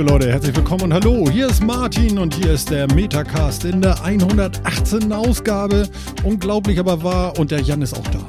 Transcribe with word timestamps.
Liebe 0.00 0.12
Leute, 0.12 0.32
herzlich 0.32 0.56
willkommen 0.56 0.84
und 0.84 0.94
hallo. 0.94 1.28
Hier 1.30 1.46
ist 1.48 1.62
Martin 1.62 2.18
und 2.18 2.34
hier 2.34 2.54
ist 2.54 2.70
der 2.70 2.90
Metacast 2.94 3.66
in 3.66 3.82
der 3.82 4.02
118. 4.02 5.12
Ausgabe. 5.12 5.86
Unglaublich 6.24 6.78
aber 6.78 7.02
wahr 7.02 7.38
und 7.38 7.50
der 7.50 7.60
Jan 7.60 7.82
ist 7.82 7.92
auch 7.92 8.08
da. 8.08 8.26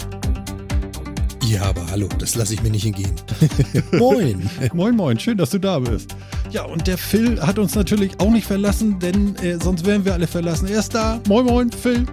Ja, 1.45 1.61
aber 1.61 1.89
hallo, 1.89 2.09
das 2.19 2.35
lasse 2.35 2.55
ich 2.55 2.61
mir 2.61 2.71
nicht 2.71 2.85
entgehen. 2.85 3.13
moin. 3.93 4.49
moin, 4.73 4.97
moin, 4.97 5.17
schön, 5.17 5.37
dass 5.37 5.51
du 5.51 5.59
da 5.59 5.79
bist. 5.79 6.13
Ja, 6.49 6.65
und 6.65 6.87
der 6.87 6.97
Phil 6.97 7.41
hat 7.41 7.57
uns 7.57 7.73
natürlich 7.73 8.19
auch 8.19 8.31
nicht 8.31 8.47
verlassen, 8.47 8.99
denn 8.99 9.37
äh, 9.37 9.57
sonst 9.57 9.85
wären 9.85 10.03
wir 10.03 10.11
alle 10.11 10.27
verlassen. 10.27 10.67
Er 10.67 10.79
ist 10.79 10.93
da. 10.93 11.21
Moin, 11.29 11.45
moin, 11.45 11.71
Phil. 11.71 12.05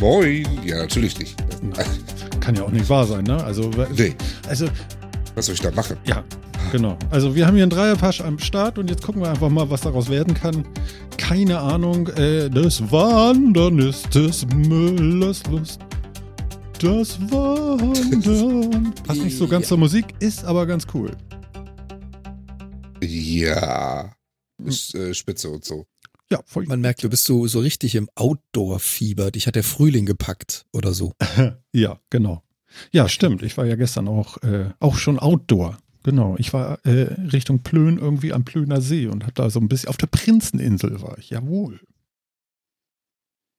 Moin. 0.00 0.46
Ja, 0.64 0.78
natürlich 0.78 1.18
nicht. 1.18 1.36
Kann 2.40 2.54
ja 2.54 2.62
auch 2.62 2.70
nicht 2.70 2.88
wahr 2.88 3.06
sein, 3.06 3.24
ne? 3.24 3.44
Also, 3.44 3.70
nee. 3.94 4.16
also 4.48 4.68
was 5.34 5.44
soll 5.44 5.54
ich 5.54 5.60
da 5.60 5.70
machen? 5.70 5.98
Ja, 6.06 6.24
genau. 6.70 6.96
Also 7.10 7.34
wir 7.34 7.46
haben 7.46 7.54
hier 7.54 7.64
einen 7.64 7.70
Dreierpasch 7.70 8.20
am 8.20 8.38
Start 8.38 8.78
und 8.78 8.90
jetzt 8.90 9.02
gucken 9.02 9.22
wir 9.22 9.30
einfach 9.30 9.48
mal, 9.48 9.68
was 9.70 9.82
daraus 9.82 10.08
werden 10.08 10.34
kann. 10.34 10.64
Keine 11.16 11.58
Ahnung. 11.58 12.08
Äh, 12.08 12.48
das 12.48 12.90
Wandern 12.90 13.78
ist 13.78 14.14
des 14.14 14.46
Müllers 14.46 15.42
Lust. 15.46 15.80
Das 16.80 17.20
Wandern. 17.30 18.94
Passt 19.06 19.22
nicht 19.22 19.36
so 19.36 19.46
ganz 19.46 19.66
ja. 19.66 19.68
zur 19.70 19.78
Musik, 19.78 20.06
ist 20.20 20.44
aber 20.44 20.66
ganz 20.66 20.86
cool. 20.94 21.10
Ja. 23.02 24.14
Ist 24.64 24.94
äh, 24.94 25.14
spitze 25.14 25.50
und 25.50 25.64
so. 25.64 25.86
Ja, 26.30 26.40
voll. 26.46 26.64
Man 26.66 26.80
merkt, 26.80 27.02
du 27.02 27.10
bist 27.10 27.24
so, 27.24 27.46
so 27.48 27.58
richtig 27.60 27.96
im 27.96 28.08
Outdoor-Fieber. 28.14 29.32
Dich 29.32 29.46
hat 29.46 29.56
der 29.56 29.64
Frühling 29.64 30.06
gepackt 30.06 30.66
oder 30.72 30.94
so. 30.94 31.12
ja, 31.72 31.98
genau. 32.08 32.42
Ja, 32.92 33.08
stimmt. 33.08 33.42
Ich 33.42 33.56
war 33.56 33.66
ja 33.66 33.74
gestern 33.74 34.06
auch, 34.06 34.36
äh, 34.44 34.70
auch 34.78 34.96
schon 34.96 35.18
Outdoor. 35.18 35.78
Genau. 36.02 36.36
Ich 36.38 36.52
war 36.52 36.78
äh, 36.84 37.12
Richtung 37.32 37.62
Plön 37.62 37.98
irgendwie 37.98 38.32
am 38.32 38.44
Plöner 38.44 38.80
See 38.80 39.06
und 39.06 39.24
habe 39.24 39.34
da 39.34 39.50
so 39.50 39.60
ein 39.60 39.68
bisschen 39.68 39.88
auf 39.88 39.96
der 39.96 40.06
Prinzeninsel 40.06 41.02
war 41.02 41.18
ich. 41.18 41.30
Jawohl. 41.30 41.80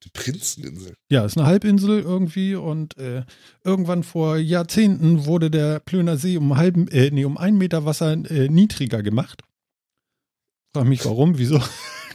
Die 0.03 0.09
Prinzeninsel? 0.09 0.95
Ja, 1.09 1.25
ist 1.25 1.37
eine 1.37 1.45
Halbinsel 1.45 1.99
irgendwie 1.99 2.55
und 2.55 2.97
äh, 2.97 3.23
irgendwann 3.63 4.01
vor 4.01 4.37
Jahrzehnten 4.37 5.25
wurde 5.25 5.51
der 5.51 5.79
Plöner 5.79 6.17
See 6.17 6.37
um 6.37 6.57
halben, 6.57 6.87
äh, 6.87 7.11
nee, 7.11 7.25
um 7.25 7.37
einen 7.37 7.59
Meter 7.59 7.85
Wasser 7.85 8.13
äh, 8.13 8.49
niedriger 8.49 9.03
gemacht. 9.03 9.43
Frag 10.73 10.87
mich 10.87 11.05
warum, 11.05 11.37
wieso? 11.37 11.61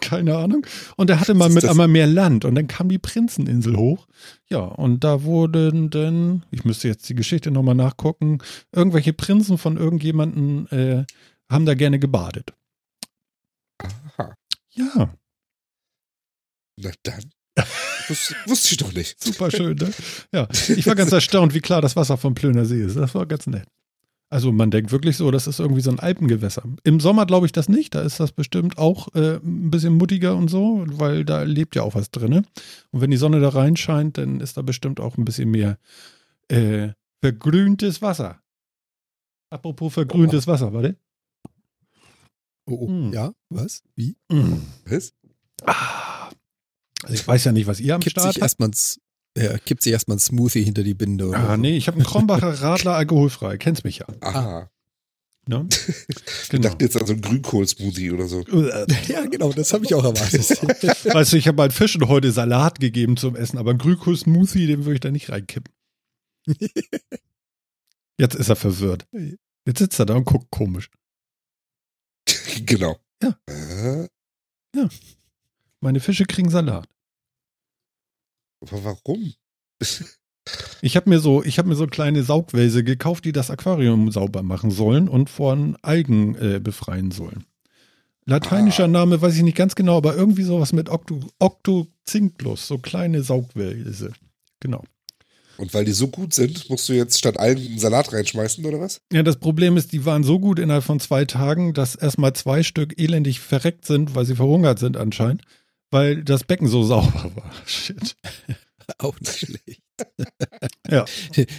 Keine 0.01 0.37
Ahnung. 0.37 0.67
Und 0.97 1.11
er 1.11 1.21
hatte 1.21 1.35
mal 1.35 1.49
mit 1.49 1.65
einmal 1.65 1.89
mehr 1.89 2.07
Land 2.07 2.45
und 2.45 2.55
dann 2.55 2.67
kam 2.67 2.89
die 2.89 2.99
Prinzeninsel 2.99 3.77
hoch. 3.77 4.07
Ja, 4.49 4.61
und 4.61 5.05
da 5.05 5.23
wurden 5.23 5.91
dann, 5.91 6.45
ich 6.51 6.65
müsste 6.65 6.89
jetzt 6.89 7.09
die 7.09 7.15
Geschichte 7.15 7.51
nochmal 7.51 7.75
nachgucken, 7.75 8.39
irgendwelche 8.73 9.13
Prinzen 9.13 9.59
von 9.59 9.77
irgendjemanden 9.77 10.67
äh, 10.69 11.05
haben 11.51 11.67
da 11.67 11.75
gerne 11.75 11.99
gebadet. 11.99 12.55
Aha. 13.79 14.35
Ja. 14.75 15.15
Na 16.77 16.91
dann. 17.03 17.31
Wusste, 18.09 18.37
wusste 18.47 18.69
ich 18.73 18.77
doch 18.77 18.93
nicht. 18.93 19.23
Super 19.23 19.51
schön, 19.51 19.77
ne? 19.77 19.91
Ja, 20.33 20.49
ich 20.69 20.87
war 20.87 20.95
ganz 20.95 21.13
erstaunt, 21.13 21.55
wie 21.55 21.61
klar 21.61 21.81
das 21.81 21.97
Wasser 21.97 22.17
vom 22.17 22.35
Plöner 22.35 22.65
See 22.65 22.83
ist. 22.83 22.97
Das 22.97 23.15
war 23.15 23.27
ganz 23.27 23.47
nett. 23.47 23.67
Also 24.29 24.51
man 24.51 24.73
denkt 24.73 24.91
wirklich 24.91 25.17
so, 25.17 25.31
das 25.31 25.47
ist 25.47 25.61
irgendwie 25.61 25.83
so 25.83 25.91
ein 25.91 26.01
Alpengewässer. 26.01 26.65
Im 26.83 26.99
Sommer 26.99 27.27
glaube 27.27 27.47
ich 27.47 27.53
das 27.53 27.69
nicht, 27.69 27.95
da 27.95 28.03
ist 28.03 28.19
das 28.19 28.33
bestimmt 28.33 28.77
auch 28.77 29.15
äh, 29.15 29.37
ein 29.37 29.71
bisschen 29.71 29.95
muttiger 29.95 30.35
und 30.35 30.49
so, 30.49 30.85
weil 30.89 31.25
da 31.25 31.43
lebt 31.43 31.77
ja 31.77 31.83
auch 31.83 31.95
was 31.95 32.11
drin. 32.11 32.45
Und 32.91 33.01
wenn 33.01 33.11
die 33.11 33.17
Sonne 33.17 33.41
da 33.41 33.51
reinscheint, 33.51 34.19
dann 34.19 34.41
ist 34.41 34.57
da 34.57 34.63
bestimmt 34.63 34.99
auch 34.99 35.17
ein 35.17 35.25
bisschen 35.25 35.51
mehr 35.51 35.79
äh, 36.49 36.89
vergrüntes 37.21 38.03
Wasser. 38.03 38.41
Apropos 39.51 39.95
vergrüntes 39.95 40.49
oh. 40.49 40.53
Wasser, 40.53 40.73
warte. 40.73 40.97
Oh, 42.69 42.79
oh. 42.81 42.89
Hm. 42.89 43.13
ja, 43.13 43.33
was? 43.49 43.85
Wie? 43.95 44.17
Hm. 44.31 44.61
Was? 44.87 45.15
Ah. 45.65 46.31
Also 47.03 47.15
ich 47.15 47.27
weiß 47.27 47.45
ja 47.45 47.53
nicht, 47.53 47.69
was 47.69 47.79
ihr 47.79 47.95
am 47.95 48.01
Kippt 48.01 48.19
Start 48.19 48.35
sich 48.35 48.43
erstmal 48.43 48.71
ja, 49.37 49.59
kippt 49.59 49.83
sich 49.83 49.93
erstmal 49.93 50.17
ein 50.17 50.21
Smoothie 50.21 50.63
hinter 50.63 50.83
die 50.83 50.95
Binde. 50.95 51.29
Oder 51.29 51.39
ah, 51.39 51.55
so. 51.55 51.57
nee, 51.57 51.77
ich 51.77 51.87
habe 51.89 51.97
einen 51.97 52.07
Krombacher 52.07 52.49
Radler 52.63 52.95
alkoholfrei. 52.97 53.59
Kennst 53.59 53.85
mich 53.85 53.99
ja. 53.99 54.07
Aha. 54.21 54.71
Ne? 55.49 55.69
Ich 56.43 56.49
genau. 56.49 56.69
dachte 56.69 56.85
jetzt 56.85 56.97
an 56.97 57.07
so 57.07 57.13
einen 57.13 57.23
Grünkohl-Smoothie 57.23 58.11
oder 58.13 58.27
so. 58.27 58.45
Ja, 59.09 59.27
genau, 59.27 59.53
das 59.53 59.73
habe 59.73 59.85
ich 59.85 59.95
auch 59.95 60.05
erwartet. 60.05 60.49
weißt 61.13 61.33
du, 61.33 61.37
ich 61.37 61.49
habe 61.49 61.57
meinen 61.57 61.71
Fischen 61.71 62.07
heute 62.09 62.31
Salat 62.33 62.81
gegeben 62.81 63.17
zum 63.17 63.37
Essen, 63.37 63.59
aber 63.59 63.71
einen 63.71 63.79
Grünkohl-Smoothie, 63.79 64.67
den 64.67 64.85
würde 64.85 64.95
ich 64.95 65.01
da 65.01 65.11
nicht 65.11 65.31
reinkippen. 65.31 65.73
Jetzt 68.19 68.35
ist 68.35 68.49
er 68.49 68.57
verwirrt. 68.57 69.07
Jetzt 69.67 69.79
sitzt 69.79 69.99
er 69.99 70.07
da 70.07 70.15
und 70.15 70.25
guckt 70.25 70.51
komisch. 70.51 70.91
Genau. 72.65 72.97
Ja. 73.23 73.37
Äh? 73.47 74.09
Ja. 74.75 74.89
Meine 75.81 76.01
Fische 76.01 76.25
kriegen 76.25 76.51
Salat. 76.51 76.89
Aber 78.61 78.85
warum? 78.85 79.33
Ich 80.81 80.97
habe 80.97 81.11
mir 81.11 81.19
so, 81.19 81.43
ich 81.43 81.59
habe 81.59 81.69
mir 81.69 81.75
so 81.75 81.87
kleine 81.87 82.23
Saugwälse 82.23 82.85
gekauft, 82.85 83.25
die 83.25 83.33
das 83.33 83.51
Aquarium 83.51 84.11
sauber 84.11 84.43
machen 84.43 84.71
sollen 84.71 85.09
und 85.09 85.29
von 85.29 85.77
Algen 85.83 86.37
äh, 86.37 86.61
befreien 86.61 87.11
sollen. 87.11 87.45
Lateinischer 88.25 88.85
ah. 88.85 88.89
Name 88.89 89.21
weiß 89.21 89.37
ich 89.37 89.43
nicht 89.43 89.57
ganz 89.57 89.75
genau, 89.75 89.97
aber 89.97 90.17
irgendwie 90.17 90.43
sowas 90.43 90.73
mit 90.73 90.89
Octo, 90.89 91.21
Octozinklus, 91.39 92.67
so 92.67 92.79
kleine 92.79 93.23
Saugwälse. 93.23 94.13
Genau. 94.61 94.85
Und 95.59 95.73
weil 95.73 95.85
die 95.85 95.93
so 95.93 96.09
gut 96.09 96.35
sind, 96.35 96.69
musst 96.69 96.89
du 96.89 96.93
jetzt 96.93 97.19
statt 97.19 97.39
Algen 97.39 97.65
einen 97.65 97.79
Salat 97.79 98.13
reinschmeißen, 98.13 98.65
oder 98.65 98.81
was? 98.81 99.01
Ja, 99.13 99.23
das 99.23 99.37
Problem 99.37 99.77
ist, 99.77 99.93
die 99.93 100.05
waren 100.05 100.23
so 100.23 100.39
gut 100.39 100.59
innerhalb 100.59 100.85
von 100.85 101.01
zwei 101.01 101.25
Tagen, 101.25 101.73
dass 101.73 101.95
erstmal 101.95 102.35
zwei 102.35 102.63
Stück 102.63 103.01
elendig 103.01 103.41
verreckt 103.41 103.87
sind, 103.87 104.15
weil 104.15 104.27
sie 104.27 104.37
verhungert 104.37 104.79
sind 104.79 104.97
anscheinend 104.97 105.43
weil 105.91 106.23
das 106.25 106.45
Becken 106.45 106.69
so 106.69 106.83
sauber 106.83 107.31
war. 107.37 107.51
Shit. 107.67 108.17
Auch 108.99 109.19
nicht 109.21 109.39
schlecht. 109.39 109.83
Ja. 110.91 111.05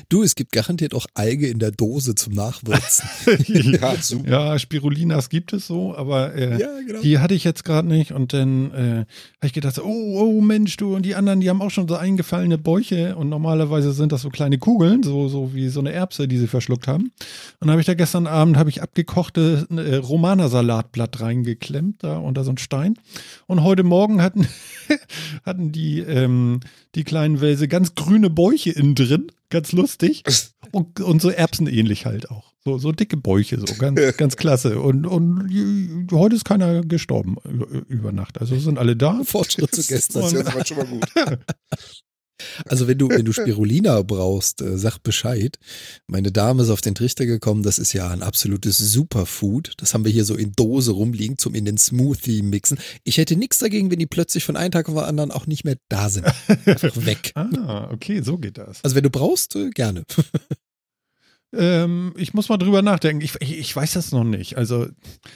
Du, 0.10 0.24
es 0.24 0.36
gibt 0.36 0.52
garantiert 0.52 0.94
auch 0.94 1.06
Alge 1.14 1.48
in 1.48 1.60
der 1.60 1.72
Dose 1.72 2.16
zum 2.16 2.34
Nachwürzen. 2.34 3.08
ja, 3.80 3.96
ja, 4.26 4.60
Spirulinas 4.60 5.30
gibt 5.30 5.54
es 5.54 5.68
so, 5.68 5.96
aber 5.96 6.36
äh, 6.36 6.60
ja, 6.60 6.70
genau. 6.86 7.02
die 7.02 7.20
hatte 7.20 7.34
ich 7.34 7.44
jetzt 7.44 7.64
gerade 7.64 7.88
nicht. 7.88 8.12
Und 8.12 8.34
dann 8.34 8.72
äh, 8.72 9.06
habe 9.06 9.06
ich 9.44 9.54
gedacht, 9.54 9.80
oh, 9.80 10.20
oh 10.20 10.42
Mensch, 10.42 10.78
du, 10.78 10.96
und 10.96 11.06
die 11.06 11.16
anderen, 11.16 11.40
die 11.40 11.50
haben 11.50 11.62
auch 11.62 11.72
schon 11.72 11.88
so 11.88 11.96
eingefallene 11.96 12.58
Bäuche 12.58 13.16
und 13.16 13.30
normalerweise 13.30 13.94
sind 13.94 14.12
das 14.12 14.22
so 14.22 14.30
kleine 14.30 14.58
Kugeln, 14.58 15.04
so, 15.04 15.28
so 15.28 15.54
wie 15.54 15.70
so 15.70 15.80
eine 15.80 15.92
Erbse, 15.92 16.28
die 16.28 16.38
sie 16.38 16.48
verschluckt 16.48 16.88
haben. 16.88 17.04
Und 17.06 17.14
dann 17.62 17.72
habe 17.72 17.82
ich 17.82 17.88
da 17.88 17.94
gestern 17.94 18.28
Abend 18.28 18.58
habe 18.58 18.70
ich 18.70 18.82
abgekochte 18.82 19.68
äh, 19.70 19.96
Romaner-Salatblatt 19.96 21.22
reingeklemmt 21.22 22.04
da 22.04 22.18
unter 22.18 22.44
so 22.44 22.52
einen 22.52 22.58
Stein. 22.58 22.96
Und 23.46 23.64
heute 23.64 23.84
Morgen 23.84 24.22
hatten, 24.22 24.48
hatten 25.46 25.72
die, 25.72 26.00
ähm, 26.00 26.60
die 26.96 27.04
kleinen 27.04 27.42
Wälse 27.42 27.68
ganz 27.68 27.96
grüne 27.96 28.18
grüne 28.18 28.30
Bäuche 28.30 28.72
innen 28.72 28.96
drin, 28.96 29.17
ganz 29.50 29.72
lustig. 29.72 30.24
Und, 30.74 31.00
und 31.00 31.22
so 31.22 31.30
Erbsenähnlich 31.30 32.06
halt 32.06 32.30
auch. 32.30 32.52
So, 32.66 32.78
so 32.78 32.92
dicke 32.92 33.16
Bäuche, 33.16 33.58
so 33.58 33.74
ganz, 33.76 34.00
ganz 34.18 34.36
klasse. 34.36 34.82
Und, 34.82 35.08
und 35.08 36.10
heute 36.12 36.36
ist 36.36 36.44
keiner 36.44 36.82
gestorben 36.82 37.38
über 37.88 38.12
Nacht. 38.12 38.42
Also 38.42 38.60
sind 38.60 38.78
alle 38.78 38.98
da. 38.98 39.22
Fortschritt 39.24 39.74
zu 39.74 39.82
gestern. 39.82 40.24
Das 40.24 40.34
ist 40.34 40.68
schon 40.68 40.78
mal 40.78 40.86
gut. 40.86 41.06
Also 42.66 42.88
wenn 42.88 42.98
du, 42.98 43.10
wenn 43.10 43.26
du 43.26 43.34
Spirulina 43.34 44.02
brauchst, 44.02 44.62
äh, 44.62 44.78
sag 44.78 45.00
Bescheid. 45.00 45.58
Meine 46.08 46.32
Dame 46.32 46.64
ist 46.64 46.70
auf 46.70 46.82
den 46.82 46.96
Trichter 46.96 47.26
gekommen, 47.26 47.64
das 47.64 47.80
ist 47.80 47.94
ja 47.94 48.10
ein 48.10 48.24
absolutes 48.24 48.78
Superfood. 48.78 49.74
Das 49.78 49.94
haben 49.94 50.06
wir 50.06 50.12
hier 50.12 50.26
so 50.26 50.36
in 50.36 50.54
Dose 50.54 50.92
rumliegen 50.92 51.38
zum 51.38 51.56
in 51.56 51.66
den 51.66 51.78
Smoothie 51.78 52.42
mixen. 52.42 52.80
Ich 53.04 53.18
hätte 53.18 53.36
nichts 53.36 53.60
dagegen, 53.60 53.92
wenn 53.92 54.00
die 54.00 54.06
plötzlich 54.06 54.44
von 54.44 54.56
einem 54.56 54.72
Tag 54.72 54.90
auf 54.90 54.96
den 54.96 55.04
anderen 55.04 55.32
auch 55.32 55.48
nicht 55.48 55.64
mehr 55.64 55.78
da 55.90 56.10
sind. 56.10 56.26
Einfach 56.66 56.96
weg. 57.06 57.32
ah, 57.36 57.90
okay, 57.92 58.22
so 58.22 58.38
geht 58.38 58.58
das. 58.58 58.84
Also 58.84 58.96
wenn 58.96 59.04
du 59.04 59.10
brauchst, 59.10 59.56
äh, 59.56 59.70
gerne. 59.70 60.06
Ähm, 61.54 62.14
ich 62.18 62.34
muss 62.34 62.50
mal 62.50 62.58
drüber 62.58 62.82
nachdenken. 62.82 63.24
Ich, 63.24 63.36
ich, 63.40 63.58
ich, 63.58 63.76
weiß 63.76 63.94
das 63.94 64.12
noch 64.12 64.26
nicht. 64.26 64.58
Also, 64.58 64.88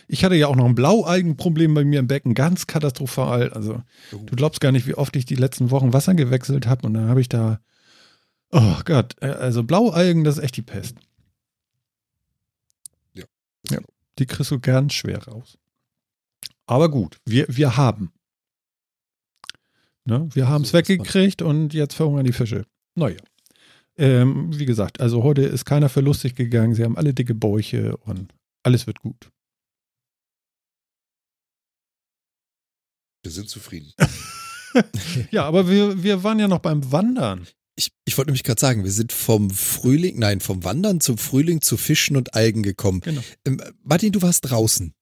ich 0.07 0.25
hatte 0.25 0.35
ja 0.35 0.47
auch 0.47 0.55
noch 0.55 0.65
ein 0.65 0.75
Blaualgenproblem 0.75 1.73
bei 1.73 1.85
mir 1.85 1.99
im 1.99 2.07
Becken, 2.07 2.33
ganz 2.33 2.67
katastrophal. 2.67 3.51
Also, 3.53 3.81
oh. 4.11 4.17
du 4.17 4.35
glaubst 4.35 4.59
gar 4.59 4.71
nicht, 4.71 4.87
wie 4.87 4.95
oft 4.95 5.15
ich 5.15 5.25
die 5.25 5.35
letzten 5.35 5.71
Wochen 5.71 5.93
Wasser 5.93 6.13
gewechselt 6.13 6.67
habe. 6.67 6.85
Und 6.85 6.95
dann 6.95 7.07
habe 7.07 7.21
ich 7.21 7.29
da, 7.29 7.61
oh 8.51 8.75
Gott, 8.83 9.15
äh, 9.21 9.27
also 9.27 9.63
Blaualgen, 9.63 10.23
das 10.23 10.37
ist 10.37 10.43
echt 10.43 10.57
die 10.57 10.63
Pest. 10.63 10.97
Ja. 13.13 13.23
ja 13.69 13.79
die 14.19 14.25
kriegst 14.25 14.51
du 14.51 14.59
ganz 14.59 14.93
schwer 14.93 15.25
raus. 15.25 15.57
Aber 16.65 16.91
gut, 16.91 17.17
wir, 17.25 17.45
wir 17.47 17.77
haben. 17.77 18.11
Ne? 20.05 20.27
Wir 20.33 20.49
haben 20.49 20.63
es 20.63 20.73
weggekriegt 20.73 21.41
und 21.41 21.73
jetzt 21.73 21.93
verhungern 21.93 22.25
die 22.25 22.33
Fische. 22.33 22.65
Naja. 22.95 23.19
Ähm, 23.97 24.57
wie 24.57 24.65
gesagt, 24.65 24.99
also 24.99 25.23
heute 25.23 25.41
ist 25.41 25.65
keiner 25.65 25.89
verlustig 25.89 26.35
gegangen. 26.35 26.75
Sie 26.75 26.83
haben 26.83 26.97
alle 26.97 27.13
dicke 27.13 27.35
Bäuche 27.35 27.97
und 27.97 28.33
alles 28.63 28.87
wird 28.87 28.99
gut. 28.99 29.31
Wir 33.23 33.31
sind 33.31 33.49
zufrieden. 33.49 33.93
ja, 35.31 35.45
aber 35.45 35.69
wir, 35.69 36.03
wir 36.03 36.23
waren 36.23 36.39
ja 36.39 36.47
noch 36.47 36.59
beim 36.59 36.91
Wandern. 36.91 37.47
Ich, 37.75 37.91
ich 38.05 38.17
wollte 38.17 38.29
nämlich 38.29 38.43
gerade 38.43 38.59
sagen, 38.59 38.83
wir 38.83 38.91
sind 38.91 39.11
vom 39.11 39.49
Frühling, 39.49 40.19
nein, 40.19 40.39
vom 40.39 40.63
Wandern 40.63 40.99
zum 40.99 41.17
Frühling 41.17 41.61
zu 41.61 41.77
Fischen 41.77 42.17
und 42.17 42.33
Algen 42.33 42.63
gekommen. 42.63 43.01
Genau. 43.01 43.21
Ähm, 43.45 43.61
Martin, 43.83 44.11
du 44.11 44.21
warst 44.21 44.49
draußen. 44.49 44.93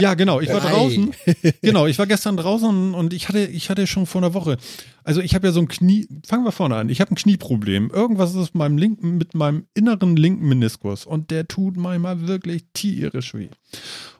Ja, 0.00 0.14
genau. 0.14 0.40
Ich 0.40 0.48
war 0.48 0.62
Nein. 0.62 0.72
draußen. 0.72 1.14
Genau, 1.62 1.86
ich 1.86 1.98
war 1.98 2.06
gestern 2.06 2.36
draußen 2.36 2.94
und 2.94 3.12
ich 3.12 3.28
hatte, 3.28 3.44
ich 3.44 3.70
hatte 3.70 3.86
schon 3.86 4.06
vor 4.06 4.22
einer 4.22 4.34
Woche. 4.34 4.56
Also 5.04 5.20
ich 5.20 5.34
habe 5.34 5.46
ja 5.46 5.52
so 5.52 5.60
ein 5.60 5.68
Knie. 5.68 6.06
Fangen 6.26 6.44
wir 6.44 6.52
vorne 6.52 6.76
an. 6.76 6.88
Ich 6.88 7.00
habe 7.00 7.12
ein 7.12 7.16
Knieproblem. 7.16 7.90
Irgendwas 7.90 8.30
ist 8.30 8.36
mit 8.36 8.54
meinem 8.54 8.78
linken, 8.78 9.18
mit 9.18 9.34
meinem 9.34 9.66
inneren 9.74 10.16
linken 10.16 10.48
Meniskus 10.48 11.06
und 11.06 11.30
der 11.30 11.48
tut 11.48 11.76
manchmal 11.76 12.26
wirklich 12.26 12.64
tierisch 12.72 13.34
weh. 13.34 13.48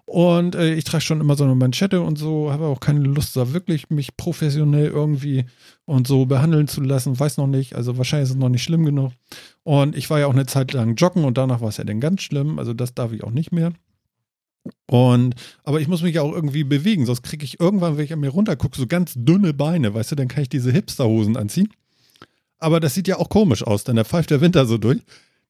Und 0.09 0.55
äh, 0.55 0.73
ich 0.73 0.85
trage 0.85 1.03
schon 1.03 1.21
immer 1.21 1.37
so 1.37 1.45
eine 1.45 1.55
Manschette 1.55 2.01
und 2.01 2.17
so, 2.17 2.51
habe 2.51 2.65
auch 2.65 2.81
keine 2.81 3.01
Lust, 3.01 3.37
da 3.37 3.53
wirklich 3.53 3.91
mich 3.91 4.17
professionell 4.17 4.87
irgendwie 4.87 5.45
und 5.85 6.07
so 6.07 6.25
behandeln 6.25 6.67
zu 6.67 6.81
lassen. 6.81 7.21
Weiß 7.21 7.37
noch 7.37 7.47
nicht. 7.47 7.75
Also 7.77 7.99
wahrscheinlich 7.99 8.31
ist 8.31 8.37
es 8.37 8.41
noch 8.41 8.49
nicht 8.49 8.63
schlimm 8.63 8.87
genug. 8.87 9.13
Und 9.65 9.95
ich 9.95 10.09
war 10.09 10.19
ja 10.19 10.27
auch 10.27 10.33
eine 10.33 10.47
Zeit 10.47 10.73
lang 10.73 10.95
joggen 10.95 11.25
und 11.27 11.37
danach 11.37 11.61
war 11.61 11.69
es 11.69 11.77
ja 11.77 11.85
dann 11.85 12.01
ganz 12.01 12.23
schlimm. 12.23 12.59
Also 12.59 12.73
das 12.73 12.95
darf 12.95 13.13
ich 13.13 13.23
auch 13.23 13.33
nicht 13.33 13.53
mehr. 13.53 13.75
Und, 14.87 15.35
aber 15.65 15.81
ich 15.81 15.89
muss 15.89 16.03
mich 16.03 16.15
ja 16.15 16.23
auch 16.23 16.33
irgendwie 16.33 16.65
bewegen, 16.65 17.07
sonst 17.07 17.23
kriege 17.23 17.45
ich 17.45 17.61
irgendwann, 17.61 17.97
wenn 17.97 18.05
ich 18.05 18.13
an 18.13 18.21
mir 18.21 18.31
runtergucke, 18.31 18.79
so 18.79 18.87
ganz 18.87 19.13
dünne 19.17 19.55
Beine, 19.55 19.95
weißt 19.95 20.13
du, 20.13 20.17
dann 20.17 20.29
kann 20.29 20.43
ich 20.43 20.49
diese 20.49 20.73
Hipsterhosen 20.73 21.37
anziehen. 21.37 21.69
Aber 22.59 22.81
das 22.81 22.95
sieht 22.95 23.09
ja 23.09 23.17
auch 23.19 23.29
komisch 23.29 23.63
aus, 23.63 23.85
denn 23.85 23.97
da 23.97 24.05
pfeift 24.05 24.31
der 24.31 24.41
Winter 24.41 24.67
so 24.67 24.79
durch. 24.79 25.01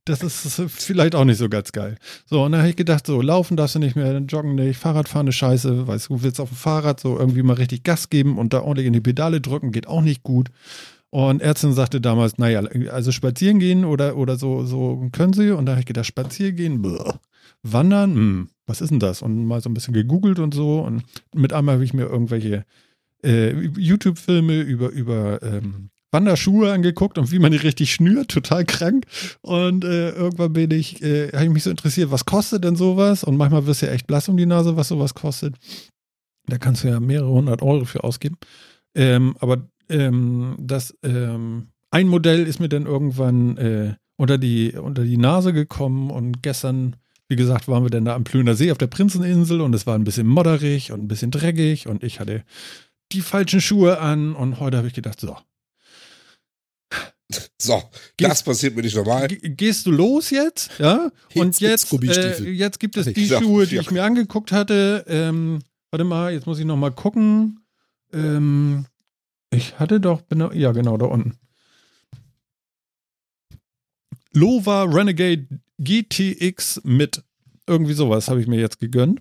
Das 0.05 0.23
ist 0.23 0.63
vielleicht 0.69 1.15
auch 1.15 1.25
nicht 1.25 1.37
so 1.37 1.51
ganz 1.51 1.73
geil. 1.73 1.97
So, 2.25 2.43
und 2.43 2.53
dann 2.53 2.63
habe 2.63 2.71
ich 2.71 2.77
gedacht, 2.77 3.07
so, 3.07 3.21
laufen 3.21 3.57
darfst 3.57 3.75
du 3.75 3.79
nicht 3.79 3.95
mehr, 3.95 4.19
joggen 4.21 4.55
nicht, 4.55 4.79
Fahrradfahren 4.79 5.27
ist 5.27 5.35
scheiße, 5.35 5.87
weißt 5.87 6.09
du, 6.09 6.23
willst 6.23 6.41
auf 6.41 6.49
dem 6.49 6.57
Fahrrad 6.57 6.99
so 7.01 7.19
irgendwie 7.19 7.43
mal 7.43 7.55
richtig 7.55 7.83
Gas 7.83 8.09
geben 8.09 8.39
und 8.39 8.55
da 8.55 8.63
ordentlich 8.63 8.87
in 8.87 8.95
die 8.95 9.01
Pedale 9.01 9.41
drücken, 9.41 9.71
geht 9.71 9.87
auch 9.87 10.01
nicht 10.01 10.23
gut. 10.23 10.49
Und 11.11 11.41
Ärztin 11.41 11.73
sagte 11.73 12.01
damals, 12.01 12.37
naja, 12.39 12.61
also 12.91 13.13
spazieren 13.13 13.59
gehen 13.59 13.85
oder, 13.85 14.17
oder 14.17 14.37
so, 14.37 14.65
so 14.65 15.09
können 15.13 15.33
sie. 15.33 15.51
Und 15.51 15.67
da 15.67 15.73
habe 15.73 15.81
ich 15.81 15.87
gedacht, 15.87 16.07
spazieren 16.07 16.57
gehen, 16.57 16.83
bläh. 16.83 17.13
wandern, 17.63 18.15
hm, 18.15 18.49
was 18.69 18.81
ist 18.81 18.91
denn 18.91 19.01
das? 19.01 19.23
Und 19.23 19.47
mal 19.47 19.61
so 19.61 19.71
ein 19.71 19.75
bisschen 19.75 19.95
gegoogelt 19.95 20.39
und 20.39 20.55
so. 20.55 20.81
Und 20.81 21.03
mit 21.35 21.53
einmal 21.53 21.75
habe 21.75 21.85
ich 21.85 21.95
mir 21.95 22.07
irgendwelche 22.07 22.65
äh, 23.25 23.53
YouTube-Filme 23.77 24.61
über, 24.61 24.91
über 24.91 25.43
ähm, 25.43 25.91
Wanderschuhe 26.11 26.73
angeguckt 26.73 27.19
und 27.19 27.33
wie 27.33 27.39
man 27.39 27.53
die 27.53 27.59
richtig 27.59 27.93
schnürt, 27.93 28.31
total 28.31 28.65
krank. 28.65 29.07
Und 29.43 29.85
äh, 29.85 30.11
irgendwann 30.11 30.53
bin 30.53 30.71
ich, 30.71 31.03
äh, 31.03 31.33
habe 31.33 31.45
ich 31.45 31.51
mich 31.51 31.65
so 31.65 31.71
interessiert, 31.71 32.11
was 32.11 32.25
kostet 32.25 32.65
denn 32.65 32.77
sowas? 32.77 33.25
Und 33.25 33.37
manchmal 33.37 33.67
wirst 33.67 33.83
du 33.83 33.87
ja 33.87 33.93
echt 33.93 34.07
blass 34.07 34.29
um 34.29 34.37
die 34.37 34.47
Nase, 34.47 34.77
was 34.77 34.89
sowas 34.89 35.15
kostet. 35.15 35.57
Da 36.47 36.57
kannst 36.59 36.85
du 36.85 36.89
ja 36.89 37.01
mehrere 37.01 37.31
hundert 37.31 37.63
Euro 37.63 37.85
für 37.85 38.05
ausgeben. 38.05 38.37
Ähm, 38.95 39.37
aber 39.41 39.69
ähm, 39.91 40.57
das 40.59 40.97
ähm, 41.03 41.69
ein 41.91 42.09
Modell 42.09 42.47
ist 42.47 42.61
mir 42.61 42.69
dann 42.69 42.87
irgendwann 42.87 43.57
äh, 43.57 43.95
unter, 44.17 44.39
die, 44.39 44.73
unter 44.73 45.05
die 45.05 45.17
Nase 45.17 45.53
gekommen 45.53 46.11
und 46.11 46.43
gestern, 46.43 46.97
wie 47.29 47.37
gesagt, 47.37 47.69
waren 47.69 47.85
wir 47.85 47.91
dann 47.91 48.07
da 48.07 48.15
am 48.15 48.25
Plöner 48.25 48.55
See 48.55 48.73
auf 48.73 48.79
der 48.79 48.87
Prinzeninsel 48.87 49.61
und 49.61 49.75
es 49.75 49.87
war 49.87 49.95
ein 49.95 50.05
bisschen 50.05 50.27
modderig 50.27 50.93
und 50.93 51.03
ein 51.03 51.09
bisschen 51.09 51.31
dreckig 51.31 51.87
und 51.87 52.03
ich 52.03 52.21
hatte 52.21 52.43
die 53.13 53.21
falschen 53.21 53.61
Schuhe 53.61 53.99
an 53.99 54.35
und 54.35 54.61
heute 54.61 54.79
habe 54.79 54.89
ich 54.89 54.95
gedacht, 54.95 55.21
so, 55.21 55.37
so, 57.59 57.83
gehst, 58.17 58.31
das 58.31 58.43
passiert 58.43 58.77
mir 58.77 58.83
nicht 58.83 58.97
normal. 58.97 59.29
Gehst 59.29 59.87
du 59.87 59.91
los 59.91 60.31
jetzt? 60.31 60.71
Ja. 60.79 61.11
Und 61.35 61.61
jetzt, 61.61 61.93
jetzt, 61.93 62.41
äh, 62.41 62.51
jetzt 62.51 62.81
gibt 62.81 62.97
es 62.97 63.07
die 63.07 63.27
ja, 63.27 63.41
Schuhe, 63.41 63.67
die 63.67 63.77
ja. 63.77 63.83
ich 63.83 63.91
mir 63.91 64.03
angeguckt 64.03 64.53
hatte. 64.53 65.05
Ähm, 65.07 65.61
warte 65.91 66.05
mal, 66.05 66.33
jetzt 66.33 66.47
muss 66.47 66.59
ich 66.59 66.65
noch 66.65 66.77
mal 66.77 66.93
gucken. 66.93 67.61
Ähm, 68.13 68.87
ich 69.51 69.79
hatte 69.79 70.01
doch, 70.01 70.23
ja 70.55 70.73
genau, 70.73 70.97
da 70.97 71.07
unten. 71.07 71.39
Lova 74.33 74.85
Renegade 74.85 75.47
GTX 75.79 76.81
mit 76.85 77.23
irgendwie 77.67 77.95
sowas 77.95 78.29
habe 78.29 78.41
ich 78.41 78.47
mir 78.47 78.59
jetzt 78.61 78.81
gegönnt. 78.81 79.21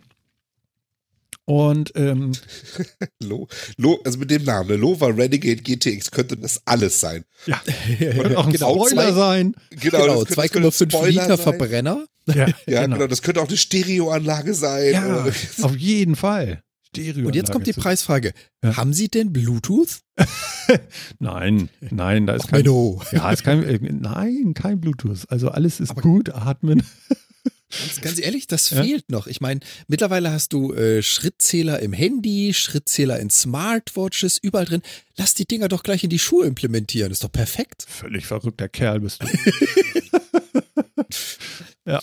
Und 1.46 1.94
ähm, 1.96 2.34
Lo, 3.24 3.48
Lo, 3.78 4.00
also 4.04 4.18
mit 4.18 4.30
dem 4.32 4.44
Namen, 4.44 4.68
ne? 4.68 4.76
Lova 4.76 5.08
Renegade 5.08 5.62
GTX 5.62 6.12
könnte 6.12 6.36
das 6.36 6.62
alles 6.66 7.00
sein. 7.00 7.24
Ja, 7.46 7.62
könnte 8.12 8.38
auch 8.38 8.48
ein 8.48 8.52
genau, 8.52 8.86
Spoiler 8.86 9.04
zwei, 9.04 9.12
sein. 9.14 9.56
Genau, 9.70 10.00
genau 10.00 10.22
2,5 10.24 11.08
Liter 11.08 11.28
sein. 11.28 11.38
Verbrenner. 11.38 12.06
Ja, 12.26 12.36
ja 12.36 12.46
genau. 12.82 12.98
genau. 12.98 13.08
Das 13.08 13.22
könnte 13.22 13.42
auch 13.42 13.48
eine 13.48 13.56
Stereoanlage 13.56 14.54
sein. 14.54 14.94
Ja, 14.94 15.26
auf 15.62 15.78
jeden 15.78 16.18
Fall. 16.18 16.64
Stereo. 17.02 17.28
Und 17.28 17.36
jetzt 17.36 17.52
kommt 17.52 17.68
die 17.68 17.74
Preisfrage. 17.74 18.34
Ja. 18.64 18.78
Haben 18.78 18.94
Sie 18.94 19.10
denn 19.10 19.34
Bluetooth? 19.34 20.00
nein, 21.20 21.70
nein, 21.92 22.26
da 22.26 22.36
ist 22.36 22.48
kein, 22.48 22.66
ja, 22.66 23.32
ist 23.32 23.44
kein, 23.44 23.64
äh, 23.64 23.80
nein, 23.82 24.54
kein 24.54 24.82
Bluetooth. 24.82 25.26
Also 25.30 25.50
alles 25.50 25.80
ist 25.80 25.92
Aber 25.92 26.02
gut, 26.02 26.30
atmen. 26.30 26.84
Ganz, 27.70 28.02
ganz 28.02 28.20
ehrlich, 28.20 28.48
das 28.48 28.70
ja? 28.72 28.82
fehlt 28.84 29.12
noch. 29.12 29.28
Ich 29.28 29.42
meine, 29.42 29.60
mittlerweile 29.88 30.32
hast 30.32 30.54
du 30.54 30.74
äh, 30.74 31.02
Schrittzähler 31.02 31.80
im 31.80 31.94
Handy, 31.94 32.54
Schrittzähler 32.54 33.20
in 33.20 33.30
Smartwatches, 33.30 34.38
überall 34.42 34.66
drin. 34.66 34.82
Lass 35.18 35.34
die 35.34 35.46
Dinger 35.46 35.68
doch 35.68 35.84
gleich 35.84 36.04
in 36.04 36.10
die 36.10 36.20
Schuhe 36.20 36.46
implementieren. 36.46 37.12
Ist 37.12 37.24
doch 37.24 37.32
perfekt. 37.32 37.86
Völlig 37.88 38.26
verrückter 38.26 38.70
Kerl 38.70 39.02
bist 39.02 39.22
du. 39.22 39.28
ja. 41.86 42.02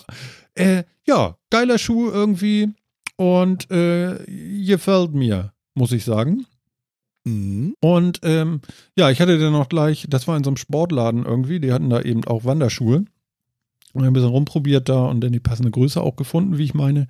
Äh, 0.55 0.85
ja, 1.07 1.37
geiler 1.51 1.79
Schuh 1.79 2.11
irgendwie 2.11 2.73
und 3.17 3.71
äh, 3.71 4.19
gefällt 4.65 5.15
mir, 5.15 5.53
muss 5.75 5.93
ich 5.93 6.05
sagen. 6.05 6.47
Mhm. 7.25 7.75
Und 7.81 8.21
ähm, 8.23 8.61
ja, 8.97 9.11
ich 9.11 9.21
hatte 9.21 9.39
dann 9.39 9.53
noch 9.53 9.69
gleich, 9.69 10.07
das 10.09 10.29
war 10.29 10.37
in 10.37 10.45
so 10.45 10.51
einem 10.51 10.57
Sportladen 10.57 11.25
irgendwie, 11.25 11.61
die 11.61 11.73
hatten 11.73 11.91
da 11.91 12.01
eben 12.01 12.25
auch 12.25 12.45
Wanderschuhe. 12.45 13.05
Und 13.93 14.05
ein 14.05 14.13
bisschen 14.13 14.31
rumprobiert 14.31 14.89
da 14.89 15.07
und 15.07 15.21
dann 15.21 15.33
die 15.33 15.41
passende 15.41 15.71
Größe 15.71 16.01
auch 16.01 16.17
gefunden, 16.17 16.59
wie 16.59 16.65
ich 16.65 16.75
meine. 16.75 17.07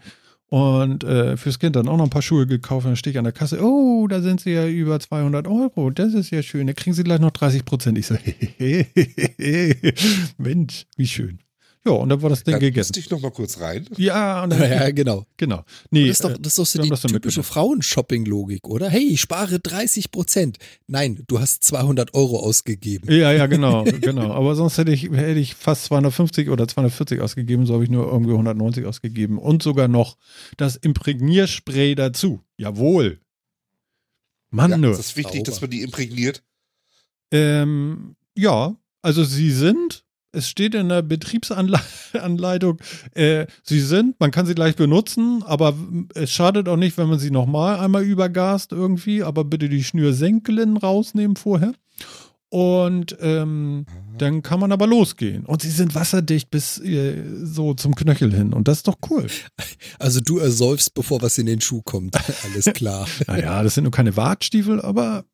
Und 0.49 1.03
äh, 1.03 1.39
fürs 1.39 1.59
Kind 1.59 1.77
dann 1.77 1.89
auch 1.89 1.97
noch 1.97 2.05
ein 2.05 2.11
paar 2.11 2.21
Schuhe 2.21 2.47
gekauft. 2.47 2.85
Und 2.85 2.91
dann 2.91 2.97
stehe 2.97 3.13
ich 3.13 3.19
an 3.19 3.25
der 3.25 3.33
Kasse. 3.33 3.59
Oh, 3.63 4.07
da 4.07 4.21
sind 4.21 4.43
sie 4.43 4.51
ja 4.51 4.69
über 4.69 5.01
200 5.01 5.49
Euro. 5.49 5.91
Das 5.91 6.13
ist 6.13 6.31
ja 6.31 6.43
schön. 6.43 6.67
Da 6.67 6.75
kriegen 6.75 6.95
sie 6.95 7.03
gleich 7.03 7.21
noch 7.21 7.31
30 7.31 7.65
Prozent. 7.65 7.97
Ich 7.97 8.07
so, 8.07 8.15
Mensch, 10.39 10.85
wie 10.97 11.07
schön. 11.07 11.39
Ja, 11.87 11.93
und 11.93 12.09
dann 12.09 12.23
war 12.23 12.31
das 12.31 12.43
Ding 12.45 12.53
dann 12.53 12.61
gegessen. 12.61 12.95
ich 12.97 13.11
noch 13.11 13.21
mal 13.21 13.31
kurz 13.31 13.61
rein. 13.61 13.87
Ja, 13.99 14.43
und 14.43 14.51
dann, 14.51 14.61
ja, 14.71 14.91
genau. 14.91 15.27
Genau. 15.37 15.65
Nee, 15.91 16.09
das 16.09 16.17
ist 16.17 16.25
doch, 16.25 16.39
das 16.39 16.53
ist 16.53 16.59
doch 16.59 16.67
so 16.67 16.83
die 16.83 17.13
typische 17.13 17.43
Frauenshopping-Logik, 17.43 18.67
oder? 18.67 18.89
Hey, 18.89 19.03
ich 19.03 19.21
spare 19.21 19.61
30 19.61 20.11
Prozent. 20.11 20.59
Nein, 20.87 21.23
du 21.27 21.41
hast 21.41 21.63
200 21.65 22.15
Euro 22.15 22.39
ausgegeben. 22.41 23.13
Ja, 23.13 23.33
ja, 23.33 23.47
genau, 23.47 23.85
genau. 24.01 24.33
Aber 24.33 24.55
sonst 24.55 24.79
hätte 24.79 24.93
ich, 24.93 25.11
hätte 25.11 25.39
ich 25.39 25.55
fast 25.55 25.85
250 25.85 26.49
oder 26.49 26.67
240 26.67 27.21
ausgegeben, 27.21 27.67
so 27.67 27.75
habe 27.75 27.85
ich 27.85 27.91
nur 27.91 28.07
irgendwie 28.07 28.33
190 28.33 28.87
ausgegeben. 28.87 29.39
Und 29.39 29.63
sogar 29.63 29.89
noch 29.89 30.17
das 30.57 30.77
Imprägnierspray 30.77 31.95
dazu. 31.95 32.41
Jawohl. 32.57 33.21
Mann, 34.51 34.71
ja, 34.71 34.77
nur. 34.79 34.93
Ist 34.93 35.01
es 35.01 35.17
wichtig, 35.17 35.41
Sauber. 35.41 35.51
dass 35.51 35.61
man 35.61 35.71
die 35.71 35.83
imprägniert? 35.83 36.43
Ähm, 37.31 38.17
ja, 38.35 38.77
also 39.03 39.25
sie 39.25 39.51
sind 39.51 40.04
es 40.35 40.49
steht 40.49 40.75
in 40.75 40.89
der 40.89 41.03
Betriebsanleitung, 41.03 42.79
äh, 43.15 43.47
sie 43.63 43.81
sind, 43.81 44.19
man 44.21 44.31
kann 44.31 44.47
sie 44.47 44.55
gleich 44.55 44.77
benutzen, 44.77 45.43
aber 45.45 45.75
es 46.15 46.31
schadet 46.31 46.69
auch 46.69 46.77
nicht, 46.77 46.99
wenn 46.99 47.09
man 47.09 47.19
sie 47.19 47.31
nochmal 47.31 47.79
einmal 47.79 48.05
übergast 48.05 48.73
irgendwie, 48.73 49.23
aber 49.23 49.45
bitte 49.45 49.69
die 49.69 49.85
Schnürsenkeln 49.85 50.77
rausnehmen 50.77 51.37
vorher. 51.37 51.73
Und 52.55 53.17
ähm, 53.21 53.85
dann 54.17 54.43
kann 54.43 54.61
man 54.61 54.71
aber 54.71 54.87
losgehen. 54.87 55.45
Und 55.45 55.63
sie 55.63 55.71
sind 55.71 55.97
wasserdicht 55.97 56.53
bis 56.53 56.79
äh, 56.79 57.21
so 57.43 57.75
zum 57.75 57.97
Knöchel 57.97 58.33
hin. 58.33 58.53
Und 58.53 58.69
das 58.69 58.79
ist 58.79 58.89
doch 58.89 58.99
cool. 59.11 59.27
Also 59.99 60.21
du 60.21 60.39
ersäufst, 60.39 60.95
bevor 60.95 61.21
was 61.23 61.39
in 61.39 61.47
den 61.47 61.61
Schuh 61.61 61.83
kommt. 61.83 62.17
Alles 62.45 62.67
klar. 62.75 63.09
naja, 63.27 63.63
das 63.63 63.75
sind 63.75 63.85
nur 63.85 63.91
keine 63.91 64.17
Wartstiefel, 64.17 64.81
aber 64.81 65.25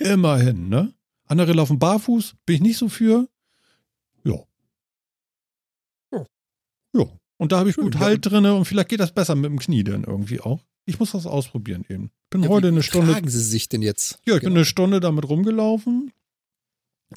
immerhin, 0.00 0.68
ne? 0.68 0.92
Andere 1.26 1.52
laufen 1.52 1.78
barfuß, 1.78 2.34
bin 2.44 2.56
ich 2.56 2.62
nicht 2.62 2.76
so 2.76 2.88
für. 2.88 3.28
Ja. 6.94 7.06
Und 7.38 7.52
da 7.52 7.58
habe 7.58 7.70
ich 7.70 7.74
Schön, 7.74 7.84
gut 7.84 7.98
Halt 7.98 8.24
drin 8.24 8.46
und 8.46 8.64
vielleicht 8.64 8.88
geht 8.88 9.00
das 9.00 9.12
besser 9.12 9.34
mit 9.34 9.50
dem 9.50 9.58
Knie 9.58 9.84
dann 9.84 10.04
irgendwie 10.04 10.40
auch. 10.40 10.64
Ich 10.84 10.98
muss 10.98 11.12
das 11.12 11.26
ausprobieren 11.26 11.84
eben. 11.88 12.10
Bin 12.30 12.42
ja, 12.42 12.48
heute 12.48 12.68
eine 12.68 12.82
Stunde. 12.82 13.16
Wie 13.22 13.28
Sie 13.28 13.42
sich 13.42 13.68
denn 13.68 13.82
jetzt? 13.82 14.18
Ja, 14.24 14.34
ich 14.34 14.40
genau. 14.40 14.50
bin 14.50 14.58
eine 14.58 14.64
Stunde 14.64 15.00
damit 15.00 15.28
rumgelaufen. 15.28 16.12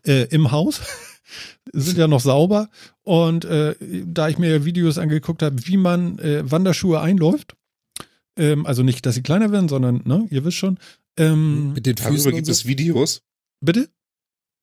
Äh, 0.06 0.26
Im 0.26 0.52
Haus. 0.52 0.82
sind 1.74 1.98
ja 1.98 2.08
noch 2.08 2.20
sauber. 2.20 2.70
Und 3.04 3.46
äh, 3.46 3.76
da 4.06 4.30
ich 4.30 4.38
mir 4.38 4.66
Videos 4.66 4.98
angeguckt 4.98 5.42
habe, 5.42 5.66
wie 5.66 5.78
man 5.78 6.20
äh, 6.20 6.50
Wanderschuhe 6.50 7.00
einläuft, 7.00 7.56
ähm, 8.38 8.66
also 8.66 8.84
nicht, 8.84 9.06
dass 9.06 9.16
sie 9.16 9.24
kleiner 9.24 9.52
werden, 9.52 9.70
sondern, 9.70 10.02
ne, 10.06 10.28
ihr 10.30 10.44
wisst 10.44 10.58
schon. 10.58 10.78
Ähm, 11.18 11.74
Mit 11.74 11.86
den 11.86 11.98
Füßen 11.98 12.16
Darüber 12.16 12.32
gibt 12.34 12.48
so. 12.48 12.52
es 12.52 12.66
Videos. 12.66 13.22
Bitte? 13.62 13.90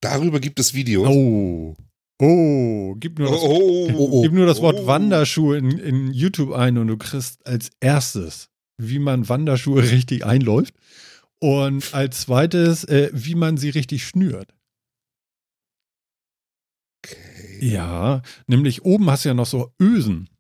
Darüber 0.01 0.41
gibt 0.41 0.61
es 0.61 0.75
Videos. 0.75 1.09
Oh. 1.09 1.77
Oh, 2.25 2.95
gib 3.01 3.19
nur 3.19 3.33
das, 3.33 3.41
oh, 3.41 3.91
oh, 3.95 4.09
oh, 4.13 4.23
gib 4.23 4.33
nur 4.33 4.47
das 4.47 4.63
Wort 4.63 4.79
oh. 4.81 4.87
Wanderschuhe 4.87 5.59
in, 5.59 5.73
in 5.79 6.13
YouTube 6.13 6.53
ein 6.53 6.79
und 6.79 6.87
du 6.87 6.97
kriegst 6.97 7.45
als 7.45 7.71
erstes, 7.81 8.49
wie 8.79 9.01
man 9.01 9.29
Wanderschuhe 9.29 9.83
richtig 9.91 10.25
einläuft. 10.25 10.75
Und 11.41 11.93
als 11.93 12.21
zweites, 12.21 12.85
äh, 12.85 13.11
wie 13.13 13.35
man 13.35 13.57
sie 13.57 13.71
richtig 13.71 14.07
schnürt. 14.07 14.55
Okay. 17.05 17.67
Ja, 17.67 18.23
nämlich 18.47 18.85
oben 18.85 19.11
hast 19.11 19.25
du 19.25 19.31
ja 19.31 19.35
noch 19.35 19.47
so 19.47 19.73
Ösen. 19.81 20.31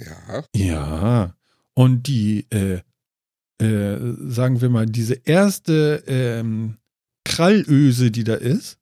Ja. 0.00 0.44
Ja. 0.56 1.36
Und 1.74 2.06
die 2.06 2.46
äh, 2.48 2.80
äh, 3.60 4.14
sagen 4.26 4.62
wir 4.62 4.70
mal, 4.70 4.86
diese 4.86 5.20
erste 5.24 6.02
ähm, 6.06 6.78
Krallöse, 7.26 8.10
die 8.10 8.24
da 8.24 8.36
ist, 8.36 8.79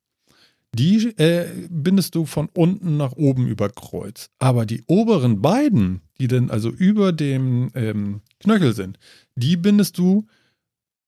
die 0.73 1.07
äh, 1.17 1.67
bindest 1.69 2.15
du 2.15 2.25
von 2.25 2.49
unten 2.53 2.97
nach 2.97 3.13
oben 3.13 3.47
über 3.47 3.69
Kreuz. 3.69 4.29
Aber 4.39 4.65
die 4.65 4.83
oberen 4.87 5.41
beiden, 5.41 6.01
die 6.19 6.27
dann 6.27 6.49
also 6.49 6.69
über 6.69 7.11
dem 7.11 7.71
ähm, 7.73 8.21
Knöchel 8.39 8.73
sind, 8.73 8.99
die 9.35 9.57
bindest 9.57 9.97
du 9.97 10.27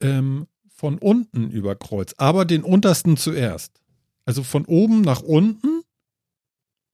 ähm, 0.02 0.48
von 0.70 0.98
unten 0.98 1.52
über 1.52 1.76
Kreuz, 1.76 2.16
aber 2.18 2.46
den 2.46 2.64
untersten 2.64 3.18
zuerst. 3.18 3.80
Also 4.26 4.44
von 4.44 4.66
oben 4.66 5.02
nach 5.02 5.22
unten 5.22 5.82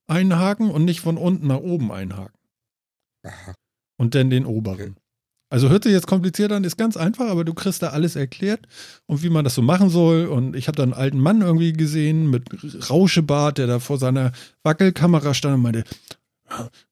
einhaken 0.07 0.69
und 0.71 0.85
nicht 0.85 0.99
von 0.99 1.17
unten 1.17 1.47
nach 1.47 1.59
oben 1.59 1.91
einhaken. 1.91 2.37
Aha. 3.23 3.53
Und 3.97 4.15
dann 4.15 4.29
den 4.29 4.45
oberen. 4.45 4.97
Also 5.49 5.69
hört 5.69 5.83
sich 5.83 5.93
jetzt 5.93 6.07
kompliziert 6.07 6.51
an, 6.51 6.65
ist 6.65 6.77
ganz 6.77 6.97
einfach, 6.97 7.29
aber 7.29 7.45
du 7.45 7.53
kriegst 7.53 7.81
da 7.81 7.89
alles 7.89 8.17
erklärt 8.17 8.67
und 9.05 9.23
wie 9.23 9.29
man 9.29 9.45
das 9.45 9.55
so 9.55 9.61
machen 9.61 9.89
soll. 9.89 10.25
Und 10.25 10.55
ich 10.55 10.67
habe 10.67 10.75
da 10.75 10.83
einen 10.83 10.93
alten 10.93 11.19
Mann 11.19 11.41
irgendwie 11.41 11.71
gesehen 11.73 12.29
mit 12.29 12.43
Rauschebart, 12.89 13.57
der 13.57 13.67
da 13.67 13.79
vor 13.79 13.97
seiner 13.97 14.33
Wackelkamera 14.63 15.33
stand 15.33 15.55
und 15.55 15.61
meinte, 15.61 15.83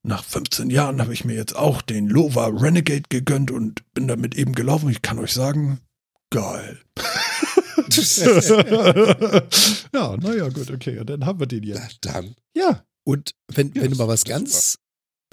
nach 0.03 0.24
15 0.24 0.69
Jahren 0.69 1.01
habe 1.01 1.13
ich 1.13 1.25
mir 1.25 1.33
jetzt 1.35 1.55
auch 1.55 1.81
den 1.81 2.07
Lova 2.07 2.47
Renegade 2.47 3.03
gegönnt 3.09 3.51
und 3.51 3.81
bin 3.93 4.07
damit 4.07 4.35
eben 4.35 4.53
gelaufen. 4.53 4.89
Ich 4.89 5.01
kann 5.01 5.19
euch 5.19 5.33
sagen, 5.33 5.79
geil. 6.29 6.79
ja, 9.93 10.17
naja, 10.17 10.50
gut, 10.50 10.71
okay. 10.71 11.00
Und 11.00 11.09
dann 11.09 11.25
haben 11.25 11.39
wir 11.39 11.47
den 11.47 11.63
jetzt. 11.63 12.00
Na 12.05 12.13
dann. 12.13 12.35
Ja. 12.55 12.83
Und 13.03 13.35
wenn, 13.47 13.71
ja, 13.74 13.83
wenn 13.83 13.91
du 13.91 13.97
mal 13.97 14.07
was 14.07 14.24
ganz, 14.25 14.77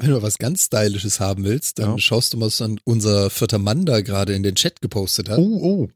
wenn 0.02 0.10
du 0.10 0.22
was 0.22 0.38
ganz 0.38 0.64
Stylisches 0.64 1.20
haben 1.20 1.44
willst, 1.44 1.78
dann 1.78 1.92
ja. 1.92 1.98
schaust 1.98 2.32
du 2.32 2.36
mal, 2.36 2.46
was 2.46 2.62
unser 2.84 3.30
vierter 3.30 3.58
Mann 3.58 3.86
da 3.86 4.00
gerade 4.00 4.34
in 4.34 4.42
den 4.42 4.56
Chat 4.56 4.82
gepostet 4.82 5.28
hat. 5.28 5.38
Oh, 5.38 5.60
oh. 5.62 5.88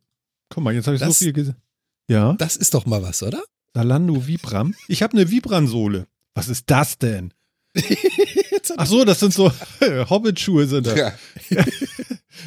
Guck 0.49 0.63
mal, 0.63 0.75
jetzt 0.75 0.87
habe 0.87 0.95
ich 0.95 1.01
das, 1.01 1.19
so 1.19 1.25
viel 1.25 1.33
gesehen. 1.33 1.57
Ja. 2.09 2.35
Das 2.35 2.57
ist 2.57 2.75
doch 2.75 2.87
mal 2.87 3.03
was, 3.03 3.23
oder? 3.23 3.43
Salando 3.75 4.27
Vibram. 4.27 4.75
Ich 4.89 5.03
habe 5.03 5.15
eine 5.15 5.31
Vibram-Sohle. 5.31 6.07
Was 6.35 6.49
ist 6.49 6.71
das 6.71 6.99
denn? 6.99 7.35
Ach 8.77 8.87
so, 8.87 9.05
das 9.05 9.21
sind 9.21 9.35
so 9.35 9.53
Hobbit-Schuhe 9.81 10.67
sind 10.67 10.87
das. 10.87 10.97
Ja. 10.97 11.13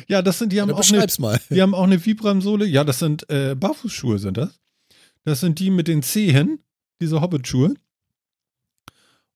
ja, 0.08 0.22
das 0.22 0.40
sind, 0.40 0.54
die 0.54 0.62
haben, 0.62 0.70
ja, 0.70 0.76
auch 0.76 0.92
eine, 0.92 1.06
mal. 1.20 1.40
die 1.50 1.62
haben 1.62 1.76
auch 1.76 1.84
eine 1.84 2.04
Vibram-Sohle. 2.04 2.66
Ja, 2.66 2.84
das 2.84 3.00
sind 3.00 3.30
äh, 3.30 3.56
Barfußschuhe 3.56 4.18
sind 4.18 4.38
das. 4.38 4.60
Das 5.26 5.42
sind 5.42 5.60
die 5.60 5.70
mit 5.70 5.88
den 5.88 6.04
Zehen, 6.04 6.64
diese 7.02 7.22
Hobbit-Schuhe. 7.22 7.76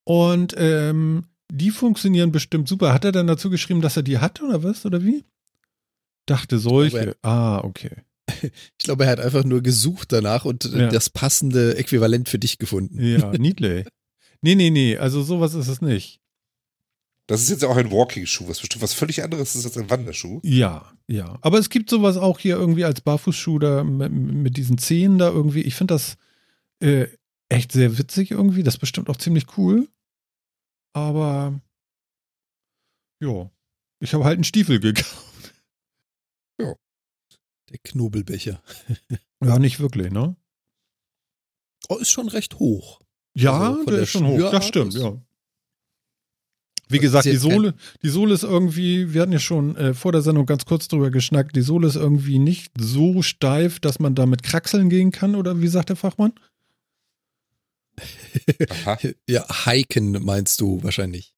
Und 0.05 0.53
ähm, 0.57 1.25
die 1.53 1.69
funktionieren 1.69 2.31
bestimmt 2.31 2.67
super. 2.67 2.93
Hat 2.93 3.05
er 3.05 3.11
dann 3.11 3.27
dazu 3.27 3.49
geschrieben, 3.51 3.81
dass 3.81 3.95
er 3.95 4.03
die 4.03 4.17
hat 4.17 4.41
oder 4.41 4.63
was? 4.63 4.85
Oder 4.85 5.03
wie? 5.03 5.23
Dachte 6.25 6.57
solche. 6.57 6.97
Glaube, 6.97 7.17
ah, 7.21 7.59
okay. 7.59 7.91
Ich 8.41 8.85
glaube, 8.85 9.05
er 9.05 9.11
hat 9.11 9.19
einfach 9.19 9.43
nur 9.43 9.61
gesucht 9.61 10.11
danach 10.11 10.45
und 10.45 10.65
ja. 10.65 10.89
das 10.89 11.09
passende 11.09 11.77
Äquivalent 11.77 12.27
für 12.27 12.39
dich 12.39 12.57
gefunden. 12.57 13.01
Ja, 13.01 13.31
Needley. 13.37 13.85
nee, 14.41 14.55
nee, 14.55 14.71
nee. 14.71 14.97
Also 14.97 15.21
sowas 15.21 15.53
ist 15.53 15.67
es 15.67 15.81
nicht. 15.81 16.19
Das 17.27 17.41
ist 17.41 17.49
jetzt 17.49 17.61
ja 17.61 17.69
auch 17.69 17.77
ein 17.77 17.91
Walking-Schuh, 17.91 18.47
was 18.47 18.59
bestimmt 18.59 18.81
was 18.81 18.93
völlig 18.93 19.23
anderes 19.23 19.55
ist 19.55 19.65
als 19.65 19.77
ein 19.77 19.89
Wanderschuh. 19.89 20.41
Ja, 20.43 20.91
ja. 21.07 21.37
Aber 21.41 21.59
es 21.59 21.69
gibt 21.69 21.89
sowas 21.89 22.17
auch 22.17 22.39
hier 22.39 22.55
irgendwie 22.55 22.83
als 22.83 22.99
Barfußschuh 23.01 23.59
da 23.59 23.83
mit, 23.83 24.11
mit 24.11 24.57
diesen 24.57 24.77
Zehen 24.77 25.19
da 25.19 25.29
irgendwie. 25.29 25.61
Ich 25.61 25.75
finde 25.75 25.93
das 25.93 26.15
äh, 26.79 27.07
echt 27.47 27.71
sehr 27.71 27.97
witzig 27.97 28.31
irgendwie. 28.31 28.63
Das 28.63 28.75
ist 28.75 28.79
bestimmt 28.79 29.09
auch 29.09 29.17
ziemlich 29.17 29.45
cool. 29.57 29.87
Aber 30.93 31.59
ja, 33.19 33.49
ich 33.99 34.13
habe 34.13 34.25
halt 34.25 34.35
einen 34.35 34.43
Stiefel 34.43 34.79
gekauft. 34.79 35.19
Ja. 36.61 36.75
Der 37.71 37.79
Knobelbecher. 37.83 38.61
ja, 39.43 39.57
nicht 39.57 39.79
wirklich, 39.79 40.11
ne? 40.11 40.35
Oh, 41.89 41.95
ist 41.95 42.11
schon 42.11 42.29
recht 42.29 42.59
hoch. 42.59 43.01
Ja, 43.33 43.71
also 43.71 43.85
der, 43.85 43.93
der 43.95 44.03
ist 44.03 44.11
schon 44.11 44.27
hoch. 44.27 44.51
Das 44.51 44.67
stimmt, 44.67 44.93
ja. 44.93 45.19
Wie 46.89 46.99
gesagt, 46.99 47.25
die 47.25 47.37
Sohle, 47.37 47.73
die 48.03 48.09
Sohle 48.09 48.35
ist 48.35 48.43
irgendwie, 48.43 49.13
wir 49.13 49.21
hatten 49.23 49.31
ja 49.31 49.39
schon 49.39 49.75
äh, 49.77 49.95
vor 49.95 50.11
der 50.11 50.21
Sendung 50.21 50.45
ganz 50.45 50.65
kurz 50.65 50.87
drüber 50.87 51.09
geschnackt, 51.09 51.55
die 51.55 51.61
Sohle 51.61 51.87
ist 51.87 51.95
irgendwie 51.95 52.37
nicht 52.37 52.71
so 52.77 53.23
steif, 53.23 53.79
dass 53.79 53.99
man 53.99 54.13
damit 54.13 54.43
kraxeln 54.43 54.89
gehen 54.89 55.11
kann, 55.11 55.35
oder 55.35 55.59
wie 55.59 55.67
sagt 55.69 55.89
der 55.89 55.95
Fachmann? 55.95 56.33
ja, 59.29 59.45
hiken 59.65 60.23
meinst 60.23 60.59
du 60.61 60.81
wahrscheinlich. 60.83 61.33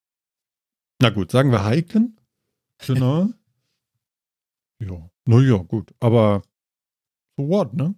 Na 1.02 1.10
gut, 1.10 1.32
sagen 1.32 1.52
wir 1.52 1.70
hiken. 1.70 2.20
Genau. 2.86 3.30
ja, 4.80 5.10
naja, 5.26 5.58
gut. 5.58 5.94
Aber 6.00 6.44
so 7.38 7.48
what, 7.48 7.74
ne? 7.74 7.96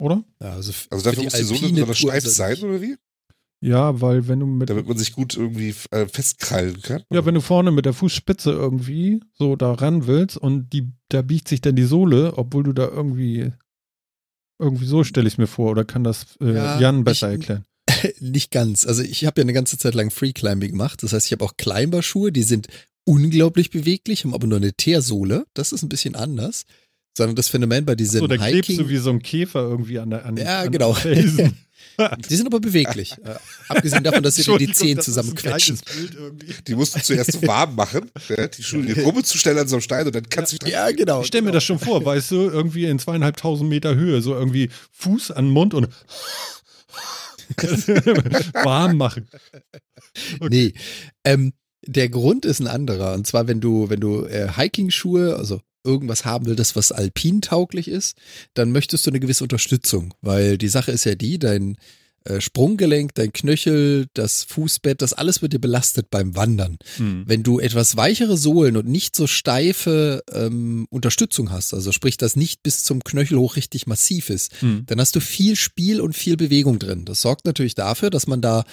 Oder? 0.00 0.24
Ja, 0.40 0.54
also, 0.54 0.72
also 0.90 1.04
dafür 1.04 1.24
muss 1.24 1.34
die 1.34 1.42
Sohle 1.44 1.86
besonders 1.86 1.98
steif 1.98 2.26
sein, 2.26 2.58
oder 2.62 2.80
wie? 2.80 2.96
Ja, 3.62 4.00
weil 4.00 4.26
wenn 4.26 4.40
du 4.40 4.46
mit. 4.46 4.70
Damit 4.70 4.88
man 4.88 4.96
sich 4.96 5.12
gut 5.12 5.36
irgendwie 5.36 5.74
äh, 5.90 6.06
festkrallen 6.06 6.80
kann. 6.80 7.02
Ja, 7.12 7.26
wenn 7.26 7.34
du 7.34 7.42
vorne 7.42 7.70
mit 7.70 7.84
der 7.84 7.92
Fußspitze 7.92 8.50
irgendwie 8.50 9.22
so 9.34 9.54
da 9.54 9.72
ran 9.72 10.06
willst 10.06 10.38
und 10.38 10.70
die, 10.72 10.90
da 11.10 11.20
biegt 11.20 11.48
sich 11.48 11.60
dann 11.60 11.76
die 11.76 11.84
Sohle, 11.84 12.38
obwohl 12.38 12.62
du 12.62 12.72
da 12.72 12.88
irgendwie 12.88 13.52
irgendwie 14.60 14.86
so 14.86 15.04
stelle 15.04 15.26
ich 15.26 15.34
es 15.34 15.38
mir 15.38 15.46
vor, 15.46 15.70
oder 15.72 15.84
kann 15.84 16.04
das 16.04 16.26
äh, 16.40 16.54
ja, 16.54 16.78
Jan 16.78 17.04
besser 17.04 17.32
ich, 17.32 17.40
erklären? 17.40 17.64
Nicht 18.20 18.50
ganz. 18.50 18.86
Also 18.86 19.02
ich 19.02 19.24
habe 19.24 19.40
ja 19.40 19.44
eine 19.44 19.52
ganze 19.52 19.78
Zeit 19.78 19.94
lang 19.94 20.10
Free 20.10 20.32
Climbing 20.32 20.72
gemacht. 20.72 21.02
Das 21.02 21.12
heißt, 21.12 21.26
ich 21.26 21.32
habe 21.32 21.44
auch 21.44 21.56
Climber-Schuhe, 21.56 22.32
die 22.32 22.42
sind 22.42 22.68
unglaublich 23.04 23.70
beweglich, 23.70 24.24
haben 24.24 24.34
aber 24.34 24.46
nur 24.46 24.58
eine 24.58 24.72
Teersohle. 24.72 25.46
Das 25.54 25.72
ist 25.72 25.82
ein 25.82 25.88
bisschen 25.88 26.14
anders. 26.14 26.64
Sondern 27.16 27.34
das 27.34 27.48
Phänomen 27.48 27.84
bei 27.84 27.96
diesen 27.96 28.20
so, 28.20 28.26
der 28.28 28.38
Hiking... 28.38 28.62
klebst 28.62 28.80
du 28.80 28.88
wie 28.88 28.98
so 28.98 29.10
ein 29.10 29.20
Käfer 29.20 29.62
irgendwie 29.62 29.98
an 29.98 30.10
der 30.10 30.24
an 30.24 30.36
Ja, 30.36 30.60
an 30.60 30.70
genau. 30.70 30.96
die 32.28 32.36
sind 32.36 32.46
aber 32.46 32.60
beweglich. 32.60 33.12
äh, 33.24 33.34
abgesehen 33.68 34.04
davon, 34.04 34.22
dass 34.22 34.36
sie 34.36 34.42
dir 34.42 34.58
die 34.58 34.72
Zehen 34.72 35.00
zusammenquetschen. 35.00 35.78
Die 36.66 36.74
musst 36.74 36.96
du 36.96 37.02
zuerst 37.02 37.46
warm 37.46 37.74
machen, 37.74 38.10
ja, 38.28 38.46
die 38.46 38.62
Schuhe 38.62 38.80
in 38.80 38.86
die 38.86 38.94
Gruppe 38.94 39.22
zu 39.22 39.38
stellen 39.38 39.58
an 39.58 39.68
so 39.68 39.76
einem 39.76 39.82
Stein 39.82 40.06
und 40.06 40.14
dann 40.14 40.28
kannst 40.28 40.52
du 40.52 40.68
Ja, 40.68 40.90
genau. 40.90 41.20
Ich 41.22 41.28
stelle 41.28 41.42
mir 41.42 41.52
das 41.52 41.64
schon 41.64 41.78
vor, 41.78 42.04
weißt 42.04 42.30
du, 42.30 42.50
irgendwie 42.50 42.86
in 42.86 42.98
zweieinhalbtausend 42.98 43.68
Meter 43.68 43.94
Höhe, 43.94 44.22
so 44.22 44.34
irgendwie 44.34 44.70
Fuß 44.92 45.30
an 45.30 45.50
Mund 45.50 45.74
und 45.74 45.88
warm 48.64 48.96
machen. 48.96 49.28
Okay. 50.40 50.48
Nee. 50.48 50.72
Ähm, 51.24 51.52
der 51.86 52.08
Grund 52.08 52.44
ist 52.44 52.60
ein 52.60 52.66
anderer. 52.66 53.14
Und 53.14 53.26
zwar, 53.26 53.48
wenn 53.48 53.60
du, 53.60 53.88
wenn 53.88 54.00
du 54.00 54.24
äh, 54.26 54.48
Hiking-Schuhe, 54.56 55.36
also 55.36 55.60
irgendwas 55.84 56.24
haben 56.24 56.46
willst, 56.46 56.76
was 56.76 56.92
alpintauglich 56.92 57.88
ist, 57.88 58.16
dann 58.54 58.72
möchtest 58.72 59.06
du 59.06 59.10
eine 59.10 59.20
gewisse 59.20 59.44
Unterstützung. 59.44 60.14
Weil 60.20 60.58
die 60.58 60.68
Sache 60.68 60.92
ist 60.92 61.04
ja 61.04 61.14
die, 61.14 61.38
dein 61.38 61.76
äh, 62.24 62.40
Sprunggelenk, 62.40 63.14
dein 63.14 63.32
Knöchel, 63.32 64.06
das 64.12 64.44
Fußbett, 64.44 65.00
das 65.00 65.14
alles 65.14 65.40
wird 65.40 65.54
dir 65.54 65.58
belastet 65.58 66.10
beim 66.10 66.36
Wandern. 66.36 66.76
Hm. 66.96 67.24
Wenn 67.26 67.42
du 67.42 67.60
etwas 67.60 67.96
weichere 67.96 68.36
Sohlen 68.36 68.76
und 68.76 68.86
nicht 68.86 69.16
so 69.16 69.26
steife 69.26 70.22
ähm, 70.30 70.86
Unterstützung 70.90 71.50
hast, 71.50 71.72
also 71.72 71.92
sprich, 71.92 72.18
dass 72.18 72.36
nicht 72.36 72.62
bis 72.62 72.84
zum 72.84 73.02
Knöchel 73.02 73.38
hoch 73.38 73.56
richtig 73.56 73.86
massiv 73.86 74.28
ist, 74.28 74.60
hm. 74.60 74.84
dann 74.86 75.00
hast 75.00 75.16
du 75.16 75.20
viel 75.20 75.56
Spiel 75.56 76.00
und 76.00 76.14
viel 76.14 76.36
Bewegung 76.36 76.78
drin. 76.78 77.06
Das 77.06 77.22
sorgt 77.22 77.46
natürlich 77.46 77.74
dafür, 77.74 78.10
dass 78.10 78.26
man 78.26 78.42
da 78.42 78.64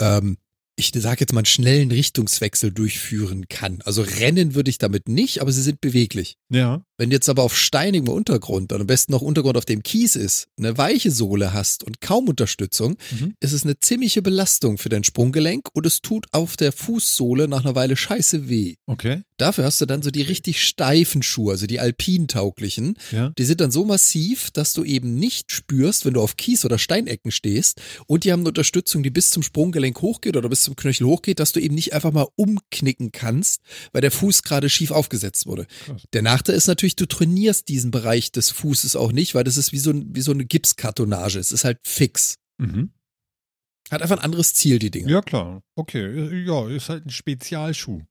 ähm, 0.00 0.38
ich 0.76 0.92
sage 0.94 1.20
jetzt 1.20 1.32
mal, 1.32 1.40
einen 1.40 1.46
schnellen 1.46 1.90
Richtungswechsel 1.90 2.70
durchführen 2.70 3.48
kann. 3.48 3.80
Also 3.84 4.02
rennen 4.02 4.54
würde 4.54 4.68
ich 4.70 4.76
damit 4.76 5.08
nicht, 5.08 5.40
aber 5.40 5.50
sie 5.50 5.62
sind 5.62 5.80
beweglich. 5.80 6.36
Ja. 6.50 6.82
Wenn 6.98 7.10
du 7.10 7.16
jetzt 7.16 7.28
aber 7.28 7.42
auf 7.42 7.56
steinigem 7.56 8.08
Untergrund, 8.08 8.72
und 8.72 8.80
am 8.80 8.86
besten 8.86 9.12
noch 9.12 9.22
Untergrund, 9.22 9.56
auf 9.56 9.64
dem 9.64 9.82
Kies 9.82 10.16
ist, 10.16 10.48
eine 10.56 10.78
weiche 10.78 11.10
Sohle 11.10 11.52
hast 11.52 11.84
und 11.84 12.00
kaum 12.00 12.28
Unterstützung, 12.28 12.96
mhm. 13.12 13.34
ist 13.40 13.52
es 13.52 13.64
eine 13.64 13.78
ziemliche 13.78 14.22
Belastung 14.22 14.78
für 14.78 14.88
dein 14.88 15.04
Sprunggelenk 15.04 15.68
und 15.72 15.86
es 15.86 16.00
tut 16.00 16.26
auf 16.32 16.56
der 16.56 16.72
Fußsohle 16.72 17.48
nach 17.48 17.64
einer 17.64 17.74
Weile 17.74 17.96
scheiße 17.96 18.48
weh. 18.48 18.76
Okay. 18.86 19.22
Dafür 19.36 19.64
hast 19.64 19.80
du 19.80 19.86
dann 19.86 20.02
so 20.02 20.10
die 20.10 20.22
richtig 20.22 20.62
steifen 20.62 21.22
Schuhe, 21.22 21.52
also 21.52 21.66
die 21.66 21.80
alpintauglichen. 21.80 22.96
Ja. 23.12 23.32
Die 23.36 23.44
sind 23.44 23.60
dann 23.60 23.70
so 23.70 23.84
massiv, 23.84 24.50
dass 24.50 24.72
du 24.72 24.82
eben 24.84 25.16
nicht 25.16 25.52
spürst, 25.52 26.06
wenn 26.06 26.14
du 26.14 26.22
auf 26.22 26.36
Kies 26.36 26.64
oder 26.64 26.78
Steinecken 26.78 27.30
stehst 27.30 27.80
und 28.06 28.24
die 28.24 28.32
haben 28.32 28.40
eine 28.40 28.48
Unterstützung, 28.48 29.02
die 29.02 29.10
bis 29.10 29.30
zum 29.30 29.42
Sprunggelenk 29.42 30.00
hochgeht 30.00 30.36
oder 30.36 30.48
bis 30.48 30.62
zum 30.62 30.76
Knöchel 30.76 31.06
hochgeht, 31.06 31.40
dass 31.40 31.52
du 31.52 31.60
eben 31.60 31.74
nicht 31.74 31.92
einfach 31.92 32.12
mal 32.12 32.26
umknicken 32.36 33.12
kannst, 33.12 33.60
weil 33.92 34.00
der 34.00 34.10
Fuß 34.10 34.42
gerade 34.42 34.70
schief 34.70 34.90
aufgesetzt 34.90 35.46
wurde. 35.46 35.66
Krass. 35.84 36.02
Der 36.14 36.22
Nachteil 36.22 36.56
ist 36.56 36.66
natürlich, 36.66 36.85
du 36.94 37.06
trainierst 37.06 37.68
diesen 37.68 37.90
Bereich 37.90 38.30
des 38.30 38.50
Fußes 38.50 38.94
auch 38.94 39.10
nicht, 39.10 39.34
weil 39.34 39.44
das 39.44 39.56
ist 39.56 39.72
wie 39.72 39.78
so, 39.78 39.92
wie 39.94 40.20
so 40.20 40.30
eine 40.30 40.44
Gipskartonage. 40.44 41.38
Es 41.38 41.50
ist 41.50 41.64
halt 41.64 41.80
fix. 41.82 42.36
Mhm. 42.58 42.92
Hat 43.90 44.02
einfach 44.02 44.18
ein 44.18 44.24
anderes 44.24 44.54
Ziel, 44.54 44.78
die 44.78 44.90
Dinge. 44.90 45.10
Ja, 45.10 45.22
klar. 45.22 45.62
Okay. 45.74 46.44
Ja, 46.44 46.68
ist 46.68 46.88
halt 46.88 47.06
ein 47.06 47.10
Spezialschuh. 47.10 48.02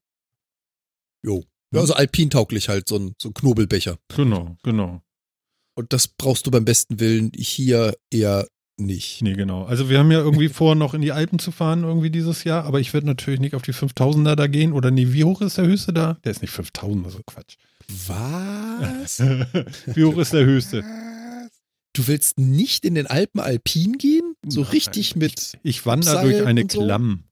Jo. 1.23 1.43
Ja, 1.73 1.81
also 1.81 1.93
alpintauglich 1.93 2.69
halt, 2.69 2.87
so 2.87 2.97
ein, 2.97 3.15
so 3.21 3.29
ein 3.29 3.33
Knobelbecher. 3.33 3.97
Genau, 4.15 4.57
genau. 4.63 5.01
Und 5.77 5.91
das 5.91 6.07
brauchst 6.07 6.47
du 6.47 6.51
beim 6.51 6.63
besten 6.63 6.99
Willen 6.99 7.31
hier 7.35 7.95
eher 8.09 8.47
nicht. 8.77 9.21
Nee, 9.21 9.33
genau. 9.33 9.65
Also 9.65 9.89
wir 9.89 9.99
haben 9.99 10.11
ja 10.11 10.19
irgendwie 10.19 10.49
vor, 10.49 10.75
noch 10.75 10.93
in 10.93 11.01
die 11.01 11.11
Alpen 11.11 11.39
zu 11.39 11.51
fahren 11.51 11.83
irgendwie 11.83 12.09
dieses 12.09 12.43
Jahr, 12.43 12.63
aber 12.63 12.79
ich 12.79 12.93
werde 12.93 13.07
natürlich 13.07 13.39
nicht 13.39 13.55
auf 13.55 13.61
die 13.61 13.73
5000er 13.73 14.35
da 14.35 14.47
gehen 14.47 14.73
oder 14.73 14.91
nee, 14.91 15.07
wie 15.11 15.23
hoch 15.23 15.41
ist 15.41 15.57
der 15.57 15.65
höchste 15.65 15.93
da? 15.93 16.17
Der 16.23 16.31
ist 16.31 16.41
nicht 16.41 16.51
5000, 16.51 17.05
also 17.05 17.19
Quatsch. 17.25 17.55
Was? 18.07 19.19
Wie 19.95 20.03
hoch 20.03 20.17
ist 20.17 20.33
der 20.33 20.45
höchste? 20.45 20.83
Du 21.93 22.07
willst 22.07 22.37
nicht 22.39 22.83
in 22.85 22.95
den 22.95 23.07
Alpen 23.07 23.39
alpin 23.39 23.97
gehen? 23.97 24.35
So 24.47 24.61
Nein, 24.61 24.71
richtig 24.71 25.15
mit. 25.15 25.57
Ich 25.63 25.85
wandere 25.85 26.17
Abseilen 26.19 26.37
durch 26.37 26.47
eine 26.47 26.61
und 26.63 26.71
so? 26.71 26.83
Klamm. 26.83 27.23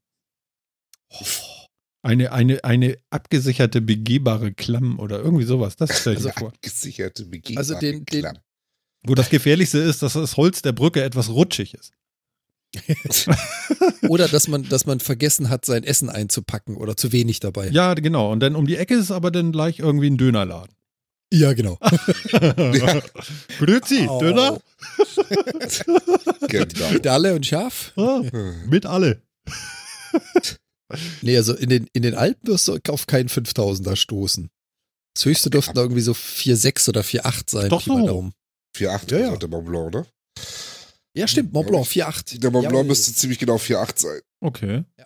Eine, 2.01 2.31
eine, 2.31 2.63
eine 2.63 2.97
abgesicherte, 3.09 3.81
begehbare 3.81 4.53
Klamm 4.53 4.99
oder 4.99 5.19
irgendwie 5.19 5.45
sowas. 5.45 5.75
Das 5.75 5.99
stelle 6.01 6.15
ich 6.17 6.25
Also 6.25 6.29
mir 6.29 6.33
vor. 6.33 6.47
abgesicherte 6.49 7.25
Begehbare 7.25 7.59
Also 7.59 7.79
den- 7.79 8.05
den- 8.05 8.21
Klamm. 8.21 8.37
Wo 9.05 9.15
das 9.15 9.29
Gefährlichste 9.29 9.79
ist, 9.79 10.01
dass 10.01 10.13
das 10.13 10.37
Holz 10.37 10.61
der 10.61 10.71
Brücke 10.71 11.03
etwas 11.03 11.29
rutschig 11.29 11.73
ist. 11.73 11.91
Oder 14.07 14.27
dass 14.27 14.47
man, 14.47 14.67
dass 14.67 14.85
man 14.85 14.99
vergessen 14.99 15.49
hat, 15.49 15.65
sein 15.65 15.83
Essen 15.83 16.09
einzupacken 16.09 16.75
oder 16.75 16.97
zu 16.97 17.11
wenig 17.11 17.39
dabei. 17.39 17.69
Ja, 17.69 17.93
genau. 17.93 18.31
Und 18.31 18.39
dann 18.39 18.55
um 18.55 18.65
die 18.67 18.77
Ecke 18.77 18.95
ist 18.95 19.11
aber 19.11 19.31
dann 19.31 19.51
gleich 19.51 19.79
irgendwie 19.79 20.09
ein 20.09 20.17
Dönerladen. 20.17 20.75
Ja, 21.31 21.53
genau. 21.53 21.79
Grüezi, 23.59 24.07
Au. 24.07 24.19
Döner? 24.19 24.59
Genau. 26.47 26.99
Dalle 27.01 27.35
und 27.35 27.45
Schaf? 27.45 27.91
Ah, 27.95 28.21
mit 28.67 28.85
alle. 28.85 29.23
Nee, 31.21 31.37
also 31.37 31.55
in 31.55 31.69
den, 31.69 31.87
in 31.93 32.03
den 32.03 32.13
Alpen 32.13 32.47
wirst 32.47 32.67
du 32.67 32.77
auf 32.89 33.07
keinen 33.07 33.29
5000er 33.29 33.95
stoßen. 33.95 34.49
Das 35.15 35.25
höchste 35.25 35.49
dürften 35.49 35.77
irgendwie 35.77 36.01
so 36.01 36.11
4,6 36.11 36.89
oder 36.89 37.01
4,8 37.01 37.49
sein. 37.49 37.69
Doch 37.69 37.81
so. 37.81 38.05
Daumen. 38.05 38.33
4,8 38.77 39.11
Ja, 39.11 39.17
ja. 39.17 39.31
ja, 39.31 39.37
der 39.37 39.49
Mont 39.49 39.65
Blanc, 39.65 39.93
ne? 39.93 40.05
Ja, 41.15 41.27
stimmt. 41.27 41.53
Mont 41.53 41.67
Blanc 41.67 41.85
4,8. 41.85 42.39
Der 42.39 42.51
Mont 42.51 42.67
Blanc 42.69 42.87
müsste 42.87 43.13
ziemlich 43.13 43.39
genau 43.39 43.55
4,8 43.57 43.99
sein. 43.99 44.21
Okay. 44.41 44.83
Ja. 44.97 45.05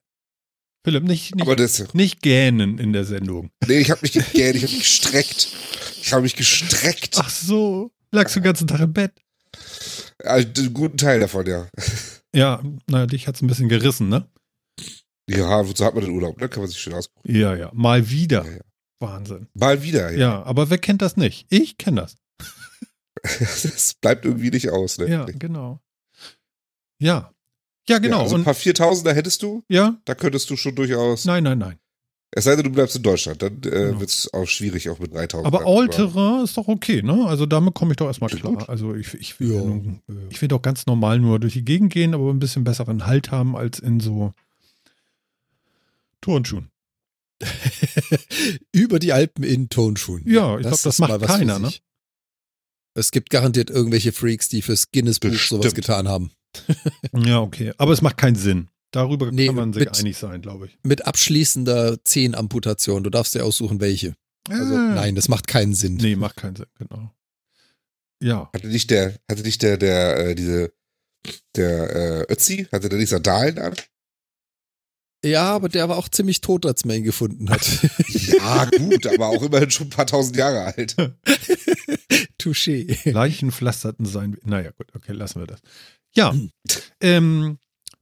Philipp, 0.86 1.04
nicht, 1.04 1.36
nicht, 1.36 1.42
Aber 1.42 1.56
das, 1.58 1.94
nicht 1.94 2.22
gähnen 2.22 2.78
in 2.80 2.94
der 2.94 3.04
Sendung. 3.04 3.50
nee, 3.68 3.80
ich 3.80 3.92
habe 3.92 4.00
mich 4.04 4.14
gegähnt, 4.14 4.56
ich 4.56 4.64
habe 4.64 4.72
mich 4.74 4.80
gestreckt. 4.80 5.50
Ich 6.02 6.14
habe 6.14 6.22
mich 6.22 6.36
gestreckt. 6.36 7.16
Ach 7.18 7.30
so. 7.30 7.92
Lagst 8.12 8.36
du 8.36 8.40
den 8.40 8.46
ganzen 8.46 8.68
Tag 8.68 8.80
im 8.80 8.94
Bett? 8.94 9.12
Also, 10.24 10.48
einen 10.58 10.74
guten 10.74 10.98
Teil 10.98 11.20
davon, 11.20 11.46
ja. 11.46 11.68
Ja, 12.34 12.64
naja, 12.88 13.06
dich 13.06 13.28
hat's 13.28 13.42
ein 13.42 13.48
bisschen 13.48 13.68
gerissen, 13.68 14.08
ne? 14.08 14.30
Ja, 15.30 15.62
so 15.64 15.84
hat 15.86 15.94
man 15.94 16.06
den 16.06 16.14
Urlaub, 16.14 16.40
ne? 16.40 16.48
Kann 16.48 16.62
man 16.62 16.70
sich 16.70 16.80
schön 16.80 16.94
ausgucken. 16.94 17.36
Ja, 17.36 17.54
ja. 17.54 17.70
Mal 17.74 18.10
wieder. 18.10 18.46
Ja, 18.46 18.52
ja. 18.52 18.62
Wahnsinn. 19.00 19.48
Mal 19.54 19.84
wieder, 19.84 20.12
ja. 20.12 20.18
Ja, 20.18 20.44
aber 20.44 20.70
wer 20.70 20.78
kennt 20.78 21.02
das 21.02 21.18
nicht? 21.18 21.48
Ich 21.50 21.78
kenne 21.78 22.02
das. 22.02 22.16
Das 23.24 23.96
bleibt 24.00 24.24
irgendwie 24.26 24.52
nicht 24.52 24.70
aus, 24.70 25.00
ne? 25.00 25.10
Ja, 25.10 25.26
genau. 25.26 25.82
Ja. 27.00 27.32
Ja, 27.90 28.00
genau. 28.00 28.18
Ja, 28.18 28.24
also 28.24 28.36
ein 28.36 28.44
paar 28.44 28.54
Viertausender 28.54 29.14
hättest 29.14 29.42
du, 29.44 29.64
ja, 29.70 29.98
da 30.06 30.14
könntest 30.16 30.50
du 30.50 30.58
schon 30.58 30.76
durchaus. 30.76 31.26
nein, 31.26 31.44
nein, 31.44 31.58
nein. 31.58 31.80
Es 32.32 32.44
sei 32.44 32.56
denn, 32.58 32.66
du 32.66 32.72
bleibst 32.72 32.98
in 32.98 33.04
Deutschland, 33.04 33.42
dann 33.42 33.54
äh, 33.64 33.70
Genau. 33.70 34.00
wird 34.02 34.10
es 34.10 34.34
auch 34.34 34.46
schwierig, 34.46 34.90
auch 34.90 35.00
mit 35.00 35.14
3000. 35.14 35.48
Aber 35.48 35.66
All-Terrain 35.66 36.44
ist 36.44 36.58
doch 36.58 36.68
okay, 36.68 37.02
ne? 37.02 37.26
Also 37.26 37.46
damit 37.46 37.74
komme 37.74 37.92
ich 37.94 37.96
doch 37.96 38.08
erstmal 38.08 38.30
klar. 38.30 38.52
gut. 38.52 38.68
Also 38.68 38.94
ich, 38.96 39.14
ich, 39.14 39.40
will 39.40 39.54
Ja. 39.54 39.62
nun- 39.62 40.02
ich 40.30 40.42
will 40.42 40.50
doch 40.50 40.62
ganz 40.62 40.86
normal 40.86 41.20
nur 41.20 41.40
durch 41.40 41.54
die 41.54 41.64
Gegend 41.64 41.94
gehen, 41.94 42.14
aber 42.14 42.30
ein 42.30 42.40
bisschen 42.40 42.66
besseren 42.66 43.06
Halt 43.06 43.32
haben 43.32 43.56
als 43.56 43.80
in 43.80 44.02
so 44.02 44.34
Turnschuhen. 46.20 46.70
Über 48.72 49.00
die 49.00 49.14
Alpen 49.14 49.44
in 49.44 49.70
Tonschuhen. 49.70 50.24
Ja, 50.28 50.56
ich 50.56 50.62
glaub, 50.62 50.72
das 50.72 50.86
ist 50.86 51.00
macht 51.00 51.10
mal 51.12 51.22
was 51.22 51.32
für 51.32 51.38
keiner, 51.40 51.60
ne? 51.60 51.72
Es 52.94 53.12
gibt 53.12 53.30
garantiert 53.30 53.70
irgendwelche 53.70 54.12
Freaks, 54.12 54.50
die 54.50 54.62
fürs 54.62 54.92
Guinness-Buch 54.92 55.34
sowas 55.34 55.74
getan 55.76 56.08
haben. 56.08 56.32
Ja, 57.14 57.40
okay. 57.42 57.74
Aber 57.78 57.92
es 57.94 58.02
macht 58.02 58.18
keinen 58.18 58.36
Sinn. 58.36 58.70
Darüber 58.92 59.32
Nee, 59.32 59.48
kann 59.48 59.56
man 59.56 59.74
sich 59.74 59.82
mit- 59.86 60.00
einig 60.00 60.18
sein, 60.18 60.42
glaube 60.42 60.68
ich. 60.68 60.78
Mit 60.84 61.06
abschließender 61.06 62.04
Zehenamputation. 62.04 63.04
Du 63.04 63.10
darfst 63.10 63.36
dir 63.36 63.44
aussuchen, 63.44 63.80
welche. 63.82 64.16
Also 64.50 64.76
Ah. 64.76 64.94
nein, 64.96 65.16
das 65.16 65.28
macht 65.28 65.48
keinen 65.48 65.74
Sinn. 65.74 65.96
Nee, 65.96 66.16
macht 66.16 66.38
keinen 66.38 66.56
Sinn, 66.56 66.68
genau. 66.78 67.12
Ja. 68.24 68.50
Hatte 68.54 68.68
nicht 68.68 68.90
der, 68.90 69.16
hatte 69.30 69.42
nicht 69.44 69.62
der, 69.62 69.78
der, 69.78 70.18
äh, 70.30 70.36
diese, 70.36 70.72
der 71.56 71.96
äh, 72.30 72.34
Ötzi, 72.34 72.68
hatte 72.72 72.88
der 72.90 72.98
nicht 72.98 73.10
Sandalen 73.10 73.60
an? 73.60 73.76
Ja, 75.26 75.44
aber 75.54 75.68
der 75.68 75.90
war 75.90 75.98
auch 75.98 76.08
ziemlich 76.10 76.42
tot, 76.42 76.66
als 76.66 76.86
man 76.86 76.96
ihn 76.98 77.04
gefunden 77.04 77.50
hat. 77.50 77.62
Ja, 78.08 78.66
gut, 78.66 79.06
aber 79.08 79.28
auch 79.28 79.42
immerhin 79.44 79.70
schon 79.72 79.88
ein 79.88 79.92
paar 79.92 80.08
tausend 80.08 80.38
Jahre 80.38 80.64
alt. 80.74 80.96
Touché. 82.48 82.98
Leichenpflasterten 83.12 84.06
sein. 84.06 84.38
Naja, 84.44 84.72
gut, 84.72 84.88
okay, 84.96 85.14
lassen 85.14 85.40
wir 85.40 85.48
das. 85.48 85.62
Ja. 86.16 86.32
Hm. 86.32 86.50
ähm, 87.02 87.58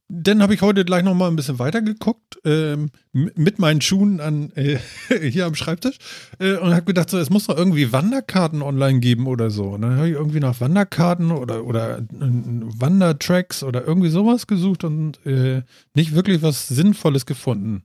dann 0.08 0.40
habe 0.40 0.54
ich 0.54 0.62
heute 0.62 0.84
gleich 0.84 1.02
noch 1.02 1.14
mal 1.14 1.26
ein 1.26 1.34
bisschen 1.34 1.58
weiter 1.58 1.82
geguckt, 1.82 2.38
ähm, 2.44 2.90
mit 3.12 3.58
meinen 3.58 3.80
Schuhen 3.80 4.20
an, 4.20 4.52
äh, 4.52 4.78
hier 5.30 5.46
am 5.46 5.56
Schreibtisch 5.56 5.98
äh, 6.38 6.56
und 6.58 6.72
habe 6.72 6.84
gedacht, 6.84 7.10
so, 7.10 7.18
es 7.18 7.28
muss 7.28 7.48
doch 7.48 7.56
irgendwie 7.56 7.92
Wanderkarten 7.92 8.62
online 8.62 9.00
geben 9.00 9.26
oder 9.26 9.50
so. 9.50 9.70
Und 9.70 9.82
dann 9.82 9.96
habe 9.96 10.08
ich 10.08 10.14
irgendwie 10.14 10.38
nach 10.38 10.60
Wanderkarten 10.60 11.32
oder, 11.32 11.64
oder 11.64 11.98
äh, 11.98 12.04
Wandertracks 12.10 13.64
oder 13.64 13.84
irgendwie 13.84 14.10
sowas 14.10 14.46
gesucht 14.46 14.84
und 14.84 15.24
äh, 15.26 15.62
nicht 15.94 16.14
wirklich 16.14 16.40
was 16.40 16.68
Sinnvolles 16.68 17.26
gefunden. 17.26 17.82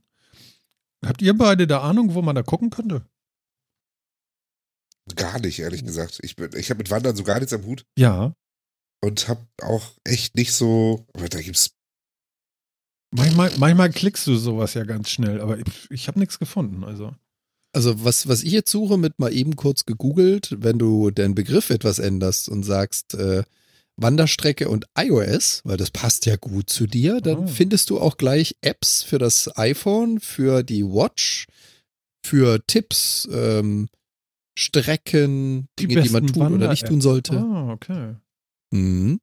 Habt 1.04 1.22
ihr 1.22 1.36
beide 1.36 1.66
da 1.66 1.80
Ahnung, 1.80 2.14
wo 2.14 2.22
man 2.22 2.36
da 2.36 2.44
gucken 2.44 2.70
könnte? 2.70 3.02
Gar 5.16 5.40
nicht, 5.40 5.58
ehrlich 5.58 5.84
gesagt. 5.84 6.20
Ich, 6.22 6.36
bin- 6.36 6.50
ich 6.56 6.70
habe 6.70 6.78
mit 6.78 6.90
Wandern 6.90 7.16
so 7.16 7.24
gar 7.24 7.38
nichts 7.38 7.52
am 7.52 7.64
Hut 7.64 7.84
Ja. 7.98 8.34
und 9.02 9.28
habe 9.28 9.46
auch 9.62 9.92
echt 10.04 10.36
nicht 10.36 10.52
so. 10.54 11.06
Aber 11.14 11.28
da 11.28 11.40
gibt's. 11.40 11.70
Manchmal, 13.14 13.52
manchmal 13.58 13.90
klickst 13.90 14.26
du 14.26 14.36
sowas 14.36 14.74
ja 14.74 14.84
ganz 14.84 15.10
schnell, 15.10 15.40
aber 15.40 15.58
ich, 15.58 15.90
ich 15.90 16.08
habe 16.08 16.18
nichts 16.18 16.38
gefunden. 16.38 16.82
Also. 16.84 17.14
Also 17.74 18.04
was, 18.04 18.26
was 18.28 18.42
ich 18.42 18.52
jetzt 18.52 18.70
suche, 18.70 18.96
mit 18.96 19.18
mal 19.18 19.32
eben 19.34 19.56
kurz 19.56 19.84
gegoogelt, 19.84 20.56
wenn 20.58 20.78
du 20.78 21.10
den 21.10 21.34
Begriff 21.34 21.70
etwas 21.70 21.98
änderst 21.98 22.48
und 22.48 22.62
sagst 22.62 23.14
äh, 23.14 23.42
Wanderstrecke 23.96 24.68
und 24.70 24.86
iOS, 24.96 25.60
weil 25.64 25.76
das 25.76 25.90
passt 25.90 26.24
ja 26.26 26.36
gut 26.36 26.70
zu 26.70 26.86
dir, 26.86 27.20
dann 27.20 27.44
Oh. 27.44 27.46
findest 27.46 27.90
du 27.90 28.00
auch 28.00 28.16
gleich 28.16 28.56
Apps 28.62 29.02
für 29.02 29.18
das 29.18 29.54
iPhone, 29.58 30.20
für 30.20 30.62
die 30.62 30.84
Watch, 30.84 31.46
für 32.24 32.64
Tipps, 32.66 33.28
ähm, 33.30 33.88
Strecken, 34.58 35.68
Die 35.78 35.86
Dinge, 35.88 36.02
die 36.02 36.10
man 36.10 36.26
tun 36.26 36.52
oder 36.54 36.68
nicht 36.70 36.86
tun 36.86 37.00
sollte. 37.00 37.38
Ah, 37.38 37.70
okay. 37.72 38.16
Mhm. 38.70 39.20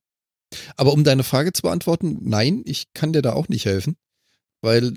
Aber 0.76 0.94
um 0.94 1.04
deine 1.04 1.24
Frage 1.24 1.54
zu 1.54 1.62
beantworten, 1.62 2.18
nein, 2.22 2.64
ich 2.66 2.92
kann 2.94 3.14
dir 3.14 3.22
da 3.22 3.34
auch 3.34 3.50
nicht 3.50 3.66
helfen, 3.66 3.96
weil 4.62 4.94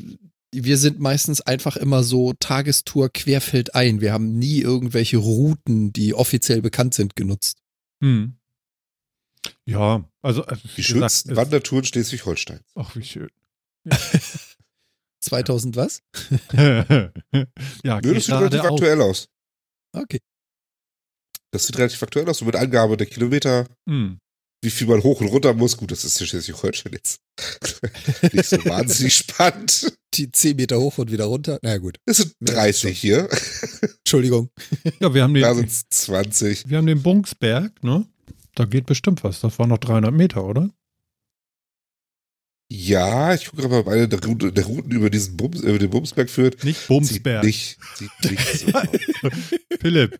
wir 0.55 0.77
sind 0.79 0.99
meistens 1.01 1.41
einfach 1.43 1.77
immer 1.77 2.03
so 2.05 2.33
Tagestour 2.35 3.11
querfeldein. 3.11 4.01
Wir 4.01 4.13
haben 4.13 4.39
nie 4.39 4.61
irgendwelche 4.61 5.19
Routen, 5.19 5.93
die 5.93 6.15
offiziell 6.15 6.63
bekannt 6.63 6.95
sind, 6.95 7.17
genutzt. 7.17 7.59
Hm. 8.03 8.37
Ja, 9.67 10.05
also 10.23 10.47
äh, 10.47 10.57
Die 10.57 10.77
wie 10.79 10.83
schönsten 10.83 11.31
gesagt, 11.31 11.47
Wandertouren 11.47 11.85
Schleswig-Holstein. 11.85 12.61
es- 12.65 12.73
Ach, 12.77 12.97
wie 12.97 13.03
schön. 13.05 13.29
2000 15.21 15.77
was? 15.77 16.03
ja, 16.53 17.11
Nö, 18.01 18.15
das 18.15 18.25
sieht 18.25 18.27
gerade 18.27 18.53
relativ 18.57 18.65
aktuell 18.71 19.01
aus. 19.03 19.29
Okay. 19.95 20.19
Das 21.53 21.65
sieht 21.65 21.77
relativ 21.79 22.03
aktuell 22.03 22.29
aus. 22.29 22.39
So 22.39 22.45
mit 22.45 22.57
Angabe 22.57 22.97
der 22.97 23.07
Kilometer, 23.07 23.67
Hm. 23.89 24.19
wie 24.65 24.71
viel 24.71 24.87
man 24.87 25.03
hoch 25.03 25.21
und 25.21 25.29
runter 25.29 25.53
muss. 25.55 25.77
Gut, 25.77 25.91
das 25.91 26.05
ist 26.05 26.19
ja 26.21 26.27
Schleswig-Holstein 26.27 26.93
jetzt. 26.95 27.21
nicht 28.33 28.47
so 28.49 28.57
wahnsinnig 28.65 29.15
spannend. 29.15 29.93
Die 30.15 30.31
10 30.31 30.57
Meter 30.57 30.79
hoch 30.81 30.99
und 30.99 31.11
wieder 31.11 31.25
runter. 31.25 31.59
Na 31.63 31.77
gut, 31.79 31.99
Das 32.07 32.19
sind 32.19 32.35
Ja, 32.41 32.55
30 32.55 32.99
hier. 32.99 33.29
Entschuldigung. 33.99 34.51
Ja, 35.01 35.13
wir 35.15 35.23
haben 35.23 35.35
Da 35.35 35.49
den, 35.53 35.57
sind 35.69 35.71
es 35.71 35.83
20. 35.91 36.69
wir 36.69 36.79
haben 36.79 36.87
den 36.87 37.03
Bunksberg, 37.03 37.83
ne? 37.83 38.07
Da 38.55 38.65
geht 38.67 38.87
bestimmt 38.87 39.25
was. 39.25 39.41
Das 39.41 39.59
waren 39.59 39.71
noch 39.71 39.79
300 39.79 40.13
Meter, 40.13 40.45
oder? 40.45 40.71
Ja, 42.75 43.35
ich 43.35 43.45
gucke 43.47 43.63
gerade 43.63 43.69
mal, 43.75 43.81
ob 43.81 43.89
eine 43.89 44.09
der 44.09 44.25
Routen, 44.25 44.55
der 44.55 44.65
Routen 44.65 44.91
über 44.93 45.11
diesen 45.11 45.37
Bums, 45.37 45.61
über 45.61 45.79
den 45.79 45.91
Bumsberg 45.91 46.31
führt. 46.31 46.65
Nicht 46.65 46.79
Sieht 46.79 46.89
Bumsberg. 46.89 47.45
nicht, 47.45 47.79
sieht 47.97 48.31
nicht 48.31 48.49
so 48.61 48.67
aus. 48.73 48.89
Philipp, 49.81 50.19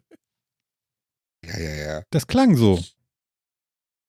Ja, 1.47 1.59
ja, 1.59 1.75
ja. 1.75 2.03
das 2.11 2.27
klang 2.27 2.57
so. 2.57 2.83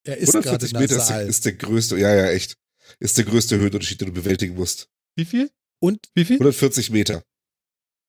Er 0.06 0.18
ist 0.18 0.32
gerade 0.32 0.46
140 0.66 0.72
Meter 0.78 0.96
ist 0.96 1.08
der, 1.08 1.22
ist 1.22 1.44
der 1.46 1.52
größte, 1.54 1.96
ja, 1.98 2.14
ja, 2.14 2.30
echt. 2.30 2.58
Ist 2.98 3.16
der 3.16 3.24
größte 3.24 3.56
Höhenunterschied, 3.56 4.02
den 4.02 4.08
du 4.08 4.14
bewältigen 4.14 4.54
musst. 4.56 4.90
Wie 5.16 5.24
viel? 5.24 5.50
Und 5.80 6.06
Wie 6.14 6.26
viel? 6.26 6.36
140 6.36 6.90
Meter. 6.90 7.22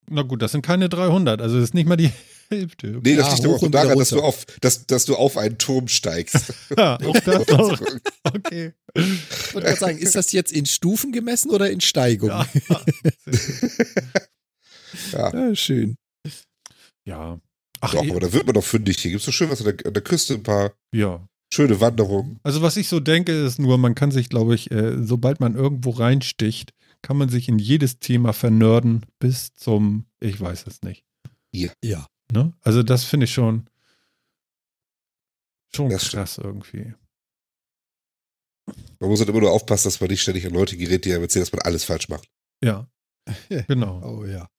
Na 0.10 0.22
gut, 0.24 0.42
das 0.42 0.52
sind 0.52 0.64
keine 0.66 0.90
300. 0.90 1.40
Also 1.42 1.56
das 1.56 1.70
ist 1.70 1.74
nicht 1.74 1.88
mal 1.88 1.96
die 1.96 2.12
Hälfte. 2.50 3.00
Nee, 3.04 3.16
das 3.16 3.28
Ja, 3.28 3.34
liegt 3.34 3.46
aber 3.46 3.56
auch 3.56 3.72
daran, 3.72 3.98
dass 3.98 4.10
du, 4.10 4.22
auf, 4.22 4.46
dass, 4.62 4.86
dass 4.88 5.06
du 5.06 5.16
auf 5.16 5.38
einen 5.38 5.58
Turm 5.58 5.88
steigst. 5.88 6.54
Ja, 6.78 6.96
auch 7.04 7.20
das 7.20 7.48
noch. 7.48 7.82
Okay. 8.24 8.74
ich 8.96 9.54
wollte 9.54 9.68
gerade 9.68 9.80
sagen, 9.80 9.98
ist 9.98 10.16
das 10.16 10.32
jetzt 10.32 10.52
in 10.52 10.66
Stufen 10.66 11.12
gemessen 11.12 11.50
oder 11.52 11.70
in 11.70 11.82
Steigung? 11.82 12.30
Ja. 12.30 12.46
ja, 15.12 15.34
Ja, 15.34 15.56
schön. 15.56 15.98
ja. 17.06 17.40
Ach, 17.82 17.94
doch, 17.94 18.04
eh, 18.04 18.10
aber 18.10 18.20
da 18.20 18.34
wird 18.34 18.46
man 18.46 18.54
doch 18.56 18.64
fündig. 18.64 18.98
Hier 19.00 19.12
gibt's 19.12 19.26
doch 19.26 19.34
schön 19.34 19.50
was 19.50 19.60
an 19.66 19.76
der, 19.78 19.86
an 19.88 19.94
der 19.94 20.04
Küste, 20.04 20.36
ein 20.36 20.44
paar 20.44 20.74
ja. 20.94 21.28
schöne 21.54 21.80
Wanderungen. 21.82 22.40
Also 22.44 22.62
was 22.62 22.78
ich 22.78 22.88
so 22.88 23.00
denke, 23.00 23.32
ist 23.32 23.60
nur, 23.60 23.78
man 23.78 23.96
kann 23.96 24.12
sich, 24.12 24.30
glaube 24.30 24.56
ich, 24.56 24.72
äh, 24.72 25.04
sobald 25.04 25.40
man 25.40 25.56
irgendwo 25.56 25.92
reinsticht, 25.92 26.74
kann 27.02 27.18
man 27.18 27.30
sich 27.30 27.48
in 27.50 27.60
jedes 27.60 28.00
Thema 28.00 28.34
vernörden 28.34 29.06
bis 29.20 29.54
zum, 29.54 30.06
ich 30.20 30.40
weiß 30.40 30.66
es 30.68 30.82
nicht. 30.82 31.04
Ja. 31.84 32.08
Ne? 32.32 32.54
Also 32.62 32.84
das 32.84 33.04
finde 33.04 33.26
ich 33.26 33.34
schon, 33.34 33.70
schon 35.74 35.90
das 35.90 36.10
krass 36.10 36.38
irgendwie. 36.38 36.94
Man 39.00 39.10
muss 39.10 39.20
halt 39.20 39.30
immer 39.30 39.42
nur 39.42 39.52
aufpassen, 39.52 39.88
dass 39.88 40.00
man 40.02 40.10
nicht 40.10 40.22
ständig 40.22 40.46
an 40.46 40.54
Leute 40.54 40.78
gerät, 40.78 41.06
die 41.06 41.14
einem 41.14 41.24
erzählen, 41.24 41.44
dass 41.44 41.52
man 41.54 41.62
alles 41.62 41.84
falsch 41.84 42.10
macht. 42.10 42.28
Ja. 42.64 42.88
genau. 43.68 44.02
Oh 44.04 44.26
ja. 44.26 44.50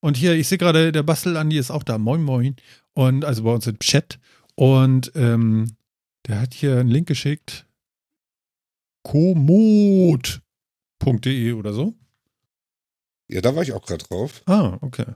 Und 0.00 0.16
hier, 0.16 0.34
ich 0.34 0.48
sehe 0.48 0.58
gerade, 0.58 0.92
der 0.92 1.02
Bastel 1.02 1.36
Andi 1.36 1.58
ist 1.58 1.70
auch 1.70 1.82
da. 1.82 1.98
Moin, 1.98 2.22
moin. 2.22 2.56
Und 2.94 3.24
also 3.24 3.42
bei 3.42 3.52
uns 3.52 3.66
im 3.66 3.78
Chat. 3.80 4.18
Und 4.54 5.12
ähm, 5.14 5.76
der 6.26 6.40
hat 6.40 6.54
hier 6.54 6.78
einen 6.78 6.90
Link 6.90 7.08
geschickt. 7.08 7.66
komoot.de 9.02 10.32
oder 11.52 11.72
so. 11.72 11.94
Ja, 13.28 13.40
da 13.40 13.54
war 13.54 13.62
ich 13.62 13.72
auch 13.72 13.86
gerade 13.86 14.04
drauf. 14.04 14.42
Ah, 14.46 14.78
okay. 14.80 15.06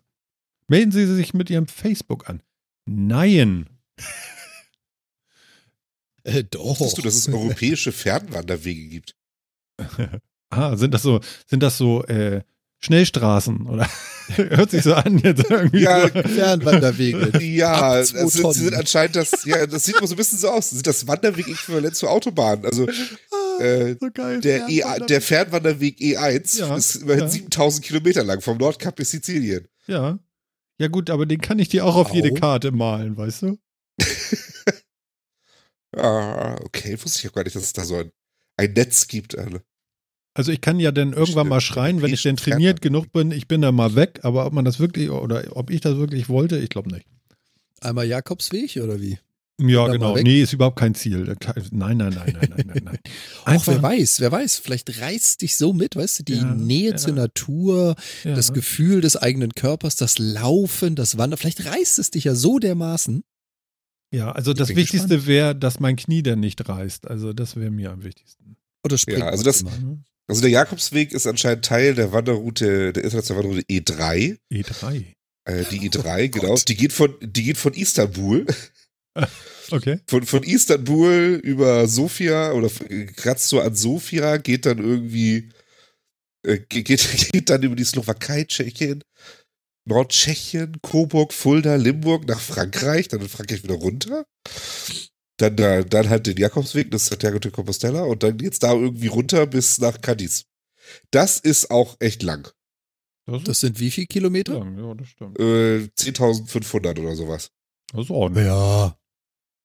Melden 0.69 0.93
Sie 0.93 1.07
sich 1.07 1.35
mit 1.35 1.51
Ihrem 1.51 1.67
Facebook 1.67 2.29
an. 2.29 2.43
Nein. 2.87 3.69
äh, 6.25 6.45
doch. 6.45 6.81
Wusstest 6.81 6.99
du, 6.99 7.03
dass 7.03 7.15
es 7.15 7.29
europäische 7.29 7.93
Fernwanderwege 7.93 8.89
gibt? 8.89 9.17
ah, 10.51 10.77
sind 10.77 10.93
das 10.93 11.03
so, 11.03 11.21
sind 11.47 11.63
das 11.63 11.79
so 11.79 12.05
äh, 12.05 12.43
Schnellstraßen 12.85 13.67
oder 13.67 13.89
hört 14.37 14.71
sich 14.71 14.83
so 14.83 14.95
an 14.95 15.19
jetzt 15.19 15.45
irgendwie. 15.49 15.83
Ja, 15.83 16.03
so. 16.03 16.23
Fernwanderwege. 16.23 17.43
Ja, 17.43 17.97
das 17.97 18.11
sind, 18.11 18.55
sie 18.55 18.65
sind 18.65 18.75
anscheinend 18.75 19.17
das, 19.17 19.45
ja, 19.45 19.67
das 19.67 19.85
sieht 19.85 19.97
immer 19.97 20.07
so 20.07 20.15
ein 20.15 20.19
bisschen 20.19 20.39
so 20.39 20.51
aus. 20.51 20.71
Das 20.71 20.79
sind 20.79 20.87
das 20.87 21.07
Wanderweg-Äquivalent 21.07 21.97
zur 21.97 22.11
Autobahn. 22.11 22.65
Also 22.65 22.87
ah, 22.87 23.63
äh, 23.63 23.97
so 23.99 24.09
geil, 24.13 24.41
der, 24.41 24.69
e, 24.69 24.83
der 25.09 25.21
Fernwanderweg 25.21 25.99
E1 25.99 26.59
ja, 26.59 26.77
ist 26.77 26.97
immerhin 26.97 27.25
ja. 27.25 27.29
7000 27.29 27.85
Kilometer 27.85 28.23
lang, 28.23 28.41
vom 28.41 28.59
Nordkap 28.59 28.97
bis 28.97 29.11
Sizilien. 29.11 29.67
Ja. 29.87 30.19
Ja, 30.79 30.89
gut, 30.89 31.11
aber 31.11 31.27
den 31.27 31.41
kann 31.41 31.59
ich 31.59 31.69
dir 31.69 31.85
auch 31.85 31.95
auf 31.95 32.11
Au. 32.11 32.15
jede 32.15 32.35
Karte 32.35 32.73
malen, 32.73 33.17
weißt 33.17 33.43
du? 33.43 33.59
ah, 35.97 36.57
okay, 36.65 36.99
wusste 37.03 37.21
ich 37.21 37.29
auch 37.29 37.35
gar 37.35 37.45
nicht, 37.45 37.55
dass 37.55 37.63
es 37.63 37.73
da 37.73 37.85
so 37.85 37.97
ein, 37.97 38.11
ein 38.57 38.73
Netz 38.73 39.07
gibt. 39.07 39.39
Alle. 39.39 39.63
Also 40.35 40.51
ich 40.51 40.61
kann 40.61 40.81
ja 40.81 40.91
dann 40.91 41.13
irgendwann 41.13 41.27
Stimmt. 41.27 41.51
mal 41.51 41.61
schreien, 41.61 42.03
wenn 42.03 42.13
ich 42.13 42.23
denn 42.23 42.37
trainiert 42.37 42.81
genug 42.83 43.13
bin, 43.13 43.31
ich 43.31 43.47
bin 43.47 43.63
da 43.63 43.71
mal 43.71 43.95
weg, 43.95 44.21
aber 44.23 44.47
ob 44.47 44.53
man 44.53 44.65
das 44.65 44.81
wirklich 44.81 45.11
oder 45.11 45.57
ob 45.57 45.71
ich 45.71 45.81
das 45.81 45.97
wirklich 45.97 46.29
wollte, 46.29 46.59
ich 46.59 46.71
glaube 46.71 46.93
nicht. 46.93 47.07
Einmal 47.81 48.07
Jakobsweg 48.07 48.77
oder 48.83 49.01
wie? 49.01 49.19
Ja, 49.61 49.87
genau. 49.87 50.17
Nee, 50.17 50.43
ist 50.43 50.53
überhaupt 50.53 50.79
kein 50.79 50.97
Ziel. 50.97 51.37
Nein, 51.71 51.97
nein, 51.97 52.13
nein, 52.13 52.13
nein, 52.15 52.35
nein, 52.41 52.65
nein, 52.67 52.83
nein. 52.85 52.99
Auch 53.45 53.67
wer 53.69 53.81
weiß, 53.81 54.19
wer 54.19 54.33
weiß, 54.33 54.59
vielleicht 54.59 55.01
reißt 55.01 55.43
dich 55.43 55.57
so 55.57 55.73
mit, 55.73 55.95
weißt 55.95 56.21
du, 56.21 56.23
die 56.25 56.35
ja, 56.35 56.55
Nähe 56.55 56.91
ja. 56.91 56.97
zur 56.97 57.13
Natur, 57.13 57.95
ja. 58.25 58.35
das 58.35 58.53
Gefühl 58.53 59.01
des 59.01 59.17
eigenen 59.17 59.55
Körpers, 59.55 59.95
das 59.95 60.19
Laufen, 60.19 60.97
das 60.97 61.19
Wandern, 61.19 61.39
vielleicht 61.39 61.65
reißt 61.67 62.01
es 62.01 62.11
dich 62.11 62.25
ja 62.25 62.35
so 62.35 62.59
dermaßen. 62.59 63.23
Ja, 64.13 64.33
also 64.33 64.55
das 64.55 64.71
Wichtigste 64.71 65.27
wäre, 65.27 65.55
dass 65.55 65.79
mein 65.79 65.97
Knie 65.97 66.23
dann 66.23 66.41
nicht 66.41 66.69
reißt. 66.69 67.07
Also 67.09 67.33
das 67.33 67.57
wäre 67.57 67.71
mir 67.71 67.93
am 67.93 68.03
wichtigsten. 68.03 68.57
Oder 68.85 68.99
springt 68.99 69.21
ja, 69.21 69.29
also 69.29 69.45
das, 69.45 69.63
immer, 69.63 69.77
ne? 69.79 70.05
Also 70.27 70.41
der 70.41 70.51
Jakobsweg 70.51 71.13
ist 71.13 71.27
anscheinend 71.27 71.65
Teil 71.65 71.95
der 71.95 72.13
Wanderroute, 72.13 72.93
der 72.93 73.05
internationalen 73.05 73.45
Wanderroute 73.45 73.67
E3. 73.69 74.39
E3. 74.51 75.05
Äh, 75.45 75.65
die 75.71 75.91
E3, 75.91 76.27
oh 76.27 76.41
genau. 76.41 76.57
Die 76.57 76.77
geht 76.77 76.93
von, 76.93 77.15
die 77.21 77.43
geht 77.43 77.59
von 77.59 77.75
Istanbul. 77.75 78.47
Okay. 79.71 79.99
Von, 80.07 80.25
von 80.27 80.43
Istanbul 80.43 81.41
über 81.43 81.89
Sofia 81.89 82.53
oder 82.53 82.69
kratzt 83.17 83.49
so 83.49 83.61
an 83.61 83.75
Sofia, 83.75 84.37
geht 84.37 84.67
dann 84.67 84.79
irgendwie, 84.79 85.51
äh, 86.47 86.59
geht, 86.59 86.85
geht 87.33 87.51
dann 87.51 87.63
über 87.63 87.75
die 87.75 87.85
Slowakei, 87.85 88.45
Tschechien, 88.45 89.03
Nordtschechien, 89.87 90.81
Coburg, 90.83 91.33
Fulda, 91.33 91.77
Limburg 91.77 92.27
nach 92.27 92.41
Frankreich, 92.41 93.09
dann 93.09 93.21
in 93.21 93.29
Frankreich 93.29 93.63
wieder 93.63 93.75
runter. 93.75 94.27
Dann, 95.39 95.59
äh, 95.59 95.85
dann 95.85 96.09
halt 96.09 96.27
den 96.27 96.37
Jakobsweg, 96.37 96.91
das 96.91 97.05
ist 97.05 97.09
Santiago 97.09 97.39
de 97.39 97.51
Compostela 97.51 98.05
und 98.05 98.23
dann 98.23 98.37
geht's 98.37 98.61
da 98.61 98.73
irgendwie 98.73 99.09
runter 99.09 99.47
bis 99.47 99.79
nach 99.79 100.01
Cadiz. 100.01 100.45
Das 101.11 101.41
ist 101.41 101.71
auch 101.71 101.97
echt 101.99 102.23
lang. 102.23 102.53
Das, 103.27 103.43
das 103.45 103.61
sind 103.61 103.81
wie 103.81 103.91
viele 103.91 104.07
Kilometer? 104.07 104.59
Lang, 104.59 104.79
ja, 104.79 104.95
das 104.95 105.09
stimmt. 105.09 105.39
Äh, 105.41 105.89
10.500 105.99 107.01
oder 107.01 107.17
sowas. 107.17 107.51
Das 107.93 108.03
ist 108.03 108.11
ordentlich. 108.11 108.47
Ja. 108.47 108.97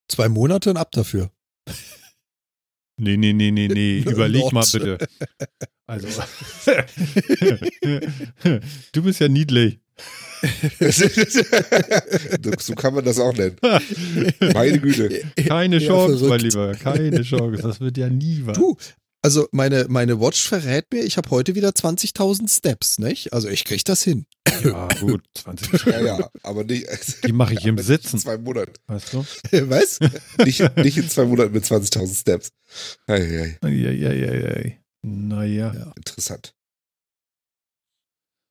Zwei 0.10 0.28
Monate 0.28 0.72
und 0.72 0.78
ab 0.78 0.92
dafür. 0.92 1.32
Nee, 2.98 3.16
nee, 3.16 3.32
nee, 3.32 3.52
nee, 3.52 3.68
nee. 3.68 4.00
Überleg 4.06 4.52
mal 4.52 4.66
bitte. 4.72 4.98
Also. 5.88 6.08
du 8.92 9.04
bist 9.04 9.22
ja 9.22 9.30
niedlich. 9.30 9.80
so 12.60 12.76
kann 12.76 12.94
man 12.94 13.04
das 13.04 13.20
auch 13.20 13.34
nennen. 13.34 13.58
Meine 14.54 14.80
Güte. 14.80 15.24
Keine 15.36 15.80
Chance, 15.80 16.26
mein 16.26 16.40
Lieber. 16.40 16.74
Keine 16.76 17.22
Chance. 17.24 17.62
Das 17.62 17.80
wird 17.80 17.98
ja 17.98 18.10
nie 18.10 18.42
was. 18.46 18.58
Du, 18.58 18.78
also 19.22 19.48
meine, 19.52 19.86
meine 19.90 20.20
Watch 20.20 20.48
verrät 20.48 20.86
mir, 20.92 21.04
ich 21.04 21.18
habe 21.18 21.30
heute 21.30 21.56
wieder 21.56 21.70
20.000 21.70 22.50
Steps, 22.50 23.00
nicht? 23.00 23.34
Also 23.34 23.50
ich 23.50 23.66
kriege 23.66 23.84
das 23.84 24.04
hin. 24.04 24.26
Ja, 24.64 24.88
gut, 25.00 25.24
20. 25.38 25.86
ja, 25.86 26.02
ja, 26.02 26.30
aber 26.44 26.64
nicht. 26.64 26.88
Die 27.26 27.34
mache 27.34 27.54
ich 27.54 27.66
im 27.66 27.78
Sitzen. 27.80 28.16
In 28.16 28.22
zwei 28.22 28.38
Monaten. 28.38 28.74
Weißt 28.88 29.14
du? 29.14 29.20
Was? 29.70 30.00
Nicht, 30.44 30.78
nicht 30.78 30.98
in 30.98 31.10
zwei 31.10 31.26
Monaten 31.26 31.54
mit 31.54 31.66
20.000 31.66 32.20
Steps. 32.20 32.50
Ei, 33.08 33.16
ei. 33.22 33.58
Ei, 33.62 33.88
ei, 33.88 34.08
ei, 34.08 34.54
ei. 34.56 34.82
Naja. 35.02 35.74
Ja. 35.74 35.92
Interessant. 35.96 36.54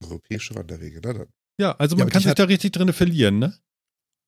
Europäische 0.03 0.55
Wanderwege, 0.55 1.01
na 1.03 1.13
dann. 1.13 1.29
Ja, 1.61 1.73
also 1.73 1.97
man 1.97 2.07
ja, 2.07 2.13
kann 2.13 2.23
sich 2.23 2.35
da 2.35 2.45
richtig 2.45 2.73
drin 2.73 2.93
verlieren, 2.93 3.41
ne? 3.41 3.59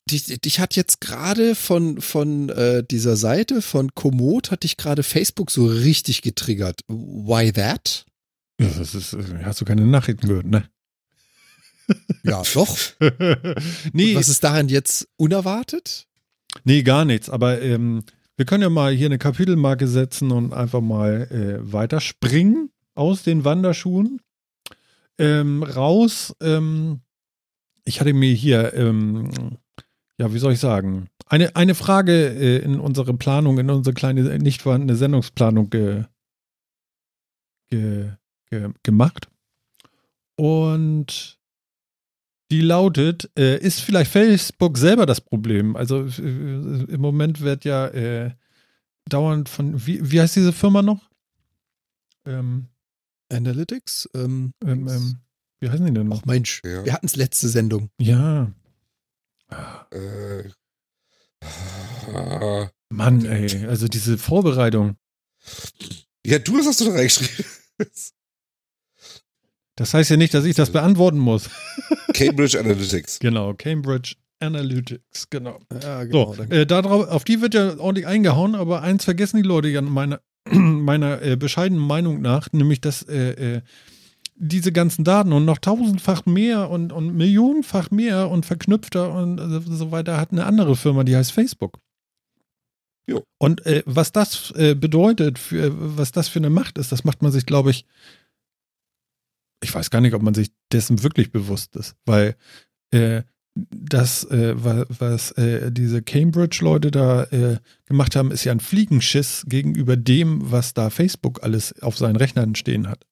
Dich, 0.08 0.40
dich 0.40 0.60
hat 0.60 0.76
jetzt 0.76 1.00
gerade 1.00 1.54
von, 1.54 2.00
von 2.00 2.48
äh, 2.48 2.82
dieser 2.82 3.16
Seite 3.16 3.62
von 3.62 3.94
Komoot 3.94 4.50
hat 4.50 4.64
dich 4.64 4.76
gerade 4.76 5.02
Facebook 5.02 5.50
so 5.50 5.66
richtig 5.66 6.22
getriggert. 6.22 6.80
Why 6.88 7.52
that? 7.52 8.06
Ja, 8.60 8.68
das 8.68 8.94
ist, 8.94 9.12
äh, 9.12 9.44
hast 9.44 9.60
du 9.60 9.64
keine 9.64 9.86
Nachrichten 9.86 10.26
gehört, 10.26 10.46
ne? 10.46 10.68
Ja, 12.22 12.42
doch. 12.54 12.76
nee. 13.92 14.10
Und 14.10 14.20
was 14.20 14.28
ist 14.28 14.44
daran 14.44 14.68
jetzt 14.68 15.08
unerwartet? 15.16 16.06
Nee, 16.64 16.82
gar 16.82 17.04
nichts. 17.04 17.30
Aber 17.30 17.60
ähm, 17.60 18.04
wir 18.36 18.46
können 18.46 18.62
ja 18.62 18.70
mal 18.70 18.92
hier 18.92 19.06
eine 19.06 19.18
Kapitelmarke 19.18 19.86
setzen 19.86 20.30
und 20.30 20.52
einfach 20.52 20.80
mal 20.80 21.28
äh, 21.30 21.72
weiterspringen 21.72 22.70
aus 22.94 23.22
den 23.22 23.44
Wanderschuhen. 23.44 24.20
Ähm, 25.18 25.62
raus. 25.62 26.34
Ähm, 26.40 27.00
ich 27.84 28.00
hatte 28.00 28.12
mir 28.12 28.32
hier 28.32 28.72
ähm, 28.74 29.30
ja, 30.20 30.34
wie 30.34 30.38
soll 30.38 30.52
ich 30.52 30.60
sagen, 30.60 31.08
eine, 31.24 31.56
eine 31.56 31.74
Frage 31.74 32.12
äh, 32.12 32.58
in 32.58 32.78
unsere 32.78 33.14
Planung, 33.14 33.58
in 33.58 33.70
unsere 33.70 33.94
kleine, 33.94 34.38
nicht 34.38 34.60
vorhandene 34.60 34.94
Sendungsplanung 34.94 35.70
ge, 35.70 36.04
ge, 37.70 38.10
ge, 38.50 38.68
gemacht. 38.82 39.28
Und 40.36 41.38
die 42.50 42.60
lautet, 42.60 43.30
äh, 43.38 43.58
ist 43.60 43.80
vielleicht 43.80 44.10
Facebook 44.10 44.76
selber 44.76 45.06
das 45.06 45.22
Problem? 45.22 45.74
Also 45.74 46.04
äh, 46.04 46.84
im 46.84 47.00
Moment 47.00 47.40
wird 47.40 47.64
ja 47.64 47.86
äh, 47.86 48.32
dauernd 49.08 49.48
von, 49.48 49.86
wie, 49.86 50.10
wie 50.10 50.20
heißt 50.20 50.36
diese 50.36 50.52
Firma 50.52 50.82
noch? 50.82 51.08
Ähm, 52.26 52.66
Analytics? 53.32 54.10
Ähm, 54.14 54.52
ähm, 54.66 54.86
ähm 54.86 55.16
wie 55.60 55.70
heißen 55.70 55.86
die 55.86 55.94
denn 55.94 56.08
noch? 56.08 56.20
Ach 56.20 56.26
Mensch, 56.26 56.60
ja. 56.62 56.84
wir 56.84 56.92
hatten 56.92 57.06
es 57.06 57.16
letzte 57.16 57.48
Sendung. 57.48 57.88
Ja, 57.98 58.52
äh, 59.90 60.44
Mann, 62.90 63.24
ey, 63.24 63.66
also 63.66 63.88
diese 63.88 64.18
Vorbereitung. 64.18 64.96
Ja, 66.24 66.38
du 66.38 66.56
das 66.56 66.66
hast 66.66 66.80
du 66.80 66.86
da 66.86 66.92
reingeschrieben. 66.92 67.44
Das 69.76 69.94
heißt 69.94 70.10
ja 70.10 70.16
nicht, 70.18 70.34
dass 70.34 70.44
ich 70.44 70.54
das 70.54 70.70
beantworten 70.70 71.18
muss. 71.18 71.48
Cambridge 72.12 72.58
Analytics. 72.58 73.18
Genau, 73.18 73.54
Cambridge 73.54 74.16
Analytics, 74.40 75.30
genau. 75.30 75.58
Ja, 75.82 76.04
genau 76.04 76.34
so, 76.34 76.42
äh, 76.42 76.66
darauf, 76.66 77.08
auf 77.08 77.24
die 77.24 77.40
wird 77.40 77.54
ja 77.54 77.78
ordentlich 77.78 78.06
eingehauen, 78.06 78.54
aber 78.54 78.82
eins 78.82 79.04
vergessen 79.04 79.38
die 79.38 79.48
Leute 79.48 79.68
ja 79.68 79.80
meiner, 79.80 80.20
meiner 80.50 81.22
äh, 81.22 81.36
bescheidenen 81.36 81.82
Meinung 81.82 82.20
nach, 82.20 82.52
nämlich 82.52 82.80
dass 82.80 83.02
äh, 83.02 83.56
äh 83.56 83.60
diese 84.42 84.72
ganzen 84.72 85.04
Daten 85.04 85.32
und 85.32 85.44
noch 85.44 85.58
tausendfach 85.58 86.24
mehr 86.24 86.70
und, 86.70 86.92
und 86.92 87.14
millionenfach 87.14 87.90
mehr 87.90 88.30
und 88.30 88.46
verknüpfter 88.46 89.12
und 89.14 89.38
so 89.66 89.92
weiter 89.92 90.16
hat 90.16 90.32
eine 90.32 90.46
andere 90.46 90.76
Firma, 90.76 91.04
die 91.04 91.14
heißt 91.14 91.32
Facebook. 91.32 91.78
Jo. 93.06 93.22
Und 93.38 93.66
äh, 93.66 93.82
was 93.86 94.12
das 94.12 94.50
äh, 94.52 94.74
bedeutet, 94.74 95.38
für, 95.38 95.72
was 95.98 96.12
das 96.12 96.28
für 96.28 96.38
eine 96.38 96.48
Macht 96.48 96.78
ist, 96.78 96.90
das 96.90 97.04
macht 97.04 97.22
man 97.22 97.32
sich, 97.32 97.44
glaube 97.44 97.70
ich, 97.70 97.84
ich 99.62 99.74
weiß 99.74 99.90
gar 99.90 100.00
nicht, 100.00 100.14
ob 100.14 100.22
man 100.22 100.32
sich 100.34 100.50
dessen 100.72 101.02
wirklich 101.02 101.32
bewusst 101.32 101.76
ist, 101.76 101.96
weil 102.06 102.34
äh, 102.92 103.22
das, 103.54 104.24
äh, 104.24 104.54
was 104.56 105.32
äh, 105.32 105.70
diese 105.70 106.02
Cambridge-Leute 106.02 106.90
da 106.90 107.24
äh, 107.24 107.58
gemacht 107.84 108.16
haben, 108.16 108.30
ist 108.30 108.44
ja 108.44 108.52
ein 108.52 108.60
Fliegenschiss 108.60 109.44
gegenüber 109.48 109.96
dem, 109.96 110.50
was 110.50 110.72
da 110.72 110.88
Facebook 110.88 111.42
alles 111.42 111.78
auf 111.82 111.98
seinen 111.98 112.16
Rechnern 112.16 112.54
stehen 112.54 112.88
hat. 112.88 113.04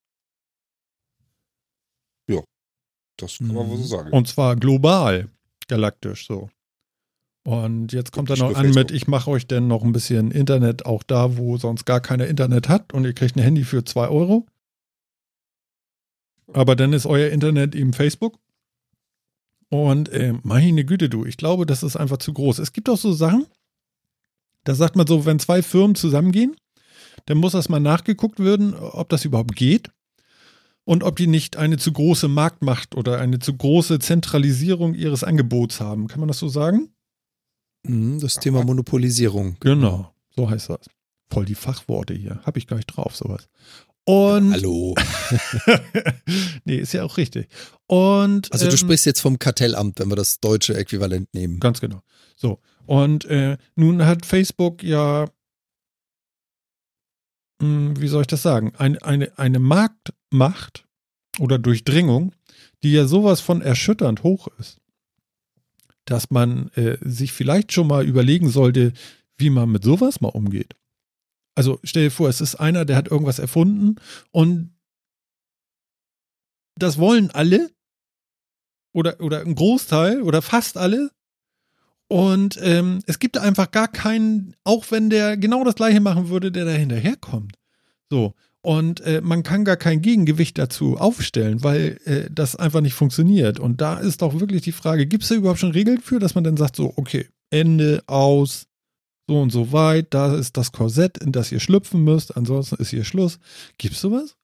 Das 3.19 3.39
kann 3.39 3.49
man 3.49 3.69
wohl 3.69 3.77
so 3.77 3.83
mhm. 3.83 3.87
sagen. 3.87 4.13
Und 4.13 4.29
zwar 4.29 4.57
global. 4.57 5.29
galaktisch 5.69 6.27
so. 6.27 6.49
Und 7.45 7.93
jetzt 7.93 8.13
kommt 8.13 8.31
er 8.31 8.37
noch 8.37 8.55
an 8.57 8.71
mit, 8.71 8.91
ich 8.91 9.07
mache 9.07 9.31
euch 9.31 9.47
denn 9.47 9.69
noch 9.69 9.83
ein 9.83 9.93
bisschen 9.93 10.31
Internet 10.31 10.87
auch 10.87 11.03
da, 11.03 11.37
wo 11.37 11.57
sonst 11.57 11.87
gar 11.87 12.01
keiner 12.01 12.27
Internet 12.27 12.69
hat 12.69 12.93
und 12.93 13.05
ihr 13.05 13.15
kriegt 13.15 13.37
ein 13.37 13.43
Handy 13.43 13.65
für 13.65 13.85
2 13.85 14.09
Euro. 14.09 14.47
Aber 16.53 16.77
dann 16.77 16.93
ist 16.93 17.07
euer 17.07 17.31
Internet 17.31 17.75
eben 17.75 17.93
Facebook. 17.93 18.39
Und 19.71 20.09
äh, 20.11 20.35
meine 20.43 20.85
Güte, 20.85 21.09
du, 21.09 21.25
ich 21.25 21.37
glaube, 21.37 21.67
das 21.67 21.83
ist 21.83 21.97
einfach 21.97 22.19
zu 22.19 22.33
groß. 22.33 22.59
Es 22.59 22.73
gibt 22.73 22.89
auch 22.89 22.97
so 22.97 23.13
Sachen, 23.13 23.47
da 24.65 24.75
sagt 24.75 24.97
man 24.97 25.07
so, 25.07 25.27
wenn 25.27 25.39
zwei 25.39 25.63
Firmen 25.63 25.95
zusammengehen, 25.95 26.57
dann 27.27 27.39
muss 27.39 27.53
das 27.53 27.69
mal 27.69 27.81
nachgeguckt 27.81 28.41
werden, 28.41 28.75
ob 28.75 29.09
das 29.09 29.25
überhaupt 29.25 29.57
geht 29.57 29.91
und 30.88 31.03
ob 31.03 31.16
die 31.16 31.27
nicht 31.27 31.59
eine 31.59 31.77
zu 31.77 31.92
große 31.92 32.29
Marktmacht 32.29 32.94
oder 32.94 33.20
eine 33.20 33.40
zu 33.40 33.55
große 33.55 33.98
Zentralisierung 33.98 34.94
ihres 34.94 35.22
Angebots 35.22 35.83
haben. 35.83 36.09
Kann 36.09 36.18
man 36.18 36.29
das 36.29 36.38
so 36.38 36.48
sagen? 36.48 36.88
Mhm, 37.83 38.20
das 38.20 38.37
Thema 38.37 38.64
Monopolisierung. 38.64 39.59
Genau, 39.61 40.14
so 40.35 40.48
heißt 40.48 40.70
das. 40.70 40.88
Voll 41.31 41.44
die 41.44 41.57
Fachworte 41.57 42.14
hier. 42.14 42.40
Habe 42.44 42.59
ich 42.59 42.66
gar 42.66 42.77
nicht 42.77 42.87
drauf, 42.87 43.14
sowas. 43.14 43.51
Und 44.07 44.55
Hallo. 44.55 44.94
nee, 46.64 46.77
ist 46.77 46.94
ja 46.94 47.05
auch 47.05 47.18
richtig. 47.18 47.48
Und 47.87 48.51
also 48.51 48.64
du 48.64 48.72
ähm, 48.72 48.79
sprichst 48.79 49.05
jetzt 49.05 49.20
vom 49.20 49.38
Kartellamt, 49.38 50.01
wenn 50.01 50.09
wir 50.09 50.16
das 50.16 50.40
deutsche 50.40 50.74
Äquivalent 50.74 51.35
nehmen. 51.35 51.61
Ganz 51.61 51.83
genau. 51.83 52.01
So. 52.35 52.61
Und 52.87 53.27
äh, 53.27 53.59
nun 53.74 54.07
hat 54.07 54.24
Facebook 54.24 54.83
ja, 54.83 55.27
wie 57.61 58.09
soll 58.09 58.23
ich 58.23 58.29
das 58.29 58.42
sagen, 58.42 58.73
ein, 58.77 58.99
eine, 58.99 59.37
eine 59.38 59.59
Marktmacht 59.59 60.87
oder 61.38 61.59
Durchdringung, 61.59 62.33
die 62.83 62.92
ja 62.92 63.07
sowas 63.07 63.40
von 63.40 63.61
erschütternd 63.61 64.23
hoch 64.23 64.49
ist, 64.59 64.79
dass 66.05 66.31
man 66.31 66.68
äh, 66.71 66.99
sich 67.01 67.33
vielleicht 67.33 67.73
schon 67.73 67.88
mal 67.88 68.07
überlegen 68.07 68.49
sollte, 68.49 68.92
wie 69.37 69.51
man 69.51 69.71
mit 69.71 69.85
sowas 69.85 70.21
mal 70.21 70.29
umgeht. 70.29 70.75
Also 71.55 71.81
stell 71.83 72.05
dir 72.05 72.11
vor, 72.11 72.29
es 72.29 72.40
ist 72.40 72.55
einer, 72.55 72.85
der 72.85 72.97
hat 72.97 73.09
irgendwas 73.09 73.40
erfunden 73.40 73.97
und 74.31 74.75
das 76.77 76.99
wollen 76.99 77.33
alle 77.33 77.71
oder, 78.92 79.21
oder 79.21 79.40
ein 79.40 79.55
Großteil 79.55 80.23
oder 80.23 80.42
fast 80.42 80.77
alle. 80.77 81.11
Und 82.09 82.59
ähm, 82.62 83.01
es 83.07 83.18
gibt 83.18 83.37
einfach 83.37 83.71
gar 83.71 83.88
keinen, 83.88 84.57
auch 84.64 84.90
wenn 84.90 85.11
der 85.11 85.37
genau 85.37 85.62
das 85.62 85.75
gleiche 85.75 86.01
machen 86.01 86.31
würde, 86.31 86.51
der 86.51 86.64
da 86.64 86.71
hinterherkommt. 86.71 87.57
So. 88.11 88.35
Und 88.62 89.01
äh, 89.01 89.21
man 89.21 89.42
kann 89.42 89.64
gar 89.64 89.77
kein 89.77 90.03
Gegengewicht 90.03 90.59
dazu 90.59 90.97
aufstellen, 90.97 91.62
weil 91.62 92.01
äh, 92.05 92.29
das 92.31 92.57
einfach 92.57 92.81
nicht 92.81 92.94
funktioniert. 92.94 93.61
Und 93.61 93.81
da 93.81 93.99
ist 93.99 94.23
doch 94.23 94.40
wirklich 94.40 94.62
die 94.62 94.73
Frage, 94.73 95.07
gibt 95.07 95.23
es 95.23 95.29
da 95.29 95.37
überhaupt 95.37 95.61
schon 95.61 95.73
Regeln 95.73 96.01
für, 96.01 96.18
dass 96.18 96.35
man 96.35 96.44
dann 96.44 96.57
sagt, 96.57 96.77
so, 96.77 96.92
okay, 96.97 97.29
Ende, 97.51 98.03
aus, 98.07 98.66
so 99.29 99.40
und 99.40 99.51
so 99.51 99.73
weit, 99.73 100.12
da 100.14 100.35
ist 100.35 100.57
das 100.57 100.73
Korsett, 100.73 101.18
in 101.18 101.33
das 101.33 101.53
ihr 101.53 101.61
schlüpfen 101.61 102.03
müsst, 102.03 102.37
ansonsten 102.37 102.77
ist 102.77 102.90
hier 102.90 103.05
Schluss. 103.05 103.38
Gibt's 103.77 104.01
sowas? 104.01 104.35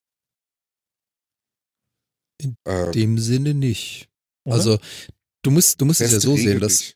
In 2.41 2.57
ähm, 2.67 2.93
dem 2.93 3.19
Sinne 3.19 3.55
nicht. 3.55 4.09
Oder? 4.45 4.57
Also, 4.57 4.79
du 5.43 5.51
musst, 5.51 5.81
du 5.81 5.87
musst 5.87 6.01
es 6.01 6.13
ja 6.13 6.21
so 6.21 6.37
sehen, 6.37 6.61
dass. 6.61 6.95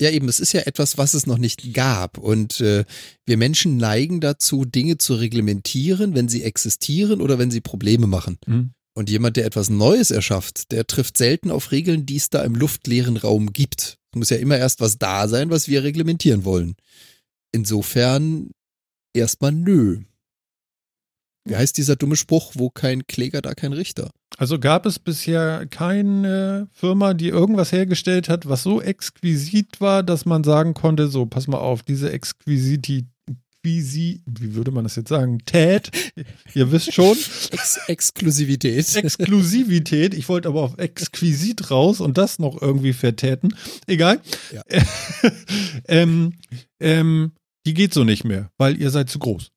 Ja, 0.00 0.10
eben, 0.10 0.28
es 0.28 0.40
ist 0.40 0.52
ja 0.52 0.62
etwas, 0.62 0.98
was 0.98 1.14
es 1.14 1.26
noch 1.26 1.38
nicht 1.38 1.72
gab. 1.72 2.18
Und 2.18 2.60
äh, 2.60 2.84
wir 3.24 3.36
Menschen 3.36 3.78
neigen 3.78 4.20
dazu, 4.20 4.64
Dinge 4.64 4.98
zu 4.98 5.14
reglementieren, 5.14 6.14
wenn 6.14 6.28
sie 6.28 6.42
existieren 6.42 7.22
oder 7.22 7.38
wenn 7.38 7.50
sie 7.50 7.62
Probleme 7.62 8.06
machen. 8.06 8.38
Mhm. 8.46 8.70
Und 8.94 9.10
jemand, 9.10 9.36
der 9.36 9.46
etwas 9.46 9.68
Neues 9.68 10.10
erschafft, 10.10 10.72
der 10.72 10.86
trifft 10.86 11.16
selten 11.18 11.50
auf 11.50 11.70
Regeln, 11.70 12.06
die 12.06 12.16
es 12.16 12.30
da 12.30 12.42
im 12.42 12.54
luftleeren 12.54 13.16
Raum 13.16 13.52
gibt. 13.52 13.98
Es 14.12 14.18
muss 14.18 14.30
ja 14.30 14.38
immer 14.38 14.58
erst 14.58 14.80
was 14.80 14.98
da 14.98 15.28
sein, 15.28 15.50
was 15.50 15.68
wir 15.68 15.82
reglementieren 15.82 16.44
wollen. 16.44 16.76
Insofern 17.52 18.50
erstmal 19.14 19.52
nö. 19.52 20.00
Wie 21.46 21.56
heißt 21.56 21.76
dieser 21.76 21.96
dumme 21.96 22.16
Spruch, 22.16 22.52
wo 22.54 22.70
kein 22.70 23.06
Kläger, 23.06 23.40
da 23.40 23.54
kein 23.54 23.72
Richter? 23.72 24.10
Also 24.36 24.58
gab 24.58 24.84
es 24.84 24.98
bisher 24.98 25.66
keine 25.66 26.68
Firma, 26.72 27.14
die 27.14 27.28
irgendwas 27.28 27.72
hergestellt 27.72 28.28
hat, 28.28 28.48
was 28.48 28.62
so 28.62 28.82
exquisit 28.82 29.80
war, 29.80 30.02
dass 30.02 30.26
man 30.26 30.44
sagen 30.44 30.74
konnte, 30.74 31.08
so, 31.08 31.24
pass 31.24 31.46
mal 31.46 31.58
auf, 31.58 31.82
diese 31.82 32.10
Exquisität, 32.10 33.06
wie 33.62 34.54
würde 34.54 34.70
man 34.70 34.84
das 34.84 34.94
jetzt 34.94 35.08
sagen? 35.08 35.40
Tät, 35.44 35.90
ihr 36.54 36.70
wisst 36.70 36.92
schon. 36.92 37.16
Ex 37.50 37.80
Exklusivität. 37.88 38.94
Exklusivität. 38.94 40.14
Ich 40.14 40.28
wollte 40.28 40.48
aber 40.48 40.62
auf 40.62 40.78
exquisit 40.78 41.70
raus 41.70 42.00
und 42.00 42.16
das 42.16 42.38
noch 42.38 42.62
irgendwie 42.62 42.92
vertäten. 42.92 43.56
Egal. 43.88 44.20
Ja. 44.52 44.62
ähm, 45.88 46.34
ähm, 46.78 47.32
die 47.66 47.74
geht 47.74 47.92
so 47.92 48.04
nicht 48.04 48.22
mehr, 48.22 48.50
weil 48.56 48.80
ihr 48.80 48.90
seid 48.90 49.10
zu 49.10 49.18
groß. 49.18 49.50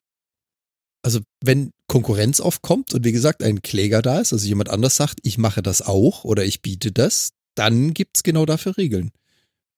Also 1.03 1.19
wenn 1.43 1.71
Konkurrenz 1.89 2.39
aufkommt 2.39 2.93
und 2.93 3.03
wie 3.03 3.11
gesagt 3.11 3.43
ein 3.43 3.61
Kläger 3.61 4.01
da 4.01 4.19
ist, 4.21 4.31
also 4.31 4.47
jemand 4.47 4.69
anders 4.69 4.95
sagt, 4.95 5.19
ich 5.23 5.37
mache 5.37 5.61
das 5.61 5.81
auch 5.81 6.23
oder 6.23 6.45
ich 6.45 6.61
biete 6.61 6.93
das, 6.93 7.31
dann 7.55 7.93
gibt 7.93 8.15
es 8.17 8.23
genau 8.23 8.45
dafür 8.45 8.77
Regeln. 8.77 9.11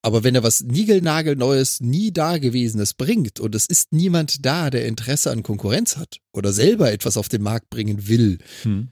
Aber 0.04 0.22
wenn 0.22 0.34
er 0.34 0.42
was 0.42 0.62
Niegelnagelneues, 0.62 1.80
nie 1.80 2.12
Dagewesenes 2.12 2.94
bringt 2.94 3.40
und 3.40 3.54
es 3.54 3.66
ist 3.66 3.92
niemand 3.92 4.44
da, 4.44 4.70
der 4.70 4.86
Interesse 4.86 5.32
an 5.32 5.42
Konkurrenz 5.42 5.96
hat 5.96 6.18
oder 6.32 6.52
selber 6.52 6.92
etwas 6.92 7.16
auf 7.16 7.28
den 7.28 7.42
Markt 7.42 7.70
bringen 7.70 8.06
will, 8.06 8.38
hm 8.62 8.90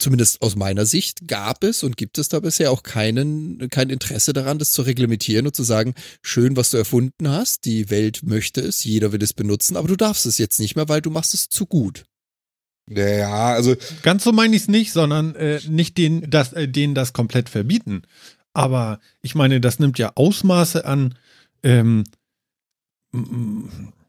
zumindest 0.00 0.42
aus 0.42 0.56
meiner 0.56 0.86
Sicht, 0.86 1.28
gab 1.28 1.64
es 1.64 1.82
und 1.82 1.96
gibt 1.96 2.18
es 2.18 2.28
da 2.28 2.40
bisher 2.40 2.70
auch 2.70 2.82
keinen, 2.82 3.68
kein 3.70 3.90
Interesse 3.90 4.32
daran, 4.32 4.58
das 4.58 4.72
zu 4.72 4.82
reglementieren 4.82 5.46
und 5.46 5.54
zu 5.54 5.62
sagen, 5.62 5.94
schön, 6.22 6.56
was 6.56 6.70
du 6.70 6.76
erfunden 6.76 7.28
hast, 7.28 7.64
die 7.64 7.90
Welt 7.90 8.22
möchte 8.22 8.60
es, 8.60 8.84
jeder 8.84 9.12
will 9.12 9.22
es 9.22 9.32
benutzen, 9.32 9.76
aber 9.76 9.88
du 9.88 9.96
darfst 9.96 10.26
es 10.26 10.38
jetzt 10.38 10.60
nicht 10.60 10.76
mehr, 10.76 10.88
weil 10.88 11.00
du 11.00 11.10
machst 11.10 11.34
es 11.34 11.48
zu 11.48 11.66
gut. 11.66 12.04
Ja, 12.88 13.54
also. 13.54 13.76
Ganz 14.02 14.24
so 14.24 14.32
meine 14.32 14.56
ich 14.56 14.62
es 14.62 14.68
nicht, 14.68 14.92
sondern 14.92 15.34
äh, 15.36 15.60
nicht 15.68 15.98
den, 15.98 16.28
das, 16.30 16.52
äh, 16.52 16.68
denen 16.68 16.94
das 16.94 17.12
komplett 17.12 17.48
verbieten. 17.48 18.02
Aber 18.54 19.00
ich 19.22 19.34
meine, 19.34 19.60
das 19.60 19.78
nimmt 19.78 19.98
ja 19.98 20.12
Ausmaße 20.14 20.84
an, 20.84 21.14
ähm, 21.62 22.04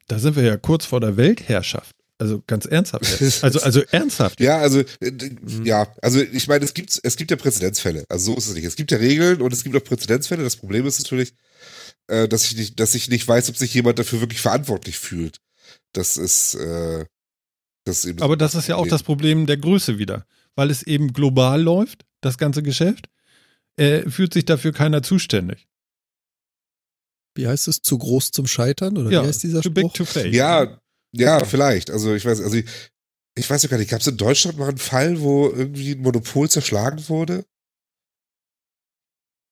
da 0.07 0.19
sind 0.19 0.35
wir 0.35 0.43
ja 0.43 0.57
kurz 0.57 0.85
vor 0.85 0.99
der 0.99 1.17
Weltherrschaft. 1.17 1.95
Also 2.19 2.41
ganz 2.47 2.65
ernsthaft. 2.65 3.05
Also, 3.43 3.59
also 3.59 3.81
ernsthaft. 3.91 4.39
ja, 4.39 4.57
also, 4.59 4.79
äh, 5.01 5.11
mhm. 5.11 5.65
ja, 5.65 5.93
also 6.01 6.21
ich 6.21 6.47
meine, 6.47 6.63
es 6.63 6.73
gibt, 6.73 6.99
es 7.03 7.15
gibt 7.17 7.31
ja 7.31 7.37
Präzedenzfälle. 7.37 8.05
Also 8.07 8.31
so 8.31 8.37
ist 8.37 8.47
es 8.47 8.53
nicht. 8.53 8.65
Es 8.65 8.75
gibt 8.75 8.91
ja 8.91 8.97
Regeln 8.97 9.41
und 9.41 9.51
es 9.51 9.63
gibt 9.63 9.75
auch 9.75 9.83
Präzedenzfälle. 9.83 10.43
Das 10.43 10.55
Problem 10.55 10.85
ist 10.85 10.99
natürlich, 10.99 11.33
äh, 12.07 12.27
dass 12.27 12.45
ich 12.45 12.55
nicht, 12.55 12.79
dass 12.79 12.95
ich 12.95 13.09
nicht 13.09 13.27
weiß, 13.27 13.49
ob 13.49 13.57
sich 13.57 13.73
jemand 13.73 13.99
dafür 13.99 14.21
wirklich 14.21 14.41
verantwortlich 14.41 14.99
fühlt. 14.99 15.37
Das 15.91 16.17
ist, 16.17 16.55
äh, 16.55 17.05
das 17.85 17.99
ist 17.99 18.05
eben 18.05 18.21
Aber 18.21 18.37
das 18.37 18.55
ist 18.55 18.67
ja 18.67 18.75
auch 18.75 18.87
das 18.87 19.03
Problem 19.03 19.45
der 19.45 19.57
Größe 19.57 19.97
wieder. 19.97 20.25
Weil 20.55 20.69
es 20.69 20.83
eben 20.83 21.13
global 21.13 21.61
läuft, 21.61 22.05
das 22.21 22.37
ganze 22.37 22.63
Geschäft, 22.63 23.09
äh, 23.75 24.09
fühlt 24.09 24.33
sich 24.33 24.45
dafür 24.45 24.71
keiner 24.71 25.01
zuständig. 25.01 25.67
Wie 27.35 27.47
heißt 27.47 27.67
es? 27.67 27.81
Zu 27.81 27.97
groß 27.97 28.31
zum 28.31 28.47
Scheitern? 28.47 28.97
Oder 28.97 29.11
ja, 29.11 29.23
wie 29.23 29.27
heißt 29.27 29.43
dieser 29.43 29.61
too 29.61 29.69
Spruch? 29.69 29.73
Big 29.73 29.93
to 29.93 30.05
fail. 30.05 30.33
Ja, 30.33 30.79
ja, 31.11 31.43
vielleicht. 31.43 31.89
Also 31.89 32.13
ich 32.13 32.25
weiß, 32.25 32.41
also 32.41 32.55
ich, 32.55 32.65
ich 33.35 33.49
weiß 33.49 33.63
ja 33.63 33.69
gar 33.69 33.77
nicht, 33.77 33.89
gab 33.89 34.01
es 34.01 34.07
in 34.07 34.17
Deutschland 34.17 34.57
mal 34.57 34.69
einen 34.69 34.77
Fall, 34.77 35.19
wo 35.21 35.49
irgendwie 35.49 35.93
ein 35.93 36.01
Monopol 36.01 36.49
zerschlagen 36.49 37.07
wurde? 37.09 37.45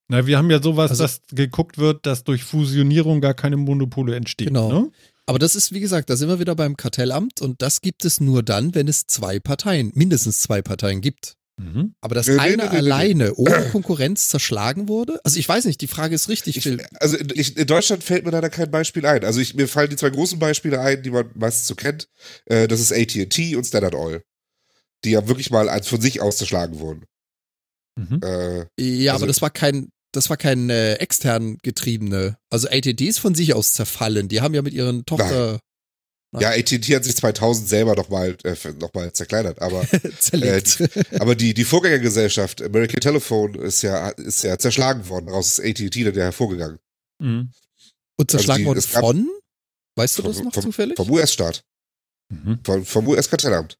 Na, 0.08 0.26
wir 0.26 0.38
haben 0.38 0.50
ja 0.50 0.62
sowas, 0.62 0.90
also, 0.90 1.04
dass 1.04 1.22
geguckt 1.30 1.78
wird, 1.78 2.06
dass 2.06 2.22
durch 2.24 2.44
Fusionierung 2.44 3.20
gar 3.20 3.34
keine 3.34 3.56
Monopole 3.56 4.14
entstehen. 4.14 4.48
Genau. 4.48 4.68
Ne? 4.70 4.92
Aber 5.26 5.38
das 5.38 5.54
ist, 5.54 5.72
wie 5.72 5.80
gesagt, 5.80 6.10
da 6.10 6.16
sind 6.16 6.28
wir 6.28 6.40
wieder 6.40 6.56
beim 6.56 6.76
Kartellamt 6.76 7.40
und 7.40 7.62
das 7.62 7.80
gibt 7.80 8.04
es 8.04 8.20
nur 8.20 8.42
dann, 8.42 8.74
wenn 8.74 8.88
es 8.88 9.06
zwei 9.06 9.38
Parteien, 9.38 9.92
mindestens 9.94 10.40
zwei 10.40 10.62
Parteien 10.62 11.00
gibt. 11.00 11.36
Mhm. 11.58 11.94
Aber 12.00 12.14
dass 12.14 12.26
nee, 12.26 12.38
einer 12.38 12.64
nee, 12.64 12.70
nee, 12.70 12.76
alleine 12.76 13.34
ohne 13.36 13.68
Konkurrenz 13.70 14.28
zerschlagen 14.28 14.88
wurde? 14.88 15.20
Also 15.22 15.38
ich 15.38 15.48
weiß 15.48 15.64
nicht, 15.66 15.80
die 15.80 15.86
Frage 15.86 16.14
ist 16.14 16.28
richtig. 16.28 16.56
Ich, 16.56 16.78
also 17.00 17.16
ich, 17.34 17.56
in 17.56 17.66
Deutschland 17.66 18.02
fällt 18.02 18.24
mir 18.24 18.30
leider 18.32 18.50
kein 18.50 18.70
Beispiel 18.70 19.06
ein. 19.06 19.24
Also 19.24 19.40
ich, 19.40 19.54
mir 19.54 19.68
fallen 19.68 19.90
die 19.90 19.96
zwei 19.96 20.10
großen 20.10 20.38
Beispiele 20.38 20.80
ein, 20.80 21.02
die 21.02 21.10
man 21.10 21.30
meistens 21.34 21.66
so 21.66 21.74
kennt. 21.74 22.08
Äh, 22.46 22.68
das 22.68 22.80
ist 22.80 22.92
AT&T 22.92 23.54
und 23.54 23.64
Standard 23.64 23.94
Oil. 23.94 24.22
Die 25.04 25.10
ja 25.10 25.28
wirklich 25.28 25.50
mal 25.50 25.68
als 25.68 25.88
von 25.88 26.00
sich 26.00 26.20
aus 26.20 26.38
zerschlagen 26.38 26.78
wurden. 26.78 27.04
Mhm. 27.96 28.20
Äh, 28.24 28.66
ja, 28.80 29.12
also, 29.12 29.24
aber 29.24 29.26
das 29.26 29.42
war 29.42 29.50
kein, 29.50 29.88
das 30.12 30.30
war 30.30 30.36
kein 30.36 30.70
äh, 30.70 30.94
extern 30.94 31.58
getriebene. 31.62 32.36
Also 32.50 32.68
AT&T 32.68 33.04
ist 33.04 33.18
von 33.18 33.34
sich 33.34 33.54
aus 33.54 33.72
zerfallen. 33.72 34.28
Die 34.28 34.40
haben 34.40 34.54
ja 34.54 34.62
mit 34.62 34.74
ihren 34.74 35.04
Tochter... 35.04 35.52
Nein. 35.52 35.60
Ja, 36.40 36.48
AT&T 36.50 36.96
hat 36.96 37.04
sich 37.04 37.14
2000 37.16 37.68
selber 37.68 37.94
nochmal 37.94 38.38
äh, 38.44 38.56
noch 38.80 38.94
mal 38.94 39.12
zerkleinert, 39.12 39.60
aber 39.60 39.82
äh, 40.32 40.62
aber 41.18 41.34
die 41.34 41.52
die 41.52 41.64
Vorgängergesellschaft 41.64 42.62
American 42.62 43.00
Telephone 43.00 43.54
ist 43.56 43.82
ja 43.82 44.08
ist 44.08 44.42
ja 44.42 44.58
zerschlagen 44.58 45.06
worden. 45.10 45.26
Daraus 45.26 45.58
ist 45.58 45.60
AT&T 45.60 46.04
dann 46.04 46.14
hervorgegangen. 46.14 46.78
Mhm. 47.18 47.52
Und 48.16 48.30
zerschlagen 48.30 48.66
also 48.66 48.80
die, 48.80 48.94
worden 48.94 49.26
von? 49.26 49.28
Weißt 49.94 50.18
du 50.18 50.22
das 50.22 50.42
noch 50.42 50.54
vom, 50.54 50.62
zufällig? 50.62 50.96
Vom 50.96 51.10
US-Staat. 51.10 51.64
Mhm. 52.30 52.60
Vom, 52.64 52.86
vom 52.86 53.08
US-Kartellamt. 53.08 53.76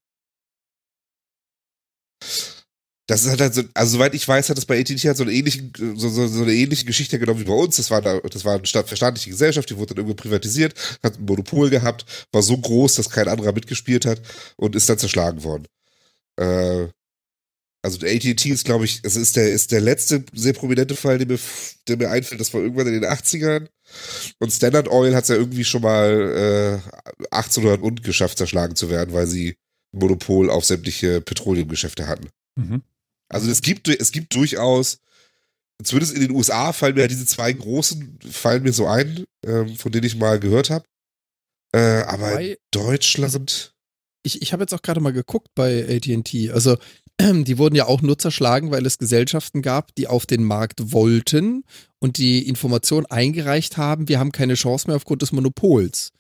Das 3.12 3.27
ist 3.27 3.40
halt 3.40 3.55
so, 3.55 3.62
also 3.75 3.96
soweit 3.98 4.14
ich 4.14 4.27
weiß, 4.27 4.48
hat 4.48 4.57
es 4.57 4.64
bei 4.64 4.81
AT&T 4.81 4.96
halt 4.96 5.18
so 5.18 5.22
eine 5.22 5.33
ähnliche, 5.33 5.70
so, 5.96 6.09
so, 6.09 6.27
so 6.27 6.42
eine 6.44 6.55
ähnliche 6.55 6.87
Geschichte 6.87 7.18
genommen 7.18 7.40
wie 7.40 7.44
bei 7.44 7.53
uns. 7.53 7.77
Das 7.77 7.90
war, 7.90 8.01
da, 8.01 8.18
das 8.20 8.46
war 8.46 8.55
eine 8.55 8.66
verstaatliche 8.66 9.29
Gesellschaft, 9.29 9.68
die 9.68 9.77
wurde 9.77 9.94
dann 9.94 9.98
irgendwo 9.98 10.14
privatisiert, 10.14 10.75
hat 11.03 11.18
ein 11.18 11.25
Monopol 11.27 11.68
gehabt, 11.68 12.07
war 12.33 12.42
so 12.42 12.57
groß, 12.57 12.94
dass 12.94 13.11
kein 13.11 13.29
anderer 13.29 13.53
mitgespielt 13.53 14.07
hat 14.07 14.22
und 14.57 14.75
ist 14.75 14.88
dann 14.88 14.96
zerschlagen 14.96 15.44
worden. 15.44 15.66
Äh, 16.37 16.88
also 17.83 17.98
AT&T 17.98 18.48
ist, 18.48 18.64
glaube 18.64 18.87
ich, 18.87 19.01
es 19.03 19.16
ist 19.16 19.37
der, 19.37 19.53
ist 19.53 19.72
der 19.72 19.83
letzte 19.83 20.25
sehr 20.33 20.55
prominente 20.55 20.96
Fall, 20.96 21.18
der 21.18 21.27
mir, 21.27 21.38
der 21.88 21.98
mir 21.98 22.11
einfällt. 22.11 22.40
Das 22.40 22.55
war 22.55 22.62
irgendwann 22.62 22.87
in 22.87 22.94
den 22.94 23.05
80ern. 23.05 23.66
Und 24.38 24.53
Standard 24.53 24.88
Oil 24.88 25.14
hat 25.14 25.25
es 25.25 25.29
ja 25.29 25.35
irgendwie 25.35 25.64
schon 25.64 25.83
mal 25.83 26.81
äh, 26.81 27.27
1800 27.31 27.83
und 27.83 28.05
geschafft, 28.05 28.38
zerschlagen 28.38 28.75
zu 28.75 28.88
werden, 28.88 29.12
weil 29.12 29.27
sie 29.27 29.57
Monopol 29.90 30.48
auf 30.48 30.64
sämtliche 30.64 31.20
Petroleumgeschäfte 31.20 32.07
hatten. 32.07 32.31
Mhm. 32.57 32.83
Also 33.32 33.50
es 33.50 33.62
gibt, 33.62 33.88
es 33.88 34.12
gibt 34.12 34.34
durchaus, 34.34 34.98
zumindest 35.82 36.14
in 36.14 36.20
den 36.20 36.30
USA 36.30 36.72
fallen 36.72 36.94
mir 36.94 37.02
ja 37.02 37.08
diese 37.08 37.26
zwei 37.26 37.52
großen, 37.52 38.18
fallen 38.30 38.62
mir 38.62 38.72
so 38.72 38.86
ein, 38.86 39.24
ähm, 39.44 39.74
von 39.76 39.92
denen 39.92 40.06
ich 40.06 40.16
mal 40.16 40.38
gehört 40.38 40.70
habe. 40.70 40.84
Äh, 41.74 42.02
aber 42.02 42.32
Wobei, 42.32 42.58
Deutschland. 42.70 43.74
Ich, 44.22 44.42
ich 44.42 44.52
habe 44.52 44.62
jetzt 44.62 44.74
auch 44.74 44.82
gerade 44.82 45.00
mal 45.00 45.12
geguckt 45.12 45.48
bei 45.54 45.84
ATT. 45.88 46.50
Also 46.52 46.76
die 47.20 47.58
wurden 47.58 47.74
ja 47.74 47.86
auch 47.86 48.02
nur 48.02 48.18
zerschlagen, 48.18 48.70
weil 48.70 48.86
es 48.86 48.98
Gesellschaften 48.98 49.62
gab, 49.62 49.94
die 49.94 50.06
auf 50.06 50.26
den 50.26 50.44
Markt 50.44 50.92
wollten 50.92 51.64
und 51.98 52.18
die 52.18 52.46
Information 52.46 53.06
eingereicht 53.06 53.76
haben, 53.76 54.08
wir 54.08 54.18
haben 54.18 54.32
keine 54.32 54.54
Chance 54.54 54.88
mehr 54.88 54.96
aufgrund 54.96 55.22
des 55.22 55.32
Monopols. 55.32 56.12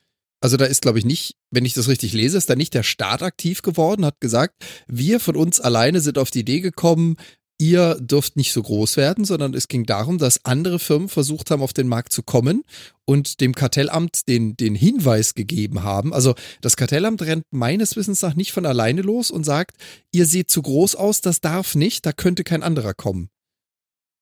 Also 0.42 0.56
da 0.56 0.64
ist, 0.64 0.82
glaube 0.82 0.98
ich, 0.98 1.04
nicht, 1.04 1.36
wenn 1.50 1.64
ich 1.64 1.72
das 1.72 1.88
richtig 1.88 2.12
lese, 2.12 2.36
ist 2.36 2.50
da 2.50 2.56
nicht 2.56 2.74
der 2.74 2.82
Staat 2.82 3.22
aktiv 3.22 3.62
geworden, 3.62 4.04
hat 4.04 4.20
gesagt, 4.20 4.64
wir 4.88 5.20
von 5.20 5.36
uns 5.36 5.60
alleine 5.60 6.00
sind 6.00 6.18
auf 6.18 6.30
die 6.30 6.40
Idee 6.40 6.60
gekommen, 6.60 7.16
ihr 7.60 7.94
dürft 8.00 8.36
nicht 8.36 8.52
so 8.52 8.60
groß 8.60 8.96
werden, 8.96 9.24
sondern 9.24 9.54
es 9.54 9.68
ging 9.68 9.86
darum, 9.86 10.18
dass 10.18 10.44
andere 10.44 10.80
Firmen 10.80 11.08
versucht 11.08 11.52
haben, 11.52 11.62
auf 11.62 11.72
den 11.72 11.86
Markt 11.86 12.12
zu 12.12 12.24
kommen 12.24 12.64
und 13.04 13.40
dem 13.40 13.54
Kartellamt 13.54 14.26
den, 14.26 14.56
den 14.56 14.74
Hinweis 14.74 15.34
gegeben 15.34 15.84
haben. 15.84 16.12
Also 16.12 16.34
das 16.60 16.76
Kartellamt 16.76 17.22
rennt 17.22 17.44
meines 17.52 17.94
Wissens 17.94 18.20
nach 18.22 18.34
nicht 18.34 18.50
von 18.50 18.66
alleine 18.66 19.02
los 19.02 19.30
und 19.30 19.44
sagt, 19.44 19.76
ihr 20.10 20.26
seht 20.26 20.50
zu 20.50 20.60
groß 20.60 20.96
aus, 20.96 21.20
das 21.20 21.40
darf 21.40 21.76
nicht, 21.76 22.04
da 22.04 22.12
könnte 22.12 22.42
kein 22.42 22.64
anderer 22.64 22.94
kommen. 22.94 23.28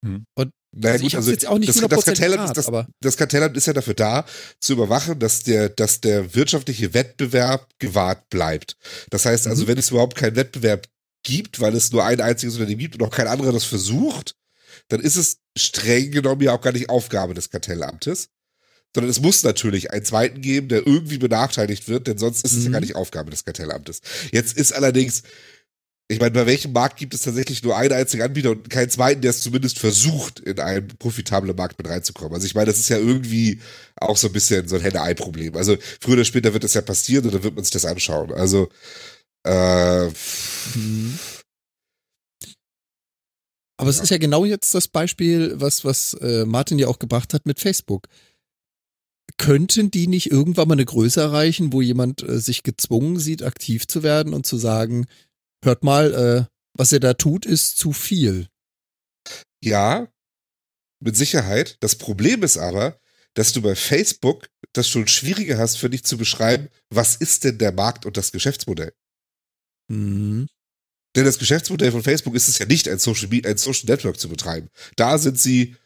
Hm. 0.04 0.24
Und 0.34 0.52
naja, 0.72 0.92
also 0.92 1.04
gut, 1.04 1.14
also 1.16 1.30
jetzt 1.32 1.46
auch 1.46 1.58
nicht 1.58 1.68
das, 1.68 1.88
das, 1.88 2.04
Kartellamt 2.04 2.56
ist, 2.56 2.68
das, 2.68 2.86
das 3.00 3.16
Kartellamt 3.16 3.56
ist 3.56 3.66
ja 3.66 3.72
dafür 3.72 3.94
da, 3.94 4.24
zu 4.60 4.74
überwachen, 4.74 5.18
dass 5.18 5.42
der, 5.42 5.68
dass 5.68 6.00
der 6.00 6.34
wirtschaftliche 6.34 6.94
Wettbewerb 6.94 7.68
gewahrt 7.78 8.28
bleibt. 8.30 8.76
Das 9.10 9.26
heißt 9.26 9.48
also, 9.48 9.64
mhm. 9.64 9.68
wenn 9.68 9.78
es 9.78 9.90
überhaupt 9.90 10.16
keinen 10.16 10.36
Wettbewerb 10.36 10.86
gibt, 11.22 11.60
weil 11.60 11.74
es 11.74 11.90
nur 11.92 12.04
ein 12.04 12.20
einziges 12.20 12.54
Unternehmen 12.54 12.78
gibt 12.78 12.94
und 12.94 13.02
auch 13.02 13.14
kein 13.14 13.26
anderer 13.26 13.52
das 13.52 13.64
versucht, 13.64 14.36
dann 14.88 15.00
ist 15.00 15.16
es 15.16 15.38
streng 15.56 16.12
genommen 16.12 16.42
ja 16.42 16.54
auch 16.54 16.60
gar 16.60 16.72
nicht 16.72 16.88
Aufgabe 16.88 17.34
des 17.34 17.50
Kartellamtes. 17.50 18.28
Sondern 18.94 19.10
es 19.10 19.20
muss 19.20 19.44
natürlich 19.44 19.92
einen 19.92 20.04
zweiten 20.04 20.40
geben, 20.40 20.68
der 20.68 20.84
irgendwie 20.84 21.18
benachteiligt 21.18 21.88
wird, 21.88 22.08
denn 22.08 22.18
sonst 22.18 22.44
ist 22.44 22.54
es 22.54 22.64
ja 22.64 22.70
gar 22.70 22.80
mhm. 22.80 22.86
nicht 22.86 22.96
Aufgabe 22.96 23.30
des 23.30 23.44
Kartellamtes. 23.44 24.00
Jetzt 24.32 24.56
ist 24.56 24.72
allerdings 24.72 25.22
ich 26.10 26.18
meine, 26.18 26.32
bei 26.32 26.44
welchem 26.44 26.72
Markt 26.72 26.98
gibt 26.98 27.14
es 27.14 27.22
tatsächlich 27.22 27.62
nur 27.62 27.76
einen 27.76 27.92
einzigen 27.92 28.24
Anbieter 28.24 28.50
und 28.50 28.68
keinen 28.68 28.90
zweiten, 28.90 29.20
der 29.20 29.30
es 29.30 29.42
zumindest 29.42 29.78
versucht, 29.78 30.40
in 30.40 30.58
einen 30.58 30.88
profitablen 30.88 31.54
Markt 31.54 31.78
mit 31.78 31.88
reinzukommen? 31.88 32.34
Also 32.34 32.46
ich 32.46 32.56
meine, 32.56 32.66
das 32.66 32.80
ist 32.80 32.88
ja 32.88 32.98
irgendwie 32.98 33.60
auch 33.94 34.16
so 34.16 34.26
ein 34.26 34.32
bisschen 34.32 34.66
so 34.66 34.74
ein 34.74 34.82
Henne-Ei-Problem. 34.82 35.54
Also 35.54 35.76
früher 36.00 36.14
oder 36.14 36.24
später 36.24 36.52
wird 36.52 36.64
das 36.64 36.74
ja 36.74 36.80
passieren 36.80 37.26
und 37.26 37.34
dann 37.34 37.44
wird 37.44 37.54
man 37.54 37.62
sich 37.62 37.70
das 37.70 37.84
anschauen. 37.84 38.32
Also 38.32 38.68
äh, 39.46 40.06
mhm. 40.74 41.16
Aber 43.76 43.88
es 43.88 44.00
ist 44.00 44.10
ja 44.10 44.18
genau 44.18 44.44
jetzt 44.44 44.74
das 44.74 44.88
Beispiel, 44.88 45.54
was, 45.60 45.84
was 45.84 46.14
äh, 46.14 46.44
Martin 46.44 46.80
ja 46.80 46.88
auch 46.88 46.98
gebracht 46.98 47.32
hat 47.34 47.46
mit 47.46 47.60
Facebook. 47.60 48.08
Könnten 49.38 49.92
die 49.92 50.08
nicht 50.08 50.32
irgendwann 50.32 50.66
mal 50.66 50.74
eine 50.74 50.84
Größe 50.84 51.20
erreichen, 51.20 51.72
wo 51.72 51.80
jemand 51.80 52.28
äh, 52.28 52.40
sich 52.40 52.64
gezwungen 52.64 53.20
sieht, 53.20 53.44
aktiv 53.44 53.86
zu 53.86 54.02
werden 54.02 54.34
und 54.34 54.44
zu 54.44 54.56
sagen, 54.56 55.06
hört 55.62 55.84
mal, 55.84 56.14
äh, 56.14 56.44
was 56.74 56.92
ihr 56.92 57.00
da 57.00 57.14
tut, 57.14 57.46
ist 57.46 57.78
zu 57.78 57.92
viel. 57.92 58.48
Ja, 59.62 60.08
mit 61.00 61.16
Sicherheit. 61.16 61.76
Das 61.80 61.96
Problem 61.96 62.42
ist 62.42 62.56
aber, 62.56 62.98
dass 63.34 63.52
du 63.52 63.62
bei 63.62 63.74
Facebook 63.74 64.48
das 64.72 64.88
schon 64.88 65.06
schwieriger 65.08 65.58
hast, 65.58 65.76
für 65.76 65.90
dich 65.90 66.04
zu 66.04 66.16
beschreiben, 66.16 66.68
was 66.90 67.16
ist 67.16 67.44
denn 67.44 67.58
der 67.58 67.72
Markt 67.72 68.06
und 68.06 68.16
das 68.16 68.32
Geschäftsmodell. 68.32 68.92
Mhm. 69.88 70.46
Denn 71.16 71.24
das 71.24 71.38
Geschäftsmodell 71.38 71.90
von 71.90 72.02
Facebook 72.02 72.34
ist 72.34 72.48
es 72.48 72.58
ja 72.58 72.66
nicht, 72.66 72.88
ein 72.88 72.98
Social, 72.98 73.28
ein 73.44 73.56
Social 73.56 73.86
Network 73.86 74.20
zu 74.20 74.28
betreiben. 74.28 74.68
Da 74.96 75.18
sind 75.18 75.38
sie 75.38 75.76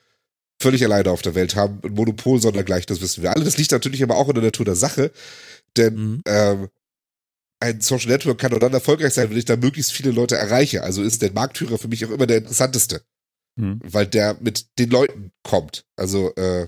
völlig 0.61 0.85
alleine 0.85 1.11
auf 1.11 1.23
der 1.23 1.35
Welt, 1.35 1.57
haben 1.57 1.81
ein 1.83 1.95
Monopol 1.95 2.41
sondergleich, 2.41 2.87
das 2.87 3.01
wissen 3.01 3.23
wir 3.23 3.35
alle. 3.35 3.45
Das 3.45 3.57
liegt 3.57 3.73
natürlich 3.73 4.03
aber 4.03 4.17
auch 4.17 4.29
in 4.29 4.35
der 4.35 4.45
Natur 4.45 4.67
der 4.67 4.77
Sache, 4.77 5.11
denn 5.77 5.95
mhm. 5.95 6.23
ähm, 6.27 6.69
ein 7.65 7.81
Social 7.81 8.11
Network 8.11 8.39
kann 8.39 8.51
nur 8.51 8.61
dann 8.61 8.73
erfolgreich 8.73 9.15
sein, 9.15 9.31
wenn 9.31 9.39
ich 9.39 9.47
da 9.47 9.57
möglichst 9.57 9.93
viele 9.93 10.11
Leute 10.11 10.37
erreiche. 10.37 10.83
Also 10.83 11.03
ist 11.03 11.23
der 11.23 11.33
Marktführer 11.33 11.79
für 11.79 11.89
mich 11.89 12.05
auch 12.05 12.11
immer 12.11 12.27
der 12.27 12.39
interessanteste. 12.39 13.03
Hm. 13.59 13.81
Weil 13.83 14.07
der 14.07 14.37
mit 14.41 14.67
den 14.79 14.91
Leuten 14.91 15.33
kommt. 15.43 15.85
Also, 15.97 16.35
äh, 16.35 16.67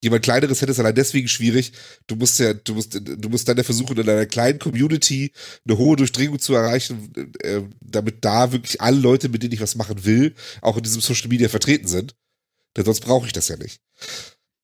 jemand 0.00 0.22
kleineres 0.22 0.60
hätte 0.60 0.72
es 0.72 0.78
allein 0.78 0.94
deswegen 0.94 1.28
schwierig. 1.28 1.72
Du 2.06 2.14
musst 2.14 2.38
ja, 2.38 2.54
du 2.54 2.74
musst, 2.74 2.94
du 2.94 3.28
musst 3.28 3.48
dann 3.48 3.56
ja 3.56 3.64
versuchen, 3.64 3.96
in 3.96 4.08
einer 4.08 4.26
kleinen 4.26 4.58
Community 4.58 5.32
eine 5.66 5.78
hohe 5.78 5.96
Durchdringung 5.96 6.38
zu 6.38 6.54
erreichen, 6.54 7.12
äh, 7.40 7.62
damit 7.80 8.24
da 8.24 8.52
wirklich 8.52 8.80
alle 8.80 8.98
Leute, 8.98 9.28
mit 9.28 9.42
denen 9.42 9.54
ich 9.54 9.60
was 9.60 9.74
machen 9.74 10.04
will, 10.04 10.34
auch 10.60 10.76
in 10.76 10.82
diesem 10.82 11.00
Social 11.00 11.28
Media 11.28 11.48
vertreten 11.48 11.88
sind. 11.88 12.14
Denn 12.76 12.84
sonst 12.84 13.00
brauche 13.00 13.26
ich 13.26 13.32
das 13.32 13.48
ja 13.48 13.56
nicht. 13.56 13.80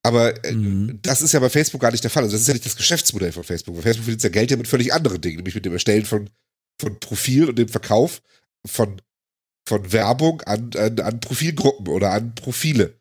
Aber 0.05 0.45
äh, 0.45 0.53
mhm. 0.53 0.99
das 1.03 1.23
ist 1.23 1.33
ja 1.33 1.41
bei 1.41 1.49
Facebook 1.49 1.81
gar 1.81 1.91
nicht 1.91 2.05
der 2.05 2.11
Fall. 2.11 2.23
Also 2.23 2.35
das 2.35 2.43
ist 2.43 2.49
ja 2.49 2.53
nicht 2.53 2.67
das 2.67 2.77
Geschäftsmodell 2.77 3.33
von 3.33 3.43
Facebook. 3.43 3.75
Bei 3.77 3.83
Facebook 3.83 4.05
verdient 4.05 4.23
ja 4.23 4.29
Geld 4.29 4.51
ja 4.51 4.57
mit 4.59 4.69
völlig 4.69 4.93
anderen 4.93 5.21
Dingen, 5.21 5.39
nämlich 5.39 5.55
mit 5.55 5.65
dem 5.65 5.73
Erstellen 5.73 6.05
von, 6.05 6.29
von 6.79 7.01
Profil 7.01 7.49
und 7.49 7.59
dem 7.59 7.69
Verkauf 7.69 8.21
von, 8.67 9.01
von 9.67 9.93
Werbung 9.93 10.43
an, 10.43 10.71
an, 10.77 11.01
an 11.01 11.21
Profilgruppen 11.21 11.89
oder 11.89 12.13
an 12.13 12.35
Profile. 12.35 13.01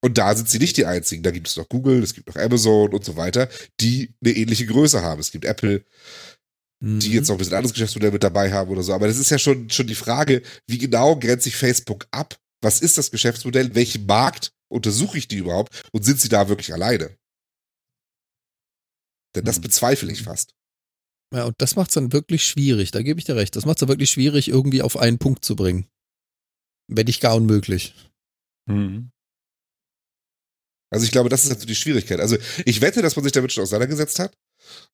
Und 0.00 0.18
da 0.18 0.34
sind 0.34 0.50
sie 0.50 0.58
nicht 0.58 0.76
die 0.76 0.86
einzigen. 0.86 1.22
Da 1.22 1.30
gibt 1.30 1.46
es 1.46 1.56
noch 1.56 1.68
Google, 1.68 2.02
es 2.02 2.14
gibt 2.14 2.26
noch 2.26 2.36
Amazon 2.36 2.92
und 2.92 3.04
so 3.04 3.16
weiter, 3.16 3.48
die 3.80 4.12
eine 4.20 4.34
ähnliche 4.34 4.66
Größe 4.66 5.02
haben. 5.02 5.20
Es 5.20 5.30
gibt 5.30 5.44
Apple, 5.44 5.84
mhm. 6.80 6.98
die 6.98 7.12
jetzt 7.12 7.28
noch 7.28 7.36
ein 7.36 7.38
bisschen 7.38 7.54
anderes 7.54 7.74
Geschäftsmodell 7.74 8.10
mit 8.10 8.24
dabei 8.24 8.52
haben 8.52 8.70
oder 8.70 8.82
so. 8.82 8.92
Aber 8.92 9.06
das 9.06 9.18
ist 9.18 9.30
ja 9.30 9.38
schon, 9.38 9.70
schon 9.70 9.86
die 9.86 9.94
Frage, 9.94 10.42
wie 10.66 10.78
genau 10.78 11.16
grenzt 11.16 11.44
sich 11.44 11.54
Facebook 11.54 12.08
ab? 12.10 12.36
Was 12.60 12.80
ist 12.80 12.98
das 12.98 13.12
Geschäftsmodell? 13.12 13.76
Welchen 13.76 14.04
Markt 14.06 14.53
untersuche 14.68 15.18
ich 15.18 15.28
die 15.28 15.36
überhaupt 15.36 15.82
und 15.92 16.04
sind 16.04 16.20
sie 16.20 16.28
da 16.28 16.48
wirklich 16.48 16.72
alleine? 16.72 17.16
Denn 19.34 19.44
das 19.44 19.56
hm. 19.56 19.62
bezweifle 19.62 20.12
ich 20.12 20.22
fast. 20.22 20.54
Ja, 21.34 21.44
und 21.44 21.54
das 21.58 21.74
macht 21.74 21.88
es 21.88 21.94
dann 21.94 22.12
wirklich 22.12 22.46
schwierig, 22.46 22.92
da 22.92 23.02
gebe 23.02 23.18
ich 23.18 23.24
dir 23.24 23.36
recht. 23.36 23.56
Das 23.56 23.66
macht 23.66 23.76
es 23.76 23.80
dann 23.80 23.88
wirklich 23.88 24.10
schwierig, 24.10 24.48
irgendwie 24.48 24.82
auf 24.82 24.96
einen 24.96 25.18
Punkt 25.18 25.44
zu 25.44 25.56
bringen. 25.56 25.88
Wenn 26.86 27.06
nicht 27.06 27.20
gar 27.20 27.34
unmöglich. 27.34 27.94
Mhm. 28.66 29.10
Also 30.92 31.06
ich 31.06 31.10
glaube, 31.10 31.28
das 31.28 31.42
ist 31.42 31.50
halt 31.50 31.60
so 31.60 31.66
die 31.66 31.74
Schwierigkeit. 31.74 32.20
Also 32.20 32.36
ich 32.64 32.80
wette, 32.80 33.02
dass 33.02 33.16
man 33.16 33.24
sich 33.24 33.32
damit 33.32 33.52
schon 33.52 33.64
auseinandergesetzt 33.64 34.20
hat. 34.20 34.36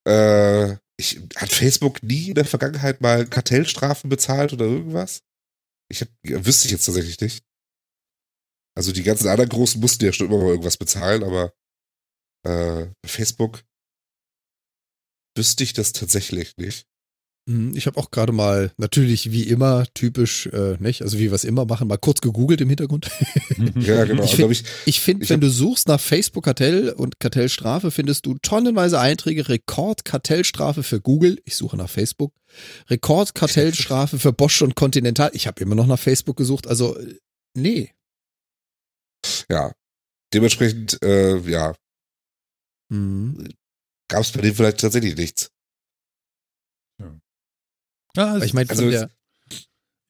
Äh, 0.06 0.78
ich, 0.96 1.20
hat 1.36 1.52
Facebook 1.52 2.02
nie 2.02 2.28
in 2.28 2.34
der 2.34 2.46
Vergangenheit 2.46 3.02
mal 3.02 3.26
Kartellstrafen 3.26 4.08
bezahlt 4.08 4.54
oder 4.54 4.64
irgendwas? 4.64 5.20
Ich 5.90 6.00
hab, 6.00 6.08
wüsste 6.22 6.66
ich 6.66 6.72
jetzt 6.72 6.86
tatsächlich 6.86 7.20
nicht. 7.20 7.44
Also 8.76 8.92
die 8.92 9.02
ganzen 9.02 9.28
anderen 9.28 9.50
Großen 9.50 9.80
mussten 9.80 10.04
ja 10.04 10.12
schon 10.12 10.28
immer 10.28 10.38
mal 10.38 10.50
irgendwas 10.50 10.76
bezahlen, 10.76 11.22
aber 11.24 11.52
äh, 12.46 12.86
Facebook 13.04 13.62
wüsste 15.36 15.64
ich 15.64 15.72
das 15.72 15.92
tatsächlich 15.92 16.56
nicht. 16.56 16.86
Mhm, 17.46 17.74
ich 17.74 17.86
habe 17.86 17.98
auch 17.98 18.10
gerade 18.10 18.32
mal, 18.32 18.70
natürlich 18.76 19.32
wie 19.32 19.44
immer, 19.44 19.86
typisch, 19.94 20.46
äh, 20.46 20.76
nicht, 20.78 21.02
also 21.02 21.18
wie 21.18 21.30
wir 21.30 21.32
es 21.32 21.44
immer 21.44 21.64
machen, 21.64 21.88
mal 21.88 21.96
kurz 21.96 22.20
gegoogelt 22.20 22.60
im 22.60 22.68
Hintergrund. 22.68 23.10
ja, 23.80 24.04
genau. 24.04 24.22
Ich 24.22 24.36
finde, 24.36 24.56
ich 24.86 25.00
find, 25.00 25.28
wenn 25.28 25.40
du 25.40 25.50
suchst 25.50 25.88
nach 25.88 26.00
Facebook-Kartell 26.00 26.90
und 26.90 27.18
Kartellstrafe, 27.18 27.90
findest 27.90 28.26
du 28.26 28.36
tonnenweise 28.42 29.00
Einträge, 29.00 29.48
Rekordkartellstrafe 29.48 30.82
für 30.82 31.00
Google, 31.00 31.40
ich 31.44 31.56
suche 31.56 31.76
nach 31.76 31.88
Facebook, 31.88 32.34
Rekordkartellstrafe 32.88 34.18
für 34.18 34.32
Bosch 34.32 34.60
und 34.62 34.76
Continental, 34.76 35.30
ich 35.32 35.46
habe 35.46 35.62
immer 35.62 35.74
noch 35.74 35.86
nach 35.86 35.98
Facebook 35.98 36.36
gesucht, 36.36 36.66
also 36.66 36.96
nee, 37.56 37.90
ja. 39.50 39.72
Dementsprechend, 40.32 41.02
äh, 41.02 41.38
ja. 41.38 41.74
Mhm. 42.88 43.48
Gab 44.08 44.22
es 44.22 44.32
bei 44.32 44.40
dem 44.40 44.54
vielleicht 44.54 44.80
tatsächlich 44.80 45.16
nichts. 45.16 45.50
Ja. 46.98 47.20
ja 48.16 48.32
also 48.32 48.46
ich 48.46 48.54
meine, 48.54 48.70
also, 48.70 48.84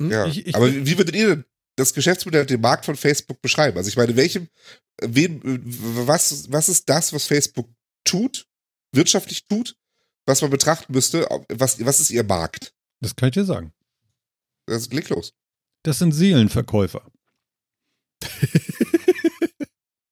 hm? 0.01 0.11
ja. 0.11 0.27
Ich, 0.27 0.47
ich, 0.47 0.55
aber 0.55 0.73
wie 0.73 0.99
würdet 0.99 1.15
ihr 1.15 1.29
denn 1.29 1.45
das 1.77 1.95
Geschäftsmodell, 1.95 2.47
den 2.47 2.61
Markt 2.61 2.85
von 2.85 2.97
Facebook 2.97 3.41
beschreiben? 3.41 3.77
Also 3.77 3.89
ich 3.89 3.97
meine, 3.97 4.17
welchem, 4.17 4.49
wem, 5.03 5.41
was, 6.07 6.51
was 6.53 6.69
ist 6.69 6.89
das, 6.89 7.13
was 7.13 7.27
Facebook 7.27 7.69
tut, 8.05 8.47
wirtschaftlich 8.93 9.47
tut, 9.47 9.77
was 10.27 10.43
man 10.43 10.51
betrachten 10.51 10.93
müsste, 10.93 11.27
was, 11.49 11.85
was 11.85 12.01
ist 12.01 12.11
ihr 12.11 12.25
Markt? 12.25 12.75
Das 13.01 13.17
kann 13.17 13.29
ich 13.29 13.35
dir 13.35 13.45
sagen. 13.45 13.73
Das 14.67 14.91
leg 14.91 15.09
los. 15.09 15.35
Das 15.83 15.99
sind 15.99 16.13
Seelenverkäufer. 16.13 17.11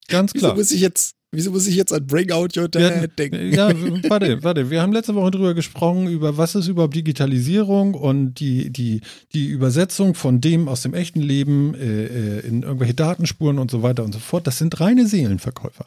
Ganz 0.08 0.32
klar. 0.32 0.52
Wieso 0.52 0.60
muss 0.60 0.70
ich 0.72 0.80
jetzt, 0.80 1.14
wieso 1.30 1.50
muss 1.52 1.66
ich 1.66 1.76
jetzt 1.76 1.92
an 1.92 2.06
Bring 2.06 2.30
Out 2.32 2.56
Your 2.56 2.68
Dad 2.68 2.82
Ja, 3.02 3.06
denken? 3.06 3.52
ja, 3.52 3.68
warte, 4.10 4.42
warte. 4.42 4.70
Wir 4.70 4.82
haben 4.82 4.92
letzte 4.92 5.14
Woche 5.14 5.30
drüber 5.30 5.54
gesprochen, 5.54 6.08
über 6.08 6.36
was 6.36 6.54
ist 6.54 6.66
überhaupt 6.68 6.94
Digitalisierung 6.96 7.94
und 7.94 8.34
die, 8.40 8.70
die, 8.70 9.02
die 9.32 9.46
Übersetzung 9.48 10.14
von 10.14 10.40
dem 10.40 10.68
aus 10.68 10.82
dem 10.82 10.94
echten 10.94 11.20
Leben 11.20 11.74
äh, 11.74 12.38
äh, 12.38 12.40
in 12.46 12.62
irgendwelche 12.62 12.94
Datenspuren 12.94 13.58
und 13.58 13.70
so 13.70 13.82
weiter 13.82 14.04
und 14.04 14.12
so 14.12 14.18
fort. 14.18 14.46
Das 14.46 14.58
sind 14.58 14.80
reine 14.80 15.06
Seelenverkäufer. 15.06 15.86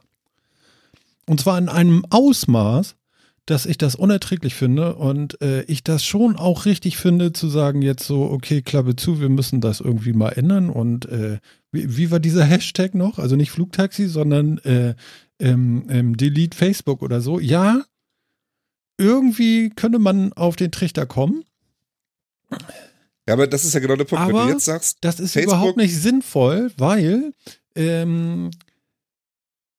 Und 1.25 1.39
zwar 1.39 1.57
in 1.57 1.69
einem 1.69 2.03
Ausmaß, 2.09 2.95
dass 3.47 3.65
ich 3.65 3.77
das 3.77 3.95
unerträglich 3.95 4.53
finde 4.55 4.95
und 4.95 5.41
äh, 5.41 5.63
ich 5.63 5.83
das 5.83 6.05
schon 6.05 6.35
auch 6.35 6.65
richtig 6.65 6.97
finde, 6.97 7.33
zu 7.33 7.49
sagen 7.49 7.81
jetzt 7.81 8.05
so, 8.05 8.23
okay, 8.29 8.61
Klappe 8.61 8.95
zu, 8.95 9.19
wir 9.19 9.29
müssen 9.29 9.61
das 9.61 9.79
irgendwie 9.79 10.13
mal 10.13 10.29
ändern 10.29 10.69
und 10.69 11.05
äh, 11.07 11.39
wie, 11.71 11.97
wie 11.97 12.11
war 12.11 12.19
dieser 12.19 12.43
Hashtag 12.45 12.93
noch? 12.95 13.17
Also 13.19 13.35
nicht 13.35 13.51
Flugtaxi, 13.51 14.07
sondern 14.07 14.59
äh, 14.59 14.93
ähm, 15.39 15.85
ähm, 15.89 16.17
Delete 16.17 16.55
Facebook 16.55 17.01
oder 17.01 17.19
so. 17.21 17.39
Ja, 17.39 17.83
irgendwie 18.97 19.69
könnte 19.71 19.99
man 19.99 20.33
auf 20.33 20.55
den 20.55 20.71
Trichter 20.71 21.05
kommen. 21.05 21.43
Ja, 23.27 23.33
aber 23.33 23.47
das 23.47 23.65
ist 23.65 23.73
ja 23.73 23.79
genau 23.79 23.95
der 23.95 24.03
Punkt, 24.05 24.27
wenn 24.27 24.35
Aber 24.35 24.45
du 24.45 24.51
jetzt 24.51 24.65
sagst, 24.65 24.97
Das 25.01 25.19
ist 25.19 25.33
Facebook- 25.33 25.53
überhaupt 25.53 25.77
nicht 25.77 25.97
sinnvoll, 25.99 26.71
weil 26.77 27.33
ähm, 27.75 28.51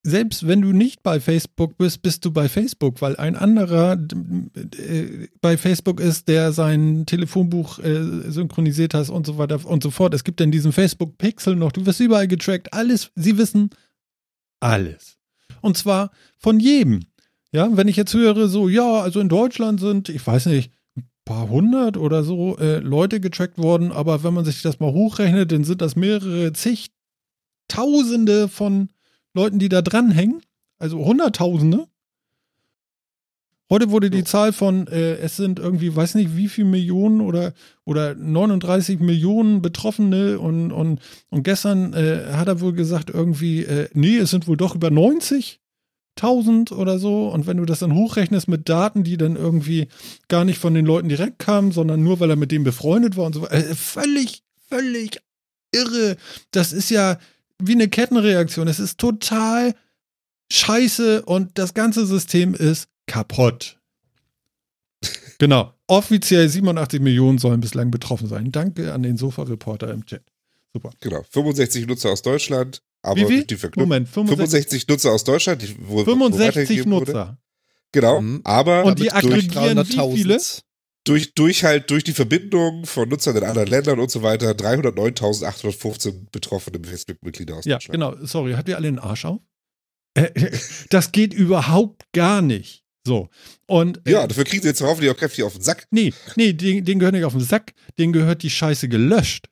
selbst 0.05 0.49
wenn 0.49 0.63
du 0.63 0.73
nicht 0.73 1.03
bei 1.03 1.21
Facebook 1.21 1.79
bist, 1.79 2.03
bist 2.03 2.25
du 2.25 2.33
bei 2.33 2.49
Facebook, 2.49 3.01
weil 3.01 3.17
ein 3.17 3.37
anderer 3.37 3.93
äh, 3.93 5.29
bei 5.41 5.57
Facebook 5.57 6.01
ist, 6.01 6.27
der 6.27 6.53
sein 6.53 7.07
Telefonbuch 7.07 7.79
äh, 7.79 8.31
synchronisiert 8.31 8.95
hat 8.95 9.09
und 9.11 9.27
so 9.27 9.39
weiter 9.39 9.65
und 9.65 9.83
so 9.83 9.91
fort. 9.91 10.13
Es 10.15 10.25
gibt 10.25 10.41
dann 10.41 10.51
diesen 10.51 10.73
Facebook-Pixel 10.73 11.55
noch, 11.55 11.71
du 11.71 11.87
wirst 11.87 12.01
überall 12.01 12.27
getrackt, 12.27 12.73
alles, 12.73 13.13
sie 13.15 13.39
wissen 13.39 13.71
alles. 14.59 15.19
Und 15.61 15.77
zwar 15.77 16.11
von 16.37 16.59
jedem. 16.59 17.01
Ja, 17.53 17.69
wenn 17.77 17.87
ich 17.89 17.97
jetzt 17.97 18.15
höre, 18.15 18.49
so, 18.49 18.69
ja, 18.69 19.01
also 19.01 19.21
in 19.21 19.29
Deutschland 19.29 19.79
sind, 19.79 20.09
ich 20.09 20.27
weiß 20.27 20.47
nicht, 20.47 20.73
ein 20.97 21.07
paar 21.25 21.49
hundert 21.49 21.97
oder 21.97 22.25
so 22.25 22.57
äh, 22.59 22.79
Leute 22.79 23.21
getrackt 23.21 23.59
worden, 23.59 23.93
aber 23.93 24.25
wenn 24.25 24.35
man 24.35 24.45
sich 24.45 24.63
das 24.63 24.81
mal 24.81 24.93
hochrechnet, 24.93 25.53
dann 25.53 25.63
sind 25.63 25.83
das 25.83 25.95
mehrere 25.95 26.53
zigtausende 26.55 28.49
von 28.49 28.89
Leuten, 29.35 29.59
die 29.59 29.69
da 29.69 29.83
dranhängen. 29.83 30.43
Also 30.79 31.05
Hunderttausende. 31.05 31.87
Heute 33.73 33.91
wurde 33.91 34.11
die 34.11 34.25
Zahl 34.25 34.53
von, 34.53 34.87
äh, 34.89 35.15
es 35.15 35.37
sind 35.37 35.59
irgendwie, 35.59 35.97
weiß 35.97 36.17
nicht, 36.17 36.37
wie 36.37 36.49
viel 36.49 36.67
Millionen 36.67 37.23
oder, 37.23 37.55
oder 37.87 38.15
39 38.15 39.01
Millionen 39.01 39.63
Betroffene 39.63 40.39
und, 40.39 40.73
und, 40.73 41.01
und 41.31 41.43
gestern 41.43 41.95
äh, 41.95 42.35
hat 42.35 42.49
er 42.49 42.61
wohl 42.61 42.75
gesagt, 42.75 43.09
irgendwie, 43.09 43.65
äh, 43.65 43.89
nee, 43.95 44.19
es 44.19 44.29
sind 44.29 44.47
wohl 44.47 44.59
doch 44.59 44.75
über 44.75 44.89
90.000 44.89 46.75
oder 46.75 46.99
so. 46.99 47.29
Und 47.29 47.47
wenn 47.47 47.57
du 47.57 47.65
das 47.65 47.79
dann 47.79 47.95
hochrechnest 47.95 48.47
mit 48.47 48.69
Daten, 48.69 49.05
die 49.05 49.17
dann 49.17 49.37
irgendwie 49.37 49.89
gar 50.29 50.45
nicht 50.45 50.59
von 50.59 50.75
den 50.75 50.85
Leuten 50.85 51.09
direkt 51.09 51.39
kamen, 51.39 51.73
sondern 51.73 52.03
nur, 52.03 52.21
weil 52.21 52.29
er 52.29 52.37
mit 52.37 52.53
denen 52.53 52.65
befreundet 52.65 53.17
war 53.17 53.25
und 53.25 53.37
so 53.37 53.41
weiter, 53.41 53.55
äh, 53.55 53.75
völlig, 53.75 54.43
völlig 54.69 55.19
irre. 55.75 56.19
Das 56.51 56.75
ist 56.75 56.91
ja 56.91 57.17
wie 57.67 57.73
eine 57.73 57.89
Kettenreaktion. 57.89 58.69
Es 58.69 58.79
ist 58.81 58.99
total 58.99 59.75
scheiße 60.51 61.23
und 61.23 61.59
das 61.59 61.75
ganze 61.75 62.07
System 62.07 62.55
ist 62.55 62.89
kaputt. 63.07 63.79
Genau. 65.39 65.75
Offiziell 65.89 66.49
87 66.49 67.01
Millionen 67.01 67.39
sollen 67.39 67.61
bislang 67.61 67.91
betroffen 67.91 68.29
sein. 68.29 68.53
Danke 68.53 68.93
an 68.93 69.03
den 69.03 69.17
Sofa-Reporter 69.17 69.91
im 69.93 70.07
Chat. 70.07 70.23
Super. 70.73 70.91
genau, 71.01 71.23
65 71.31 71.87
Nutzer 71.89 72.11
aus 72.11 72.23
Deutschland, 72.23 72.81
aber 73.03 73.17
Wie 73.17 73.25
durch 73.25 73.47
die 73.49 73.57
Verknüpfung. 73.57 73.89
Moment, 73.89 74.09
65, 74.09 74.39
65 74.87 74.89
Nutzer 74.89 75.11
aus 75.11 75.25
Deutschland, 75.25 75.63
die, 75.63 75.77
wo, 75.81 75.97
wo 75.99 76.05
65 76.05 76.47
weitergegeben 76.47 76.93
wurde. 76.93 77.13
Nutzer. 77.13 77.39
Genau, 77.91 78.21
Mhm. 78.21 78.41
aber 78.45 78.85
Und 78.85 78.99
die 79.01 79.11
aggregieren 79.13 79.79
wie 79.87 80.17
viele? 80.17 80.41
Durch, 81.05 81.35
durch 81.35 81.65
halt 81.65 81.91
durch 81.91 82.05
die 82.05 82.13
Verbindung 82.13 82.87
von 82.87 83.09
Nutzern 83.09 83.37
in 83.37 83.45
anderen 83.45 83.69
Ländern 83.69 83.99
und 84.01 84.11
so 84.11 84.23
weiter 84.23 84.53
309.815 84.53 86.31
betroffene 86.31 86.85
Facebook-Mitglieder 86.87 87.57
aus 87.57 87.65
Ja, 87.65 87.79
genau. 87.79 88.15
Sorry, 88.25 88.53
hat 88.53 88.69
ihr 88.69 88.77
alle 88.77 88.89
einen 88.89 88.99
Arsch 88.99 89.25
auf? 89.25 89.41
Äh, 90.15 90.57
das 90.91 91.13
geht 91.13 91.35
überhaupt 91.35 92.05
gar 92.13 92.43
nicht. 92.43 92.85
So. 93.05 93.31
Und 93.67 94.07
äh, 94.07 94.13
Ja, 94.13 94.27
dafür 94.27 94.45
kriegen 94.45 94.63
sie 94.63 94.69
jetzt 94.69 94.81
hoffentlich 94.81 95.11
auch 95.11 95.17
kräftig 95.17 95.43
auf 95.45 95.55
den 95.55 95.63
Sack. 95.63 95.87
Nee, 95.91 96.13
nee, 96.37 96.53
den, 96.53 96.85
den 96.85 96.99
gehört 97.01 97.15
nicht 97.15 97.25
auf 97.25 97.33
den 97.33 97.43
Sack, 97.43 97.75
den 97.99 98.13
gehört 98.13 98.43
die 98.45 98.51
Scheiße 98.51 98.89
gelöscht. 98.89 99.49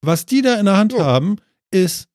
Was 0.00 0.24
die 0.26 0.42
da 0.42 0.58
in 0.58 0.64
der 0.66 0.76
Hand 0.76 0.92
Ja. 0.92 1.04
haben, 1.04 1.36
ist 1.70 2.08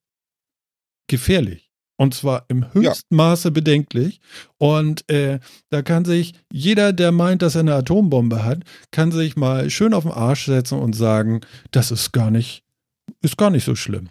gefährlich. 1.07 1.62
Und 1.95 2.13
zwar 2.15 2.45
im 2.47 2.73
höchsten 2.73 3.15
Maße 3.15 3.51
bedenklich. 3.51 4.19
Und 4.57 5.09
äh, 5.09 5.39
da 5.69 5.81
kann 5.81 6.05
sich 6.05 6.33
jeder, 6.51 6.91
der 6.91 7.11
meint, 7.11 7.41
dass 7.41 7.55
er 7.55 7.61
eine 7.61 7.75
Atombombe 7.75 8.43
hat, 8.43 8.63
kann 8.91 9.11
sich 9.11 9.35
mal 9.35 9.69
schön 9.69 9.93
auf 9.93 10.03
den 10.03 10.11
Arsch 10.11 10.45
setzen 10.45 10.79
und 10.79 10.93
sagen, 10.93 11.41
das 11.71 11.91
ist 11.91 12.11
gar 12.11 12.31
nicht, 12.31 12.63
ist 13.21 13.37
gar 13.37 13.51
nicht 13.51 13.63
so 13.63 13.75
schlimm. 13.75 14.09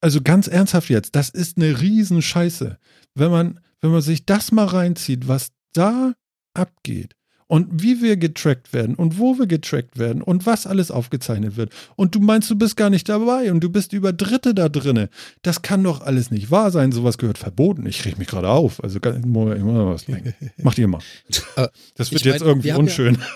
Also 0.00 0.20
ganz 0.22 0.46
ernsthaft 0.46 0.88
jetzt, 0.88 1.16
das 1.16 1.30
ist 1.30 1.56
eine 1.56 1.80
Riesenscheiße. 1.80 2.78
Wenn 3.14 3.30
man, 3.30 3.60
wenn 3.80 3.90
man 3.90 4.02
sich 4.02 4.24
das 4.26 4.52
mal 4.52 4.66
reinzieht, 4.66 5.26
was 5.26 5.48
da 5.72 6.14
abgeht 6.54 7.16
und 7.46 7.82
wie 7.82 8.00
wir 8.02 8.16
getrackt 8.16 8.72
werden 8.72 8.94
und 8.94 9.18
wo 9.18 9.38
wir 9.38 9.46
getrackt 9.46 9.98
werden 9.98 10.22
und 10.22 10.46
was 10.46 10.66
alles 10.66 10.90
aufgezeichnet 10.90 11.56
wird. 11.56 11.72
Und 11.96 12.14
du 12.14 12.20
meinst, 12.20 12.50
du 12.50 12.56
bist 12.56 12.76
gar 12.76 12.90
nicht 12.90 13.08
dabei 13.08 13.50
und 13.52 13.60
du 13.60 13.68
bist 13.70 13.92
über 13.92 14.12
Dritte 14.12 14.54
da 14.54 14.68
drinne. 14.68 15.08
Das 15.42 15.62
kann 15.62 15.82
doch 15.84 16.00
alles 16.00 16.30
nicht 16.30 16.50
wahr 16.50 16.70
sein. 16.70 16.90
Sowas 16.92 17.18
gehört 17.18 17.38
verboten. 17.38 17.86
Ich 17.86 18.04
reg 18.04 18.18
mich 18.18 18.28
gerade 18.28 18.48
auf. 18.48 18.82
Also 18.82 18.98
ganz- 19.00 19.18
ich 19.18 19.26
muss 19.26 19.54
was 19.56 20.04
denken. 20.06 20.34
Macht 20.62 20.78
ihr 20.78 20.88
mal. 20.88 21.00
Äh, 21.56 21.68
Das 21.96 22.10
wird 22.12 22.22
ich 22.22 22.26
jetzt 22.26 22.40
mein, 22.40 22.48
irgendwie 22.48 22.72
haben 22.72 22.76
ja- 22.78 22.90
unschön. 22.90 23.18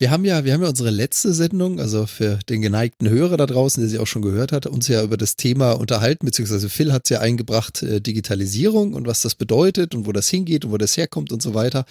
Wir 0.00 0.10
haben 0.10 0.24
ja, 0.24 0.46
wir 0.46 0.54
haben 0.54 0.62
ja 0.62 0.70
unsere 0.70 0.88
letzte 0.88 1.34
Sendung, 1.34 1.78
also 1.78 2.06
für 2.06 2.38
den 2.48 2.62
geneigten 2.62 3.10
Hörer 3.10 3.36
da 3.36 3.44
draußen, 3.44 3.82
der 3.82 3.90
sie 3.90 3.98
auch 3.98 4.06
schon 4.06 4.22
gehört 4.22 4.50
hat, 4.50 4.64
uns 4.64 4.88
ja 4.88 5.02
über 5.02 5.18
das 5.18 5.36
Thema 5.36 5.72
unterhalten, 5.72 6.24
beziehungsweise 6.24 6.70
Phil 6.70 6.90
hat 6.94 7.02
es 7.04 7.10
ja 7.10 7.20
eingebracht, 7.20 7.82
äh, 7.82 8.00
Digitalisierung 8.00 8.94
und 8.94 9.06
was 9.06 9.20
das 9.20 9.34
bedeutet 9.34 9.94
und 9.94 10.06
wo 10.06 10.12
das 10.12 10.30
hingeht 10.30 10.64
und 10.64 10.70
wo 10.70 10.78
das 10.78 10.96
herkommt 10.96 11.32
und 11.32 11.42
so 11.42 11.52
weiter. 11.52 11.84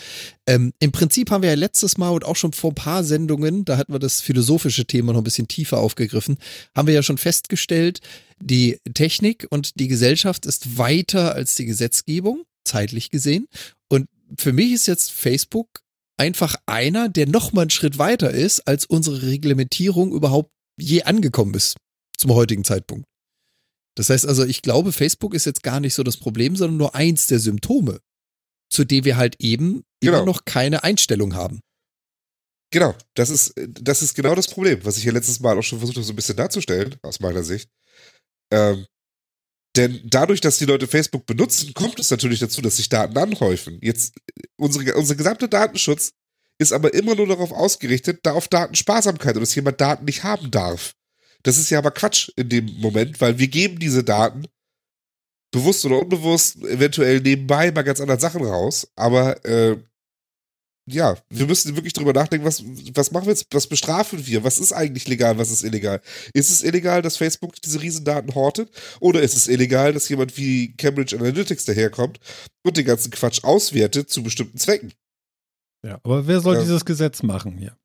Ähm, 0.48 0.74
Im 0.80 0.92
Prinzip 0.92 1.30
haben 1.30 1.44
wir 1.44 1.52
ja 1.52 1.56
letztes 1.56 2.00
Mal 2.00 2.10
und 2.10 2.26
auch 2.26 2.36
schon 2.36 2.52
vor 2.52 2.72
ein 2.72 2.76
paar 2.76 3.04
Sendungen, 3.04 3.64
da 3.64 3.78
hatten 3.78 3.94
wir 3.94 4.00
das 4.00 4.22
philosophische 4.22 4.86
Thema 4.86 5.14
noch 5.14 5.20
ein 5.20 5.24
bisschen 5.24 5.48
tiefer 5.48 5.78
aufgegriffen, 5.78 6.38
haben 6.76 6.88
wir 6.88 6.96
ja 6.96 7.04
schon 7.04 7.20
festgestellt, 7.20 8.00
die 8.42 8.80
Technik 8.96 9.46
und 9.52 9.80
die 9.80 9.88
Gesellschaft 9.88 10.48
ist 10.48 10.80
weiter 10.80 11.36
als 11.36 11.54
die 11.54 11.66
Gesetzgebung, 11.66 12.42
zeitlich 12.64 13.12
gesehen. 13.12 13.46
Und 13.88 14.08
für 14.36 14.52
mich 14.52 14.72
ist 14.72 14.88
jetzt 14.88 15.12
Facebook 15.12 15.84
einfach 16.20 16.56
einer, 16.66 17.10
der 17.10 17.28
noch 17.28 17.54
mal 17.54 17.62
einen 17.62 17.70
Schritt 17.70 17.98
weiter 17.98 18.32
ist, 18.32 18.62
als 18.68 18.86
unsere 18.86 19.22
Reglementierung 19.24 20.12
überhaupt 20.12 20.52
je 20.80 21.04
angekommen 21.04 21.54
ist 21.56 21.78
zum 22.18 22.34
heutigen 22.34 22.64
Zeitpunkt. 22.64 23.06
Das 23.96 24.10
heißt 24.10 24.26
also, 24.26 24.46
ich 24.46 24.62
glaube, 24.62 24.92
Facebook 24.92 25.34
ist 25.34 25.46
jetzt 25.46 25.64
gar 25.64 25.80
nicht 25.80 25.94
so 25.94 26.04
das 26.04 26.18
Problem, 26.18 26.56
sondern 26.56 26.78
nur 26.78 26.96
eins 26.96 27.28
der 27.28 27.40
Symptome, 27.40 28.00
zu 28.72 28.86
dem 28.86 29.06
wir 29.06 29.18
halt 29.18 29.36
eben 29.40 29.84
Genau. 30.02 30.18
immer 30.18 30.26
noch 30.26 30.46
keine 30.46 30.84
Einstellung 30.84 31.34
haben. 31.36 31.60
Genau, 32.72 32.96
das 33.16 33.30
ist, 33.30 33.54
das 33.58 34.02
ist 34.02 34.14
genau 34.14 34.36
das 34.36 34.48
Problem, 34.48 34.86
was 34.86 34.98
ich 34.98 35.04
ja 35.04 35.12
letztes 35.12 35.40
Mal 35.40 35.58
auch 35.58 35.64
schon 35.64 35.80
versucht 35.80 35.98
habe, 35.98 36.06
so 36.06 36.14
ein 36.14 36.16
bisschen 36.16 36.38
darzustellen, 36.38 36.96
aus 37.02 37.20
meiner 37.20 37.44
Sicht. 37.44 37.70
Ähm, 38.52 38.86
denn 39.80 40.02
dadurch, 40.04 40.42
dass 40.42 40.58
die 40.58 40.66
Leute 40.66 40.88
Facebook 40.88 41.26
benutzen, 41.26 41.74
kommt 41.74 42.00
es 42.00 42.12
natürlich 42.12 42.40
dazu, 42.40 42.62
dass 42.62 42.76
sich 42.76 42.90
Daten 42.90 43.18
anhäufen. 43.18 43.80
Jetzt, 43.82 44.14
unsere, 44.58 44.94
unser 44.96 45.16
gesamter 45.16 45.48
Datenschutz 45.48 46.12
ist 46.58 46.74
aber 46.74 46.94
immer 46.94 47.16
nur 47.16 47.28
darauf 47.28 47.54
ausgerichtet, 47.54 48.20
da 48.24 48.34
auf 48.34 48.50
Datensparsamkeit 48.50 49.36
und 49.36 49.42
dass 49.42 49.56
jemand 49.56 49.80
Daten 49.80 50.04
nicht 50.04 50.24
haben 50.24 50.52
darf. 50.52 50.96
Das 51.44 51.58
ist 51.58 51.70
ja 51.70 51.78
aber 51.78 51.92
Quatsch 51.92 52.30
in 52.36 52.50
dem 52.50 52.66
Moment, 52.82 53.22
weil 53.22 53.40
wir 53.40 53.48
geben 53.48 53.80
diese 53.80 54.04
Daten 54.04 54.48
bewusst 55.52 55.86
oder 55.86 56.00
unbewusst 56.00 56.58
eventuell 56.58 57.22
nebenbei 57.22 57.72
bei 57.72 57.84
ganz 57.84 58.02
anderen 58.02 58.20
Sachen 58.20 58.44
raus, 58.44 58.92
aber 58.98 59.46
äh, 59.46 59.78
ja, 60.92 61.18
wir 61.30 61.46
müssen 61.46 61.76
wirklich 61.76 61.94
drüber 61.94 62.14
nachdenken, 62.14 62.46
was, 62.46 62.64
was 62.94 63.12
machen 63.12 63.26
wir 63.26 63.32
jetzt, 63.34 63.48
was 63.52 63.68
bestrafen 63.68 64.26
wir, 64.28 64.44
was 64.44 64.58
ist 64.60 64.74
eigentlich 64.74 65.08
legal, 65.08 65.38
was 65.38 65.52
ist 65.52 65.64
illegal? 65.64 66.02
Ist 66.34 66.50
es 66.50 66.64
illegal, 66.64 67.02
dass 67.02 67.18
Facebook 67.18 67.56
diese 67.62 67.82
Riesendaten 67.82 68.34
hortet? 68.36 68.70
Oder 69.00 69.22
ist 69.22 69.36
es 69.36 69.48
illegal, 69.48 69.94
dass 69.94 70.10
jemand 70.10 70.38
wie 70.38 70.76
Cambridge 70.76 71.16
Analytics 71.16 71.66
daherkommt 71.66 72.20
und 72.64 72.78
den 72.78 72.86
ganzen 72.86 73.12
Quatsch 73.12 73.44
auswertet 73.44 74.10
zu 74.10 74.24
bestimmten 74.24 74.58
Zwecken? 74.58 74.94
Ja, 75.86 76.00
aber 76.04 76.28
wer 76.28 76.42
soll 76.42 76.56
Ja. 76.56 76.62
dieses 76.62 76.84
Gesetz 76.86 77.24
machen 77.24 77.58
hier? 77.58 77.78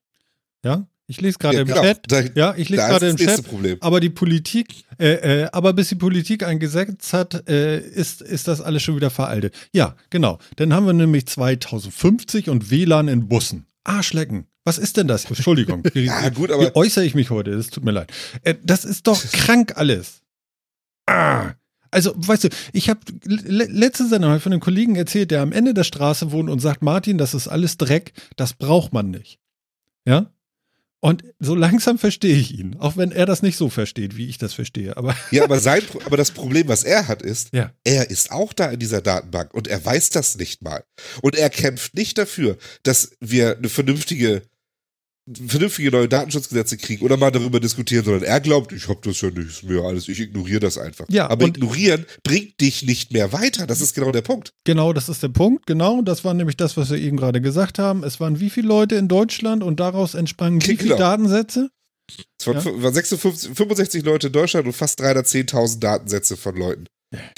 Ja, 0.64 0.86
ich 1.07 1.20
lese 1.20 1.38
gerade 1.38 1.57
Ja, 1.57 1.62
im 1.62 1.68
genau. 1.68 1.82
Chat. 1.82 2.00
Da, 2.09 2.20
Ja, 2.34 2.55
ich 2.57 2.68
lese 2.68 2.82
gerade 2.82 3.09
im 3.09 3.16
Chat. 3.16 3.44
Problem. 3.44 3.76
Aber 3.80 4.00
die 4.00 4.11
Politik, 4.11 4.84
äh, 4.98 5.42
äh, 5.42 5.48
aber 5.52 5.72
bis 5.72 5.88
die 5.90 5.96
Politik 5.96 6.42
ein 6.44 6.59
Gesetz 6.59 7.12
hat, 7.12 7.48
äh, 7.48 7.78
ist, 7.78 8.22
ist 8.22 8.48
das 8.48 8.61
alles 8.61 8.82
schon 8.82 8.96
wieder 8.96 9.11
veraltet. 9.11 9.55
Ja, 9.72 9.96
genau. 10.11 10.38
Dann 10.57 10.72
haben 10.72 10.86
wir 10.86 10.92
nämlich 10.92 11.26
2050 11.26 12.48
und 12.48 12.70
WLAN 12.70 13.09
in 13.09 13.28
Bussen. 13.28 13.66
Arschlecken. 13.84 14.46
Was 14.64 14.78
ist 14.78 14.96
denn 14.96 15.07
das? 15.09 15.24
Entschuldigung. 15.26 15.82
ja, 15.94 16.28
gut, 16.30 16.50
aber. 16.50 16.68
Wie 16.68 16.74
äußere 16.74 17.05
ich 17.05 17.14
mich 17.14 17.30
heute? 17.30 17.50
Das 17.55 17.68
tut 17.68 17.84
mir 17.84 17.92
leid. 17.92 18.11
Äh, 18.42 18.55
das 18.62 18.84
ist 18.84 19.07
doch 19.07 19.22
krank 19.32 19.74
alles. 19.76 20.22
Ah. 21.07 21.52
Also, 21.90 22.12
weißt 22.16 22.44
du, 22.44 22.48
ich 22.72 22.88
habe 22.88 23.00
letzte 23.24 24.09
Sendung 24.09 24.40
von 24.40 24.52
einem 24.52 24.61
Kollegen 24.61 24.96
erzählt, 24.96 25.30
der 25.30 25.42
am 25.42 25.52
Ende 25.52 25.74
der 25.74 25.84
Straße 25.84 26.32
wohnt 26.32 26.50
und 26.50 26.59
sagt, 26.59 26.82
Martin, 26.82 27.18
das 27.18 27.34
ist 27.34 27.46
alles 27.46 27.76
Dreck, 27.76 28.12
das 28.34 28.52
braucht 28.55 28.92
man 28.92 29.11
nicht. 29.12 29.38
Ja? 30.05 30.34
Und 31.05 31.22
so 31.38 31.55
langsam 31.55 31.98
verstehe 31.98 32.34
ich 32.34 32.59
ihn, 32.59 32.76
auch 32.78 32.96
wenn 32.96 33.12
er 33.12 33.26
das 33.26 33.42
nicht 33.42 33.59
so 33.59 33.68
versteht, 33.68 34.16
wie 34.16 34.26
ich 34.26 34.38
das 34.38 34.55
verstehe. 34.55 34.96
Aber 34.96 35.14
ja, 35.30 35.44
aber 35.44 35.61
sein, 35.61 35.82
aber 36.07 36.16
das 36.16 36.30
Problem, 36.30 36.66
was 36.68 36.82
er 36.82 37.09
hat, 37.09 37.20
ist, 37.20 37.50
ja. 37.52 37.74
er 37.84 38.09
ist 38.09 38.32
auch 38.32 38.55
da 38.55 38.70
in 38.70 38.80
dieser 38.80 39.02
Datenbank 39.02 39.52
und 39.52 39.68
er 39.68 39.84
weiß 39.84 40.09
das 40.09 40.38
nicht 40.38 40.62
mal. 40.62 40.82
Und 41.20 41.36
er 41.36 41.50
kämpft 41.50 41.94
nicht 41.94 42.16
dafür, 42.16 42.57
dass 42.84 43.18
wir 43.20 43.59
eine 43.59 43.68
vernünftige 43.68 44.44
vernünftige 45.26 45.90
neue 45.90 46.08
Datenschutzgesetze 46.08 46.76
kriegen 46.76 47.04
oder 47.04 47.16
mal 47.16 47.30
darüber 47.30 47.58
diskutieren, 47.58 48.04
sondern 48.04 48.24
er 48.24 48.40
glaubt, 48.40 48.72
ich 48.72 48.88
hab 48.88 49.02
das 49.02 49.20
ja 49.22 49.30
nicht, 49.30 49.48
ist 49.48 49.62
mir 49.62 49.82
alles, 49.82 50.08
ich 50.08 50.20
ignoriere 50.20 50.60
das 50.60 50.76
einfach. 50.76 51.06
Ja, 51.08 51.30
aber 51.30 51.46
ignorieren 51.46 52.04
bringt 52.22 52.60
dich 52.60 52.82
nicht 52.82 53.12
mehr 53.12 53.32
weiter. 53.32 53.66
Das 53.66 53.80
ist 53.80 53.94
genau 53.94 54.12
der 54.12 54.22
Punkt. 54.22 54.52
Genau, 54.64 54.92
das 54.92 55.08
ist 55.08 55.22
der 55.22 55.28
Punkt. 55.28 55.66
Genau, 55.66 56.02
das 56.02 56.24
war 56.24 56.34
nämlich 56.34 56.56
das, 56.56 56.76
was 56.76 56.90
wir 56.90 56.98
eben 56.98 57.16
gerade 57.16 57.40
gesagt 57.40 57.78
haben. 57.78 58.04
Es 58.04 58.20
waren 58.20 58.38
wie 58.40 58.50
viele 58.50 58.68
Leute 58.68 58.96
in 58.96 59.08
Deutschland 59.08 59.62
und 59.62 59.80
daraus 59.80 60.14
entsprangen 60.14 60.60
wie 60.60 60.76
viele 60.76 60.90
genau. 60.90 60.96
Datensätze? 60.98 61.70
Es 62.38 62.46
waren, 62.46 62.56
ja? 62.56 62.82
waren 62.82 62.94
56, 62.94 63.50
65 63.54 64.04
Leute 64.04 64.26
in 64.26 64.32
Deutschland 64.34 64.66
und 64.66 64.74
fast 64.74 65.00
310.000 65.00 65.78
Datensätze 65.78 66.36
von 66.36 66.54
Leuten, 66.54 66.84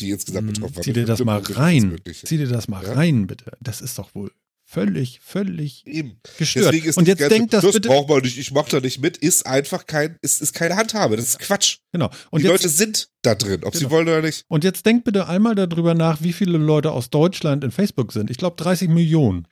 die 0.01 0.11
insgesamt 0.11 0.49
hm, 0.49 0.55
betroffen 0.55 0.76
waren. 0.76 0.82
Zieh 0.82 0.93
dir 0.93 1.05
das 1.05 1.24
mal 1.24 1.41
rein. 1.41 2.01
Zieh 2.24 2.37
dir 2.39 2.49
das 2.49 2.66
mal 2.66 2.84
ja? 2.84 2.95
rein, 2.95 3.28
bitte. 3.28 3.53
Das 3.61 3.80
ist 3.80 3.97
doch 3.97 4.12
wohl 4.16 4.32
völlig, 4.67 5.21
völlig 5.21 5.87
Eben. 5.87 6.21
gestört. 6.39 6.75
und 6.97 7.09
jetzt 7.09 7.31
denkt 7.31 7.53
das, 7.55 7.62
das 7.62 7.75
bitte. 7.75 7.89
braucht 7.89 8.09
man 8.09 8.21
nicht, 8.21 8.37
ich 8.37 8.51
mach 8.51 8.69
da 8.69 8.81
nicht 8.81 9.01
mit, 9.01 9.17
ist 9.17 9.47
einfach 9.47 9.87
kein, 9.87 10.19
ist, 10.21 10.43
ist 10.43 10.53
keine 10.53 10.77
Handhabe, 10.77 11.17
das 11.17 11.27
ist 11.27 11.39
Quatsch. 11.39 11.79
Genau. 11.93 12.11
Und 12.31 12.41
die 12.41 12.49
jetzt, 12.49 12.62
Leute 12.62 12.69
sind 12.69 13.09
da 13.23 13.35
drin, 13.35 13.64
ob 13.64 13.73
genau. 13.73 13.79
sie 13.79 13.91
wollen 13.91 14.09
oder 14.09 14.23
nicht. 14.23 14.45
Und 14.49 14.64
jetzt 14.64 14.85
denkt 14.85 15.05
bitte 15.05 15.29
einmal 15.29 15.55
darüber 15.55 15.95
nach, 15.95 16.21
wie 16.21 16.33
viele 16.33 16.59
Leute 16.59 16.91
aus 16.91 17.11
Deutschland 17.11 17.64
in 17.64 17.71
Facebook 17.71 18.12
sind. 18.12 18.29
Ich 18.29 18.37
glaube 18.37 18.57
30 18.57 18.89
Millionen. 18.91 19.47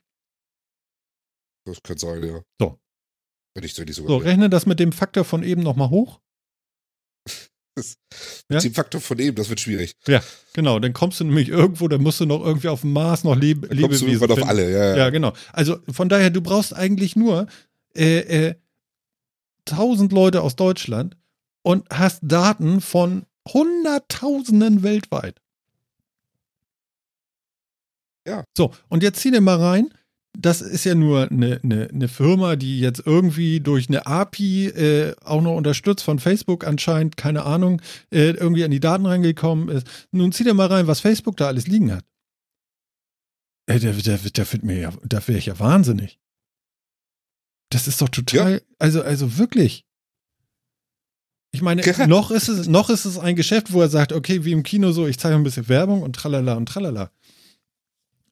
Das 1.65 1.81
könnte 1.81 2.05
sein, 2.05 2.23
ja. 2.23 2.41
So. 2.59 2.77
Wenn 3.55 3.63
ich 3.63 3.73
so 3.73 3.83
nicht 3.83 3.95
sogar. 3.95 4.09
So, 4.09 4.17
rechne 4.17 4.49
das 4.49 4.65
mit 4.65 4.79
dem 4.79 4.91
Faktor 4.91 5.23
von 5.23 5.41
eben 5.41 5.63
nochmal 5.63 5.89
hoch. 5.89 6.19
Das, 7.75 7.97
ja? 8.49 8.59
Den 8.59 8.73
Faktor 8.73 9.01
von 9.01 9.19
eben, 9.19 9.35
das 9.35 9.49
wird 9.49 9.59
schwierig. 9.59 9.95
Ja, 10.07 10.23
genau. 10.53 10.79
Dann 10.79 10.93
kommst 10.93 11.19
du 11.19 11.25
nämlich 11.25 11.49
irgendwo, 11.49 11.89
dann 11.89 12.01
musst 12.01 12.21
du 12.21 12.25
noch 12.25 12.43
irgendwie 12.43 12.69
auf 12.69 12.81
dem 12.81 12.93
Mars 12.93 13.25
noch 13.25 13.35
leben. 13.35 13.67
Dann 13.67 13.81
kommst 13.81 14.01
du 14.01 14.05
irgendwann 14.05 14.31
auf 14.31 14.47
alle, 14.47 14.71
ja, 14.71 14.85
ja. 14.91 14.97
Ja, 14.97 15.09
genau. 15.09 15.33
Also 15.51 15.79
von 15.91 16.07
daher, 16.07 16.29
du 16.29 16.41
brauchst 16.41 16.73
eigentlich 16.73 17.17
nur 17.17 17.47
äh, 17.93 18.47
äh, 18.47 18.55
1000 19.69 20.13
Leute 20.13 20.41
aus 20.41 20.55
Deutschland 20.55 21.17
und 21.63 21.85
hast 21.89 22.19
Daten 22.21 22.79
von 22.79 23.25
Hunderttausenden 23.47 24.81
weltweit. 24.81 25.41
Ja. 28.25 28.45
So, 28.55 28.73
und 28.87 29.03
jetzt 29.03 29.19
zieh 29.19 29.31
dir 29.31 29.41
mal 29.41 29.57
rein 29.59 29.89
das 30.37 30.61
ist 30.61 30.85
ja 30.85 30.95
nur 30.95 31.29
eine, 31.31 31.59
eine, 31.63 31.89
eine, 31.89 32.07
Firma, 32.07 32.55
die 32.55 32.79
jetzt 32.79 33.03
irgendwie 33.05 33.59
durch 33.59 33.89
eine 33.89 34.05
API 34.05 34.67
äh, 34.67 35.15
auch 35.23 35.41
noch 35.41 35.55
unterstützt 35.55 36.03
von 36.03 36.19
Facebook 36.19 36.65
anscheinend, 36.65 37.17
keine 37.17 37.43
Ahnung, 37.43 37.81
äh, 38.11 38.31
irgendwie 38.31 38.63
an 38.63 38.71
die 38.71 38.79
Daten 38.79 39.05
reingekommen 39.05 39.69
ist. 39.69 39.87
Nun 40.11 40.31
zieh 40.31 40.43
dir 40.43 40.53
mal 40.53 40.67
rein, 40.67 40.87
was 40.87 40.99
Facebook 40.99 41.37
da 41.37 41.47
alles 41.47 41.67
liegen 41.67 41.91
hat. 41.91 42.03
Äh, 43.67 43.79
da, 43.79 43.91
da, 43.91 44.17
da, 44.17 44.43
mir 44.61 44.79
ja, 44.79 44.93
da 45.03 45.27
wäre 45.27 45.39
ich 45.39 45.47
ja 45.47 45.59
wahnsinnig. 45.59 46.19
Das 47.69 47.87
ist 47.87 48.01
doch 48.01 48.09
total, 48.09 48.53
ja. 48.53 48.59
also, 48.79 49.01
also 49.01 49.37
wirklich. 49.37 49.85
Ich 51.51 51.61
meine, 51.61 51.81
noch 52.07 52.31
ist 52.31 52.49
es, 52.49 52.67
noch 52.67 52.89
ist 52.89 53.05
es 53.05 53.17
ein 53.17 53.35
Geschäft, 53.35 53.71
wo 53.71 53.81
er 53.81 53.89
sagt, 53.89 54.11
okay, 54.11 54.43
wie 54.43 54.51
im 54.51 54.63
Kino 54.63 54.91
so, 54.91 55.07
ich 55.07 55.17
zeige 55.17 55.35
ein 55.35 55.43
bisschen 55.43 55.69
Werbung 55.69 56.03
und 56.03 56.15
tralala 56.15 56.55
und 56.55 56.67
tralala 56.67 57.11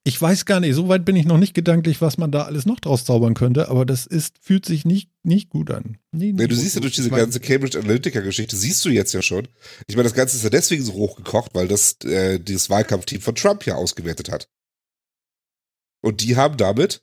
ich 0.06 0.20
weiß 0.20 0.44
gar 0.44 0.60
nicht, 0.60 0.74
so 0.74 0.88
weit 0.88 1.06
bin 1.06 1.16
ich 1.16 1.24
noch 1.24 1.38
nicht 1.38 1.54
gedanklich, 1.54 2.02
was 2.02 2.18
man 2.18 2.30
da 2.30 2.42
alles 2.42 2.66
noch 2.66 2.78
draus 2.78 3.06
zaubern 3.06 3.32
könnte, 3.32 3.68
aber 3.68 3.86
das 3.86 4.04
ist, 4.04 4.36
fühlt 4.38 4.66
sich 4.66 4.84
nicht, 4.84 5.08
nicht 5.22 5.48
gut 5.48 5.70
an. 5.70 5.96
Nee, 6.12 6.32
nee, 6.32 6.46
du 6.46 6.54
siehst 6.54 6.74
ja 6.74 6.82
durch 6.82 6.94
diese 6.94 7.08
ganze 7.08 7.40
Cambridge 7.40 7.78
Analytica-Geschichte, 7.78 8.54
siehst 8.54 8.84
du 8.84 8.90
jetzt 8.90 9.14
ja 9.14 9.22
schon. 9.22 9.48
Ich 9.86 9.96
meine, 9.96 10.04
das 10.04 10.14
Ganze 10.14 10.36
ist 10.36 10.42
ja 10.42 10.50
deswegen 10.50 10.84
so 10.84 10.92
hochgekocht, 10.92 11.54
weil 11.54 11.68
das 11.68 11.96
äh, 12.04 12.38
dieses 12.38 12.68
Wahlkampfteam 12.68 13.22
von 13.22 13.34
Trump 13.34 13.64
ja 13.64 13.76
ausgewertet 13.76 14.30
hat. 14.30 14.50
Und 16.02 16.20
die 16.20 16.36
haben 16.36 16.58
damit 16.58 17.02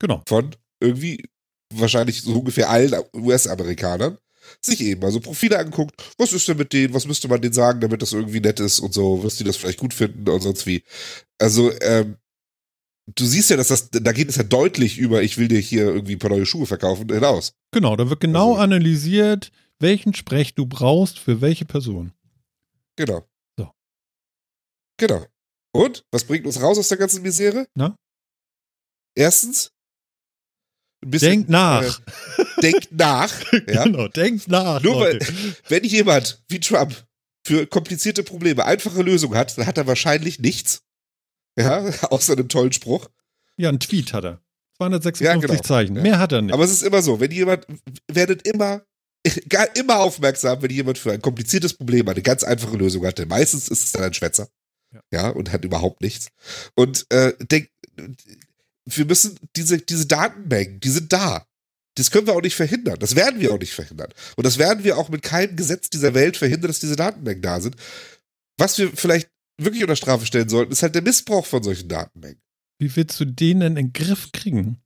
genau. 0.00 0.24
von 0.26 0.56
irgendwie 0.80 1.28
wahrscheinlich 1.72 2.22
so 2.22 2.40
ungefähr 2.40 2.68
allen 2.70 2.92
US-Amerikanern 3.14 4.18
sich 4.60 4.80
eben 4.80 5.04
also 5.04 5.20
Profile 5.20 5.60
angeguckt, 5.60 5.94
was 6.18 6.32
ist 6.32 6.48
denn 6.48 6.56
mit 6.56 6.72
denen, 6.72 6.92
was 6.92 7.06
müsste 7.06 7.28
man 7.28 7.40
denen 7.40 7.52
sagen, 7.52 7.80
damit 7.80 8.02
das 8.02 8.12
irgendwie 8.12 8.40
nett 8.40 8.58
ist 8.58 8.80
und 8.80 8.92
so, 8.92 9.22
was 9.22 9.36
die 9.36 9.44
das 9.44 9.56
vielleicht 9.56 9.78
gut 9.78 9.94
finden 9.94 10.28
und 10.28 10.40
sonst 10.40 10.66
wie. 10.66 10.82
Also, 11.38 11.72
ähm, 11.80 12.16
du 13.06 13.24
siehst 13.24 13.50
ja, 13.50 13.56
dass 13.56 13.68
das, 13.68 13.90
da 13.90 14.12
geht 14.12 14.28
es 14.28 14.36
ja 14.36 14.42
deutlich 14.42 14.98
über, 14.98 15.22
ich 15.22 15.38
will 15.38 15.48
dir 15.48 15.58
hier 15.58 15.84
irgendwie 15.84 16.14
ein 16.14 16.18
paar 16.18 16.30
neue 16.30 16.46
Schuhe 16.46 16.66
verkaufen, 16.66 17.12
hinaus. 17.12 17.54
Genau, 17.72 17.96
da 17.96 18.08
wird 18.08 18.20
genau 18.20 18.52
also, 18.52 18.62
analysiert, 18.62 19.50
welchen 19.78 20.14
Sprech 20.14 20.54
du 20.54 20.66
brauchst 20.66 21.18
für 21.18 21.40
welche 21.40 21.64
Person. 21.64 22.12
Genau. 22.96 23.26
So. 23.58 23.70
Genau. 24.98 25.26
Und? 25.72 26.04
Was 26.10 26.24
bringt 26.24 26.46
uns 26.46 26.60
raus 26.60 26.78
aus 26.78 26.88
der 26.88 26.98
ganzen 26.98 27.22
Misere? 27.22 27.66
Na? 27.74 27.96
Erstens, 29.14 29.72
bisschen, 31.00 31.30
denkt 31.30 31.50
nach. 31.50 32.00
Äh, 32.38 32.60
denkt 32.62 32.92
nach. 32.92 33.52
ja? 33.66 33.84
Genau, 33.84 34.08
denkt 34.08 34.48
nach. 34.48 34.82
Nur 34.82 35.00
weil, 35.00 35.18
wenn 35.68 35.84
jemand 35.84 36.42
wie 36.48 36.60
Trump 36.60 37.04
für 37.44 37.66
komplizierte 37.66 38.22
Probleme 38.22 38.64
einfache 38.64 39.02
Lösungen 39.02 39.36
hat, 39.36 39.56
dann 39.58 39.66
hat 39.66 39.78
er 39.78 39.86
wahrscheinlich 39.86 40.38
nichts. 40.38 40.82
Ja, 41.58 41.84
außer 42.10 42.34
einem 42.34 42.48
tollen 42.48 42.72
Spruch. 42.72 43.08
Ja, 43.56 43.68
ein 43.68 43.80
Tweet 43.80 44.12
hat 44.12 44.24
er. 44.24 44.40
256 44.78 45.24
ja, 45.24 45.36
genau. 45.36 45.62
Zeichen. 45.62 46.02
Mehr 46.02 46.18
hat 46.18 46.32
er 46.32 46.42
nicht. 46.42 46.52
Aber 46.52 46.64
es 46.64 46.72
ist 46.72 46.82
immer 46.82 47.02
so, 47.02 47.20
wenn 47.20 47.30
jemand, 47.30 47.66
werdet 48.10 48.46
immer, 48.46 48.82
immer 49.74 50.00
aufmerksam, 50.00 50.62
wenn 50.62 50.70
jemand 50.70 50.98
für 50.98 51.12
ein 51.12 51.22
kompliziertes 51.22 51.74
Problem 51.74 52.08
eine 52.08 52.22
ganz 52.22 52.42
einfache 52.42 52.76
Lösung 52.76 53.06
hatte. 53.06 53.26
Meistens 53.26 53.68
ist 53.68 53.84
es 53.84 53.92
dann 53.92 54.04
ein 54.04 54.14
Schwätzer. 54.14 54.48
Ja, 54.92 55.00
ja 55.12 55.28
und 55.30 55.52
hat 55.52 55.64
überhaupt 55.64 56.02
nichts. 56.02 56.28
Und 56.74 57.06
äh, 57.10 57.32
denk, 57.40 57.68
wir 58.84 59.04
müssen 59.04 59.38
diese, 59.56 59.78
diese 59.78 60.06
Datenmengen, 60.06 60.80
die 60.80 60.90
sind 60.90 61.12
da. 61.12 61.46
Das 61.94 62.10
können 62.10 62.26
wir 62.26 62.34
auch 62.34 62.42
nicht 62.42 62.56
verhindern. 62.56 62.98
Das 62.98 63.16
werden 63.16 63.40
wir 63.40 63.52
auch 63.52 63.58
nicht 63.58 63.74
verhindern. 63.74 64.12
Und 64.36 64.46
das 64.46 64.58
werden 64.58 64.82
wir 64.82 64.96
auch 64.96 65.10
mit 65.10 65.22
keinem 65.22 65.56
Gesetz 65.56 65.90
dieser 65.90 66.14
Welt 66.14 66.38
verhindern, 66.38 66.68
dass 66.68 66.80
diese 66.80 66.96
Datenmengen 66.96 67.42
da 67.42 67.60
sind. 67.60 67.76
Was 68.56 68.78
wir 68.78 68.90
vielleicht 68.94 69.28
wirklich 69.64 69.82
unter 69.82 69.96
Strafe 69.96 70.26
stellen 70.26 70.48
sollten, 70.48 70.72
ist 70.72 70.82
halt 70.82 70.94
der 70.94 71.02
Missbrauch 71.02 71.46
von 71.46 71.62
solchen 71.62 71.88
Datenmengen. 71.88 72.40
Wie 72.78 72.94
willst 72.96 73.20
du 73.20 73.24
den 73.24 73.60
denn 73.60 73.76
in 73.76 73.86
den 73.86 73.92
Griff 73.92 74.32
kriegen? 74.32 74.82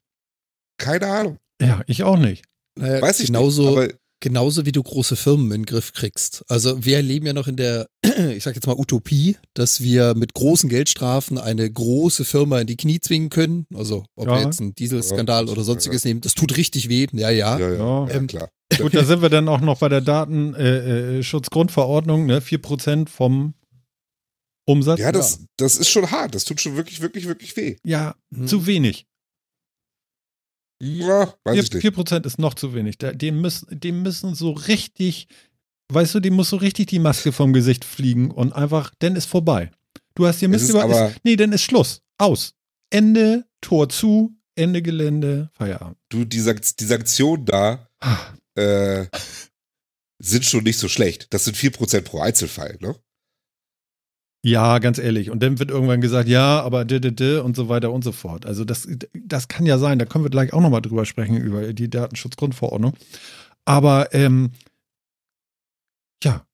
Keine 0.78 1.06
Ahnung. 1.06 1.38
Ja, 1.60 1.82
ich 1.86 2.02
auch 2.02 2.18
nicht. 2.18 2.44
Naja, 2.78 3.00
Weiß 3.00 3.20
ich 3.20 3.28
genauso, 3.28 3.62
nicht, 3.62 3.78
aber 3.78 3.88
Genauso 4.20 4.64
wie 4.64 4.72
du 4.72 4.82
große 4.82 5.14
Firmen 5.14 5.52
in 5.52 5.60
den 5.60 5.66
Griff 5.66 5.92
kriegst. 5.92 6.42
Also 6.48 6.82
wir 6.82 7.02
leben 7.02 7.26
ja 7.26 7.34
noch 7.34 7.48
in 7.48 7.56
der, 7.56 7.86
ich 8.34 8.44
sag 8.44 8.54
jetzt 8.54 8.66
mal 8.66 8.78
Utopie, 8.78 9.36
dass 9.52 9.82
wir 9.82 10.14
mit 10.14 10.32
großen 10.32 10.70
Geldstrafen 10.70 11.36
eine 11.36 11.70
große 11.70 12.24
Firma 12.24 12.58
in 12.60 12.66
die 12.66 12.78
Knie 12.78 12.98
zwingen 12.98 13.28
können. 13.28 13.66
Also 13.74 14.06
ob 14.16 14.28
ja. 14.28 14.36
wir 14.36 14.44
jetzt 14.44 14.58
einen 14.60 14.74
Dieselskandal 14.74 15.44
ja, 15.46 15.52
oder 15.52 15.64
sonstiges 15.64 16.04
ja. 16.04 16.08
nehmen, 16.08 16.22
das 16.22 16.32
tut 16.34 16.56
richtig 16.56 16.88
weh. 16.88 17.06
Ja, 17.12 17.28
ja. 17.28 17.58
Ja, 17.58 17.74
ja, 17.74 18.08
ähm, 18.08 18.26
klar. 18.26 18.48
Gut, 18.78 18.94
da 18.94 19.04
sind 19.04 19.20
wir 19.20 19.28
dann 19.28 19.48
auch 19.48 19.60
noch 19.60 19.80
bei 19.80 19.90
der 19.90 20.00
Datenschutzgrundverordnung, 20.00 22.30
äh, 22.30 22.32
äh, 22.32 22.36
ne? 22.36 22.40
4% 22.40 23.10
vom 23.10 23.52
Umsatz. 24.66 25.00
Ja, 25.00 25.12
das, 25.12 25.40
das 25.56 25.76
ist 25.76 25.88
schon 25.88 26.10
hart. 26.10 26.34
Das 26.34 26.44
tut 26.44 26.60
schon 26.60 26.76
wirklich, 26.76 27.00
wirklich, 27.00 27.26
wirklich 27.26 27.56
weh. 27.56 27.76
Ja, 27.84 28.16
hm. 28.34 28.46
zu 28.46 28.66
wenig. 28.66 29.06
Ja, 30.82 31.34
weiß 31.44 31.54
4, 31.54 31.62
ich 31.62 31.72
nicht. 31.72 31.96
4% 31.96 32.26
ist 32.26 32.38
noch 32.38 32.54
zu 32.54 32.74
wenig. 32.74 32.98
Dem 32.98 33.40
müssen, 33.40 33.80
dem 33.80 34.02
müssen 34.02 34.34
so 34.34 34.50
richtig, 34.50 35.28
weißt 35.90 36.16
du, 36.16 36.20
dem 36.20 36.34
muss 36.34 36.50
so 36.50 36.56
richtig 36.56 36.88
die 36.88 36.98
Maske 36.98 37.32
vom 37.32 37.52
Gesicht 37.52 37.84
fliegen 37.84 38.30
und 38.30 38.52
einfach, 38.52 38.92
dann 38.98 39.16
ist 39.16 39.26
vorbei. 39.26 39.70
Du 40.14 40.26
hast 40.26 40.40
dir 40.40 40.48
Mist 40.48 40.68
über. 40.68 40.82
Aber, 40.82 41.10
ist, 41.10 41.20
nee, 41.24 41.36
dann 41.36 41.52
ist 41.52 41.62
Schluss. 41.62 42.02
Aus. 42.18 42.54
Ende, 42.90 43.46
Tor 43.60 43.88
zu, 43.88 44.36
Ende 44.54 44.82
Gelände, 44.82 45.50
Feierabend. 45.54 45.98
Du, 46.08 46.24
die, 46.24 46.42
die 46.42 46.84
Sanktionen 46.84 47.44
da 47.44 47.88
ah. 48.00 48.34
äh, 48.54 49.06
sind 50.18 50.44
schon 50.44 50.64
nicht 50.64 50.78
so 50.78 50.88
schlecht. 50.88 51.32
Das 51.32 51.44
sind 51.44 51.56
4% 51.56 52.02
pro 52.02 52.20
Einzelfall, 52.20 52.78
ne? 52.80 52.96
Ja, 54.46 54.78
ganz 54.78 54.98
ehrlich. 54.98 55.30
Und 55.30 55.42
dann 55.42 55.58
wird 55.58 55.70
irgendwann 55.72 56.00
gesagt, 56.00 56.28
ja, 56.28 56.60
aber 56.62 56.84
d, 56.84 57.00
d, 57.00 57.10
d 57.10 57.38
und 57.38 57.56
so 57.56 57.68
weiter 57.68 57.90
und 57.90 58.04
so 58.04 58.12
fort. 58.12 58.46
Also 58.46 58.64
das, 58.64 58.86
das 59.12 59.48
kann 59.48 59.66
ja 59.66 59.76
sein. 59.78 59.98
Da 59.98 60.04
können 60.04 60.24
wir 60.24 60.30
gleich 60.30 60.52
auch 60.52 60.60
nochmal 60.60 60.82
drüber 60.82 61.04
sprechen, 61.04 61.36
über 61.36 61.72
die 61.72 61.90
Datenschutzgrundverordnung. 61.90 62.94
Aber 63.64 64.14
ähm, 64.14 64.52
ja, 66.22 66.46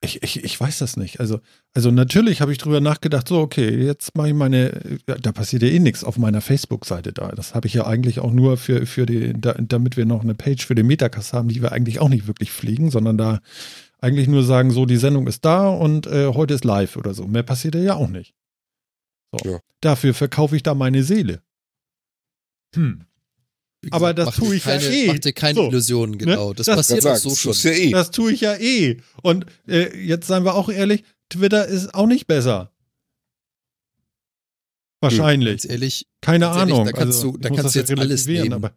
Ich, 0.00 0.22
ich, 0.22 0.44
ich 0.44 0.60
weiß 0.60 0.78
das 0.78 0.96
nicht. 0.96 1.18
Also, 1.18 1.40
also 1.74 1.90
natürlich 1.90 2.40
habe 2.40 2.52
ich 2.52 2.58
drüber 2.58 2.80
nachgedacht, 2.80 3.26
so, 3.26 3.40
okay, 3.40 3.68
jetzt 3.84 4.16
mache 4.16 4.28
ich 4.28 4.34
meine, 4.34 4.98
da 5.06 5.32
passiert 5.32 5.62
ja 5.62 5.68
eh 5.68 5.80
nichts 5.80 6.04
auf 6.04 6.18
meiner 6.18 6.40
Facebook-Seite 6.40 7.12
da. 7.12 7.30
Das 7.30 7.54
habe 7.56 7.66
ich 7.66 7.74
ja 7.74 7.84
eigentlich 7.86 8.20
auch 8.20 8.32
nur 8.32 8.58
für, 8.58 8.86
für 8.86 9.06
die, 9.06 9.32
da, 9.36 9.54
damit 9.58 9.96
wir 9.96 10.06
noch 10.06 10.22
eine 10.22 10.36
Page 10.36 10.64
für 10.64 10.76
den 10.76 10.86
Metacast 10.86 11.32
haben, 11.32 11.48
die 11.48 11.62
wir 11.62 11.72
eigentlich 11.72 11.98
auch 11.98 12.08
nicht 12.08 12.28
wirklich 12.28 12.52
pflegen, 12.52 12.90
sondern 12.92 13.18
da 13.18 13.40
eigentlich 14.00 14.28
nur 14.28 14.44
sagen, 14.44 14.70
so, 14.70 14.86
die 14.86 14.96
Sendung 14.96 15.26
ist 15.26 15.44
da 15.44 15.68
und 15.68 16.06
äh, 16.06 16.28
heute 16.28 16.54
ist 16.54 16.64
live 16.64 16.96
oder 16.96 17.14
so. 17.14 17.26
Mehr 17.26 17.42
passiert 17.42 17.74
ja 17.74 17.94
auch 17.94 18.08
nicht. 18.08 18.34
So. 19.32 19.50
Ja. 19.50 19.60
Dafür 19.80 20.14
verkaufe 20.14 20.56
ich 20.56 20.62
da 20.62 20.74
meine 20.74 21.02
Seele. 21.02 21.42
Hm. 22.74 23.04
Gesagt, 23.80 23.94
aber 23.94 24.14
das 24.14 24.34
tue 24.34 24.56
ich 24.56 24.64
keine, 24.64 24.82
ja 24.82 24.90
eh. 24.90 25.06
Mach 25.06 25.18
dir 25.18 25.32
keine 25.32 25.54
so, 25.54 25.68
Illusionen, 25.68 26.12
ne? 26.12 26.18
genau. 26.18 26.48
Ne? 26.48 26.54
Das, 26.56 26.66
das, 26.66 26.76
passiert 26.76 27.04
doch 27.04 27.16
so 27.16 27.34
schon. 27.34 27.52
Ja 27.52 27.78
eh. 27.78 27.90
Das 27.90 28.10
tue 28.10 28.32
ich 28.32 28.40
ja 28.40 28.56
eh. 28.56 28.96
Und 29.22 29.46
äh, 29.68 29.96
jetzt 29.96 30.26
seien 30.26 30.44
wir 30.44 30.54
auch 30.54 30.68
ehrlich, 30.68 31.04
Twitter 31.28 31.66
ist 31.66 31.94
auch 31.94 32.06
nicht 32.06 32.26
besser. 32.26 32.72
Wahrscheinlich. 35.00 35.62
Ganz 35.62 35.70
ehrlich. 35.70 36.06
Keine 36.20 36.46
ganz 36.46 36.56
Ahnung. 36.56 36.78
Ehrlich, 36.80 36.92
da 36.92 36.98
kannst 36.98 37.18
also, 37.18 37.32
du, 37.32 37.38
da 37.38 37.50
kannst 37.50 37.74
du 37.74 37.78
jetzt 37.78 37.96
alles 37.96 38.26
nehmen. 38.26 38.52
Aber 38.52 38.72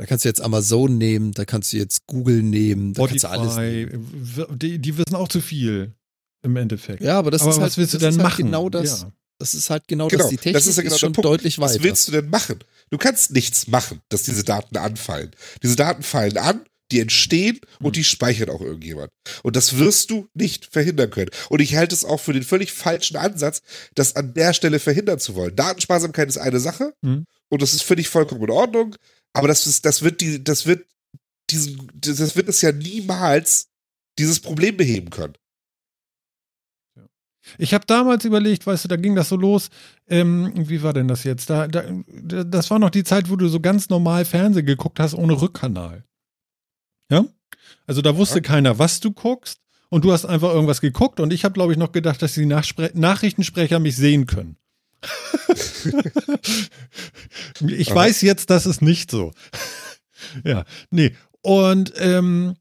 da 0.00 0.06
kannst 0.06 0.24
du 0.24 0.30
jetzt 0.30 0.40
Amazon 0.40 0.96
nehmen, 0.96 1.32
da 1.32 1.44
kannst 1.44 1.74
du 1.74 1.76
jetzt 1.76 2.06
Google 2.06 2.42
nehmen, 2.42 2.94
da 2.94 3.02
Spotify, 3.02 3.26
kannst 3.26 3.56
du 3.56 3.58
alles 3.58 3.90
nehmen. 3.90 4.58
Die, 4.58 4.78
die 4.78 4.96
wissen 4.96 5.14
auch 5.14 5.28
zu 5.28 5.42
viel 5.42 5.92
im 6.42 6.56
Endeffekt. 6.56 7.02
Ja, 7.02 7.18
aber 7.18 7.30
das 7.30 7.42
aber 7.42 7.50
ist 7.50 7.56
was 7.56 7.62
halt, 7.62 7.76
willst 7.76 7.92
du 7.92 7.98
denn 7.98 8.14
halt 8.14 8.22
machen? 8.22 8.46
genau 8.46 8.70
das. 8.70 9.02
Ja. 9.02 9.12
Das 9.38 9.52
ist 9.52 9.68
halt 9.68 9.86
genau, 9.88 10.08
genau 10.08 10.22
das. 10.22 10.30
Die 10.30 10.38
Technik 10.38 10.54
das 10.54 10.66
ist, 10.66 10.78
ja 10.78 10.84
genau 10.84 10.94
ist 10.94 11.00
schon 11.00 11.12
Punkt. 11.12 11.26
deutlich 11.26 11.58
weiter. 11.58 11.74
Was 11.74 11.82
willst 11.82 12.08
du 12.08 12.12
denn 12.12 12.30
machen? 12.30 12.60
Du 12.88 12.96
kannst 12.96 13.32
nichts 13.32 13.66
machen, 13.66 14.00
dass 14.08 14.22
diese 14.22 14.42
Daten 14.42 14.78
anfallen. 14.78 15.32
Diese 15.62 15.76
Daten 15.76 16.02
fallen 16.02 16.38
an, 16.38 16.62
die 16.92 17.00
entstehen 17.00 17.60
und 17.80 17.88
hm. 17.88 17.92
die 17.92 18.04
speichert 18.04 18.48
auch 18.48 18.62
irgendjemand. 18.62 19.10
Und 19.42 19.54
das 19.54 19.76
wirst 19.76 20.10
du 20.10 20.28
nicht 20.32 20.64
verhindern 20.64 21.10
können. 21.10 21.30
Und 21.50 21.60
ich 21.60 21.76
halte 21.76 21.94
es 21.94 22.06
auch 22.06 22.20
für 22.20 22.32
den 22.32 22.42
völlig 22.42 22.72
falschen 22.72 23.18
Ansatz, 23.18 23.60
das 23.94 24.16
an 24.16 24.32
der 24.32 24.54
Stelle 24.54 24.78
verhindern 24.78 25.18
zu 25.18 25.34
wollen. 25.34 25.54
Datensparsamkeit 25.54 26.30
ist 26.30 26.38
eine 26.38 26.58
Sache 26.58 26.94
mhm. 27.02 27.26
und 27.50 27.60
das 27.60 27.74
ist 27.74 27.82
völlig 27.82 28.08
vollkommen 28.08 28.44
in 28.44 28.50
Ordnung. 28.50 28.96
Aber 29.32 29.48
das, 29.48 29.66
ist, 29.66 29.84
das 29.84 30.02
wird 30.02 30.20
die, 30.20 30.42
das 30.42 30.66
wird 30.66 30.86
diesen, 31.50 31.90
das 31.94 32.36
wird 32.36 32.48
es 32.48 32.60
ja 32.62 32.72
niemals 32.72 33.68
dieses 34.18 34.40
Problem 34.40 34.76
beheben 34.76 35.10
können. 35.10 35.34
Ich 37.58 37.74
habe 37.74 37.86
damals 37.86 38.24
überlegt, 38.24 38.66
weißt 38.66 38.84
du, 38.84 38.88
da 38.88 38.96
ging 38.96 39.14
das 39.14 39.28
so 39.28 39.36
los. 39.36 39.70
Ähm, 40.08 40.52
wie 40.56 40.82
war 40.82 40.92
denn 40.92 41.08
das 41.08 41.24
jetzt? 41.24 41.50
Da, 41.50 41.66
da, 41.66 41.84
das 42.44 42.70
war 42.70 42.78
noch 42.78 42.90
die 42.90 43.04
Zeit, 43.04 43.30
wo 43.30 43.36
du 43.36 43.48
so 43.48 43.60
ganz 43.60 43.88
normal 43.88 44.24
Fernsehen 44.24 44.66
geguckt 44.66 45.00
hast 45.00 45.14
ohne 45.14 45.40
Rückkanal. 45.40 46.04
Ja? 47.10 47.24
Also 47.86 48.02
da 48.02 48.16
wusste 48.16 48.36
ja. 48.36 48.42
keiner, 48.42 48.78
was 48.78 49.00
du 49.00 49.10
guckst 49.12 49.60
und 49.88 50.04
du 50.04 50.12
hast 50.12 50.26
einfach 50.26 50.52
irgendwas 50.52 50.80
geguckt 50.80 51.18
und 51.18 51.32
ich 51.32 51.44
habe, 51.44 51.54
glaube 51.54 51.72
ich, 51.72 51.78
noch 51.78 51.92
gedacht, 51.92 52.22
dass 52.22 52.34
die 52.34 52.46
Nachspre 52.46 52.90
Nachrichtensprecher 52.94 53.80
mich 53.80 53.96
sehen 53.96 54.26
können. 54.26 54.56
ich 57.66 57.94
weiß 57.94 58.22
jetzt, 58.22 58.50
das 58.50 58.66
ist 58.66 58.82
nicht 58.82 59.10
so. 59.10 59.32
ja, 60.44 60.64
nee. 60.90 61.14
Und 61.42 61.92
ähm, 61.96 62.54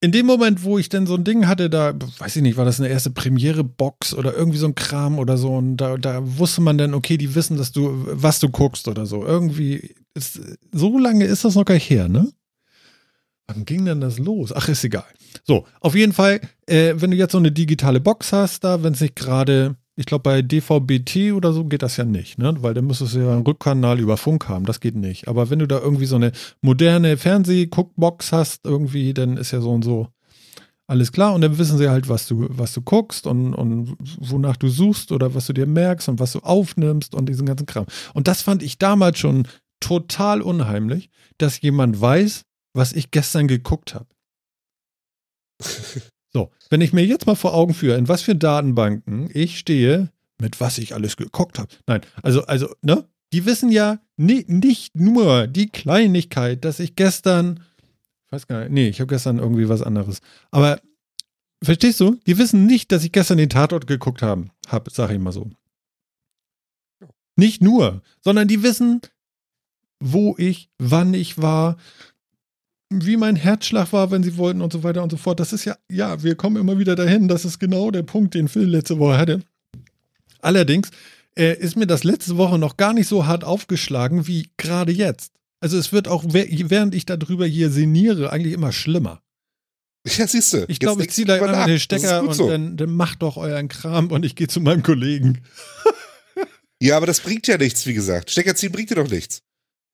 in 0.00 0.12
dem 0.12 0.26
Moment, 0.26 0.64
wo 0.64 0.78
ich 0.78 0.90
denn 0.90 1.06
so 1.06 1.14
ein 1.14 1.24
Ding 1.24 1.46
hatte, 1.46 1.70
da, 1.70 1.94
weiß 2.18 2.36
ich 2.36 2.42
nicht, 2.42 2.58
war 2.58 2.66
das 2.66 2.78
eine 2.78 2.90
erste 2.90 3.10
Premiere-Box 3.10 4.12
oder 4.12 4.34
irgendwie 4.34 4.58
so 4.58 4.66
ein 4.66 4.74
Kram 4.74 5.18
oder 5.18 5.38
so, 5.38 5.54
und 5.54 5.78
da, 5.78 5.96
da 5.96 6.20
wusste 6.38 6.60
man 6.60 6.76
dann, 6.76 6.92
okay, 6.92 7.16
die 7.16 7.34
wissen, 7.34 7.56
dass 7.56 7.72
du, 7.72 8.04
was 8.06 8.38
du 8.38 8.50
guckst 8.50 8.86
oder 8.86 9.06
so. 9.06 9.24
Irgendwie, 9.24 9.94
ist, 10.12 10.40
so 10.72 10.98
lange 10.98 11.24
ist 11.24 11.46
das 11.46 11.54
noch 11.54 11.64
gar 11.64 11.74
nicht 11.74 11.88
her, 11.88 12.08
ne? 12.08 12.30
Wann 13.46 13.64
ging 13.64 13.86
denn 13.86 14.02
das 14.02 14.18
los? 14.18 14.52
Ach, 14.54 14.68
ist 14.68 14.84
egal. 14.84 15.06
So, 15.42 15.66
auf 15.80 15.94
jeden 15.94 16.12
Fall, 16.12 16.42
äh, 16.66 16.92
wenn 16.96 17.10
du 17.10 17.16
jetzt 17.16 17.32
so 17.32 17.38
eine 17.38 17.52
digitale 17.52 18.00
Box 18.00 18.30
hast, 18.32 18.64
da, 18.64 18.82
wenn 18.82 18.92
es 18.92 19.00
nicht 19.00 19.16
gerade 19.16 19.76
ich 19.96 20.06
glaube, 20.06 20.22
bei 20.22 20.42
DVB-T 20.42 21.32
oder 21.32 21.52
so 21.52 21.64
geht 21.64 21.82
das 21.82 21.96
ja 21.96 22.04
nicht, 22.04 22.38
ne? 22.38 22.54
Weil 22.60 22.74
dann 22.74 22.86
müsstest 22.86 23.14
du 23.14 23.20
ja 23.20 23.32
einen 23.32 23.46
Rückkanal 23.46 24.00
über 24.00 24.16
Funk 24.16 24.48
haben. 24.48 24.66
Das 24.66 24.80
geht 24.80 24.96
nicht. 24.96 25.28
Aber 25.28 25.50
wenn 25.50 25.60
du 25.60 25.68
da 25.68 25.78
irgendwie 25.78 26.06
so 26.06 26.16
eine 26.16 26.32
moderne 26.62 27.16
Fernseh-Guckbox 27.16 28.32
hast, 28.32 28.64
irgendwie, 28.64 29.14
dann 29.14 29.36
ist 29.36 29.52
ja 29.52 29.60
so 29.60 29.70
und 29.70 29.84
so 29.84 30.08
alles 30.86 31.12
klar. 31.12 31.34
Und 31.34 31.40
dann 31.40 31.58
wissen 31.58 31.78
sie 31.78 31.88
halt, 31.88 32.08
was 32.08 32.26
du, 32.26 32.46
was 32.50 32.72
du 32.72 32.82
guckst 32.82 33.26
und, 33.26 33.54
und 33.54 33.96
wonach 34.18 34.56
du 34.56 34.68
suchst 34.68 35.12
oder 35.12 35.34
was 35.34 35.46
du 35.46 35.52
dir 35.52 35.66
merkst 35.66 36.08
und 36.08 36.18
was 36.18 36.32
du 36.32 36.40
aufnimmst 36.40 37.14
und 37.14 37.28
diesen 37.28 37.46
ganzen 37.46 37.66
Kram. 37.66 37.86
Und 38.14 38.28
das 38.28 38.42
fand 38.42 38.62
ich 38.62 38.78
damals 38.78 39.18
schon 39.18 39.46
total 39.80 40.42
unheimlich, 40.42 41.08
dass 41.38 41.60
jemand 41.60 42.00
weiß, 42.00 42.42
was 42.74 42.92
ich 42.92 43.10
gestern 43.10 43.48
geguckt 43.48 43.94
habe. 43.94 44.06
So, 46.34 46.50
wenn 46.68 46.80
ich 46.80 46.92
mir 46.92 47.06
jetzt 47.06 47.26
mal 47.26 47.36
vor 47.36 47.54
Augen 47.54 47.74
führe, 47.74 47.96
in 47.96 48.08
was 48.08 48.22
für 48.22 48.34
Datenbanken 48.34 49.30
ich 49.32 49.58
stehe, 49.58 50.10
mit 50.40 50.60
was 50.60 50.78
ich 50.78 50.92
alles 50.94 51.16
geguckt 51.16 51.58
habe. 51.58 51.68
Nein, 51.86 52.00
also, 52.22 52.44
also, 52.44 52.74
ne? 52.82 53.08
Die 53.32 53.46
wissen 53.46 53.72
ja 53.72 53.98
nie, 54.16 54.44
nicht 54.46 54.94
nur 54.94 55.48
die 55.48 55.68
Kleinigkeit, 55.68 56.64
dass 56.64 56.78
ich 56.78 56.94
gestern, 56.94 57.64
ich 58.26 58.32
weiß 58.32 58.46
gar 58.46 58.60
nicht, 58.60 58.70
nee, 58.70 58.88
ich 58.88 59.00
habe 59.00 59.08
gestern 59.08 59.38
irgendwie 59.38 59.68
was 59.68 59.82
anderes. 59.82 60.20
Aber 60.52 60.80
verstehst 61.62 61.98
du? 61.98 62.20
Die 62.26 62.38
wissen 62.38 62.66
nicht, 62.66 62.92
dass 62.92 63.02
ich 63.02 63.10
gestern 63.10 63.38
den 63.38 63.48
Tatort 63.48 63.88
geguckt 63.88 64.22
habe, 64.22 64.46
hab, 64.68 64.88
sag 64.92 65.10
ich 65.10 65.18
mal 65.18 65.32
so. 65.32 65.50
Nicht 67.34 67.60
nur, 67.60 68.02
sondern 68.20 68.46
die 68.46 68.62
wissen, 68.62 69.00
wo 69.98 70.36
ich, 70.38 70.70
wann 70.78 71.12
ich 71.14 71.38
war, 71.38 71.76
wie 73.02 73.16
mein 73.16 73.36
Herzschlag 73.36 73.92
war, 73.92 74.10
wenn 74.10 74.22
sie 74.22 74.36
wollten 74.36 74.60
und 74.60 74.72
so 74.72 74.82
weiter 74.82 75.02
und 75.02 75.10
so 75.10 75.16
fort. 75.16 75.40
Das 75.40 75.52
ist 75.52 75.64
ja, 75.64 75.76
ja, 75.90 76.22
wir 76.22 76.34
kommen 76.34 76.56
immer 76.56 76.78
wieder 76.78 76.94
dahin. 76.94 77.28
Das 77.28 77.44
ist 77.44 77.58
genau 77.58 77.90
der 77.90 78.02
Punkt, 78.02 78.34
den 78.34 78.48
Phil 78.48 78.64
letzte 78.64 78.98
Woche 78.98 79.18
hatte. 79.18 79.40
Allerdings 80.40 80.90
äh, 81.36 81.58
ist 81.58 81.76
mir 81.76 81.86
das 81.86 82.04
letzte 82.04 82.36
Woche 82.36 82.58
noch 82.58 82.76
gar 82.76 82.92
nicht 82.92 83.08
so 83.08 83.26
hart 83.26 83.44
aufgeschlagen 83.44 84.26
wie 84.26 84.50
gerade 84.56 84.92
jetzt. 84.92 85.32
Also 85.60 85.78
es 85.78 85.92
wird 85.92 86.08
auch, 86.08 86.24
während 86.28 86.94
ich 86.94 87.06
darüber 87.06 87.46
hier 87.46 87.70
sinniere, 87.70 88.30
eigentlich 88.30 88.52
immer 88.52 88.72
schlimmer. 88.72 89.22
Ja, 90.06 90.26
siehst 90.26 90.52
du. 90.52 90.66
Ich 90.68 90.78
glaube, 90.78 91.02
ich 91.02 91.10
ziehe 91.10 91.26
da 91.26 91.36
einmal 91.36 91.66
den 91.66 91.80
Stecker 91.80 92.22
und 92.22 92.34
so. 92.34 92.48
dann, 92.50 92.76
dann 92.76 92.90
macht 92.90 93.22
doch 93.22 93.38
euren 93.38 93.68
Kram 93.68 94.10
und 94.10 94.24
ich 94.24 94.36
gehe 94.36 94.48
zu 94.48 94.60
meinem 94.60 94.82
Kollegen. 94.82 95.42
ja, 96.82 96.98
aber 96.98 97.06
das 97.06 97.20
bringt 97.20 97.46
ja 97.46 97.56
nichts, 97.56 97.86
wie 97.86 97.94
gesagt. 97.94 98.30
Stecker 98.30 98.54
ziehen 98.54 98.70
bringt 98.70 98.90
dir 98.90 98.96
doch 98.96 99.08
nichts. 99.08 99.40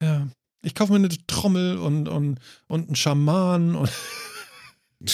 Ja. 0.02 0.26
Ich 0.62 0.74
kaufe 0.74 0.92
mir 0.92 0.98
eine 0.98 1.08
Trommel 1.26 1.78
und, 1.78 2.08
und, 2.08 2.38
und 2.68 2.86
einen 2.88 2.96
Schaman. 2.96 3.74
Und 3.74 3.90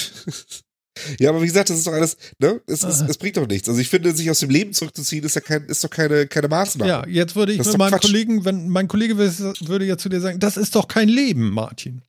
ja, 1.19 1.31
aber 1.31 1.43
wie 1.43 1.47
gesagt, 1.47 1.71
das 1.71 1.79
ist 1.79 1.87
doch 1.87 1.93
alles, 1.93 2.17
ne? 2.39 2.61
Es, 2.67 2.83
es, 2.83 3.01
es, 3.01 3.19
bringt 3.19 3.37
doch 3.37 3.47
nichts. 3.47 3.69
Also 3.69 3.81
ich 3.81 3.89
finde, 3.89 4.15
sich 4.15 4.31
aus 4.31 4.41
dem 4.41 4.51
Leben 4.51 4.73
zurückzuziehen, 4.73 5.25
ist 5.25 5.37
ja 5.37 5.41
kein, 5.41 5.65
ist 5.67 5.85
doch 5.85 5.91
keine, 5.91 6.27
keine 6.27 6.49
Maßnahme. 6.49 6.91
Ja, 6.91 7.07
jetzt 7.07 7.37
würde 7.37 7.53
ich 7.53 7.59
mit 7.59 7.79
meinem 7.79 7.91
Quatsch. 7.91 8.03
Kollegen, 8.03 8.45
wenn 8.45 8.69
mein 8.69 8.89
Kollege 8.89 9.17
würde 9.17 9.85
ja 9.85 9.97
zu 9.97 10.09
dir 10.09 10.21
sagen, 10.21 10.41
das 10.41 10.57
ist 10.57 10.75
doch 10.75 10.89
kein 10.89 11.09
Leben, 11.09 11.51
Martin. 11.51 12.03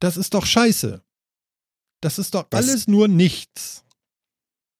Das 0.00 0.16
ist 0.16 0.32
doch 0.32 0.46
scheiße. 0.46 1.02
Das 2.00 2.18
ist 2.18 2.34
doch 2.34 2.46
Was? 2.50 2.66
alles 2.66 2.88
nur 2.88 3.06
nichts. 3.08 3.84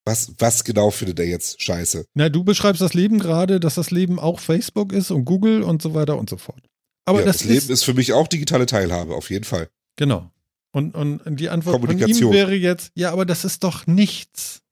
Was, 0.06 0.32
was 0.38 0.64
genau 0.64 0.90
findet 0.90 1.20
er 1.20 1.26
jetzt 1.26 1.62
scheiße? 1.62 2.06
Na, 2.14 2.30
du 2.30 2.42
beschreibst 2.42 2.80
das 2.80 2.94
Leben 2.94 3.18
gerade, 3.18 3.60
dass 3.60 3.74
das 3.74 3.90
Leben 3.90 4.18
auch 4.18 4.40
Facebook 4.40 4.92
ist 4.92 5.10
und 5.10 5.26
Google 5.26 5.62
und 5.62 5.82
so 5.82 5.92
weiter 5.92 6.18
und 6.18 6.30
so 6.30 6.38
fort. 6.38 6.69
Aber 7.04 7.20
ja, 7.20 7.26
das, 7.26 7.38
das 7.38 7.46
Leben 7.46 7.58
ist, 7.58 7.70
ist 7.70 7.84
für 7.84 7.94
mich 7.94 8.12
auch 8.12 8.28
digitale 8.28 8.66
Teilhabe, 8.66 9.14
auf 9.14 9.30
jeden 9.30 9.44
Fall. 9.44 9.70
Genau. 9.96 10.30
Und, 10.72 10.94
und 10.94 11.36
die 11.36 11.48
Antwort 11.48 11.84
von 11.84 11.98
ihm 11.98 12.30
wäre 12.30 12.54
jetzt, 12.54 12.92
ja, 12.94 13.12
aber 13.12 13.26
das 13.26 13.44
ist 13.44 13.64
doch 13.64 13.86
nichts. 13.86 14.62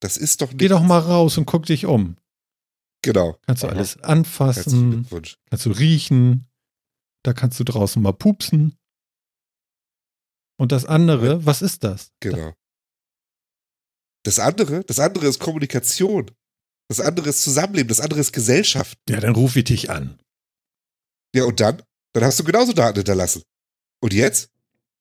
Das 0.00 0.16
ist 0.16 0.40
doch 0.40 0.48
nichts. 0.48 0.58
Geh 0.58 0.68
doch 0.68 0.82
mal 0.82 0.98
raus 0.98 1.36
und 1.36 1.44
guck 1.44 1.66
dich 1.66 1.84
um. 1.84 2.16
Genau. 3.02 3.38
Kannst 3.46 3.62
du 3.62 3.66
Aha. 3.66 3.74
alles 3.74 4.00
anfassen, 4.02 5.06
kannst 5.50 5.66
du 5.66 5.70
riechen, 5.70 6.48
da 7.22 7.32
kannst 7.32 7.60
du 7.60 7.64
draußen 7.64 8.02
mal 8.02 8.12
pupsen. 8.12 8.76
Und 10.58 10.72
das 10.72 10.84
andere, 10.84 11.44
was 11.46 11.62
ist 11.62 11.84
das? 11.84 12.12
Genau. 12.20 12.54
Das 14.24 14.38
andere, 14.38 14.84
das 14.84 14.98
andere 14.98 15.26
ist 15.26 15.38
Kommunikation. 15.38 16.30
Das 16.88 17.00
andere 17.00 17.30
ist 17.30 17.42
Zusammenleben, 17.42 17.88
das 17.88 18.00
andere 18.00 18.20
ist 18.20 18.32
Gesellschaft. 18.32 18.98
Ja, 19.08 19.20
dann 19.20 19.34
ruf 19.34 19.56
ich 19.56 19.64
dich 19.64 19.90
an. 19.90 20.18
Ja, 21.34 21.44
und 21.44 21.60
dann? 21.60 21.82
Dann 22.12 22.24
hast 22.24 22.38
du 22.40 22.44
genauso 22.44 22.72
Daten 22.72 22.96
hinterlassen. 22.96 23.42
Und 24.00 24.12
jetzt? 24.12 24.48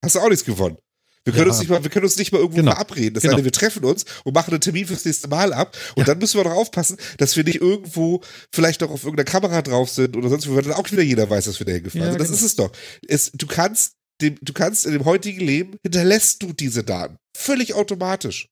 Hast 0.03 0.15
du 0.15 0.19
auch 0.19 0.29
nichts 0.29 0.45
gewonnen. 0.45 0.77
Wir 1.25 1.33
können, 1.33 1.47
ja. 1.47 1.51
uns, 1.51 1.59
nicht 1.59 1.69
mal, 1.69 1.83
wir 1.83 1.89
können 1.89 2.05
uns 2.05 2.17
nicht 2.17 2.31
mal 2.31 2.39
irgendwo 2.39 2.61
genau. 2.61 2.71
verabreden. 2.71 3.13
Das 3.13 3.23
genau. 3.23 3.35
heißt, 3.35 3.43
wir 3.43 3.51
treffen 3.51 3.83
uns 3.83 4.05
und 4.23 4.33
machen 4.33 4.51
einen 4.51 4.61
Termin 4.61 4.87
fürs 4.87 5.05
nächste 5.05 5.27
Mal 5.27 5.53
ab. 5.53 5.75
Und 5.95 5.99
ja. 5.99 6.05
dann 6.05 6.17
müssen 6.17 6.37
wir 6.39 6.45
noch 6.45 6.55
aufpassen, 6.55 6.97
dass 7.17 7.35
wir 7.35 7.43
nicht 7.43 7.61
irgendwo 7.61 8.21
vielleicht 8.53 8.81
noch 8.81 8.89
auf 8.89 9.03
irgendeiner 9.03 9.29
Kamera 9.29 9.61
drauf 9.61 9.89
sind 9.89 10.15
oder 10.15 10.29
sonst 10.29 10.49
wo, 10.49 10.55
weil 10.55 10.63
dann 10.63 10.73
auch 10.73 10.89
wieder 10.91 11.03
jeder 11.03 11.29
weiß, 11.29 11.45
dass 11.45 11.59
wir 11.59 11.65
da 11.65 11.73
hingefahren 11.73 12.05
ja, 12.05 12.11
sind. 12.11 12.21
Das 12.21 12.27
genau. 12.27 12.37
ist 12.37 12.43
es 12.43 12.55
doch. 12.55 12.71
Es, 13.07 13.31
du 13.33 13.47
kannst 13.47 13.95
dem, 14.21 14.37
du 14.41 14.53
kannst 14.53 14.85
in 14.85 14.93
dem 14.93 15.05
heutigen 15.05 15.41
Leben 15.41 15.77
hinterlässt 15.83 16.41
du 16.41 16.53
diese 16.53 16.83
Daten. 16.83 17.17
Völlig 17.37 17.73
automatisch. 17.73 18.47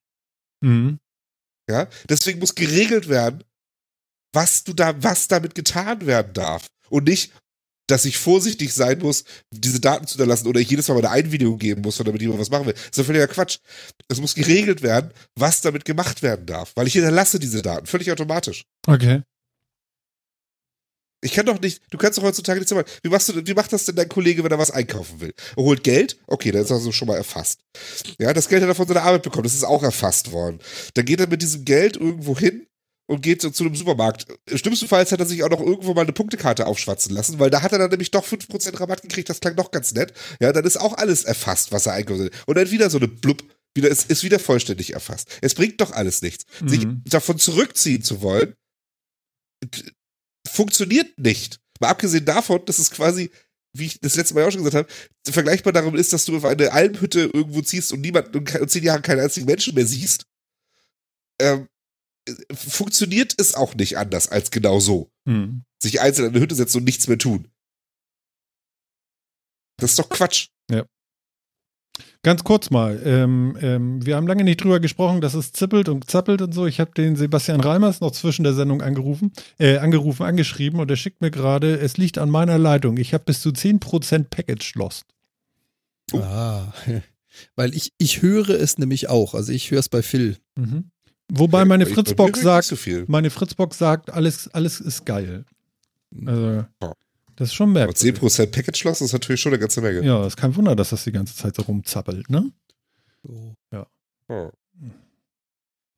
Mhm. 0.61 0.99
Ja, 1.69 1.87
deswegen 2.09 2.39
muss 2.39 2.55
geregelt 2.55 3.09
werden, 3.09 3.43
was 4.33 4.63
du 4.63 4.73
da, 4.73 5.01
was 5.03 5.27
damit 5.27 5.55
getan 5.55 6.05
werden 6.05 6.33
darf. 6.33 6.67
Und 6.89 7.05
nicht, 7.05 7.33
dass 7.87 8.05
ich 8.05 8.17
vorsichtig 8.17 8.73
sein 8.73 8.99
muss, 8.99 9.23
diese 9.51 9.79
Daten 9.79 10.05
zu 10.05 10.13
hinterlassen 10.13 10.47
oder 10.47 10.59
ich 10.59 10.69
jedes 10.69 10.87
Mal 10.87 10.95
meine 10.95 11.09
Einwilligung 11.09 11.57
geben 11.57 11.81
muss, 11.81 11.97
damit 11.97 12.21
jemand 12.21 12.39
was 12.39 12.49
machen 12.49 12.67
will. 12.67 12.73
Das 12.73 12.83
ist 12.91 12.97
ja 12.97 13.03
völliger 13.03 13.27
Quatsch. 13.27 13.59
Es 14.09 14.21
muss 14.21 14.35
geregelt 14.35 14.81
werden, 14.81 15.11
was 15.35 15.61
damit 15.61 15.85
gemacht 15.85 16.21
werden 16.21 16.45
darf, 16.45 16.73
weil 16.75 16.87
ich 16.87 16.93
hinterlasse 16.93 17.39
diese 17.39 17.61
Daten 17.61 17.87
völlig 17.87 18.11
automatisch. 18.11 18.65
Okay. 18.85 19.23
Ich 21.21 21.33
kann 21.33 21.47
doch 21.47 21.59
nicht, 21.59 21.81
du 21.89 21.97
kannst 21.97 22.17
doch 22.17 22.23
heutzutage 22.23 22.59
nicht 22.59 22.69
so 22.69 22.75
machen. 22.75 22.87
Wie, 23.01 23.09
machst 23.09 23.29
du, 23.29 23.47
wie 23.47 23.53
macht 23.55 23.73
das 23.73 23.85
denn 23.85 23.95
dein 23.95 24.07
Kollege, 24.07 24.43
wenn 24.43 24.51
er 24.51 24.59
was 24.59 24.69
einkaufen 24.69 25.19
will? 25.19 25.33
Er 25.55 25.63
holt 25.63 25.83
Geld, 25.83 26.19
okay, 26.27 26.51
dann 26.51 26.61
ist 26.61 26.69
das 26.69 26.77
also 26.77 26.91
schon 26.91 27.07
mal 27.07 27.17
erfasst. 27.17 27.61
Ja, 28.19 28.33
das 28.33 28.47
Geld 28.47 28.61
hat 28.61 28.69
er 28.69 28.75
von 28.75 28.87
seiner 28.87 29.01
Arbeit 29.01 29.23
bekommen, 29.23 29.43
das 29.43 29.55
ist 29.55 29.63
auch 29.63 29.81
erfasst 29.81 30.31
worden. 30.31 30.59
Dann 30.93 31.05
geht 31.05 31.19
er 31.19 31.27
mit 31.27 31.41
diesem 31.41 31.65
Geld 31.65 31.97
irgendwo 31.97 32.37
hin 32.37 32.67
und 33.07 33.21
geht 33.21 33.41
zu, 33.41 33.51
zu 33.51 33.63
einem 33.63 33.75
Supermarkt. 33.75 34.27
Schlimmstenfalls 34.53 35.11
hat 35.11 35.19
er 35.19 35.25
sich 35.25 35.43
auch 35.43 35.49
noch 35.49 35.61
irgendwo 35.61 35.93
mal 35.93 36.01
eine 36.01 36.13
Punktekarte 36.13 36.67
aufschwatzen 36.67 37.15
lassen, 37.15 37.39
weil 37.39 37.49
da 37.49 37.61
hat 37.61 37.71
er 37.71 37.79
dann 37.79 37.89
nämlich 37.89 38.11
doch 38.11 38.25
5% 38.25 38.79
Rabatt 38.79 39.01
gekriegt, 39.01 39.29
das 39.29 39.39
klang 39.39 39.55
doch 39.55 39.71
ganz 39.71 39.93
nett. 39.93 40.13
Ja, 40.39 40.53
dann 40.53 40.65
ist 40.65 40.77
auch 40.77 40.93
alles 40.93 41.23
erfasst, 41.23 41.71
was 41.71 41.85
er 41.85 41.93
einkauft. 41.93 42.31
Und 42.45 42.57
dann 42.57 42.69
wieder 42.69 42.89
so 42.89 42.97
eine 42.97 43.07
Blub, 43.07 43.43
wieder, 43.73 43.89
ist, 43.89 44.09
ist 44.11 44.23
wieder 44.23 44.39
vollständig 44.39 44.93
erfasst. 44.93 45.29
Es 45.41 45.55
bringt 45.55 45.79
doch 45.81 45.91
alles 45.91 46.21
nichts. 46.21 46.45
Mhm. 46.61 46.69
Sich 46.69 46.87
davon 47.05 47.39
zurückziehen 47.39 48.03
zu 48.03 48.21
wollen, 48.21 48.53
funktioniert 50.47 51.17
nicht. 51.17 51.59
Mal 51.79 51.89
abgesehen 51.89 52.25
davon, 52.25 52.65
dass 52.65 52.79
es 52.79 52.91
quasi, 52.91 53.31
wie 53.73 53.85
ich 53.85 53.99
das 54.01 54.15
letzte 54.15 54.33
Mal 54.33 54.45
auch 54.45 54.51
schon 54.51 54.63
gesagt 54.63 54.89
habe, 54.89 55.31
vergleichbar 55.31 55.73
darum 55.73 55.95
ist, 55.95 56.11
dass 56.11 56.25
du 56.25 56.37
auf 56.37 56.45
eine 56.45 56.71
Almhütte 56.71 57.29
irgendwo 57.33 57.61
ziehst 57.61 57.93
und 57.93 58.01
niemand 58.01 58.35
und 58.35 58.69
zehn 58.69 58.83
Jahre 58.83 59.01
keinen 59.01 59.21
einzigen 59.21 59.45
Menschen 59.45 59.75
mehr 59.75 59.85
siehst. 59.85 60.25
Ähm, 61.39 61.67
funktioniert 62.53 63.33
es 63.37 63.55
auch 63.55 63.75
nicht 63.75 63.97
anders 63.97 64.29
als 64.29 64.51
genau 64.51 64.79
so. 64.79 65.09
Hm. 65.27 65.63
Sich 65.81 66.01
einzeln 66.01 66.25
in 66.25 66.31
eine 66.31 66.41
Hütte 66.41 66.55
setzen 66.55 66.77
und 66.77 66.83
nichts 66.83 67.07
mehr 67.07 67.17
tun. 67.17 67.47
Das 69.77 69.91
ist 69.91 69.99
doch 69.99 70.09
Quatsch. 70.09 70.47
Ja. 70.71 70.85
Ganz 72.23 72.43
kurz 72.43 72.71
mal, 72.71 73.01
ähm, 73.05 73.57
ähm, 73.61 74.05
wir 74.05 74.15
haben 74.15 74.27
lange 74.27 74.43
nicht 74.43 74.63
drüber 74.63 74.79
gesprochen, 74.79 75.21
dass 75.21 75.33
es 75.33 75.53
zippelt 75.53 75.87
und 75.87 76.09
zappelt 76.09 76.41
und 76.41 76.51
so. 76.51 76.65
Ich 76.65 76.79
habe 76.79 76.91
den 76.91 77.15
Sebastian 77.15 77.61
Reimers 77.61 78.01
noch 78.01 78.11
zwischen 78.11 78.43
der 78.43 78.53
Sendung 78.53 78.81
angerufen, 78.81 79.31
äh, 79.59 79.77
angerufen, 79.77 80.23
angeschrieben 80.23 80.79
und 80.79 80.89
er 80.89 80.97
schickt 80.97 81.21
mir 81.21 81.31
gerade, 81.31 81.79
es 81.79 81.97
liegt 81.97 82.17
an 82.17 82.29
meiner 82.29 82.57
Leitung. 82.57 82.97
Ich 82.97 83.13
habe 83.13 83.23
bis 83.23 83.41
zu 83.41 83.49
10% 83.49 84.25
Package 84.29 84.75
lost. 84.75 85.05
Oh. 86.11 86.19
Ah, 86.19 86.73
weil 87.55 87.73
ich, 87.75 87.93
ich 87.97 88.21
höre 88.21 88.49
es 88.49 88.77
nämlich 88.77 89.09
auch. 89.09 89.33
Also 89.33 89.53
ich 89.53 89.71
höre 89.71 89.79
es 89.79 89.89
bei 89.89 90.01
Phil. 90.01 90.37
Mhm. 90.55 90.91
Wobei 91.29 91.65
meine 91.65 91.85
Fritzbox 91.85 92.41
sagt, 92.41 92.73
meine 93.07 93.29
Fritzbox 93.29 93.77
sagt, 93.77 94.11
alles, 94.11 94.47
alles 94.53 94.79
ist 94.79 95.05
geil. 95.05 95.45
Also, 96.25 96.65
das 97.35 97.49
ist 97.49 97.53
schon 97.53 97.73
merkwürdig. 97.73 98.21
10% 98.21 98.47
Package 98.47 98.83
Loss 98.85 99.01
ist 99.01 99.13
natürlich 99.13 99.41
schon 99.41 99.51
eine 99.51 99.59
ganze 99.59 99.81
Menge. 99.81 100.03
Ja, 100.03 100.25
ist 100.25 100.37
kein 100.37 100.55
Wunder, 100.55 100.75
dass 100.75 100.89
das 100.89 101.03
die 101.03 101.11
ganze 101.11 101.35
Zeit 101.35 101.55
so 101.55 101.63
rumzappelt, 101.63 102.29
ne? 102.29 102.51
So. 103.23 103.55
Ja. 103.71 103.87
Oh. 104.29 104.51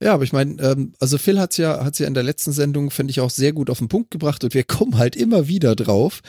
Ja, 0.02 0.14
aber 0.14 0.24
ich 0.24 0.34
meine, 0.34 0.62
ähm, 0.62 0.94
also 1.00 1.18
Phil 1.18 1.40
hat's 1.40 1.58
ja, 1.58 1.84
hat's 1.84 2.00
ja 2.00 2.08
in 2.08 2.14
der 2.14 2.24
letzten 2.24 2.54
Sendung, 2.54 2.90
finde 2.90 3.12
ich, 3.12 3.20
auch 3.20 3.30
sehr 3.30 3.52
gut 3.52 3.70
auf 3.70 3.80
den 3.80 3.90
Punkt 3.90 4.12
gebracht 4.12 4.44
und 4.44 4.54
wir 4.54 4.64
kommen 4.64 4.98
halt 4.98 5.16
immer 5.16 5.48
wieder 5.48 5.76
drauf. 5.76 6.22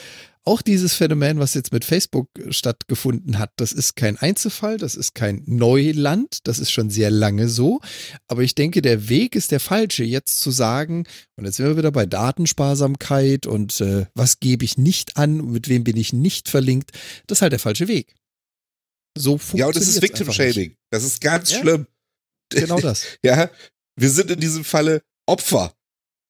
Auch 0.44 0.62
dieses 0.62 0.94
Phänomen, 0.94 1.38
was 1.38 1.52
jetzt 1.52 1.70
mit 1.70 1.84
Facebook 1.84 2.28
stattgefunden 2.48 3.38
hat, 3.38 3.52
das 3.56 3.72
ist 3.72 3.94
kein 3.94 4.16
Einzelfall, 4.16 4.78
das 4.78 4.94
ist 4.94 5.14
kein 5.14 5.42
Neuland, 5.46 6.38
das 6.44 6.58
ist 6.58 6.70
schon 6.70 6.88
sehr 6.88 7.10
lange 7.10 7.48
so. 7.48 7.80
Aber 8.26 8.42
ich 8.42 8.54
denke, 8.54 8.80
der 8.80 9.10
Weg 9.10 9.36
ist 9.36 9.52
der 9.52 9.60
falsche, 9.60 10.02
jetzt 10.02 10.40
zu 10.40 10.50
sagen, 10.50 11.06
und 11.36 11.44
jetzt 11.44 11.56
sind 11.56 11.66
wir 11.66 11.76
wieder 11.76 11.92
bei 11.92 12.06
Datensparsamkeit 12.06 13.46
und 13.46 13.82
äh, 13.82 14.06
was 14.14 14.40
gebe 14.40 14.64
ich 14.64 14.78
nicht 14.78 15.18
an, 15.18 15.52
mit 15.52 15.68
wem 15.68 15.84
bin 15.84 15.98
ich 15.98 16.14
nicht 16.14 16.48
verlinkt, 16.48 16.92
das 17.26 17.38
ist 17.38 17.42
halt 17.42 17.52
der 17.52 17.60
falsche 17.60 17.86
Weg. 17.86 18.14
So 19.18 19.36
funktioniert 19.36 19.60
Ja, 19.60 19.66
und 19.66 19.76
das 19.76 19.88
ist 19.88 20.00
Victim 20.00 20.32
Shaming. 20.32 20.76
Das 20.90 21.04
ist 21.04 21.20
ganz 21.20 21.52
ja? 21.52 21.60
schlimm. 21.60 21.86
Genau 22.50 22.80
das. 22.80 23.04
ja, 23.22 23.50
wir 23.96 24.10
sind 24.10 24.30
in 24.30 24.40
diesem 24.40 24.64
Falle 24.64 25.02
Opfer. 25.26 25.74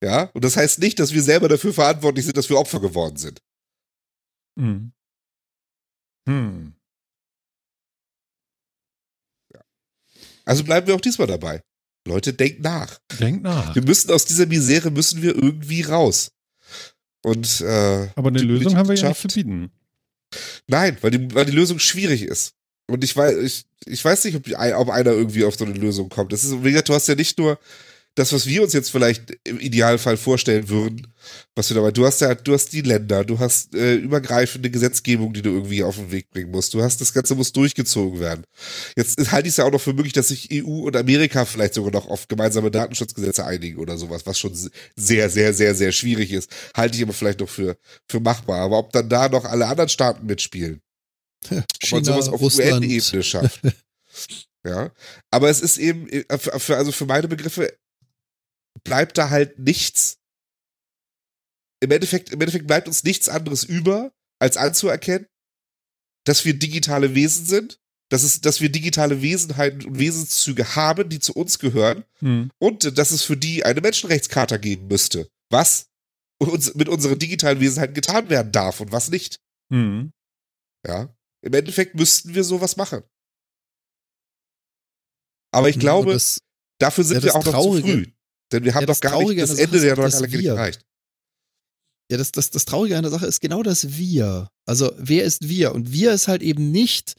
Ja, 0.03 0.31
und 0.35 0.45
das 0.45 0.57
heißt 0.57 0.79
nicht, 0.79 0.99
dass 0.99 1.13
wir 1.13 1.23
selber 1.23 1.49
dafür 1.49 1.73
verantwortlich 1.75 2.25
sind, 2.25 2.37
dass 2.37 2.49
wir 2.49 2.59
Opfer 2.59 2.81
geworden 2.81 3.17
sind. 3.17 3.41
Hm. 4.61 4.93
Hm. 6.29 6.75
Ja. 9.55 9.61
Also 10.45 10.65
bleiben 10.65 10.87
wir 10.87 10.95
auch 10.95 11.01
diesmal 11.01 11.27
dabei. 11.27 11.63
Leute, 12.07 12.33
denkt 12.35 12.61
nach. 12.61 12.99
Denkt 13.19 13.43
nach. 13.43 13.75
Wir 13.75 13.83
müssen 13.83 14.11
aus 14.11 14.27
dieser 14.27 14.47
Misere 14.47 14.91
müssen 14.91 15.23
wir 15.23 15.35
irgendwie 15.35 15.83
raus. 15.83 16.33
Und 17.23 17.61
äh, 17.61 18.09
aber 18.15 18.29
eine 18.29 18.41
Lösung 18.41 18.77
haben 18.77 18.89
wir 18.89 18.97
ja 18.97 19.09
nicht 19.09 19.21
zu 19.21 19.29
bieten. 19.29 19.71
Nein, 20.67 20.97
weil 21.01 21.11
die, 21.11 21.35
weil 21.35 21.45
die 21.47 21.53
Lösung 21.53 21.79
schwierig 21.79 22.23
ist. 22.23 22.55
Und 22.87 23.05
ich 23.05 23.17
weiß, 23.17 23.37
ich, 23.39 23.65
ich 23.87 24.05
weiß 24.05 24.25
nicht, 24.25 24.37
ob, 24.37 24.47
ob 24.49 24.91
einer 24.91 25.11
irgendwie 25.13 25.45
auf 25.45 25.57
so 25.57 25.65
eine 25.65 25.75
Lösung 25.75 26.09
kommt. 26.09 26.33
Das 26.33 26.45
ist, 26.45 26.53
du 26.53 26.95
hast 26.95 27.09
ja 27.09 27.15
nicht 27.15 27.39
nur 27.39 27.59
das, 28.21 28.35
was 28.35 28.47
wir 28.47 28.63
uns 28.63 28.75
jetzt 28.75 28.91
vielleicht 28.91 29.39
im 29.45 29.59
Idealfall 29.59 30.19
vorstellen 30.19 30.69
würden, 30.69 31.07
was 31.55 31.71
wir 31.71 31.75
dabei, 31.75 31.91
du 31.91 32.05
hast 32.05 32.21
ja, 32.21 32.35
du 32.35 32.53
hast 32.53 32.71
die 32.75 32.83
Länder, 32.83 33.25
du 33.25 33.39
hast 33.39 33.75
äh, 33.75 33.95
übergreifende 33.95 34.71
Gesetzgebung, 34.71 35.33
die 35.33 35.41
du 35.41 35.49
irgendwie 35.49 35.83
auf 35.83 35.97
den 35.97 36.13
Weg 36.13 36.29
bringen 36.29 36.51
musst. 36.51 36.75
Du 36.75 36.83
hast, 36.83 37.01
das 37.01 37.15
Ganze 37.15 37.35
muss 37.35 37.53
durchgezogen 37.53 38.21
werden. 38.21 38.45
Jetzt 38.95 39.33
halte 39.33 39.49
ich 39.49 39.53
es 39.53 39.57
ja 39.57 39.65
auch 39.65 39.73
noch 39.73 39.81
für 39.81 39.95
möglich, 39.95 40.13
dass 40.13 40.29
sich 40.29 40.51
EU 40.53 40.87
und 40.87 40.97
Amerika 40.97 41.47
vielleicht 41.47 41.73
sogar 41.73 41.93
noch 41.93 42.09
auf 42.09 42.29
gemeinsame 42.29 42.71
Datenschutzgesetze 42.71 43.47
einigen 43.47 43.79
oder 43.79 43.97
sowas, 43.97 44.27
was 44.27 44.39
schon 44.39 44.55
sehr, 44.97 45.31
sehr, 45.31 45.55
sehr, 45.55 45.75
sehr 45.75 45.93
schwierig 45.93 46.31
ist. 46.33 46.51
Halte 46.77 46.99
ich 46.99 47.03
aber 47.03 47.15
vielleicht 47.15 47.41
noch 47.41 47.49
für, 47.49 47.79
für 48.07 48.21
machbar. 48.21 48.61
Aber 48.61 48.79
ob 48.79 48.93
dann 48.93 49.09
da 49.09 49.31
noch 49.31 49.47
alle 49.47 49.67
anderen 49.67 49.89
Staaten 49.89 50.27
mitspielen, 50.27 50.83
China, 51.49 51.65
ob 51.83 51.91
man 51.93 52.05
sowas 52.05 52.29
auf 52.29 52.43
UN-Ebene 52.43 53.23
schafft. 53.23 53.61
ja. 54.67 54.91
Aber 55.31 55.49
es 55.49 55.63
ist 55.63 55.79
eben, 55.79 56.07
äh, 56.11 56.39
für, 56.39 56.77
also 56.77 56.93
für 56.93 57.07
meine 57.07 57.27
Begriffe, 57.27 57.73
bleibt 58.85 59.19
da 59.19 59.31
halt 59.31 59.59
nichts. 59.59 60.19
Im 61.83 61.91
Endeffekt, 61.91 62.31
im 62.31 62.41
Endeffekt 62.41 62.67
bleibt 62.67 62.89
uns 62.89 63.05
nichts 63.05 63.29
anderes 63.29 63.65
über, 63.65 64.13
als 64.39 64.57
anzuerkennen, 64.57 65.27
dass 66.27 66.45
wir 66.45 66.59
digitale 66.59 67.15
Wesen 67.15 67.47
sind, 67.47 67.81
dass, 68.11 68.23
es, 68.23 68.41
dass 68.41 68.61
wir 68.61 68.71
digitale 68.71 69.23
Wesenheiten 69.23 69.85
und 69.87 69.99
Wesenszüge 69.99 70.75
haben, 70.77 71.09
die 71.09 71.21
zu 71.21 71.33
uns 71.33 71.59
gehören, 71.59 72.05
hm. 72.19 72.51
und 72.59 72.99
dass 72.99 73.13
es 73.13 73.23
für 73.23 73.37
die 73.37 73.65
eine 73.65 73.81
Menschenrechtscharta 73.81 74.57
geben 74.57 74.89
müsste. 74.89 75.31
Was 75.51 75.87
uns, 76.39 76.75
mit 76.75 76.89
unseren 76.89 77.19
digitalen 77.19 77.61
Wesenheiten 77.61 77.95
getan 77.95 78.29
werden 78.29 78.53
darf 78.53 78.81
und 78.81 78.93
was 78.93 79.11
nicht. 79.11 79.41
Hm. 79.73 80.13
Ja. 80.87 81.15
Im 81.43 81.55
Endeffekt 81.55 81.95
müssten 81.95 82.35
wir 82.35 82.45
sowas 82.45 82.77
machen. 82.77 83.03
Aber 85.53 85.69
ich 85.69 85.79
glaube, 85.79 86.13
das, 86.13 86.41
dafür 86.79 87.05
sind 87.05 87.19
ja, 87.19 87.25
wir 87.25 87.37
auch 87.37 87.45
noch 87.45 87.63
zu 87.63 87.81
früh. 87.81 88.07
Denn 88.53 88.65
wir 88.65 88.75
haben 88.75 88.83
ja, 88.83 88.87
doch 88.87 89.01
gar 89.01 89.23
nicht 89.23 89.41
das 89.41 89.59
Ende 89.59 89.81
der 89.81 89.97
noch 89.97 90.11
gar 90.11 90.21
nicht 90.21 90.45
erreicht. 90.45 90.85
Ja, 92.11 92.17
das, 92.19 92.33
das, 92.33 92.51
das 92.51 92.65
Traurige 92.65 92.97
an 92.97 93.05
der 93.05 93.13
Sache 93.13 93.27
ist 93.27 93.41
genau 93.41 93.63
das 93.63 93.97
Wir. 93.97 94.51
Also, 94.67 94.93
wer 94.97 95.23
ist 95.23 95.49
wir? 95.49 95.73
Und 95.73 95.93
wir 95.93 96.13
ist 96.13 96.27
halt 96.27 96.43
eben 96.43 96.73
nicht 96.73 97.15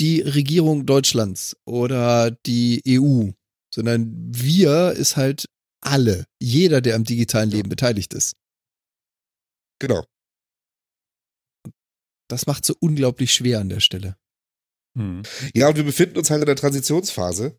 die 0.00 0.20
Regierung 0.20 0.84
Deutschlands 0.84 1.56
oder 1.64 2.32
die 2.32 2.82
EU, 2.88 3.30
sondern 3.72 4.12
wir 4.34 4.92
ist 4.92 5.16
halt 5.16 5.46
alle. 5.80 6.26
Jeder, 6.40 6.80
der 6.80 6.96
am 6.96 7.04
digitalen 7.04 7.50
Leben 7.50 7.68
beteiligt 7.68 8.14
ist. 8.14 8.34
Genau. 9.78 10.04
Das 12.28 12.46
macht 12.46 12.64
so 12.64 12.74
unglaublich 12.80 13.32
schwer 13.32 13.60
an 13.60 13.68
der 13.68 13.80
Stelle. 13.80 14.16
Hm. 14.96 15.22
Ja, 15.54 15.68
und 15.68 15.76
wir 15.76 15.84
befinden 15.84 16.18
uns 16.18 16.30
halt 16.30 16.40
in 16.40 16.46
der 16.46 16.56
Transitionsphase. 16.56 17.58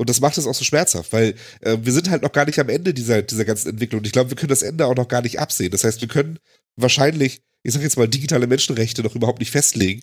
Und 0.00 0.08
das 0.08 0.22
macht 0.22 0.38
es 0.38 0.46
auch 0.46 0.54
so 0.54 0.64
schmerzhaft, 0.64 1.12
weil 1.12 1.34
äh, 1.60 1.76
wir 1.82 1.92
sind 1.92 2.08
halt 2.08 2.22
noch 2.22 2.32
gar 2.32 2.46
nicht 2.46 2.58
am 2.58 2.70
Ende 2.70 2.94
dieser, 2.94 3.20
dieser 3.20 3.44
ganzen 3.44 3.68
Entwicklung. 3.68 3.98
Und 3.98 4.06
ich 4.06 4.14
glaube, 4.14 4.30
wir 4.30 4.36
können 4.36 4.48
das 4.48 4.62
Ende 4.62 4.86
auch 4.86 4.96
noch 4.96 5.08
gar 5.08 5.20
nicht 5.20 5.38
absehen. 5.38 5.70
Das 5.72 5.84
heißt, 5.84 6.00
wir 6.00 6.08
können 6.08 6.38
wahrscheinlich, 6.76 7.42
ich 7.62 7.74
sag 7.74 7.82
jetzt 7.82 7.98
mal, 7.98 8.08
digitale 8.08 8.46
Menschenrechte 8.46 9.02
noch 9.02 9.14
überhaupt 9.14 9.40
nicht 9.40 9.50
festlegen, 9.50 10.02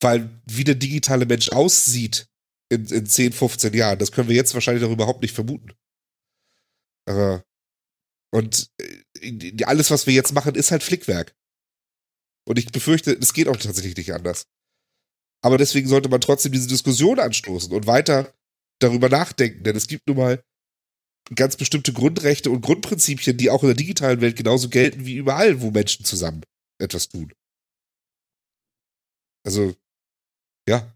weil 0.00 0.28
wie 0.46 0.64
der 0.64 0.74
digitale 0.74 1.26
Mensch 1.26 1.50
aussieht 1.50 2.26
in, 2.70 2.86
in 2.86 3.06
10, 3.06 3.32
15 3.32 3.72
Jahren, 3.72 4.00
das 4.00 4.10
können 4.10 4.28
wir 4.28 4.34
jetzt 4.34 4.52
wahrscheinlich 4.54 4.82
noch 4.82 4.90
überhaupt 4.90 5.22
nicht 5.22 5.32
vermuten. 5.32 5.70
Äh, 7.08 7.38
und 8.32 8.68
äh, 9.22 9.62
alles, 9.62 9.92
was 9.92 10.08
wir 10.08 10.14
jetzt 10.14 10.32
machen, 10.32 10.56
ist 10.56 10.72
halt 10.72 10.82
Flickwerk. 10.82 11.36
Und 12.48 12.58
ich 12.58 12.72
befürchte, 12.72 13.12
es 13.12 13.32
geht 13.32 13.46
auch 13.46 13.56
tatsächlich 13.56 13.96
nicht 13.96 14.12
anders. 14.12 14.48
Aber 15.40 15.56
deswegen 15.56 15.86
sollte 15.86 16.08
man 16.08 16.20
trotzdem 16.20 16.50
diese 16.50 16.66
Diskussion 16.66 17.20
anstoßen 17.20 17.72
und 17.72 17.86
weiter 17.86 18.35
darüber 18.78 19.08
nachdenken, 19.08 19.64
denn 19.64 19.76
es 19.76 19.86
gibt 19.86 20.06
nun 20.06 20.16
mal 20.16 20.42
ganz 21.34 21.56
bestimmte 21.56 21.92
Grundrechte 21.92 22.50
und 22.50 22.60
Grundprinzipien, 22.60 23.36
die 23.36 23.50
auch 23.50 23.62
in 23.62 23.68
der 23.68 23.76
digitalen 23.76 24.20
Welt 24.20 24.36
genauso 24.36 24.68
gelten 24.68 25.06
wie 25.06 25.16
überall, 25.16 25.60
wo 25.60 25.70
Menschen 25.70 26.04
zusammen 26.04 26.42
etwas 26.78 27.08
tun. 27.08 27.32
Also, 29.44 29.74
ja. 30.68 30.92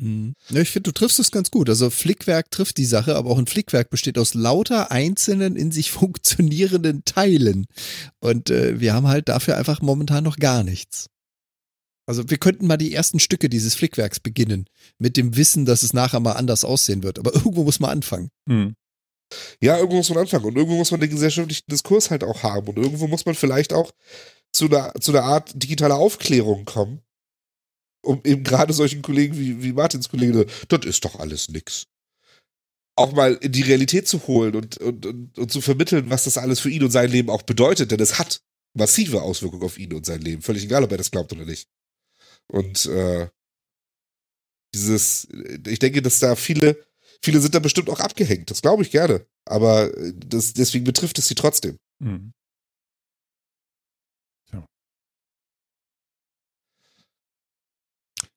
Mhm. 0.00 0.34
Ja, 0.50 0.60
ich 0.60 0.70
finde, 0.70 0.90
du 0.90 0.98
triffst 0.98 1.18
es 1.18 1.30
ganz 1.30 1.50
gut. 1.50 1.68
Also 1.68 1.90
Flickwerk 1.90 2.50
trifft 2.50 2.76
die 2.76 2.84
Sache, 2.84 3.16
aber 3.16 3.30
auch 3.30 3.38
ein 3.38 3.46
Flickwerk 3.46 3.90
besteht 3.90 4.18
aus 4.18 4.34
lauter 4.34 4.90
einzelnen 4.90 5.56
in 5.56 5.72
sich 5.72 5.90
funktionierenden 5.92 7.04
Teilen. 7.04 7.66
Und 8.20 8.50
äh, 8.50 8.80
wir 8.80 8.94
haben 8.94 9.08
halt 9.08 9.28
dafür 9.28 9.56
einfach 9.56 9.80
momentan 9.80 10.24
noch 10.24 10.36
gar 10.36 10.64
nichts. 10.64 11.08
Also 12.06 12.28
wir 12.28 12.38
könnten 12.38 12.66
mal 12.66 12.76
die 12.76 12.94
ersten 12.94 13.18
Stücke 13.18 13.48
dieses 13.48 13.74
Flickwerks 13.74 14.20
beginnen, 14.20 14.66
mit 14.98 15.16
dem 15.16 15.36
Wissen, 15.36 15.64
dass 15.64 15.82
es 15.82 15.94
nachher 15.94 16.20
mal 16.20 16.32
anders 16.32 16.64
aussehen 16.64 17.02
wird. 17.02 17.18
Aber 17.18 17.34
irgendwo 17.34 17.64
muss 17.64 17.80
man 17.80 17.90
anfangen. 17.90 18.30
Mhm. 18.46 18.74
Ja, 19.60 19.78
irgendwo 19.78 19.96
muss 19.96 20.10
man 20.10 20.18
anfangen 20.18 20.44
und 20.44 20.56
irgendwo 20.56 20.76
muss 20.76 20.90
man 20.90 21.00
den 21.00 21.10
gesellschaftlichen 21.10 21.64
Diskurs 21.70 22.10
halt 22.10 22.24
auch 22.24 22.42
haben 22.42 22.68
und 22.68 22.76
irgendwo 22.76 23.06
muss 23.06 23.24
man 23.24 23.34
vielleicht 23.34 23.72
auch 23.72 23.90
zu 24.52 24.66
einer, 24.66 24.92
zu 25.00 25.12
einer 25.12 25.24
Art 25.24 25.50
digitaler 25.54 25.96
Aufklärung 25.96 26.64
kommen, 26.64 27.00
um 28.02 28.20
eben 28.24 28.44
gerade 28.44 28.72
solchen 28.72 29.02
Kollegen 29.02 29.36
wie, 29.36 29.62
wie 29.62 29.72
Martins 29.72 30.08
Kollege, 30.08 30.46
das 30.68 30.84
ist 30.84 31.04
doch 31.04 31.18
alles 31.18 31.48
nix. 31.48 31.86
Auch 32.96 33.12
mal 33.12 33.34
in 33.34 33.50
die 33.50 33.62
Realität 33.62 34.06
zu 34.06 34.24
holen 34.28 34.54
und, 34.54 34.76
und, 34.78 35.06
und, 35.06 35.38
und 35.38 35.50
zu 35.50 35.60
vermitteln, 35.60 36.10
was 36.10 36.24
das 36.24 36.38
alles 36.38 36.60
für 36.60 36.70
ihn 36.70 36.84
und 36.84 36.92
sein 36.92 37.10
Leben 37.10 37.30
auch 37.30 37.42
bedeutet, 37.42 37.90
denn 37.90 37.98
es 37.98 38.18
hat 38.18 38.40
massive 38.74 39.22
Auswirkungen 39.22 39.64
auf 39.64 39.78
ihn 39.78 39.92
und 39.94 40.06
sein 40.06 40.20
Leben. 40.20 40.42
Völlig 40.42 40.64
egal, 40.64 40.84
ob 40.84 40.92
er 40.92 40.98
das 40.98 41.10
glaubt 41.10 41.32
oder 41.32 41.44
nicht. 41.44 41.68
Und 42.48 42.86
äh, 42.86 43.28
dieses, 44.74 45.28
ich 45.66 45.78
denke, 45.78 46.02
dass 46.02 46.18
da 46.18 46.36
viele, 46.36 46.84
viele 47.22 47.40
sind 47.40 47.54
da 47.54 47.58
bestimmt 47.58 47.90
auch 47.90 48.00
abgehängt. 48.00 48.50
Das 48.50 48.62
glaube 48.62 48.82
ich 48.82 48.90
gerne. 48.90 49.26
Aber 49.46 49.90
das, 50.14 50.54
deswegen 50.54 50.84
betrifft 50.84 51.18
es 51.18 51.28
sie 51.28 51.34
trotzdem. 51.34 51.78
Mhm. 52.00 52.32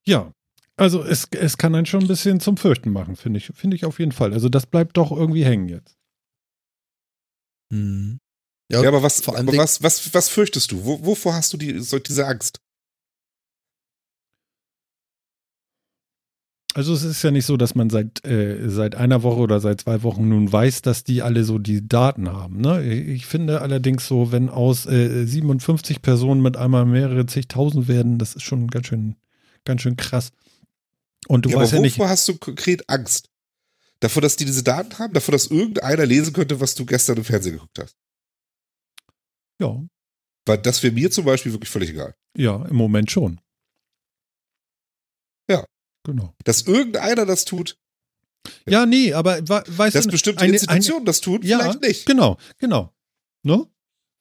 Ja, 0.08 0.32
also 0.78 1.03
es, 1.03 1.28
es 1.32 1.58
kann 1.58 1.76
einen 1.76 1.86
schon 1.86 2.01
ein 2.01 2.08
bisschen 2.08 2.39
zum 2.39 2.55
Fürchten 2.55 2.91
machen, 2.91 3.18
finde 3.18 3.39
ich, 3.39 3.51
finde 3.53 3.76
ich 3.76 3.84
auf 3.84 3.99
jeden 3.99 4.14
Fall. 4.14 4.32
Also 4.32 4.47
das 4.47 4.66
bleibt 4.66 4.95
doch 4.95 5.12
irgendwie 5.12 5.43
hängen 5.43 5.68
jetzt. 5.68 5.97
Hm. 7.74 8.18
Ja, 8.72 8.82
ja, 8.82 8.88
aber 8.88 9.03
was, 9.03 9.22
vor 9.22 9.36
allem 9.36 9.49
aber 9.49 9.58
was, 9.58 9.84
was, 9.84 10.14
was 10.14 10.30
fürchtest 10.30 10.72
du? 10.72 10.86
Wo, 10.86 11.05
wovor 11.05 11.34
hast 11.34 11.51
du 11.53 11.58
die, 11.58 11.80
so, 11.80 11.99
diese 11.99 12.26
Angst? 12.26 12.62
Also 16.78 16.93
es 16.93 17.01
ist 17.01 17.23
ja 17.23 17.32
nicht 17.32 17.47
so, 17.47 17.57
dass 17.57 17.73
man 17.73 17.89
seit, 17.89 18.23
äh, 18.23 18.69
seit 18.69 18.93
einer 18.93 19.23
Woche 19.23 19.39
oder 19.39 19.59
seit 19.59 19.82
zwei 19.82 20.03
Wochen 20.03 20.30
nun 20.30 20.51
weiß, 20.51 20.84
dass 20.84 21.03
die 21.03 21.23
alle 21.23 21.43
so 21.43 21.57
die 21.57 21.88
Daten 21.88 22.32
haben. 22.32 22.61
Ne? 22.61 22.84
Ich 22.93 23.25
finde 23.25 23.61
allerdings 23.61 24.07
so, 24.07 24.32
wenn 24.32 24.47
aus 24.47 24.86
äh, 24.86 25.25
57 25.25 26.03
Personen 26.03 26.39
mit 26.39 26.55
einmal 26.55 26.86
mehrere 26.86 27.25
zigtausend 27.25 27.88
werden, 27.88 28.19
das 28.19 28.36
ist 28.36 28.43
schon 28.43 28.67
ganz 28.67 28.86
schön 28.86 29.15
ganz 29.65 29.82
schön 29.82 29.97
krass. 29.97 30.30
Und 31.28 31.47
du 31.47 31.49
ja, 31.49 31.57
weißt 31.57 31.73
ja 31.73 31.80
nicht. 31.80 31.97
Wovor 31.97 32.09
hast 32.09 32.28
du 32.28 32.38
konkret 32.38 32.88
Angst? 32.88 33.32
Davor, 33.99 34.21
dass 34.21 34.36
die 34.36 34.45
diese 34.45 34.61
Daten 34.61 34.99
haben? 34.99 35.13
Davor, 35.13 35.32
dass 35.32 35.47
irgendeiner 35.47 36.05
lesen 36.05 36.32
könnte, 36.32 36.59
was 36.59 36.75
du 36.75 36.86
gestern 36.86 37.17
im 37.17 37.23
Fernsehen 37.23 37.53
geguckt 37.53 37.80
hast? 37.80 37.95
Ja. 39.59 39.84
Weil 40.45 40.59
das 40.59 40.84
wäre 40.84 40.93
mir 40.93 41.09
zum 41.09 41.25
Beispiel 41.25 41.53
wirklich 41.53 41.71
völlig 41.71 41.89
egal. 41.89 42.13
Ja, 42.38 42.63
im 42.67 42.75
Moment 42.75 43.09
schon. 43.09 43.41
Ja. 46.08 46.14
Genau. 46.14 46.34
Dass 46.43 46.62
irgendeiner 46.62 47.26
das 47.26 47.45
tut. 47.45 47.78
Ja, 48.68 48.86
nee, 48.86 49.14
aber 49.14 49.39
weißt 49.47 49.95
du. 49.95 49.99
Dass 49.99 50.08
bestimmte 50.08 50.41
eine, 50.41 50.53
Institutionen 50.53 50.99
eine, 50.99 51.05
das 51.05 51.22
tun, 51.22 51.41
ja, 51.43 51.60
vielleicht 51.60 51.82
nicht. 51.82 52.05
Genau, 52.05 52.38
genau. 52.58 52.93
Ne? 53.43 53.66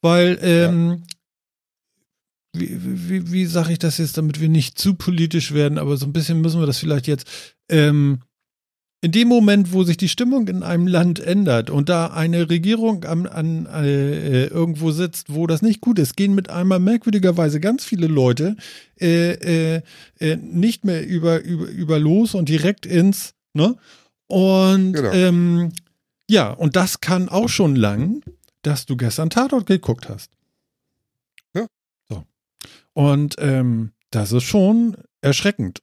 Weil 0.03 0.39
ähm, 0.43 1.05
wie, 2.53 3.09
wie, 3.09 3.33
wie 3.33 3.47
sage 3.47 3.73
ich 3.73 3.79
das 3.79 3.99
jetzt, 3.99 4.19
damit 4.19 4.41
wir 4.41 4.49
nicht 4.49 4.79
zu 4.79 4.95
politisch 4.95 5.53
werden, 5.53 5.79
aber 5.79 5.97
so 5.97 6.07
ein 6.07 6.13
bisschen 6.13 6.41
müssen 6.41 6.61
wir 6.61 6.67
das 6.67 6.79
vielleicht 6.79 7.07
jetzt. 7.07 7.27
Ähm, 7.69 8.21
in 9.03 9.13
dem 9.13 9.29
Moment, 9.29 9.73
wo 9.73 9.85
sich 9.85 9.97
die 9.97 10.09
Stimmung 10.09 10.49
in 10.49 10.63
einem 10.63 10.87
Land 10.87 11.21
ändert 11.21 11.71
und 11.71 11.89
da 11.89 12.09
eine 12.09 12.49
Regierung 12.49 13.05
an, 13.05 13.27
an 13.27 13.67
äh, 13.67 14.47
irgendwo 14.47 14.91
sitzt, 14.91 15.33
wo 15.35 15.47
das 15.47 15.63
nicht 15.63 15.81
gut 15.81 15.99
ist, 15.99 16.17
gehen 16.17 16.35
mit 16.35 16.51
einmal 16.51 16.81
merkwürdigerweise 16.81 17.61
ganz 17.61 17.85
viele 17.85 18.07
Leute 18.07 18.57
äh, 19.01 19.77
äh, 19.77 19.83
äh 20.19 20.37
nicht 20.37 20.85
mehr 20.85 21.07
über, 21.07 21.41
über, 21.43 21.69
über 21.69 21.99
los 21.99 22.35
und 22.35 22.49
direkt 22.49 22.87
ins, 22.87 23.35
ne? 23.53 23.77
Und 24.29 24.95
genau. 24.95 25.13
ähm, 25.13 25.73
ja, 26.29 26.51
und 26.51 26.75
das 26.75 27.01
kann 27.01 27.29
auch 27.29 27.49
schon 27.49 27.77
lang, 27.77 28.23
dass 28.63 28.87
du 28.87 28.97
gestern 28.97 29.31
Tatort 29.31 29.67
geguckt 29.67 30.09
hast. 30.09 30.33
Und 32.97 33.35
ähm, 33.41 33.93
das 34.11 34.33
ist 34.33 34.45
schon 34.45 34.97
erschreckend. 35.21 35.83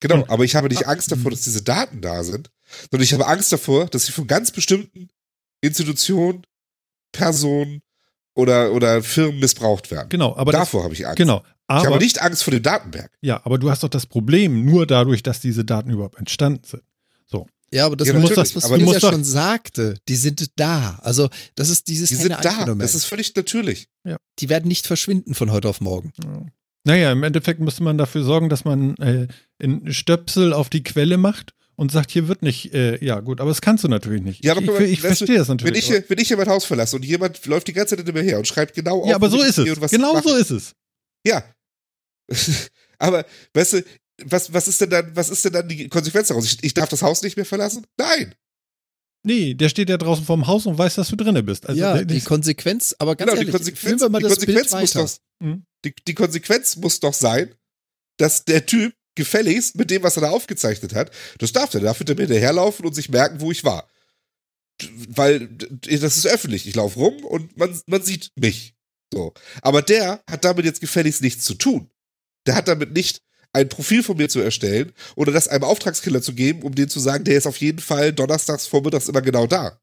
Genau, 0.00 0.24
aber 0.28 0.44
ich 0.44 0.56
habe 0.56 0.68
nicht 0.68 0.86
Angst 0.86 1.12
davor, 1.12 1.30
dass 1.30 1.42
diese 1.42 1.62
Daten 1.62 2.00
da 2.00 2.24
sind, 2.24 2.50
sondern 2.90 3.04
ich 3.04 3.12
habe 3.12 3.26
Angst 3.26 3.52
davor, 3.52 3.86
dass 3.86 4.06
sie 4.06 4.12
von 4.12 4.26
ganz 4.26 4.50
bestimmten 4.50 5.08
Institutionen, 5.60 6.42
Personen 7.12 7.82
oder, 8.34 8.72
oder 8.72 9.02
Firmen 9.02 9.40
missbraucht 9.40 9.90
werden. 9.90 10.08
Genau, 10.08 10.34
aber 10.36 10.52
davor 10.52 10.80
das, 10.80 10.84
habe 10.84 10.94
ich 10.94 11.06
Angst. 11.06 11.18
Genau, 11.18 11.44
aber, 11.66 11.80
ich 11.80 11.86
habe 11.86 11.98
nicht 11.98 12.22
Angst 12.22 12.42
vor 12.42 12.52
dem 12.52 12.62
Datenberg. 12.62 13.12
Ja, 13.20 13.40
aber 13.44 13.58
du 13.58 13.70
hast 13.70 13.82
doch 13.82 13.88
das 13.88 14.06
Problem 14.06 14.64
nur 14.64 14.86
dadurch, 14.86 15.22
dass 15.22 15.40
diese 15.40 15.64
Daten 15.64 15.90
überhaupt 15.90 16.18
entstanden 16.18 16.64
sind. 16.64 16.82
So. 17.26 17.46
Ja, 17.72 17.86
aber 17.86 17.96
das 17.96 18.08
ja, 18.08 18.14
muss 18.14 18.34
das, 18.34 18.56
was 18.56 18.64
aber 18.64 18.78
ja 18.78 18.98
schon 18.98 19.22
sagte. 19.22 19.98
Die 20.08 20.16
sind 20.16 20.50
da. 20.56 20.98
Also, 21.02 21.28
das 21.54 21.68
ist 21.68 21.86
dieses 21.88 22.08
Die 22.08 22.16
sind 22.16 22.36
da. 22.42 22.64
Das 22.74 22.94
ist 22.94 23.04
völlig 23.04 23.34
natürlich. 23.36 23.88
Ja. 24.04 24.16
Die 24.40 24.48
werden 24.48 24.66
nicht 24.66 24.86
verschwinden 24.86 25.34
von 25.34 25.52
heute 25.52 25.68
auf 25.68 25.80
morgen. 25.80 26.12
Ja. 26.24 26.46
Naja, 26.84 27.12
im 27.12 27.22
Endeffekt 27.22 27.60
müsste 27.60 27.82
man 27.82 27.98
dafür 27.98 28.24
sorgen, 28.24 28.48
dass 28.48 28.64
man 28.64 28.96
äh, 28.96 29.28
in 29.58 29.92
Stöpsel 29.92 30.52
auf 30.52 30.70
die 30.70 30.82
Quelle 30.82 31.18
macht 31.18 31.54
und 31.76 31.92
sagt, 31.92 32.10
hier 32.10 32.28
wird 32.28 32.42
nicht, 32.42 32.74
äh, 32.74 33.02
ja 33.04 33.20
gut, 33.20 33.40
aber 33.40 33.50
das 33.50 33.60
kannst 33.60 33.84
du 33.84 33.88
natürlich 33.88 34.22
nicht. 34.22 34.44
Ja, 34.44 34.52
aber 34.52 34.80
ich, 34.80 34.86
ich, 34.86 34.92
ich 34.92 35.00
verstehe 35.00 35.38
das 35.38 35.48
natürlich. 35.48 35.88
Wenn 35.90 35.98
ich, 35.98 36.10
wenn 36.10 36.18
ich 36.18 36.28
hier 36.28 36.36
mein 36.36 36.48
Haus 36.48 36.64
verlasse 36.64 36.96
und 36.96 37.04
jemand 37.04 37.44
läuft 37.46 37.68
die 37.68 37.72
ganze 37.72 37.96
Zeit 37.96 38.04
hinter 38.04 38.18
mir 38.18 38.24
her 38.24 38.38
und 38.38 38.46
schreibt 38.46 38.74
genau 38.74 39.02
auf. 39.02 39.08
Ja, 39.08 39.16
aber 39.16 39.30
so 39.30 39.42
ist 39.42 39.58
es. 39.58 39.90
Genau 39.90 40.20
so 40.20 40.36
ist 40.36 40.50
es. 40.50 40.74
Ja. 41.26 41.42
aber, 42.98 43.24
weißt 43.54 43.74
du, 43.74 43.84
was, 44.24 44.52
was 44.52 44.68
ist 44.68 44.80
denn 44.80 44.90
dann, 44.90 45.16
was 45.16 45.30
ist 45.30 45.44
denn 45.44 45.52
dann 45.52 45.68
die 45.68 45.88
Konsequenz 45.88 46.28
daraus? 46.28 46.44
Ich, 46.44 46.62
ich 46.62 46.74
darf 46.74 46.88
das 46.88 47.02
Haus 47.02 47.22
nicht 47.22 47.36
mehr 47.36 47.46
verlassen? 47.46 47.86
Nein. 47.96 48.34
Nee, 49.22 49.54
der 49.54 49.68
steht 49.68 49.90
ja 49.90 49.98
draußen 49.98 50.24
vorm 50.24 50.46
Haus 50.46 50.66
und 50.66 50.78
weiß, 50.78 50.94
dass 50.94 51.08
du 51.08 51.16
drinne 51.16 51.42
bist. 51.42 51.66
Also 51.68 51.80
ja, 51.80 52.02
die 52.04 52.20
Konsequenz, 52.20 52.94
aber 52.98 53.16
ganz 53.16 53.30
genau, 53.30 53.40
ehrlich, 53.40 53.52
die 53.52 53.58
Konsequenz, 53.58 54.02
die 54.02 54.22
Konsequenz 54.22 54.72
muss 54.72 54.92
doch, 54.92 55.10
hm? 55.42 55.64
die, 55.84 55.94
die 56.06 56.14
Konsequenz 56.14 56.76
muss 56.76 57.00
doch 57.00 57.12
sein, 57.12 57.54
dass 58.16 58.44
der 58.44 58.64
Typ 58.64 58.94
gefälligst 59.14 59.76
mit 59.76 59.90
dem, 59.90 60.02
was 60.02 60.16
er 60.16 60.22
da 60.22 60.30
aufgezeichnet 60.30 60.94
hat, 60.94 61.10
das 61.38 61.52
darf 61.52 61.74
er, 61.74 61.80
der 61.80 61.90
darf 61.90 61.98
hinter 61.98 62.14
mir 62.14 62.22
hinterherlaufen 62.22 62.86
und 62.86 62.94
sich 62.94 63.10
merken, 63.10 63.40
wo 63.40 63.50
ich 63.50 63.64
war. 63.64 63.88
Weil 65.08 65.48
das 65.48 66.16
ist 66.16 66.26
öffentlich. 66.26 66.66
Ich 66.66 66.74
laufe 66.74 66.98
rum 66.98 67.24
und 67.24 67.56
man, 67.58 67.78
man 67.86 68.02
sieht 68.02 68.30
mich. 68.36 68.74
So. 69.12 69.34
Aber 69.60 69.82
der 69.82 70.22
hat 70.30 70.44
damit 70.44 70.64
jetzt 70.64 70.80
gefälligst 70.80 71.20
nichts 71.20 71.44
zu 71.44 71.54
tun. 71.54 71.90
Der 72.46 72.54
hat 72.54 72.68
damit 72.68 72.92
nicht 72.92 73.20
ein 73.52 73.68
Profil 73.68 74.02
von 74.02 74.16
mir 74.16 74.28
zu 74.28 74.40
erstellen 74.40 74.92
oder 75.16 75.32
das 75.32 75.48
einem 75.48 75.64
Auftragskiller 75.64 76.22
zu 76.22 76.34
geben, 76.34 76.62
um 76.62 76.74
denen 76.74 76.88
zu 76.88 77.00
sagen, 77.00 77.24
der 77.24 77.36
ist 77.36 77.46
auf 77.46 77.56
jeden 77.56 77.80
Fall 77.80 78.12
donnerstags 78.12 78.66
vormittags 78.66 79.08
immer 79.08 79.22
genau 79.22 79.46
da. 79.46 79.80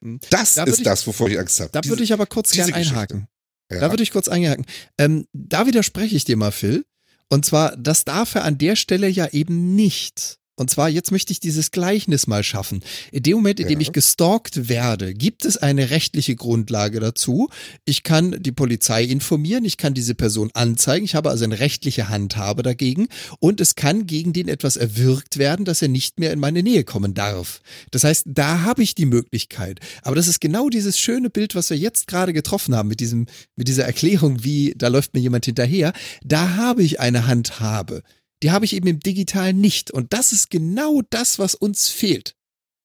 Hm. 0.00 0.20
Das 0.30 0.54
da 0.54 0.64
ist 0.64 0.78
ich, 0.78 0.84
das, 0.84 1.06
wovor 1.06 1.28
ich 1.28 1.38
Angst 1.38 1.58
habe. 1.60 1.70
Da 1.72 1.84
würde 1.84 2.02
ich 2.02 2.12
aber 2.12 2.26
kurz 2.26 2.52
gerne 2.52 2.74
einhaken. 2.74 3.26
Ja. 3.70 3.80
Da 3.80 3.90
würde 3.90 4.02
ich 4.02 4.12
kurz 4.12 4.28
einhaken. 4.28 4.66
Ähm, 4.98 5.26
da 5.32 5.66
widerspreche 5.66 6.14
ich 6.14 6.24
dir 6.24 6.36
mal, 6.36 6.52
Phil. 6.52 6.84
Und 7.28 7.44
zwar, 7.44 7.76
das 7.76 8.04
darf 8.04 8.34
er 8.34 8.44
an 8.44 8.58
der 8.58 8.76
Stelle 8.76 9.08
ja 9.08 9.28
eben 9.28 9.74
nicht. 9.74 10.38
Und 10.56 10.70
zwar, 10.70 10.88
jetzt 10.88 11.10
möchte 11.10 11.32
ich 11.32 11.40
dieses 11.40 11.72
Gleichnis 11.72 12.28
mal 12.28 12.44
schaffen. 12.44 12.82
In 13.10 13.24
dem 13.24 13.36
Moment, 13.36 13.58
in 13.58 13.66
dem 13.66 13.80
ja. 13.80 13.88
ich 13.88 13.92
gestalkt 13.92 14.68
werde, 14.68 15.12
gibt 15.12 15.44
es 15.44 15.56
eine 15.56 15.90
rechtliche 15.90 16.36
Grundlage 16.36 17.00
dazu. 17.00 17.48
Ich 17.84 18.04
kann 18.04 18.36
die 18.40 18.52
Polizei 18.52 19.02
informieren, 19.02 19.64
ich 19.64 19.78
kann 19.78 19.94
diese 19.94 20.14
Person 20.14 20.50
anzeigen, 20.54 21.04
ich 21.04 21.16
habe 21.16 21.30
also 21.30 21.44
eine 21.44 21.58
rechtliche 21.58 22.08
Handhabe 22.08 22.62
dagegen 22.62 23.08
und 23.40 23.60
es 23.60 23.74
kann 23.74 24.06
gegen 24.06 24.32
den 24.32 24.46
etwas 24.46 24.76
erwirkt 24.76 25.38
werden, 25.38 25.64
dass 25.64 25.82
er 25.82 25.88
nicht 25.88 26.20
mehr 26.20 26.32
in 26.32 26.38
meine 26.38 26.62
Nähe 26.62 26.84
kommen 26.84 27.14
darf. 27.14 27.60
Das 27.90 28.04
heißt, 28.04 28.26
da 28.28 28.60
habe 28.62 28.84
ich 28.84 28.94
die 28.94 29.06
Möglichkeit. 29.06 29.80
Aber 30.02 30.14
das 30.14 30.28
ist 30.28 30.40
genau 30.40 30.68
dieses 30.68 31.00
schöne 31.00 31.30
Bild, 31.30 31.56
was 31.56 31.70
wir 31.70 31.76
jetzt 31.76 32.06
gerade 32.06 32.32
getroffen 32.32 32.76
haben 32.76 32.88
mit 32.88 33.00
diesem, 33.00 33.26
mit 33.56 33.66
dieser 33.66 33.84
Erklärung, 33.84 34.44
wie 34.44 34.74
da 34.76 34.86
läuft 34.86 35.14
mir 35.14 35.20
jemand 35.20 35.46
hinterher. 35.46 35.92
Da 36.22 36.56
habe 36.56 36.84
ich 36.84 37.00
eine 37.00 37.26
Handhabe 37.26 38.02
die 38.42 38.50
habe 38.50 38.64
ich 38.64 38.74
eben 38.74 38.88
im 38.88 39.00
Digitalen 39.00 39.60
nicht. 39.60 39.90
Und 39.90 40.12
das 40.12 40.32
ist 40.32 40.50
genau 40.50 41.02
das, 41.10 41.38
was 41.38 41.54
uns 41.54 41.88
fehlt. 41.88 42.34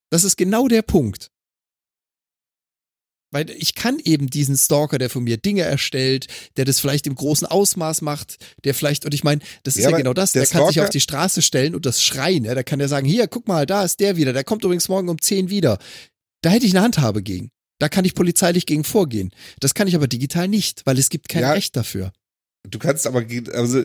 Das 0.10 0.24
ist 0.24 0.38
genau 0.38 0.68
der 0.68 0.82
Punkt. 0.82 1.32
Weil 3.32 3.52
ich 3.52 3.76
kann 3.76 4.00
eben 4.00 4.30
diesen 4.30 4.58
Stalker, 4.58 4.97
der 4.97 5.10
von 5.10 5.24
mir 5.24 5.38
Dinge 5.38 5.62
erstellt, 5.62 6.28
der 6.58 6.66
das 6.66 6.80
vielleicht 6.80 7.06
im 7.06 7.14
großen 7.14 7.45
Ausmaß 7.45 8.02
macht, 8.02 8.38
der 8.64 8.74
vielleicht, 8.74 9.06
und 9.06 9.14
ich 9.14 9.24
meine, 9.24 9.41
das 9.64 9.76
ist 9.76 9.84
ja, 9.84 9.91
ja 9.91 9.97
genau 9.97 10.14
das, 10.14 10.32
der, 10.32 10.41
der 10.41 10.50
kann 10.50 10.68
sich 10.68 10.82
auf 10.82 10.89
die 10.89 11.00
Straße 11.00 11.43
stellen 11.43 11.76
und 11.76 11.86
das 11.86 12.02
schreien. 12.02 12.45
Ja, 12.45 12.56
da 12.56 12.64
kann 12.64 12.80
der 12.80 12.88
sagen, 12.88 13.06
hier, 13.06 13.28
guck 13.28 13.47
mal, 13.47 13.68
da 13.68 13.84
ist 13.84 14.00
der 14.00 14.18
wieder, 14.18 14.34
der 14.34 14.43
kommt 14.43 14.64
übrigens 14.64 14.89
morgen 14.89 15.10
um 15.10 15.22
10 15.22 15.52
wieder. 15.52 15.78
Da 16.41 16.50
hätte 16.50 16.66
ich 16.66 16.76
eine 16.76 16.84
Handhabe 16.84 17.22
gegen. 17.22 17.52
Da 17.80 17.88
kann 17.88 18.04
ich 18.04 18.16
polizeilich 18.16 18.66
gegen 18.66 18.84
vorgehen. 18.84 19.32
Das 19.60 19.74
kann 19.74 19.88
ich 19.88 19.95
aber 19.95 20.08
digital 20.08 20.47
nicht, 20.47 20.86
weil 20.86 20.97
es 20.97 21.10
gibt 21.10 21.30
kein 21.30 21.43
ja, 21.43 21.52
Recht 21.52 21.76
dafür. 21.76 22.12
Du 22.68 22.80
kannst 22.80 23.06
aber, 23.06 23.26
also 23.54 23.84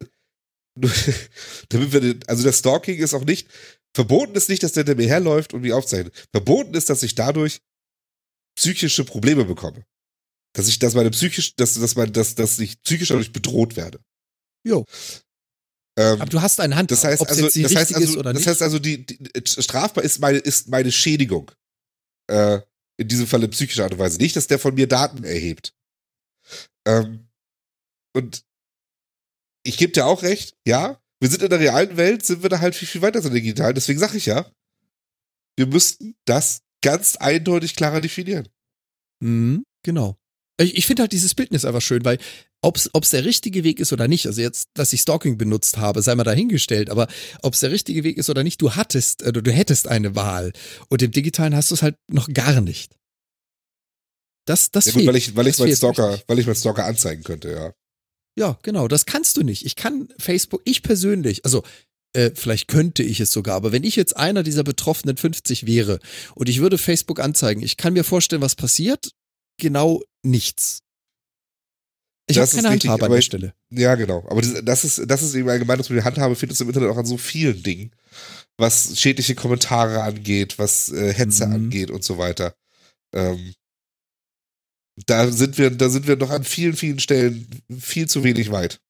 damit 1.68 1.92
wir, 1.92 2.16
also 2.26 2.42
das 2.42 2.58
Stalking 2.58 2.98
ist 2.98 3.14
auch 3.14 3.24
nicht, 3.24 3.48
verboten 3.94 4.34
ist 4.34 4.48
nicht, 4.48 4.62
dass 4.62 4.72
der 4.72 4.84
hinter 4.84 5.00
mir 5.00 5.08
herläuft 5.08 5.54
und 5.54 5.62
mich 5.62 5.72
aufzeichnet. 5.72 6.14
Verboten 6.32 6.74
ist, 6.74 6.90
dass 6.90 7.02
ich 7.02 7.14
dadurch 7.14 7.60
psychische 8.56 9.04
Probleme 9.04 9.44
bekomme. 9.44 9.84
Dass 10.54 10.68
ich, 10.68 10.78
dass 10.78 10.94
meine 10.94 11.10
psychisch, 11.10 11.56
dass, 11.56 11.74
dass, 11.74 11.96
mein, 11.96 12.12
dass, 12.12 12.34
dass 12.34 12.58
ich 12.58 12.80
psychisch 12.82 13.08
dadurch 13.08 13.32
bedroht 13.32 13.76
werde. 13.76 14.00
Jo. 14.64 14.84
Ähm, 15.96 16.20
Aber 16.20 16.30
du 16.30 16.40
hast 16.40 16.60
eine 16.60 16.74
Hand, 16.74 16.90
das 16.90 17.04
heißt, 17.04 17.22
ob 17.22 17.28
also, 17.28 17.42
das 17.42 17.74
heißt 17.74 17.94
also, 17.94 18.22
das 18.22 18.34
nicht. 18.34 18.46
heißt 18.46 18.62
also, 18.62 18.78
die, 18.78 19.06
die, 19.06 19.18
strafbar 19.44 20.02
ist 20.02 20.18
meine, 20.18 20.38
ist 20.38 20.68
meine 20.68 20.90
Schädigung. 20.90 21.50
Äh, 22.28 22.60
in 22.96 23.08
diesem 23.08 23.26
Falle 23.26 23.48
psychische 23.48 23.82
Art 23.82 23.92
und 23.92 23.98
Weise. 23.98 24.18
Nicht, 24.18 24.36
dass 24.36 24.46
der 24.46 24.58
von 24.58 24.74
mir 24.74 24.86
Daten 24.86 25.24
erhebt. 25.24 25.74
Ähm, 26.86 27.28
und 28.14 28.44
ich 29.64 29.76
gebe 29.78 29.92
dir 29.92 30.06
auch 30.06 30.22
recht, 30.22 30.54
ja, 30.66 31.00
wir 31.20 31.30
sind 31.30 31.42
in 31.42 31.50
der 31.50 31.60
realen 31.60 31.96
Welt, 31.96 32.24
sind 32.24 32.42
wir 32.42 32.50
da 32.50 32.60
halt 32.60 32.74
viel, 32.74 32.88
viel 32.88 33.02
weiter 33.02 33.22
so 33.22 33.30
digital. 33.30 33.74
Deswegen 33.74 33.98
sage 33.98 34.16
ich 34.16 34.26
ja, 34.26 34.50
wir 35.56 35.66
müssten 35.66 36.14
das 36.26 36.60
ganz 36.82 37.16
eindeutig 37.16 37.74
klarer 37.74 38.00
definieren. 38.00 38.48
Mhm, 39.20 39.64
genau. 39.82 40.16
Ich, 40.60 40.76
ich 40.76 40.86
finde 40.86 41.02
halt 41.02 41.12
dieses 41.12 41.34
Bildnis 41.34 41.64
einfach 41.64 41.82
schön, 41.82 42.04
weil 42.04 42.18
ob 42.62 42.76
es 42.76 43.10
der 43.10 43.24
richtige 43.24 43.64
Weg 43.64 43.80
ist 43.80 43.92
oder 43.92 44.08
nicht, 44.08 44.26
also 44.26 44.40
jetzt, 44.40 44.68
dass 44.74 44.92
ich 44.92 45.02
Stalking 45.02 45.36
benutzt 45.36 45.76
habe, 45.76 46.00
sei 46.00 46.14
mal 46.14 46.24
dahingestellt, 46.24 46.88
aber 46.88 47.08
ob 47.42 47.54
es 47.54 47.60
der 47.60 47.70
richtige 47.70 48.04
Weg 48.04 48.16
ist 48.16 48.30
oder 48.30 48.42
nicht, 48.42 48.62
du 48.62 48.74
hattest, 48.74 49.22
äh, 49.22 49.32
du 49.32 49.50
hättest 49.52 49.88
eine 49.88 50.14
Wahl 50.14 50.52
und 50.88 51.02
im 51.02 51.10
Digitalen 51.10 51.54
hast 51.54 51.70
du 51.70 51.74
es 51.74 51.82
halt 51.82 51.96
noch 52.08 52.32
gar 52.32 52.60
nicht. 52.60 52.96
Das, 54.46 54.70
das 54.70 54.86
ja, 54.86 54.92
gut, 54.92 55.00
fehlt. 55.00 55.08
weil 55.08 55.16
ich, 55.16 55.36
weil 55.36 55.46
ich 55.46 55.58
meinen 55.58 55.76
Stalker, 55.76 56.20
weil 56.26 56.38
ich 56.38 56.46
meinen 56.46 56.56
Stalker 56.56 56.84
anzeigen 56.84 57.22
könnte, 57.22 57.50
ja. 57.50 57.72
Ja, 58.36 58.58
genau, 58.62 58.88
das 58.88 59.06
kannst 59.06 59.36
du 59.36 59.42
nicht. 59.42 59.64
Ich 59.64 59.76
kann 59.76 60.08
Facebook, 60.18 60.62
ich 60.64 60.82
persönlich, 60.82 61.44
also 61.44 61.62
äh, 62.12 62.30
vielleicht 62.34 62.68
könnte 62.68 63.02
ich 63.02 63.20
es 63.20 63.32
sogar, 63.32 63.56
aber 63.56 63.72
wenn 63.72 63.84
ich 63.84 63.96
jetzt 63.96 64.16
einer 64.16 64.42
dieser 64.42 64.64
betroffenen 64.64 65.16
50 65.16 65.66
wäre 65.66 66.00
und 66.34 66.48
ich 66.48 66.60
würde 66.60 66.78
Facebook 66.78 67.20
anzeigen, 67.20 67.62
ich 67.62 67.76
kann 67.76 67.92
mir 67.92 68.04
vorstellen, 68.04 68.42
was 68.42 68.54
passiert. 68.54 69.10
Genau 69.58 70.02
nichts. 70.24 70.80
Ich 72.26 72.38
habe 72.38 72.48
keine 72.48 72.70
richtig, 72.70 72.90
Handhabe 72.90 73.06
an 73.06 73.12
der 73.12 73.20
Stelle. 73.20 73.54
Ja, 73.70 73.94
genau. 73.96 74.24
Aber 74.28 74.40
das, 74.40 74.64
das, 74.64 74.84
ist, 74.84 75.02
das 75.06 75.22
ist 75.22 75.34
eben 75.34 75.48
allgemein, 75.48 75.78
dass 75.78 75.90
man 75.90 75.98
die 75.98 76.04
Handhabe 76.04 76.34
findest 76.36 76.60
im 76.60 76.68
Internet 76.68 76.90
auch 76.90 76.96
an 76.96 77.04
so 77.04 77.18
vielen 77.18 77.62
Dingen. 77.62 77.90
Was 78.56 78.98
schädliche 78.98 79.34
Kommentare 79.34 80.02
angeht, 80.02 80.58
was 80.58 80.90
äh, 80.90 81.12
Hetze 81.12 81.46
mhm. 81.46 81.52
angeht 81.52 81.90
und 81.90 82.02
so 82.02 82.16
weiter. 82.16 82.54
Ähm, 83.12 83.54
da 85.06 85.30
sind 85.30 85.58
wir, 85.58 85.70
da 85.70 85.88
sind 85.88 86.06
wir 86.06 86.16
noch 86.16 86.30
an 86.30 86.44
vielen, 86.44 86.74
vielen 86.74 86.98
Stellen 86.98 87.48
viel 87.78 88.08
zu 88.08 88.24
wenig 88.24 88.50
weit. 88.50 88.80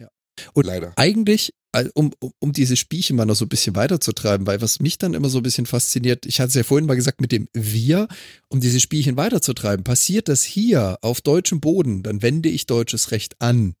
Ja. 0.00 0.08
Und 0.52 0.66
Leider. 0.66 0.92
eigentlich, 0.96 1.52
um, 1.94 2.12
um 2.38 2.52
diese 2.52 2.76
Spielchen 2.76 3.16
mal 3.16 3.26
noch 3.26 3.36
so 3.36 3.44
ein 3.44 3.50
bisschen 3.50 3.76
weiterzutreiben, 3.76 4.46
weil 4.46 4.60
was 4.60 4.80
mich 4.80 4.98
dann 4.98 5.14
immer 5.14 5.28
so 5.28 5.38
ein 5.38 5.42
bisschen 5.42 5.66
fasziniert, 5.66 6.26
ich 6.26 6.40
hatte 6.40 6.48
es 6.48 6.54
ja 6.54 6.62
vorhin 6.62 6.86
mal 6.86 6.96
gesagt 6.96 7.20
mit 7.20 7.32
dem 7.32 7.48
Wir, 7.52 8.08
um 8.48 8.60
diese 8.60 8.80
Spielchen 8.80 9.16
weiterzutreiben, 9.16 9.84
passiert 9.84 10.28
das 10.28 10.42
hier 10.42 10.98
auf 11.02 11.20
deutschem 11.20 11.60
Boden, 11.60 12.02
dann 12.02 12.22
wende 12.22 12.48
ich 12.48 12.66
deutsches 12.66 13.10
Recht 13.10 13.40
an. 13.40 13.74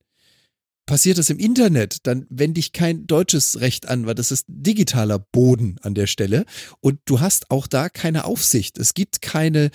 Passiert 0.86 1.18
das 1.18 1.30
im 1.30 1.40
Internet, 1.40 2.06
dann 2.06 2.26
wende 2.30 2.60
ich 2.60 2.72
kein 2.72 3.08
deutsches 3.08 3.60
Recht 3.60 3.88
an, 3.88 4.06
weil 4.06 4.14
das 4.14 4.30
ist 4.30 4.44
digitaler 4.46 5.18
Boden 5.18 5.78
an 5.82 5.94
der 5.94 6.06
Stelle. 6.06 6.44
Und 6.80 7.00
du 7.06 7.18
hast 7.18 7.50
auch 7.50 7.66
da 7.66 7.88
keine 7.88 8.24
Aufsicht. 8.24 8.78
Es 8.78 8.94
gibt 8.94 9.20
keine 9.20 9.70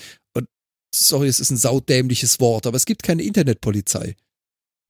sorry, 0.93 1.27
es 1.27 1.39
ist 1.39 1.51
ein 1.51 1.57
saudämliches 1.57 2.39
Wort, 2.39 2.67
aber 2.67 2.77
es 2.77 2.85
gibt 2.85 3.03
keine 3.03 3.23
Internetpolizei. 3.23 4.15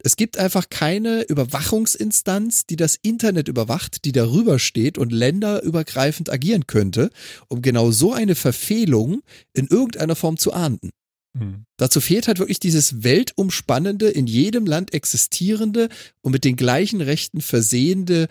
Es 0.04 0.16
gibt 0.16 0.38
einfach 0.38 0.70
keine 0.70 1.22
Überwachungsinstanz, 1.24 2.66
die 2.66 2.76
das 2.76 2.97
Internet 3.02 3.47
überwacht, 3.47 4.04
die 4.06 4.12
darüber 4.12 4.58
steht 4.58 4.97
und 4.97 5.12
länderübergreifend 5.12 6.32
agieren 6.32 6.66
könnte, 6.66 7.12
um 7.49 7.62
genau 7.62 7.91
so 7.91 8.12
eine 8.12 8.36
Verfehlung 8.36 9.22
in 9.54 9.68
irgendeiner 9.68 10.16
Form 10.16 10.38
zu 10.38 10.54
ahnden. 10.54 10.89
Mhm. 11.34 11.66
Dazu 11.78 12.02
fehlt 12.02 12.28
halt 12.28 12.39
wirklich 12.39 12.60
dieses 12.60 13.04
weltumspannende, 13.04 14.10
in 14.10 14.26
jedem 14.26 14.66
Land 14.66 14.93
existierende 14.93 15.89
und 16.22 16.32
mit 16.32 16.45
den 16.45 16.56
gleichen 16.56 17.02
Rechten 17.02 17.41
versehende 17.41 18.28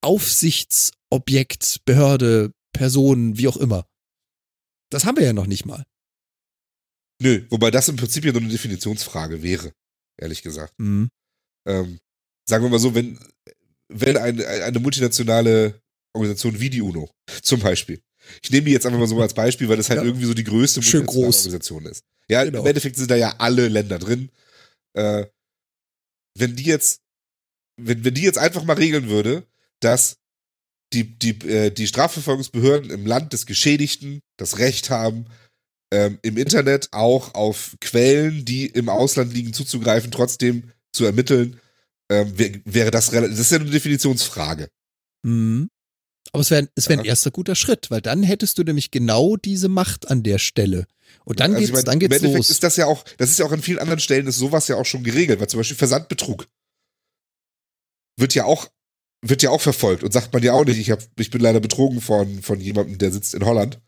Aufsichtsobjekt, 0.00 1.80
Behörde, 1.84 2.52
Personen, 2.72 3.38
wie 3.38 3.48
auch 3.48 3.56
immer. 3.56 3.86
Das 4.90 5.04
haben 5.04 5.16
wir 5.16 5.24
ja 5.24 5.32
noch 5.32 5.46
nicht 5.46 5.66
mal. 5.66 5.84
Nö, 7.24 7.42
wobei 7.48 7.70
das 7.70 7.88
im 7.88 7.96
Prinzip 7.96 8.22
ja 8.26 8.32
nur 8.32 8.42
eine 8.42 8.50
Definitionsfrage 8.50 9.42
wäre, 9.42 9.72
ehrlich 10.20 10.42
gesagt. 10.42 10.74
Mhm. 10.78 11.08
Ähm, 11.66 11.98
sagen 12.46 12.62
wir 12.62 12.68
mal 12.68 12.78
so, 12.78 12.94
wenn, 12.94 13.18
wenn 13.88 14.18
eine, 14.18 14.46
eine 14.46 14.78
multinationale 14.78 15.80
Organisation 16.14 16.60
wie 16.60 16.68
die 16.68 16.82
UNO, 16.82 17.10
zum 17.40 17.60
Beispiel, 17.60 18.02
ich 18.42 18.50
nehme 18.50 18.66
die 18.66 18.72
jetzt 18.72 18.84
einfach 18.84 18.98
mal 18.98 19.08
so 19.08 19.18
als 19.22 19.32
Beispiel, 19.32 19.70
weil 19.70 19.78
das 19.78 19.88
halt 19.88 20.00
ja. 20.00 20.04
irgendwie 20.04 20.26
so 20.26 20.34
die 20.34 20.44
größte 20.44 20.80
multinationale 20.80 21.26
Organisation 21.26 21.86
ist. 21.86 22.04
Ja, 22.28 22.44
genau. 22.44 22.60
im 22.60 22.66
Endeffekt 22.66 22.96
sind 22.96 23.10
da 23.10 23.16
ja 23.16 23.34
alle 23.38 23.68
Länder 23.68 23.98
drin. 23.98 24.30
Äh, 24.92 25.24
wenn 26.36 26.56
die 26.56 26.64
jetzt, 26.64 27.00
wenn, 27.80 28.04
wenn 28.04 28.12
die 28.12 28.22
jetzt 28.22 28.38
einfach 28.38 28.64
mal 28.64 28.76
regeln 28.76 29.08
würde, 29.08 29.46
dass 29.80 30.18
die, 30.92 31.18
die, 31.18 31.30
äh, 31.48 31.70
die 31.70 31.86
Strafverfolgungsbehörden 31.86 32.90
im 32.90 33.06
Land 33.06 33.32
des 33.32 33.46
Geschädigten 33.46 34.20
das 34.36 34.58
Recht 34.58 34.90
haben, 34.90 35.26
ähm, 35.94 36.18
im 36.22 36.36
Internet 36.36 36.88
auch 36.90 37.34
auf 37.34 37.76
Quellen, 37.80 38.44
die 38.44 38.66
im 38.66 38.88
Ausland 38.88 39.32
liegen, 39.32 39.52
zuzugreifen, 39.52 40.10
trotzdem 40.10 40.72
zu 40.92 41.04
ermitteln, 41.04 41.60
ähm, 42.10 42.32
wäre 42.64 42.90
das 42.90 43.12
relativ, 43.12 43.36
das 43.36 43.46
ist 43.46 43.52
ja 43.52 43.60
eine 43.60 43.70
Definitionsfrage. 43.70 44.68
Mhm. 45.22 45.70
Aber 46.32 46.40
es 46.40 46.50
wäre 46.50 46.68
es 46.74 46.88
wär 46.88 46.98
ein 46.98 47.04
erster 47.04 47.30
guter 47.30 47.54
Schritt, 47.54 47.92
weil 47.92 48.00
dann 48.00 48.24
hättest 48.24 48.58
du 48.58 48.64
nämlich 48.64 48.90
genau 48.90 49.36
diese 49.36 49.68
Macht 49.68 50.10
an 50.10 50.24
der 50.24 50.38
Stelle. 50.38 50.86
Und 51.24 51.38
dann 51.38 51.52
also 51.52 51.60
geht's, 51.60 51.68
ich 51.68 51.74
mein, 51.74 51.84
dann 51.84 51.98
geht's 52.00 52.16
Im 52.16 52.24
Endeffekt 52.24 52.38
los. 52.38 52.50
ist 52.50 52.64
das 52.64 52.76
ja 52.76 52.86
auch, 52.86 53.04
das 53.18 53.30
ist 53.30 53.38
ja 53.38 53.46
auch 53.46 53.52
an 53.52 53.62
vielen 53.62 53.78
anderen 53.78 54.00
Stellen 54.00 54.26
ist 54.26 54.36
sowas 54.36 54.66
ja 54.66 54.74
auch 54.74 54.86
schon 54.86 55.04
geregelt, 55.04 55.38
weil 55.38 55.48
zum 55.48 55.60
Beispiel 55.60 55.76
Versandbetrug 55.76 56.48
wird 58.18 58.34
ja 58.34 58.44
auch 58.44 58.68
wird 59.22 59.42
ja 59.42 59.50
auch 59.50 59.60
verfolgt 59.60 60.02
und 60.02 60.12
sagt 60.12 60.32
man 60.32 60.42
ja 60.42 60.52
auch 60.52 60.64
nicht, 60.64 60.78
ich 60.78 60.90
hab, 60.90 61.00
ich 61.18 61.30
bin 61.30 61.40
leider 61.40 61.60
betrogen 61.60 62.00
von 62.00 62.42
von 62.42 62.60
jemandem, 62.60 62.98
der 62.98 63.12
sitzt 63.12 63.34
in 63.34 63.44
Holland 63.44 63.80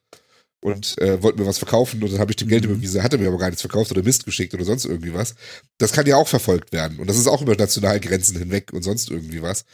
und 0.60 1.00
äh, 1.00 1.22
wollte 1.22 1.38
mir 1.38 1.46
was 1.46 1.58
verkaufen 1.58 2.02
und 2.02 2.12
dann 2.12 2.18
habe 2.18 2.32
ich 2.32 2.36
dem 2.36 2.48
Geld 2.48 2.64
mhm. 2.64 2.72
überwiesen, 2.72 3.02
hat 3.02 3.12
er 3.12 3.18
mir 3.18 3.28
aber 3.28 3.38
gar 3.38 3.48
nichts 3.48 3.62
verkauft 3.62 3.90
oder 3.90 4.02
Mist 4.02 4.24
geschickt 4.24 4.54
oder 4.54 4.64
sonst 4.64 4.84
irgendwie 4.84 5.14
was. 5.14 5.34
Das 5.78 5.92
kann 5.92 6.06
ja 6.06 6.16
auch 6.16 6.28
verfolgt 6.28 6.72
werden 6.72 6.98
und 6.98 7.08
das 7.08 7.16
ist 7.16 7.26
auch 7.26 7.42
über 7.42 7.54
nationale 7.56 8.00
Grenzen 8.00 8.38
hinweg 8.38 8.72
und 8.72 8.82
sonst 8.82 9.10
irgendwie 9.10 9.42
was. 9.42 9.64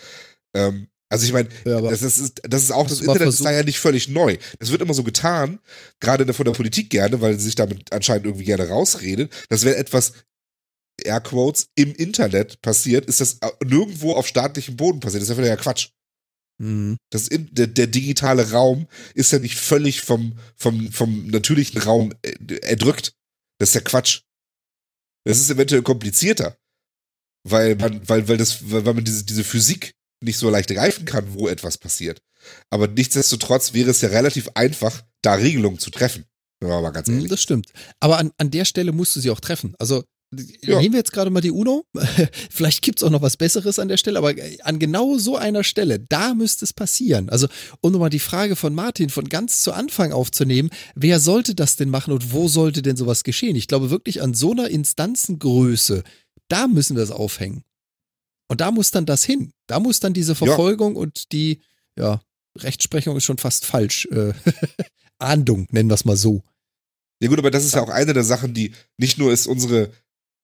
Ähm, 0.55 0.89
also 1.13 1.27
ich 1.27 1.33
meine, 1.35 1.49
ja, 1.67 1.79
das, 1.81 2.01
das, 2.01 2.17
ist, 2.17 2.41
das 2.43 2.63
ist 2.63 2.71
auch, 2.71 2.87
das, 2.87 2.99
das 2.99 3.07
Internet 3.07 3.29
ist 3.29 3.45
da 3.45 3.53
ja 3.53 3.63
nicht 3.63 3.79
völlig 3.79 4.09
neu. 4.09 4.39
Es 4.59 4.71
wird 4.71 4.81
immer 4.81 4.95
so 4.95 5.03
getan, 5.03 5.61
gerade 6.01 6.33
von 6.33 6.47
der 6.47 6.53
Politik 6.53 6.89
gerne, 6.89 7.21
weil 7.21 7.39
sie 7.39 7.45
sich 7.45 7.55
damit 7.55 7.93
anscheinend 7.93 8.25
irgendwie 8.25 8.47
gerne 8.47 8.67
rausredet, 8.67 9.31
dass 9.51 9.67
wenn 9.67 9.75
etwas 9.75 10.15
Airquotes 11.05 11.69
im 11.75 11.95
Internet 11.95 12.63
passiert, 12.63 13.07
ist 13.07 13.21
das 13.21 13.39
nirgendwo 13.63 14.15
auf 14.15 14.27
staatlichem 14.27 14.77
Boden 14.77 15.01
passiert. 15.01 15.23
Das 15.23 15.29
ist 15.29 15.39
ja 15.39 15.57
Quatsch. 15.57 15.91
Mhm. 16.63 16.97
Das 17.11 17.29
der, 17.29 17.67
der, 17.67 17.89
digitale 17.89 18.53
Raum 18.53 18.87
ist 19.15 19.33
ja 19.33 19.41
nicht 19.41 19.59
völlig 19.59 20.03
vom, 20.03 20.39
vom, 20.55 20.93
vom 20.93 21.27
natürlichen 21.27 21.83
Raum 21.83 22.15
erdrückt. 22.63 23.15
Das 23.59 23.71
ist 23.71 23.75
ja 23.75 23.81
Quatsch. 23.81 24.21
Das 25.25 25.39
ist 25.39 25.51
eventuell 25.51 25.83
komplizierter. 25.83 26.57
Weil 27.43 27.75
man, 27.75 28.09
weil, 28.09 28.29
weil 28.29 28.37
das, 28.37 28.71
weil 28.71 28.83
man 28.83 29.05
diese, 29.05 29.25
diese 29.25 29.43
Physik 29.43 29.97
nicht 30.23 30.39
so 30.39 30.51
leicht 30.51 30.71
greifen 30.71 31.05
kann, 31.05 31.35
wo 31.35 31.49
etwas 31.49 31.79
passiert. 31.79 32.23
Aber 32.71 32.87
nichtsdestotrotz 32.87 33.73
wäre 33.73 33.91
es 33.91 34.01
ja 34.01 34.11
relativ 34.11 34.49
einfach, 34.55 35.03
da 35.21 35.35
Regelungen 35.35 35.81
zu 35.81 35.91
treffen. 35.91 36.27
Wenn 36.61 36.71
wir 36.71 36.81
mal 36.81 36.91
ganz 36.91 37.09
mhm, 37.09 37.15
ehrlich. 37.15 37.31
Das 37.31 37.43
stimmt. 37.43 37.73
Aber 37.99 38.19
an, 38.19 38.31
an 38.39 38.53
der 38.53 38.65
Stelle 38.65 38.93
musst 38.93 39.17
du 39.17 39.21
sie 39.21 39.31
auch 39.31 39.41
treffen. 39.41 39.75
Also 39.81 40.05
ja. 40.63 40.81
Nehmen 40.81 40.95
wir 40.95 40.99
jetzt 40.99 41.13
gerade 41.13 41.31
mal 41.31 41.41
die 41.41 41.51
UNO. 41.51 41.85
Vielleicht 42.51 42.83
gibt 42.83 42.99
es 42.99 43.03
auch 43.03 43.11
noch 43.11 43.23
was 43.23 43.37
Besseres 43.37 43.79
an 43.79 43.89
der 43.89 43.99
Stelle, 43.99 44.19
aber 44.19 44.35
an 44.63 44.79
genau 44.79 45.19
so 45.19 45.37
einer 45.37 45.63
Stelle, 45.63 46.01
da 46.01 46.35
müsste 46.35 46.65
es 46.65 46.73
passieren. 46.73 47.29
Also, 47.29 47.49
um 47.81 47.93
nochmal 47.93 48.11
die 48.11 48.19
Frage 48.19 48.57
von 48.57 48.75
Martin 48.75 49.11
von 49.11 49.29
ganz 49.29 49.63
zu 49.63 49.73
Anfang 49.73 50.13
aufzunehmen, 50.13 50.71
wer 50.95 51.21
sollte 51.21 51.55
das 51.55 51.77
denn 51.77 51.91
machen 51.91 52.13
und 52.13 52.33
wo 52.33 52.49
sollte 52.49 52.83
denn 52.83 52.97
sowas 52.97 53.25
geschehen? 53.25 53.57
Ich 53.57 53.69
glaube 53.69 53.91
wirklich 53.91 54.23
an 54.23 54.35
so 54.35 54.53
einer 54.53 54.69
Instanzengröße, 54.69 56.03
da 56.49 56.67
müssen 56.67 56.97
wir 56.97 57.03
es 57.03 57.11
aufhängen. 57.11 57.65
Und 58.49 58.61
da 58.61 58.71
muss 58.71 58.91
dann 58.91 59.07
das 59.07 59.25
hin. 59.25 59.53
Da 59.67 59.81
muss 59.81 60.01
dann 60.01 60.13
diese 60.13 60.35
Verfolgung 60.35 60.95
ja. 60.95 61.01
und 61.01 61.33
die, 61.33 61.61
ja, 61.99 62.23
Rechtsprechung 62.59 63.17
ist 63.17 63.25
schon 63.25 63.39
fast 63.39 63.65
falsch. 63.65 64.07
Äh, 64.11 64.33
Ahndung, 65.19 65.67
nennen 65.71 65.89
wir 65.89 65.95
es 65.95 66.05
mal 66.05 66.17
so. 66.17 66.43
Ja 67.23 67.29
gut, 67.29 67.39
aber 67.39 67.51
das 67.53 67.65
ist 67.65 67.75
ja 67.75 67.83
auch 67.83 67.89
eine 67.89 68.13
der 68.13 68.25
Sachen, 68.25 68.53
die 68.53 68.73
nicht 68.99 69.17
nur 69.17 69.33
ist 69.33 69.47
unsere 69.47 69.93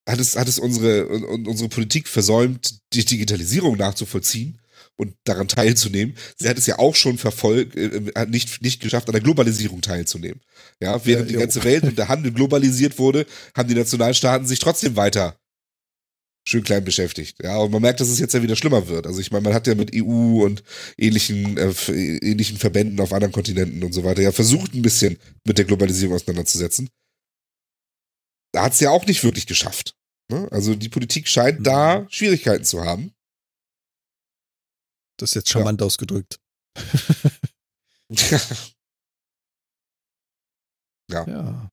hat 0.09 0.19
es, 0.19 0.37
hat 0.37 0.49
es 0.49 0.59
unsere, 0.59 1.07
unsere 1.07 1.69
Politik 1.69 2.09
versäumt, 2.09 2.81
die 2.93 3.05
Digitalisierung 3.05 3.77
nachzuvollziehen 3.77 4.59
und 4.97 5.15
daran 5.25 5.49
teilzunehmen. 5.49 6.17
Sie 6.37 6.49
hat 6.49 6.59
es 6.59 6.67
ja 6.67 6.79
auch 6.79 6.97
schon 6.97 7.19
verfolgt, 7.19 7.77
äh, 7.77 8.11
hat 8.17 8.31
nicht, 8.31 8.63
nicht 8.63 8.81
geschafft, 8.81 9.09
an 9.09 9.13
der 9.13 9.23
Globalisierung 9.23 9.81
teilzunehmen. 9.81 10.41
Ja, 10.81 11.05
während 11.05 11.31
ja, 11.31 11.37
die 11.37 11.41
ganze 11.41 11.63
Welt 11.65 11.85
und 11.85 11.99
der 11.99 12.09
Handel 12.09 12.33
globalisiert 12.33 12.99
wurde, 12.99 13.27
haben 13.57 13.69
die 13.69 13.75
Nationalstaaten 13.75 14.47
sich 14.47 14.59
trotzdem 14.59 14.97
weiter 14.97 15.39
schön 16.49 16.65
klein 16.65 16.85
beschäftigt. 16.85 17.37
Ja, 17.43 17.59
und 17.59 17.71
man 17.71 17.83
merkt, 17.83 18.01
dass 18.01 18.09
es 18.09 18.19
jetzt 18.19 18.33
ja 18.33 18.43
wieder 18.43 18.57
schlimmer 18.57 18.89
wird. 18.89 19.07
Also 19.07 19.21
ich 19.21 19.31
meine, 19.31 19.45
man 19.45 19.55
hat 19.55 19.67
ja 19.67 19.75
mit 19.75 19.95
EU 19.95 20.45
und 20.45 20.63
ähnlichen, 20.97 21.59
äh, 21.59 21.73
ähnlichen 21.91 22.57
Verbänden 22.57 22.99
auf 23.01 23.13
anderen 23.13 23.33
Kontinenten 23.33 23.85
und 23.85 23.93
so 23.93 24.03
weiter 24.03 24.23
ja 24.23 24.33
versucht, 24.33 24.75
ein 24.75 24.83
bisschen 24.83 25.19
mit 25.45 25.59
der 25.59 25.67
Globalisierung 25.67 26.17
auseinanderzusetzen. 26.17 26.89
Da 28.53 28.65
hat 28.65 28.73
es 28.73 28.81
ja 28.81 28.91
auch 28.91 29.07
nicht 29.07 29.23
wirklich 29.23 29.47
geschafft. 29.47 29.95
Ne? 30.31 30.49
Also 30.51 30.75
die 30.75 30.89
Politik 30.89 31.29
scheint 31.29 31.61
mhm. 31.61 31.65
da 31.65 32.07
Schwierigkeiten 32.11 32.65
zu 32.65 32.85
haben. 32.85 33.15
Das 35.19 35.31
ist 35.31 35.35
jetzt 35.35 35.49
charmant 35.49 35.81
ja. 35.81 35.87
ausgedrückt. 35.87 36.41
ja. 41.11 41.27
ja. 41.27 41.71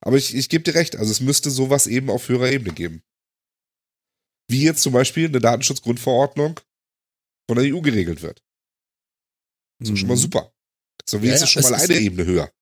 Aber 0.00 0.16
ich, 0.16 0.34
ich 0.34 0.48
gebe 0.48 0.64
dir 0.64 0.74
recht, 0.74 0.96
also 0.96 1.10
es 1.10 1.20
müsste 1.20 1.50
sowas 1.50 1.86
eben 1.86 2.08
auf 2.08 2.28
höherer 2.28 2.50
Ebene 2.50 2.72
geben. 2.72 3.02
Wie 4.48 4.62
jetzt 4.62 4.82
zum 4.82 4.94
Beispiel 4.94 5.26
eine 5.26 5.40
Datenschutzgrundverordnung 5.40 6.60
von 7.48 7.58
der 7.58 7.74
EU 7.74 7.80
geregelt 7.80 8.22
wird. 8.22 8.42
Das 9.78 9.88
ist 9.88 9.92
mhm. 9.92 9.96
schon 9.96 10.08
mal 10.08 10.14
mhm. 10.14 10.20
super. 10.20 10.54
So 11.06 11.22
wie 11.22 11.26
ja, 11.28 11.34
ist 11.34 11.42
es 11.42 11.50
schon 11.50 11.62
mal 11.62 11.74
eine 11.74 11.94
Ebene 11.94 12.24
höher. 12.24 12.52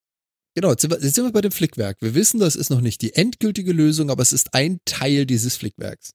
Genau, 0.57 0.71
jetzt 0.71 0.81
sind, 0.81 0.91
wir, 0.91 0.99
jetzt 1.03 1.15
sind 1.15 1.25
wir 1.25 1.33
bei 1.33 1.43
dem 1.43 1.53
Flickwerk. 1.53 2.01
Wir 2.01 2.15
wissen, 2.15 2.41
das 2.41 2.57
ist 2.57 2.71
noch 2.71 2.81
nicht 2.81 3.03
die 3.03 3.13
endgültige 3.13 3.73
Lösung, 3.73 4.09
aber 4.09 4.23
es 4.23 4.33
ist 4.33 4.55
ein 4.55 4.81
Teil 4.87 5.27
dieses 5.27 5.55
Flickwerks. 5.55 6.15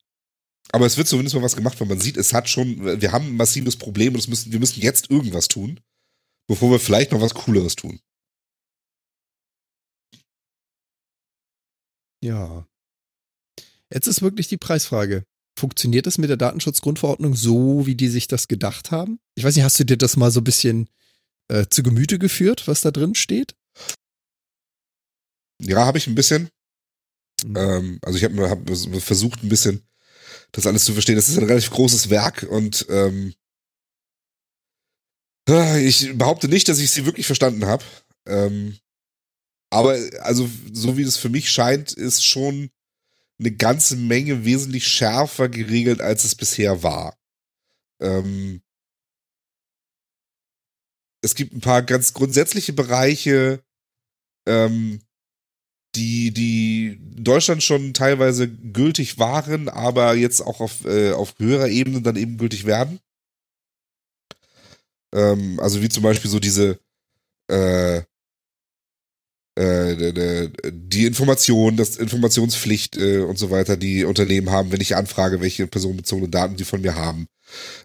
Aber 0.71 0.87
es 0.87 0.97
wird 0.97 1.07
zumindest 1.07 1.35
mal 1.35 1.43
was 1.43 1.55
gemacht, 1.55 1.79
weil 1.79 1.87
man 1.87 1.99
sieht, 1.99 2.17
es 2.17 2.33
hat 2.33 2.49
schon, 2.49 2.99
wir 2.99 3.11
haben 3.11 3.27
ein 3.27 3.35
massives 3.35 3.77
Problem 3.77 4.15
und 4.15 4.27
müssen, 4.27 4.51
wir 4.51 4.59
müssen 4.59 4.81
jetzt 4.81 5.11
irgendwas 5.11 5.47
tun, 5.47 5.79
bevor 6.47 6.71
wir 6.71 6.79
vielleicht 6.79 7.11
noch 7.11 7.21
was 7.21 7.35
Cooleres 7.35 7.75
tun. 7.75 7.99
Ja. 12.23 12.67
Jetzt 13.93 14.07
ist 14.07 14.23
wirklich 14.23 14.47
die 14.47 14.57
Preisfrage. 14.57 15.23
Funktioniert 15.55 16.07
das 16.07 16.17
mit 16.17 16.31
der 16.31 16.37
Datenschutzgrundverordnung 16.37 17.35
so, 17.35 17.85
wie 17.85 17.95
die 17.95 18.07
sich 18.07 18.27
das 18.27 18.47
gedacht 18.47 18.89
haben? 18.89 19.19
Ich 19.35 19.43
weiß 19.43 19.55
nicht, 19.55 19.65
hast 19.65 19.79
du 19.79 19.83
dir 19.83 19.97
das 19.97 20.17
mal 20.17 20.31
so 20.31 20.39
ein 20.39 20.45
bisschen 20.45 20.89
äh, 21.47 21.67
zu 21.69 21.83
Gemüte 21.83 22.17
geführt, 22.17 22.67
was 22.67 22.81
da 22.81 22.89
drin 22.89 23.13
steht? 23.13 23.55
Ja, 25.62 25.86
habe 25.86 25.97
ich 25.97 26.07
ein 26.07 26.16
bisschen. 26.16 26.49
Mhm. 27.45 27.55
Ähm, 27.55 27.99
also 28.01 28.18
ich 28.18 28.24
habe 28.24 28.49
hab 28.49 29.01
versucht, 29.01 29.43
ein 29.43 29.49
bisschen 29.49 29.88
das 30.51 30.68
alles 30.68 30.86
zu 30.86 30.93
verstehen. 30.93 31.16
Das 31.16 31.30
ist 31.30 31.38
ein 31.38 31.45
relativ 31.45 31.72
großes 31.72 32.09
Werk 32.09 32.43
und 32.49 32.86
ähm, 32.89 33.34
ich 35.78 36.18
behaupte 36.18 36.47
nicht, 36.47 36.70
dass 36.70 36.80
ich 36.80 36.91
sie 36.91 37.05
wirklich 37.05 37.26
verstanden 37.26 37.66
habe. 37.66 37.84
Ähm, 38.26 38.78
aber 39.70 39.97
also, 40.22 40.49
so 40.72 40.97
wie 40.97 41.01
es 41.01 41.18
für 41.18 41.30
mich 41.30 41.49
scheint, 41.49 41.93
ist 41.93 42.26
schon 42.26 42.70
eine 43.39 43.51
ganze 43.51 43.95
Menge 43.95 44.45
wesentlich 44.45 44.88
schärfer 44.88 45.49
geregelt, 45.49 46.01
als 46.01 46.24
es 46.24 46.36
bisher 46.36 46.84
war. 46.84 47.18
Ähm, 47.99 48.62
es 51.22 51.36
gibt 51.36 51.53
ein 51.53 51.62
paar 51.62 51.82
ganz 51.82 52.14
grundsätzliche 52.14 52.74
Bereiche, 52.74 53.64
ähm, 54.45 55.01
die, 55.95 56.31
die 56.31 56.99
in 57.15 57.23
Deutschland 57.23 57.63
schon 57.63 57.93
teilweise 57.93 58.47
gültig 58.49 59.19
waren, 59.19 59.69
aber 59.69 60.15
jetzt 60.15 60.41
auch 60.41 60.59
auf, 60.61 60.85
äh, 60.85 61.11
auf 61.11 61.35
höherer 61.37 61.67
Ebene 61.67 62.01
dann 62.01 62.15
eben 62.15 62.37
gültig 62.37 62.65
werden. 62.65 62.99
Ähm, 65.13 65.59
also 65.59 65.81
wie 65.81 65.89
zum 65.89 66.03
Beispiel 66.03 66.31
so 66.31 66.39
diese 66.39 66.79
äh, 67.49 68.03
äh, 69.55 70.49
die 70.71 71.05
Information, 71.05 71.75
das 71.75 71.97
Informationspflicht 71.97 72.97
äh, 72.97 73.19
und 73.19 73.37
so 73.37 73.51
weiter, 73.51 73.75
die 73.75 74.05
Unternehmen 74.05 74.49
haben, 74.49 74.71
wenn 74.71 74.81
ich 74.81 74.95
anfrage, 74.95 75.41
welche 75.41 75.67
personenbezogenen 75.67 76.31
Daten 76.31 76.55
die 76.55 76.63
von 76.63 76.81
mir 76.81 76.95
haben. 76.95 77.27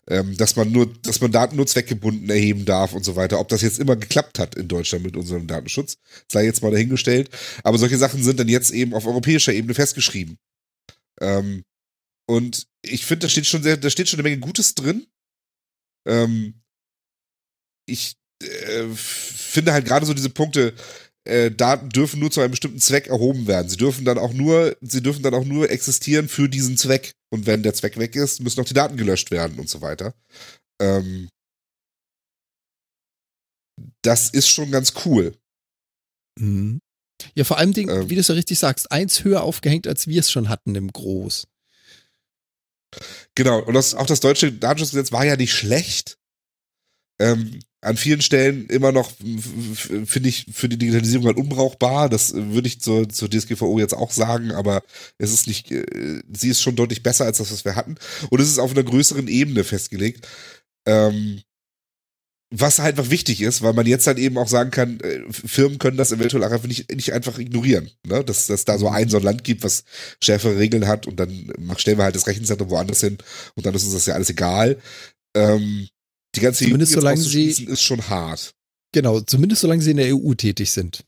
Ähm, 0.08 0.36
dass 0.36 0.56
man 0.56 0.70
nur, 0.72 0.92
dass 1.02 1.20
man 1.20 1.32
Daten 1.32 1.56
nur 1.56 1.66
zweckgebunden 1.66 2.28
erheben 2.30 2.64
darf 2.64 2.92
und 2.92 3.04
so 3.04 3.16
weiter. 3.16 3.40
Ob 3.40 3.48
das 3.48 3.62
jetzt 3.62 3.78
immer 3.78 3.96
geklappt 3.96 4.38
hat 4.38 4.54
in 4.54 4.68
Deutschland 4.68 5.04
mit 5.04 5.16
unserem 5.16 5.46
Datenschutz, 5.46 5.98
sei 6.30 6.44
jetzt 6.44 6.62
mal 6.62 6.70
dahingestellt. 6.70 7.30
Aber 7.62 7.78
solche 7.78 7.98
Sachen 7.98 8.22
sind 8.22 8.40
dann 8.40 8.48
jetzt 8.48 8.70
eben 8.70 8.94
auf 8.94 9.06
europäischer 9.06 9.52
Ebene 9.52 9.74
festgeschrieben. 9.74 10.38
Ähm, 11.20 11.64
und 12.28 12.66
ich 12.82 13.06
finde, 13.06 13.26
da 13.26 13.28
steht 13.28 13.46
schon 13.46 13.62
sehr, 13.62 13.76
da 13.76 13.90
steht 13.90 14.08
schon 14.08 14.18
eine 14.18 14.28
Menge 14.28 14.40
Gutes 14.40 14.74
drin. 14.74 15.06
Ähm, 16.06 16.62
ich 17.86 18.16
äh, 18.42 18.86
finde 18.94 19.72
halt 19.72 19.86
gerade 19.86 20.06
so 20.06 20.14
diese 20.14 20.30
Punkte, 20.30 20.74
äh, 21.26 21.50
Daten 21.50 21.88
dürfen 21.88 22.20
nur 22.20 22.30
zu 22.30 22.40
einem 22.40 22.52
bestimmten 22.52 22.80
Zweck 22.80 23.08
erhoben 23.08 23.46
werden. 23.46 23.68
Sie 23.68 23.76
dürfen 23.76 24.04
dann 24.04 24.18
auch 24.18 24.32
nur, 24.32 24.76
sie 24.80 25.02
dürfen 25.02 25.22
dann 25.22 25.34
auch 25.34 25.44
nur 25.44 25.70
existieren 25.70 26.28
für 26.28 26.48
diesen 26.48 26.76
Zweck. 26.76 27.12
Und 27.30 27.46
wenn 27.46 27.62
der 27.62 27.74
Zweck 27.74 27.98
weg 27.98 28.16
ist, 28.16 28.40
müssen 28.40 28.60
auch 28.60 28.64
die 28.64 28.74
Daten 28.74 28.96
gelöscht 28.96 29.30
werden 29.30 29.58
und 29.58 29.68
so 29.68 29.80
weiter. 29.80 30.14
Ähm, 30.80 31.28
das 34.02 34.30
ist 34.30 34.48
schon 34.48 34.70
ganz 34.70 34.92
cool. 35.04 35.36
Mhm. 36.38 36.80
Ja, 37.34 37.44
vor 37.44 37.58
allem, 37.58 37.72
Ding, 37.72 37.88
ähm, 37.88 38.08
wie 38.10 38.14
du 38.14 38.20
es 38.20 38.28
ja 38.28 38.34
richtig 38.34 38.58
sagst, 38.58 38.92
eins 38.92 39.24
höher 39.24 39.42
aufgehängt, 39.42 39.86
als 39.86 40.06
wir 40.06 40.20
es 40.20 40.30
schon 40.30 40.48
hatten 40.48 40.74
im 40.74 40.92
Groß. 40.92 41.46
Genau, 43.34 43.62
und 43.62 43.74
das, 43.74 43.94
auch 43.94 44.06
das 44.06 44.20
deutsche 44.20 44.52
Datenschutzgesetz 44.52 45.12
war 45.12 45.24
ja 45.24 45.36
nicht 45.36 45.52
schlecht. 45.52 46.18
Ähm, 47.18 47.60
an 47.86 47.96
vielen 47.96 48.20
Stellen 48.20 48.66
immer 48.66 48.92
noch, 48.92 49.10
finde 50.04 50.28
ich, 50.28 50.46
für 50.52 50.68
die 50.68 50.76
Digitalisierung 50.76 51.26
halt 51.26 51.36
unbrauchbar. 51.36 52.08
Das 52.08 52.34
würde 52.34 52.68
ich 52.68 52.80
zur, 52.80 53.08
zur 53.08 53.30
DSGVO 53.30 53.78
jetzt 53.78 53.94
auch 53.94 54.10
sagen, 54.10 54.50
aber 54.50 54.82
es 55.18 55.32
ist 55.32 55.46
nicht, 55.46 55.70
äh, 55.70 56.22
sie 56.32 56.48
ist 56.48 56.62
schon 56.62 56.76
deutlich 56.76 57.02
besser 57.02 57.24
als 57.24 57.38
das, 57.38 57.52
was 57.52 57.64
wir 57.64 57.76
hatten. 57.76 57.96
Und 58.30 58.40
es 58.40 58.48
ist 58.48 58.58
auf 58.58 58.72
einer 58.72 58.82
größeren 58.82 59.28
Ebene 59.28 59.64
festgelegt. 59.64 60.26
Ähm, 60.86 61.42
was 62.50 62.78
halt 62.78 62.96
einfach 62.96 63.10
wichtig 63.10 63.40
ist, 63.40 63.62
weil 63.62 63.72
man 63.72 63.86
jetzt 63.86 64.06
halt 64.06 64.18
eben 64.18 64.38
auch 64.38 64.46
sagen 64.48 64.70
kann, 64.70 65.00
äh, 65.00 65.20
Firmen 65.30 65.78
können 65.78 65.96
das 65.96 66.12
eventuell 66.12 66.44
auch 66.44 66.52
einfach 66.52 66.68
nicht, 66.68 66.94
nicht 66.94 67.12
einfach 67.12 67.38
ignorieren. 67.38 67.90
Ne? 68.06 68.24
Dass, 68.24 68.46
dass 68.46 68.64
da 68.64 68.78
so 68.78 68.88
ein 68.88 69.08
so 69.08 69.16
ein 69.16 69.22
Land 69.22 69.42
gibt, 69.44 69.64
was 69.64 69.84
schärfere 70.22 70.56
Regeln 70.56 70.86
hat 70.86 71.06
und 71.06 71.18
dann 71.18 71.52
stellen 71.76 71.98
wir 71.98 72.04
halt 72.04 72.14
das 72.14 72.26
Rechenzentrum 72.26 72.70
woanders 72.70 73.00
hin 73.00 73.18
und 73.54 73.66
dann 73.66 73.74
ist 73.74 73.84
uns 73.84 73.94
das 73.94 74.06
ja 74.06 74.14
alles 74.14 74.30
egal. 74.30 74.78
Ähm, 75.36 75.88
die 76.36 76.40
ganze 76.40 76.64
zumindest 76.64 76.92
EU 76.92 77.00
solange 77.00 77.20
sie 77.20 77.64
ist 77.64 77.82
schon 77.82 78.08
hart. 78.08 78.54
Genau, 78.92 79.20
zumindest 79.20 79.62
solange 79.62 79.82
sie 79.82 79.90
in 79.90 79.96
der 79.96 80.14
EU 80.14 80.34
tätig 80.34 80.70
sind. 80.70 81.04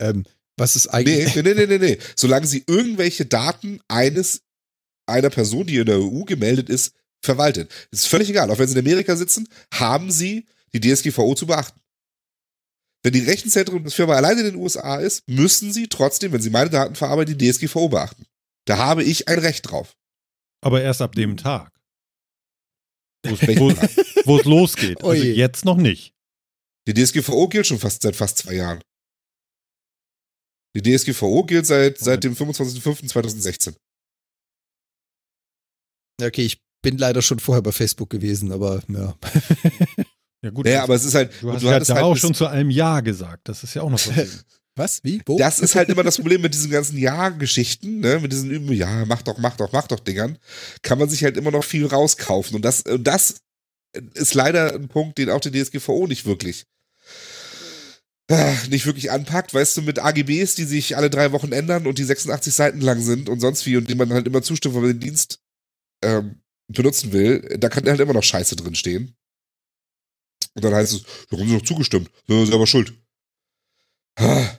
Ähm, 0.00 0.24
was 0.56 0.76
ist 0.76 0.88
eigentlich? 0.88 1.34
Nee, 1.34 1.42
nee, 1.42 1.54
nee, 1.54 1.66
nee, 1.66 1.78
nee. 1.78 1.98
Solange 2.16 2.46
sie 2.46 2.64
irgendwelche 2.66 3.26
Daten 3.26 3.80
eines 3.88 4.42
einer 5.06 5.30
Person, 5.30 5.66
die 5.66 5.76
in 5.76 5.86
der 5.86 5.98
EU 6.00 6.24
gemeldet 6.24 6.68
ist, 6.68 6.94
verwaltet. 7.22 7.70
ist 7.90 8.06
völlig 8.06 8.30
egal. 8.30 8.50
Auch 8.50 8.58
wenn 8.58 8.66
sie 8.66 8.78
in 8.78 8.86
Amerika 8.86 9.16
sitzen, 9.16 9.48
haben 9.72 10.10
sie 10.10 10.46
die 10.72 10.80
DSGVO 10.80 11.34
zu 11.34 11.46
beachten. 11.46 11.80
Wenn 13.02 13.12
die 13.12 13.20
Rechenzentrum 13.20 13.84
des 13.84 13.94
Firma 13.94 14.14
alleine 14.14 14.40
in 14.40 14.46
den 14.46 14.56
USA 14.56 14.96
ist, 14.96 15.22
müssen 15.28 15.72
sie 15.72 15.86
trotzdem, 15.88 16.32
wenn 16.32 16.42
sie 16.42 16.50
meine 16.50 16.70
Daten 16.70 16.94
verarbeiten, 16.94 17.36
die 17.36 17.52
DSGVO 17.52 17.88
beachten. 17.88 18.26
Da 18.64 18.78
habe 18.78 19.04
ich 19.04 19.28
ein 19.28 19.38
Recht 19.38 19.70
drauf. 19.70 19.96
Aber 20.60 20.82
erst 20.82 21.02
ab 21.02 21.14
dem 21.14 21.36
Tag 21.36 21.75
wo 24.24 24.38
es 24.38 24.44
losgeht. 24.44 25.02
Also 25.02 25.22
jetzt 25.24 25.64
noch 25.64 25.76
nicht. 25.76 26.12
Die 26.86 26.94
DSGVO 26.94 27.48
gilt 27.48 27.66
schon 27.66 27.78
fast 27.78 28.02
seit 28.02 28.16
fast 28.16 28.38
zwei 28.38 28.54
Jahren. 28.54 28.80
Die 30.76 30.82
DSGVO 30.82 31.44
gilt 31.44 31.66
seit, 31.66 31.98
seit 31.98 32.22
dem 32.22 32.34
25.05.2016. 32.34 33.74
Okay, 36.22 36.42
ich 36.42 36.60
bin 36.82 36.98
leider 36.98 37.22
schon 37.22 37.38
vorher 37.38 37.62
bei 37.62 37.72
Facebook 37.72 38.10
gewesen, 38.10 38.52
aber 38.52 38.82
ja. 38.88 39.16
ja 40.44 40.50
gut. 40.50 40.66
Naja, 40.66 40.82
aber 40.82 40.94
es 40.94 41.04
ist 41.04 41.14
halt. 41.14 41.32
Du 41.42 41.52
hast 41.52 41.62
du 41.62 41.66
ja 41.66 41.80
da 41.80 41.94
halt 41.94 42.04
auch 42.04 42.16
schon 42.16 42.34
zu 42.34 42.46
einem 42.46 42.70
Ja 42.70 43.00
gesagt. 43.00 43.48
Das 43.48 43.64
ist 43.64 43.74
ja 43.74 43.82
auch 43.82 43.90
noch 43.90 43.98
was. 44.16 44.44
Was? 44.76 45.02
Wie? 45.02 45.22
Wo? 45.26 45.38
Das 45.38 45.58
ist 45.60 45.74
halt 45.74 45.88
immer 45.88 46.02
das 46.02 46.16
Problem 46.16 46.42
mit 46.42 46.54
diesen 46.54 46.70
ganzen 46.70 46.98
Ja-Geschichten, 46.98 48.00
ne? 48.00 48.20
Mit 48.20 48.32
diesen 48.32 48.50
Üben, 48.50 48.72
ja, 48.72 49.04
mach 49.06 49.22
doch, 49.22 49.38
mach 49.38 49.56
doch, 49.56 49.72
mach 49.72 49.88
doch 49.88 50.00
Dingern. 50.00 50.38
Kann 50.82 50.98
man 50.98 51.08
sich 51.08 51.24
halt 51.24 51.36
immer 51.36 51.50
noch 51.50 51.64
viel 51.64 51.86
rauskaufen. 51.86 52.56
Und 52.56 52.64
das, 52.64 52.82
und 52.82 53.04
das 53.04 53.36
ist 54.14 54.34
leider 54.34 54.74
ein 54.74 54.88
Punkt, 54.88 55.18
den 55.18 55.30
auch 55.30 55.40
die 55.40 55.50
DSGVO 55.50 56.06
nicht 56.06 56.26
wirklich 56.26 56.66
äh, 58.28 58.54
nicht 58.68 58.86
wirklich 58.86 59.10
anpackt, 59.10 59.54
weißt 59.54 59.76
du, 59.76 59.82
mit 59.82 59.98
AGBs, 59.98 60.56
die 60.56 60.64
sich 60.64 60.96
alle 60.96 61.10
drei 61.10 61.32
Wochen 61.32 61.52
ändern 61.52 61.86
und 61.86 61.98
die 61.98 62.04
86 62.04 62.54
Seiten 62.54 62.80
lang 62.80 63.00
sind 63.00 63.28
und 63.28 63.40
sonst 63.40 63.64
wie 63.66 63.76
und 63.76 63.88
die 63.88 63.94
man 63.94 64.12
halt 64.12 64.26
immer 64.26 64.42
zustimmt, 64.42 64.74
wenn 64.74 64.82
man 64.82 64.90
den 64.92 65.00
Dienst 65.00 65.40
ähm, 66.02 66.42
benutzen 66.68 67.12
will, 67.12 67.40
da 67.58 67.68
kann 67.68 67.86
halt 67.86 68.00
immer 68.00 68.14
noch 68.14 68.24
Scheiße 68.24 68.56
drin 68.56 68.74
stehen. 68.74 69.14
Und 70.54 70.64
dann 70.64 70.74
heißt 70.74 70.94
es, 70.94 71.02
da 71.30 71.38
haben 71.38 71.48
sie 71.48 71.56
doch 71.56 71.64
zugestimmt, 71.64 72.10
selber 72.26 72.66
schuld. 72.66 72.94
Ah. 74.18 74.58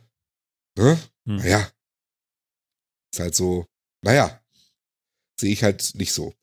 Ne? 0.77 0.97
Hm. 1.25 1.37
Naja. 1.37 1.71
Ist 3.11 3.19
halt 3.19 3.35
so, 3.35 3.65
naja. 4.01 4.41
Sehe 5.39 5.51
ich 5.51 5.63
halt 5.63 5.93
nicht 5.95 6.13
so. 6.13 6.33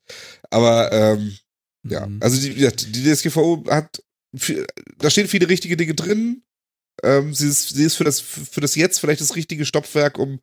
Aber, 0.50 0.92
ähm, 0.92 1.36
ja, 1.84 2.06
mhm. 2.06 2.22
also 2.22 2.40
die, 2.40 2.54
die 2.54 3.14
DSGVO 3.14 3.64
hat, 3.68 4.02
da 4.98 5.10
stehen 5.10 5.28
viele 5.28 5.48
richtige 5.48 5.76
Dinge 5.76 5.94
drin. 5.94 6.44
Ähm, 7.02 7.34
sie, 7.34 7.48
ist, 7.48 7.70
sie 7.70 7.84
ist 7.84 7.96
für 7.96 8.04
das, 8.04 8.20
für 8.20 8.60
das 8.60 8.74
Jetzt 8.74 9.00
vielleicht 9.00 9.20
das 9.20 9.36
richtige 9.36 9.64
Stopfwerk, 9.66 10.18
um, 10.18 10.40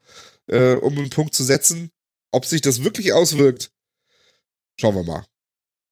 äh, 0.48 0.74
um 0.74 0.98
einen 0.98 1.10
Punkt 1.10 1.34
zu 1.34 1.44
setzen. 1.44 1.92
ob 2.32 2.46
sich 2.46 2.62
das 2.62 2.84
wirklich 2.84 3.14
auswirkt, 3.14 3.72
schauen 4.80 4.96
wir 4.96 5.04
mal. 5.04 5.26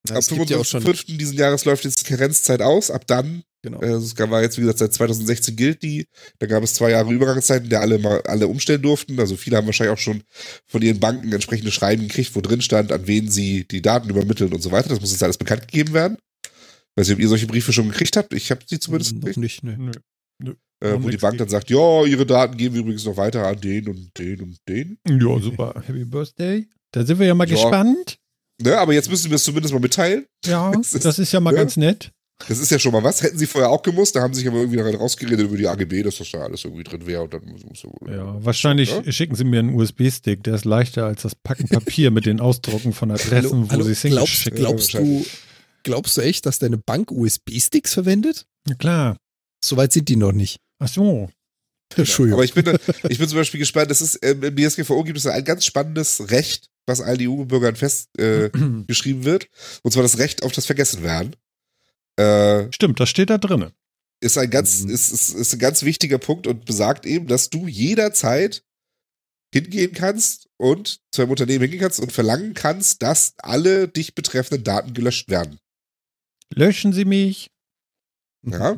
Ja, 0.08 0.16
Ab 0.16 0.24
25.05. 0.24 1.18
diesen 1.18 1.38
Jahres 1.38 1.66
läuft 1.66 1.84
jetzt 1.84 2.02
die 2.02 2.06
Karenzzeit 2.06 2.62
aus. 2.62 2.90
Ab 2.90 3.06
dann, 3.08 3.44
genau. 3.62 3.82
äh, 3.82 3.90
das 3.90 4.18
war 4.18 4.42
jetzt, 4.42 4.58
wie 4.58 4.62
gesagt, 4.62 4.80
seit 4.80 4.94
2016 4.94 5.56
gilt 5.56 5.84
die. 5.84 6.08
Da 6.40 6.48
gab 6.48 6.64
es 6.64 6.74
zwei 6.74 6.92
Jahre 6.92 7.12
Übergangszeit, 7.12 7.64
in 7.64 7.70
der 7.70 7.82
alle 7.82 8.00
mal 8.00 8.22
alle 8.22 8.48
umstellen 8.48 8.82
durften. 8.82 9.20
Also 9.20 9.36
viele 9.36 9.58
haben 9.58 9.66
wahrscheinlich 9.66 9.94
auch 9.94 10.02
schon 10.02 10.24
von 10.66 10.82
ihren 10.82 11.00
Banken 11.00 11.32
entsprechende 11.34 11.72
Schreiben 11.72 12.08
gekriegt, 12.08 12.34
wo 12.36 12.42
drin 12.42 12.62
stand, 12.62 12.92
an 12.92 13.08
wen 13.08 13.30
sie 13.30 13.68
die 13.68 13.82
Daten 13.82 14.10
übermitteln 14.10 14.54
und 14.54 14.62
so 14.62 14.72
weiter. 14.72 14.90
Das 14.90 15.02
muss 15.02 15.12
jetzt 15.12 15.24
alles 15.24 15.38
bekannt 15.38 15.68
gegeben 15.68 15.94
werden. 15.94 16.18
Weiß 16.96 17.08
nicht, 17.08 17.16
ob 17.16 17.22
ihr 17.22 17.30
solche 17.30 17.48
Briefe 17.48 17.74
schon 17.74 17.90
gekriegt 17.90 18.16
habt. 18.16 18.34
Ich 18.34 18.52
habe 18.52 18.62
sie 18.66 18.80
zumindest 18.80 19.16
Noch 19.16 19.36
nicht. 19.36 19.64
Nee. 19.64 19.76
Nö. 19.78 19.92
Nö. 20.42 20.54
Äh, 20.82 20.96
wo 21.04 21.10
die 21.10 21.18
Bank 21.18 21.38
dann 21.38 21.50
sagt, 21.50 21.70
ja, 21.70 22.06
ihre 22.06 22.26
Daten 22.26 22.56
geben 22.56 22.76
wir 22.76 22.82
übrigens 22.82 23.04
noch 23.04 23.18
weiter 23.18 23.46
an 23.46 23.60
den 23.60 23.90
und 23.90 24.18
den 24.18 24.42
und 24.42 24.58
den. 24.68 24.98
Ja, 25.08 25.40
super. 25.40 25.84
Happy 25.86 26.06
Birthday. 26.06 26.70
Da 26.92 27.06
sind 27.06 27.20
wir 27.20 27.28
ja 27.28 27.36
mal 27.36 27.48
ja. 27.50 27.56
gespannt. 27.56 28.19
Ne, 28.62 28.78
aber 28.78 28.94
jetzt 28.94 29.10
müssen 29.10 29.30
wir 29.30 29.36
es 29.36 29.44
zumindest 29.44 29.74
mal 29.74 29.80
mitteilen. 29.80 30.26
Ja, 30.46 30.72
das 30.76 30.94
ist, 30.94 31.06
das 31.06 31.20
ist 31.20 31.32
ja 31.32 31.40
mal 31.40 31.52
ne? 31.52 31.58
ganz 31.58 31.78
nett. 31.78 32.12
Das 32.48 32.58
ist 32.58 32.72
ja 32.72 32.80
schon 32.80 32.94
mal 32.94 33.04
was. 33.04 33.22
Hätten 33.22 33.38
sie 33.38 33.48
vorher 33.48 33.70
auch 33.70 33.82
gemusst, 33.82 34.16
da 34.16 34.22
haben 34.22 34.34
sie 34.34 34.42
sich 34.42 34.48
aber 34.48 34.60
irgendwie 34.60 34.80
rausgeredet 34.80 35.46
über 35.46 35.58
die 35.58 35.68
AGB, 35.68 36.04
dass 36.04 36.18
das 36.18 36.32
da 36.32 36.40
alles 36.40 36.64
irgendwie 36.64 36.84
drin 36.84 37.06
wäre 37.06 37.24
und 37.24 37.34
dann 37.34 37.42
muss 37.68 37.84
wohl. 37.84 38.14
Ja, 38.14 38.44
wahrscheinlich 38.44 38.92
ja? 38.92 39.12
schicken 39.12 39.36
sie 39.36 39.44
mir 39.44 39.60
einen 39.60 39.74
USB-Stick, 39.74 40.44
der 40.44 40.56
ist 40.56 40.66
leichter 40.66 41.06
als 41.06 41.24
das 41.24 41.36
Packen 41.36 41.68
Papier 41.68 42.12
mit 42.12 42.26
den 42.26 42.40
Ausdrucken 42.40 42.94
von 42.94 43.12
Adressen, 43.12 43.70
wo 43.70 43.82
sie 43.82 43.92
es 43.92 44.02
glaubst, 44.04 44.46
glaubst 44.52 44.94
du, 44.94 45.26
glaubst 45.84 46.18
du 46.18 46.22
echt, 46.22 46.46
dass 46.46 46.60
deine 46.60 46.78
Bank 46.78 47.12
USB-Sticks 47.12 47.94
verwendet? 47.94 48.46
Ja, 48.68 48.76
klar. 48.76 49.18
Soweit 49.64 49.92
sind 49.92 50.08
die 50.08 50.16
noch 50.16 50.32
nicht. 50.32 50.60
Ach 50.80 50.88
so. 50.88 51.30
Entschuldigung. 51.96 52.40
Aber 52.40 52.46
ich 52.46 52.54
bin, 52.54 52.78
ich 53.10 53.18
bin 53.18 53.28
zum 53.28 53.38
Beispiel 53.38 53.60
gespannt, 53.60 53.92
das 53.92 54.02
ist, 54.02 54.20
ähm, 54.22 54.44
im 54.44 54.56
DSGVO 54.56 55.04
gibt 55.04 55.18
es 55.18 55.26
ein 55.26 55.44
ganz 55.44 55.66
spannendes 55.66 56.30
Recht, 56.30 56.70
was 56.90 57.02
allen 57.02 57.22
EU-Bürgern 57.22 57.76
festgeschrieben 57.76 59.22
äh, 59.22 59.26
wird. 59.26 59.48
Und 59.84 59.92
zwar 59.92 60.04
das 60.04 60.18
Recht 60.18 60.44
auf 60.44 60.52
das 60.52 60.66
Vergessenwerden. 60.66 61.36
Äh, 62.18 62.72
Stimmt, 62.74 63.00
das 63.00 63.10
steht 63.10 63.30
da 63.30 63.38
drin. 63.38 63.72
Ist 64.22 64.38
ein 64.38 64.50
ganz, 64.50 64.82
mhm. 64.82 64.90
ist, 64.90 65.12
ist, 65.12 65.30
ist 65.30 65.54
ein 65.54 65.60
ganz 65.60 65.84
wichtiger 65.84 66.18
Punkt 66.18 66.48
und 66.48 66.66
besagt 66.66 67.06
eben, 67.06 67.28
dass 67.28 67.50
du 67.50 67.68
jederzeit 67.68 68.64
hingehen 69.54 69.94
kannst 69.94 70.50
und 70.58 71.00
zu 71.12 71.22
einem 71.22 71.32
Unternehmen 71.32 71.62
hingehen 71.62 71.80
kannst 71.80 72.00
und 72.00 72.12
verlangen 72.12 72.54
kannst, 72.54 73.02
dass 73.02 73.34
alle 73.38 73.88
dich 73.88 74.14
betreffenden 74.14 74.64
Daten 74.64 74.94
gelöscht 74.94 75.30
werden. 75.30 75.60
Löschen 76.54 76.94
Sie 76.94 77.06
mich. 77.06 77.52
Ja. 78.44 78.78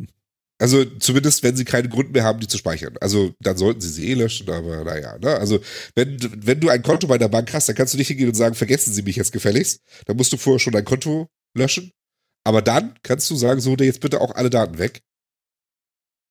Also 0.61 0.85
zumindest, 0.85 1.41
wenn 1.41 1.55
sie 1.55 1.65
keinen 1.65 1.89
Grund 1.89 2.11
mehr 2.13 2.23
haben, 2.23 2.39
die 2.39 2.47
zu 2.47 2.59
speichern. 2.59 2.95
Also 3.01 3.33
dann 3.39 3.57
sollten 3.57 3.81
sie 3.81 3.89
sie 3.89 4.11
eh 4.11 4.13
löschen, 4.13 4.47
aber 4.47 4.83
naja. 4.83 5.17
Ne? 5.17 5.35
Also 5.35 5.59
wenn, 5.95 6.19
wenn 6.45 6.59
du 6.59 6.69
ein 6.69 6.83
Konto 6.83 7.07
bei 7.07 7.17
der 7.17 7.29
Bank 7.29 7.51
hast, 7.51 7.67
dann 7.67 7.75
kannst 7.75 7.95
du 7.95 7.97
nicht 7.97 8.09
hingehen 8.09 8.27
und 8.27 8.35
sagen, 8.35 8.53
vergessen 8.53 8.93
Sie 8.93 9.01
mich 9.01 9.15
jetzt 9.15 9.31
gefälligst. 9.31 9.81
Dann 10.05 10.17
musst 10.17 10.31
du 10.31 10.37
vorher 10.37 10.59
schon 10.59 10.73
dein 10.73 10.85
Konto 10.85 11.27
löschen. 11.57 11.91
Aber 12.43 12.61
dann 12.61 12.93
kannst 13.01 13.27
du 13.31 13.35
sagen, 13.35 13.59
so, 13.59 13.75
jetzt 13.75 14.01
bitte 14.01 14.21
auch 14.21 14.35
alle 14.35 14.51
Daten 14.51 14.77
weg. 14.77 15.01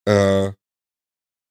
Äh, 0.07 0.53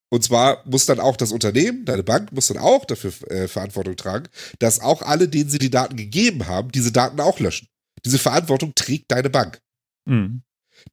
und 0.10 0.24
zwar 0.24 0.66
muss 0.66 0.86
dann 0.86 1.02
auch 1.02 1.18
das 1.18 1.34
Unternehmen, 1.34 1.84
deine 1.84 2.04
Bank, 2.04 2.32
muss 2.32 2.48
dann 2.48 2.60
auch 2.60 2.86
dafür 2.86 3.12
äh, 3.30 3.50
Verantwortung 3.50 3.98
tragen, 3.98 4.30
dass 4.60 4.80
auch 4.80 5.02
alle, 5.02 5.28
denen 5.28 5.50
sie 5.50 5.60
die 5.60 5.70
Daten 5.70 5.98
gegeben 5.98 6.48
haben, 6.48 6.72
diese 6.72 6.94
Daten 6.94 7.20
auch 7.20 7.42
löschen. 7.42 7.68
Diese 8.06 8.20
Verantwortung 8.20 8.74
trägt 8.74 9.12
deine 9.12 9.30
Bank. 9.30 9.60
Mhm. 10.06 10.44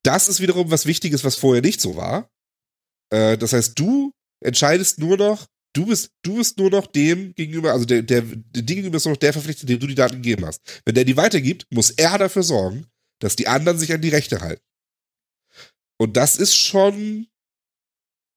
Das 0.03 0.29
ist 0.29 0.41
wiederum 0.41 0.71
was 0.71 0.87
Wichtiges, 0.87 1.25
was 1.25 1.37
vorher 1.37 1.63
nicht 1.63 1.81
so 1.81 1.97
war. 1.97 2.31
Äh, 3.11 3.39
das 3.39 3.53
heißt, 3.53 3.79
du 3.79 4.13
entscheidest 4.41 4.99
nur 4.99 5.17
noch, 5.17 5.47
du 5.75 5.87
bist, 5.87 6.11
du 6.23 6.37
bist 6.37 6.59
nur 6.59 6.71
noch 6.71 6.87
dem 6.87 7.35
gegenüber, 7.35 7.73
also 7.73 7.85
der, 7.85 8.03
der, 8.03 8.23
der 8.23 8.63
gegenüber 8.63 8.97
ist 8.97 9.05
nur 9.05 9.15
noch 9.15 9.21
der 9.21 9.33
verpflichtet, 9.33 9.69
dem 9.69 9.79
du 9.79 9.87
die 9.87 9.95
Daten 9.95 10.17
gegeben 10.17 10.47
hast. 10.47 10.61
Wenn 10.85 10.95
der 10.95 11.05
die 11.05 11.17
weitergibt, 11.17 11.67
muss 11.71 11.91
er 11.91 12.19
dafür 12.19 12.43
sorgen, 12.43 12.87
dass 13.21 13.37
die 13.37 13.49
anderen 13.49 13.79
sich 13.79 13.93
an 13.93 14.01
die 14.03 14.09
Rechte 14.09 14.41
halten. 14.41 14.63
Und 15.99 16.17
das 16.17 16.37
ist 16.37 16.55
schon 16.55 17.29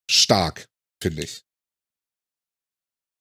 stark, 0.09 0.67
finde 1.01 1.23
ich. 1.23 1.43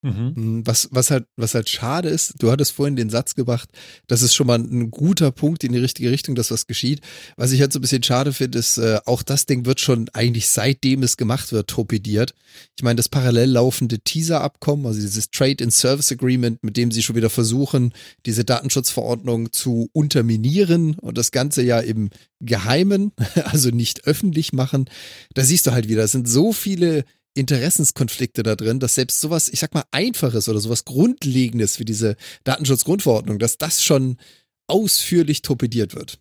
Mhm. 0.02 0.32
mhm. 0.36 0.66
Was, 0.66 0.88
was, 0.92 1.10
halt, 1.10 1.26
was 1.36 1.54
halt 1.54 1.68
schade 1.68 2.08
ist, 2.08 2.34
du 2.38 2.50
hattest 2.50 2.72
vorhin 2.72 2.94
den 2.94 3.10
Satz 3.10 3.34
gebracht, 3.34 3.68
das 4.06 4.22
ist 4.22 4.34
schon 4.34 4.46
mal 4.46 4.58
ein 4.58 4.90
guter 4.90 5.32
Punkt 5.32 5.64
in 5.64 5.72
die 5.72 5.78
richtige 5.78 6.10
Richtung, 6.10 6.34
dass 6.34 6.50
was 6.50 6.66
geschieht. 6.66 7.00
Was 7.36 7.52
ich 7.52 7.60
halt 7.60 7.72
so 7.72 7.78
ein 7.78 7.82
bisschen 7.82 8.02
schade 8.02 8.32
finde, 8.32 8.58
ist, 8.58 8.78
äh, 8.78 9.00
auch 9.06 9.22
das 9.22 9.46
Ding 9.46 9.66
wird 9.66 9.80
schon 9.80 10.08
eigentlich 10.12 10.48
seitdem 10.48 11.02
es 11.02 11.16
gemacht 11.16 11.52
wird, 11.52 11.68
torpediert. 11.68 12.34
Ich 12.76 12.84
meine, 12.84 12.96
das 12.96 13.08
parallel 13.08 13.50
laufende 13.50 13.98
Teaser-Abkommen, 13.98 14.86
also 14.86 15.00
dieses 15.00 15.30
Trade 15.30 15.64
in 15.64 15.70
Service 15.70 16.12
Agreement, 16.12 16.62
mit 16.62 16.76
dem 16.76 16.92
sie 16.92 17.02
schon 17.02 17.16
wieder 17.16 17.30
versuchen, 17.30 17.92
diese 18.24 18.44
Datenschutzverordnung 18.44 19.52
zu 19.52 19.88
unterminieren 19.92 20.94
und 20.94 21.18
das 21.18 21.32
Ganze 21.32 21.62
ja 21.62 21.80
im 21.80 22.10
Geheimen, 22.40 23.12
also 23.44 23.70
nicht 23.70 24.06
öffentlich 24.06 24.52
machen. 24.52 24.88
Da 25.34 25.42
siehst 25.42 25.66
du 25.66 25.72
halt 25.72 25.88
wieder, 25.88 26.04
es 26.04 26.12
sind 26.12 26.28
so 26.28 26.52
viele 26.52 27.04
Interessenskonflikte 27.34 28.42
da 28.42 28.56
drin, 28.56 28.80
dass 28.80 28.96
selbst 28.96 29.20
sowas, 29.20 29.48
ich 29.48 29.60
sag 29.60 29.74
mal, 29.74 29.84
einfaches 29.90 30.48
oder 30.48 30.60
sowas 30.60 30.84
Grundlegendes 30.84 31.78
wie 31.78 31.84
diese 31.84 32.16
Datenschutzgrundverordnung, 32.44 33.38
dass 33.38 33.58
das 33.58 33.82
schon 33.82 34.18
ausführlich 34.66 35.42
torpediert 35.42 35.94
wird. 35.94 36.18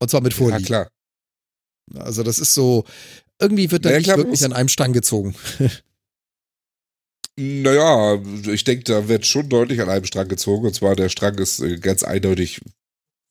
Und 0.00 0.10
zwar 0.10 0.20
mit 0.20 0.34
Vorliegen. 0.34 0.62
Ja, 0.62 0.66
klar. 0.66 0.90
Also 2.04 2.22
das 2.22 2.38
ist 2.38 2.54
so, 2.54 2.84
irgendwie 3.40 3.70
wird 3.70 3.84
da 3.84 3.90
ja, 3.90 3.98
nicht 3.98 4.04
klar, 4.06 4.18
wirklich 4.18 4.44
an 4.44 4.52
einem 4.52 4.68
Strang 4.68 4.92
gezogen. 4.92 5.34
Naja, 7.36 8.22
ich 8.46 8.62
denke, 8.62 8.84
da 8.84 9.08
wird 9.08 9.26
schon 9.26 9.48
deutlich 9.48 9.80
an 9.80 9.88
einem 9.88 10.04
Strang 10.04 10.28
gezogen. 10.28 10.66
Und 10.66 10.74
zwar 10.74 10.94
der 10.94 11.08
Strang 11.08 11.36
ist 11.38 11.58
äh, 11.60 11.78
ganz 11.78 12.04
eindeutig 12.04 12.60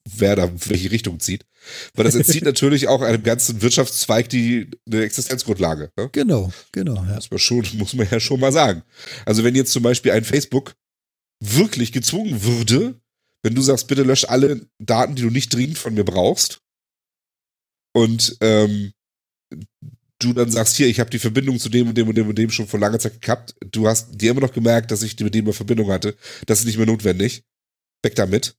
wer 0.08 0.36
da 0.36 0.50
welche 0.68 0.90
Richtung 0.90 1.20
zieht. 1.20 1.46
Weil 1.94 2.04
das 2.04 2.14
entzieht 2.14 2.42
natürlich 2.44 2.88
auch 2.88 3.00
einem 3.02 3.22
ganzen 3.22 3.62
Wirtschaftszweig 3.62 4.28
die 4.28 4.70
eine 4.86 5.02
Existenzgrundlage. 5.02 5.90
Ne? 5.96 6.10
Genau, 6.12 6.52
genau. 6.72 6.96
Ja. 6.96 7.14
Muss, 7.14 7.30
man 7.30 7.38
schon, 7.38 7.66
muss 7.74 7.94
man 7.94 8.08
ja 8.10 8.20
schon 8.20 8.40
mal 8.40 8.52
sagen. 8.52 8.82
Also 9.24 9.44
wenn 9.44 9.54
jetzt 9.54 9.72
zum 9.72 9.82
Beispiel 9.82 10.12
ein 10.12 10.24
Facebook 10.24 10.74
wirklich 11.40 11.92
gezwungen 11.92 12.42
würde, 12.42 13.00
wenn 13.42 13.54
du 13.54 13.62
sagst, 13.62 13.88
bitte 13.88 14.02
lösch 14.02 14.24
alle 14.24 14.66
Daten, 14.78 15.14
die 15.14 15.22
du 15.22 15.30
nicht 15.30 15.52
dringend 15.52 15.78
von 15.78 15.94
mir 15.94 16.04
brauchst, 16.04 16.60
und 17.96 18.36
ähm, 18.40 18.92
du 20.18 20.32
dann 20.32 20.50
sagst, 20.50 20.76
hier, 20.76 20.88
ich 20.88 21.00
habe 21.00 21.10
die 21.10 21.18
Verbindung 21.18 21.58
zu 21.58 21.68
dem 21.68 21.88
und 21.88 21.96
dem 21.96 22.08
und 22.08 22.16
dem 22.16 22.28
und 22.28 22.36
dem 22.36 22.50
schon 22.50 22.66
vor 22.66 22.80
langer 22.80 22.98
Zeit 22.98 23.14
gekappt, 23.14 23.54
du 23.70 23.86
hast 23.86 24.20
dir 24.20 24.32
immer 24.32 24.40
noch 24.40 24.52
gemerkt, 24.52 24.90
dass 24.90 25.02
ich 25.02 25.18
mit 25.20 25.34
dem 25.34 25.44
eine 25.44 25.52
Verbindung 25.52 25.90
hatte, 25.90 26.16
das 26.46 26.60
ist 26.60 26.64
nicht 26.66 26.76
mehr 26.76 26.86
notwendig. 26.86 27.44
Weg 28.02 28.16
damit 28.16 28.56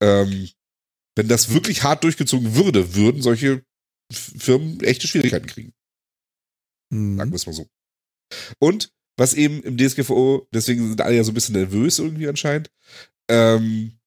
ähm, 0.00 0.48
wenn 1.16 1.28
das 1.28 1.52
wirklich 1.52 1.82
hart 1.82 2.04
durchgezogen 2.04 2.54
würde, 2.54 2.94
würden 2.94 3.22
solche 3.22 3.64
Firmen 4.12 4.80
echte 4.80 5.08
Schwierigkeiten 5.08 5.46
kriegen. 5.46 5.72
Mhm. 6.90 7.16
Sagen 7.16 7.30
wir 7.30 7.36
es 7.36 7.46
mal 7.46 7.52
so. 7.52 7.66
Und 8.58 8.92
was 9.18 9.34
eben 9.34 9.62
im 9.62 9.78
DSGVO, 9.78 10.46
deswegen 10.52 10.88
sind 10.88 11.00
alle 11.00 11.16
ja 11.16 11.24
so 11.24 11.32
ein 11.32 11.34
bisschen 11.34 11.54
nervös 11.54 11.98
irgendwie 11.98 12.28
anscheinend, 12.28 12.70
ähm, 13.30 13.98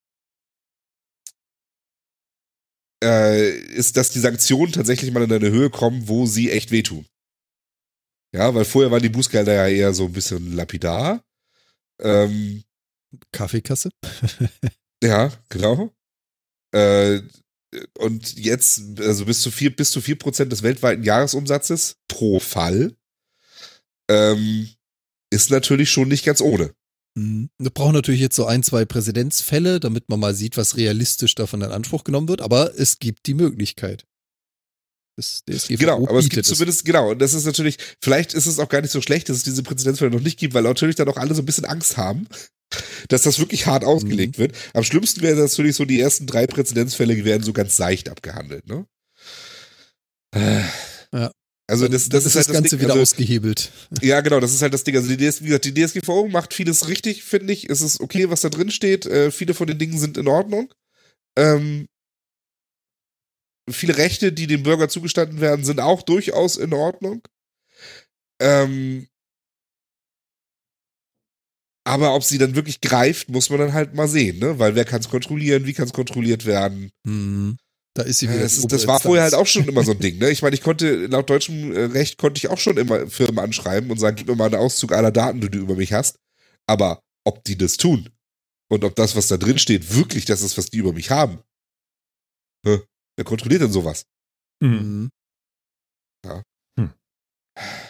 äh, 3.04 3.50
ist, 3.50 3.98
dass 3.98 4.12
die 4.12 4.20
Sanktionen 4.20 4.72
tatsächlich 4.72 5.12
mal 5.12 5.24
in 5.24 5.32
eine 5.32 5.50
Höhe 5.50 5.70
kommen, 5.70 6.08
wo 6.08 6.26
sie 6.26 6.52
echt 6.52 6.72
wehtun. 6.72 7.06
Ja, 8.36 8.54
weil 8.54 8.66
vorher 8.66 8.92
waren 8.92 9.02
die 9.02 9.10
Bußgelder 9.10 9.54
ja 9.54 9.68
eher 9.68 9.94
so 9.94 10.06
ein 10.06 10.14
bisschen 10.14 10.56
lapidar. 10.56 11.24
Ähm, 12.00 12.64
Kaffeekasse? 13.32 13.90
Ja, 15.04 15.32
genau. 15.50 15.94
Äh, 16.72 17.22
und 17.98 18.38
jetzt, 18.38 19.00
also 19.00 19.26
bis 19.26 19.42
zu 19.42 19.52
vier, 19.52 19.76
bis 19.76 19.92
zu 19.92 20.02
vier 20.02 20.18
Prozent 20.18 20.52
des 20.52 20.64
weltweiten 20.64 21.04
Jahresumsatzes 21.04 21.98
pro 22.08 22.40
Fall, 22.40 22.96
ähm, 24.10 24.70
ist 25.32 25.52
natürlich 25.52 25.92
schon 25.92 26.08
nicht 26.08 26.26
ganz 26.26 26.42
ohne. 26.42 26.74
Mhm. 27.16 27.50
Wir 27.58 27.70
brauchen 27.70 27.94
natürlich 27.94 28.22
jetzt 28.22 28.36
so 28.36 28.46
ein, 28.46 28.64
zwei 28.64 28.86
Präzedenzfälle, 28.86 29.80
damit 29.80 30.10
man 30.10 30.20
mal 30.20 30.34
sieht, 30.34 30.58
was 30.58 30.78
realistisch 30.78 31.36
davon 31.36 31.62
in 31.62 31.72
Anspruch 31.72 32.04
genommen 32.04 32.28
wird, 32.28 32.42
aber 32.42 32.78
es 32.78 33.00
gibt 33.00 33.28
die 33.28 33.36
Möglichkeit. 33.36 34.06
Das, 35.16 35.44
genau, 35.68 36.08
aber 36.08 36.20
es 36.20 36.30
gibt 36.30 36.46
zumindest, 36.46 36.86
genau, 36.86 37.12
und 37.12 37.20
das 37.20 37.34
ist 37.34 37.46
natürlich, 37.46 37.78
vielleicht 38.02 38.34
ist 38.34 38.46
es 38.46 38.58
auch 38.58 38.70
gar 38.70 38.82
nicht 38.82 38.92
so 38.92 39.02
schlecht, 39.02 39.28
dass 39.28 39.36
es 39.36 39.44
diese 39.44 39.64
Präzedenzfälle 39.64 40.12
noch 40.12 40.22
nicht 40.22 40.40
gibt, 40.40 40.54
weil 40.54 40.64
natürlich 40.64 40.96
dann 40.96 41.10
auch 41.10 41.18
alle 41.18 41.36
so 41.36 41.42
ein 41.42 41.46
bisschen 41.46 41.66
Angst 41.66 41.98
haben, 41.98 42.26
dass 43.08 43.24
das 43.24 43.40
wirklich 43.40 43.66
hart 43.66 43.84
ausgelegt 43.84 44.38
mhm. 44.38 44.42
wird. 44.44 44.58
Am 44.74 44.84
schlimmsten 44.84 45.22
wäre 45.22 45.40
natürlich 45.40 45.76
so, 45.76 45.86
die 45.86 46.00
ersten 46.00 46.28
drei 46.28 46.48
Präzedenzfälle 46.48 47.24
werden 47.26 47.44
so 47.44 47.54
ganz 47.54 47.76
seicht 47.76 48.10
abgehandelt, 48.10 48.68
ne? 48.68 48.86
Ja. 51.12 51.32
Also 51.70 51.88
das, 51.88 52.10
das, 52.10 52.24
das 52.24 52.26
ist 52.26 52.36
halt 52.36 52.48
das 52.48 52.54
Ganze 52.54 52.70
Ding. 52.78 52.80
wieder 52.80 52.94
also, 52.94 53.04
ausgehebelt. 53.04 53.72
Ja, 54.02 54.22
genau, 54.22 54.40
das 54.40 54.54
ist 54.54 54.64
halt 54.64 54.74
das 54.74 54.84
Ding. 54.84 54.96
Also 54.96 55.08
die, 55.08 55.18
DS, 55.18 55.44
wie 55.44 55.48
gesagt, 55.48 55.66
die 55.66 55.74
DSGVO 55.74 56.28
macht 56.28 56.56
vieles 56.56 56.88
richtig, 56.88 57.24
finde 57.24 57.54
ich. 57.54 57.70
Es 57.70 57.82
ist 57.82 58.02
okay, 58.02 58.30
was 58.32 58.42
da 58.42 58.50
drin 58.50 58.72
steht. 58.72 59.06
Äh, 59.06 59.30
viele 59.30 59.54
von 59.54 59.68
den 59.68 59.78
Dingen 59.78 60.00
sind 60.00 60.18
in 60.18 60.28
Ordnung. 60.28 60.74
Ähm, 61.38 61.88
viele 63.70 63.98
Rechte, 63.98 64.32
die 64.34 64.48
dem 64.48 64.64
Bürger 64.64 64.90
zugestanden 64.90 65.42
werden, 65.42 65.64
sind 65.64 65.80
auch 65.80 66.02
durchaus 66.02 66.58
in 66.58 66.74
Ordnung. 66.74 67.22
Ähm, 68.42 69.08
Aber 71.90 72.14
ob 72.14 72.24
sie 72.24 72.38
dann 72.38 72.56
wirklich 72.56 72.82
greift, 72.82 73.30
muss 73.30 73.50
man 73.50 73.58
dann 73.58 73.74
halt 73.74 73.96
mal 73.96 74.08
sehen, 74.08 74.38
ne? 74.38 74.60
Weil 74.60 74.76
wer 74.76 74.86
kann 74.86 75.00
es 75.00 75.10
kontrollieren, 75.10 75.66
wie 75.66 75.74
kann 75.74 75.86
es 75.86 75.94
kontrolliert 75.94 76.46
werden? 76.46 76.92
Mhm. 77.04 77.58
Da 77.96 78.04
ist 78.04 78.20
sie 78.20 78.30
wieder. 78.30 78.42
Das, 78.42 78.62
das 78.62 78.86
war 78.86 79.00
vorher 79.00 79.24
halt 79.24 79.34
auch 79.34 79.48
schon 79.48 79.68
immer 79.68 79.84
so 79.84 79.94
ein 79.94 80.00
Ding, 80.00 80.20
ne? 80.20 80.30
Ich 80.30 80.44
meine, 80.44 80.54
ich 80.54 80.62
konnte, 80.62 81.08
laut 81.08 81.32
deutschem 81.32 81.76
äh, 81.76 81.86
Recht 81.86 82.20
konnte 82.20 82.38
ich 82.38 82.48
auch 82.48 82.60
schon 82.60 82.78
immer 82.78 83.08
Firmen 83.08 83.40
anschreiben 83.40 83.90
und 83.90 83.98
sagen, 83.98 84.16
gib 84.18 84.28
mir 84.28 84.36
mal 84.36 84.46
einen 84.46 84.62
Auszug 84.62 84.92
aller 84.92 85.12
Daten, 85.12 85.42
die 85.42 85.50
du 85.50 85.58
über 85.58 85.76
mich 85.76 85.92
hast. 85.92 86.20
Aber 86.68 87.02
ob 87.26 87.44
die 87.46 87.58
das 87.58 87.78
tun 87.78 88.08
und 88.72 88.84
ob 88.84 88.96
das, 88.96 89.16
was 89.16 89.28
da 89.28 89.38
drin 89.38 89.58
steht, 89.58 89.96
wirklich 89.96 90.26
das 90.26 90.44
ist, 90.44 90.60
was 90.60 90.68
die 90.68 90.78
über 90.78 90.94
mich 90.94 91.10
haben, 91.10 91.40
wer 92.64 92.84
kontrolliert 93.26 93.64
denn 93.64 93.72
sowas? 93.72 94.06
Mhm. 94.62 95.10
Ja. 96.24 96.44
Hm. 96.80 96.94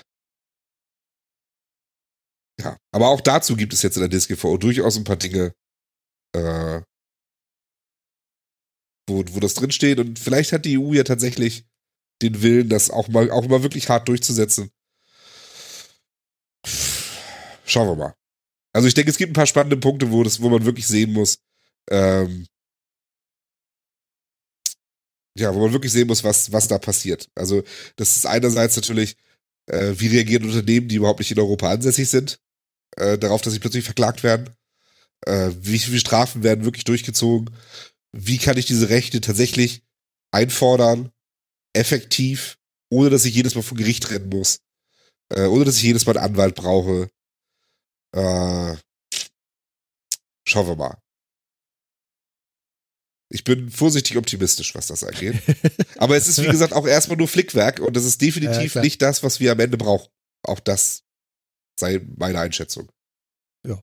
Ja, 2.60 2.78
aber 2.92 3.08
auch 3.08 3.22
dazu 3.22 3.56
gibt 3.56 3.74
es 3.74 3.82
jetzt 3.82 3.98
in 3.98 4.08
der 4.08 4.20
DSGVO 4.20 4.58
durchaus 4.58 4.98
ein 4.98 5.06
paar 5.06 5.16
Dinge, 5.16 5.54
äh, 6.36 6.82
wo, 9.08 9.24
wo 9.30 9.40
das 9.40 9.54
drinsteht. 9.54 10.00
Und 10.00 10.20
vielleicht 10.20 10.52
hat 10.52 10.66
die 10.66 10.78
EU 10.78 10.94
ja 10.94 11.04
tatsächlich 11.04 11.66
den 12.22 12.42
Willen, 12.42 12.70
das 12.70 12.90
auch 12.90 13.08
mal, 13.08 13.32
auch 13.32 13.48
mal 13.48 13.64
wirklich 13.64 13.88
hart 13.90 14.08
durchzusetzen. 14.10 14.72
Schauen 17.66 17.88
wir 17.88 17.96
mal. 17.96 18.14
Also 18.74 18.88
ich 18.88 18.94
denke, 18.94 19.12
es 19.12 19.18
gibt 19.18 19.32
ein 19.32 19.34
paar 19.34 19.48
spannende 19.48 19.78
Punkte, 19.78 20.12
wo, 20.12 20.24
das, 20.24 20.42
wo 20.42 20.50
man 20.50 20.66
wirklich 20.66 20.88
sehen 20.88 21.14
muss, 21.14 21.40
ähm, 21.90 22.46
ja, 25.38 25.54
wo 25.56 25.60
man 25.60 25.72
wirklich 25.74 25.92
sehen 25.92 26.08
muss, 26.08 26.24
was, 26.24 26.52
was 26.52 26.68
da 26.68 26.78
passiert. 26.78 27.30
Also, 27.36 27.64
das 27.96 28.18
ist 28.18 28.26
einerseits 28.26 28.76
natürlich, 28.76 29.16
äh, 29.68 29.94
wie 29.98 30.08
reagieren 30.08 30.46
Unternehmen, 30.46 30.88
die 30.88 30.96
überhaupt 30.96 31.20
nicht 31.20 31.32
in 31.32 31.40
Europa 31.40 31.70
ansässig 31.72 32.10
sind, 32.10 32.40
äh, 32.98 33.18
darauf, 33.18 33.42
dass 33.42 33.54
sie 33.54 33.60
plötzlich 33.60 33.86
verklagt 33.86 34.24
werden. 34.24 34.50
Äh, 35.26 35.52
wie 35.60 35.80
viele 35.80 36.00
Strafen 36.00 36.44
werden 36.44 36.66
wirklich 36.66 36.86
durchgezogen? 36.86 37.56
Wie 38.12 38.38
kann 38.38 38.58
ich 38.58 38.66
diese 38.66 38.90
Rechte 38.90 39.22
tatsächlich 39.22 39.84
einfordern, 40.32 41.12
effektiv, 41.74 42.58
ohne 42.90 43.10
dass 43.10 43.26
ich 43.26 43.36
jedes 43.36 43.56
Mal 43.56 43.62
vor 43.62 43.78
Gericht 43.78 44.10
rennen 44.10 44.30
muss, 44.30 44.62
äh, 45.34 45.46
ohne 45.46 45.66
dass 45.66 45.78
ich 45.78 45.84
jedes 45.84 46.06
Mal 46.06 46.18
einen 46.18 46.32
Anwalt 46.32 46.56
brauche? 46.56 47.10
Äh, 48.16 48.76
schauen 50.48 50.68
wir 50.68 50.76
mal. 50.76 50.98
Ich 53.32 53.44
bin 53.44 53.70
vorsichtig 53.70 54.18
optimistisch, 54.18 54.74
was 54.74 54.88
das 54.88 55.04
angeht. 55.04 55.36
Aber 55.98 56.18
es 56.18 56.28
ist, 56.28 56.42
wie 56.42 56.48
gesagt, 56.48 56.74
auch 56.74 56.88
erstmal 56.88 57.18
nur 57.18 57.28
Flickwerk 57.28 57.80
und 57.80 57.96
das 57.96 58.06
ist 58.06 58.22
definitiv 58.22 58.74
ja, 58.74 58.82
nicht 58.82 59.02
das, 59.04 59.22
was 59.22 59.40
wir 59.40 59.52
am 59.52 59.60
Ende 59.60 59.78
brauchen. 59.78 60.10
Auch 60.42 60.60
das 60.60 61.04
sei 61.80 62.06
meine 62.18 62.40
Einschätzung. 62.40 62.92
Ja. 63.68 63.80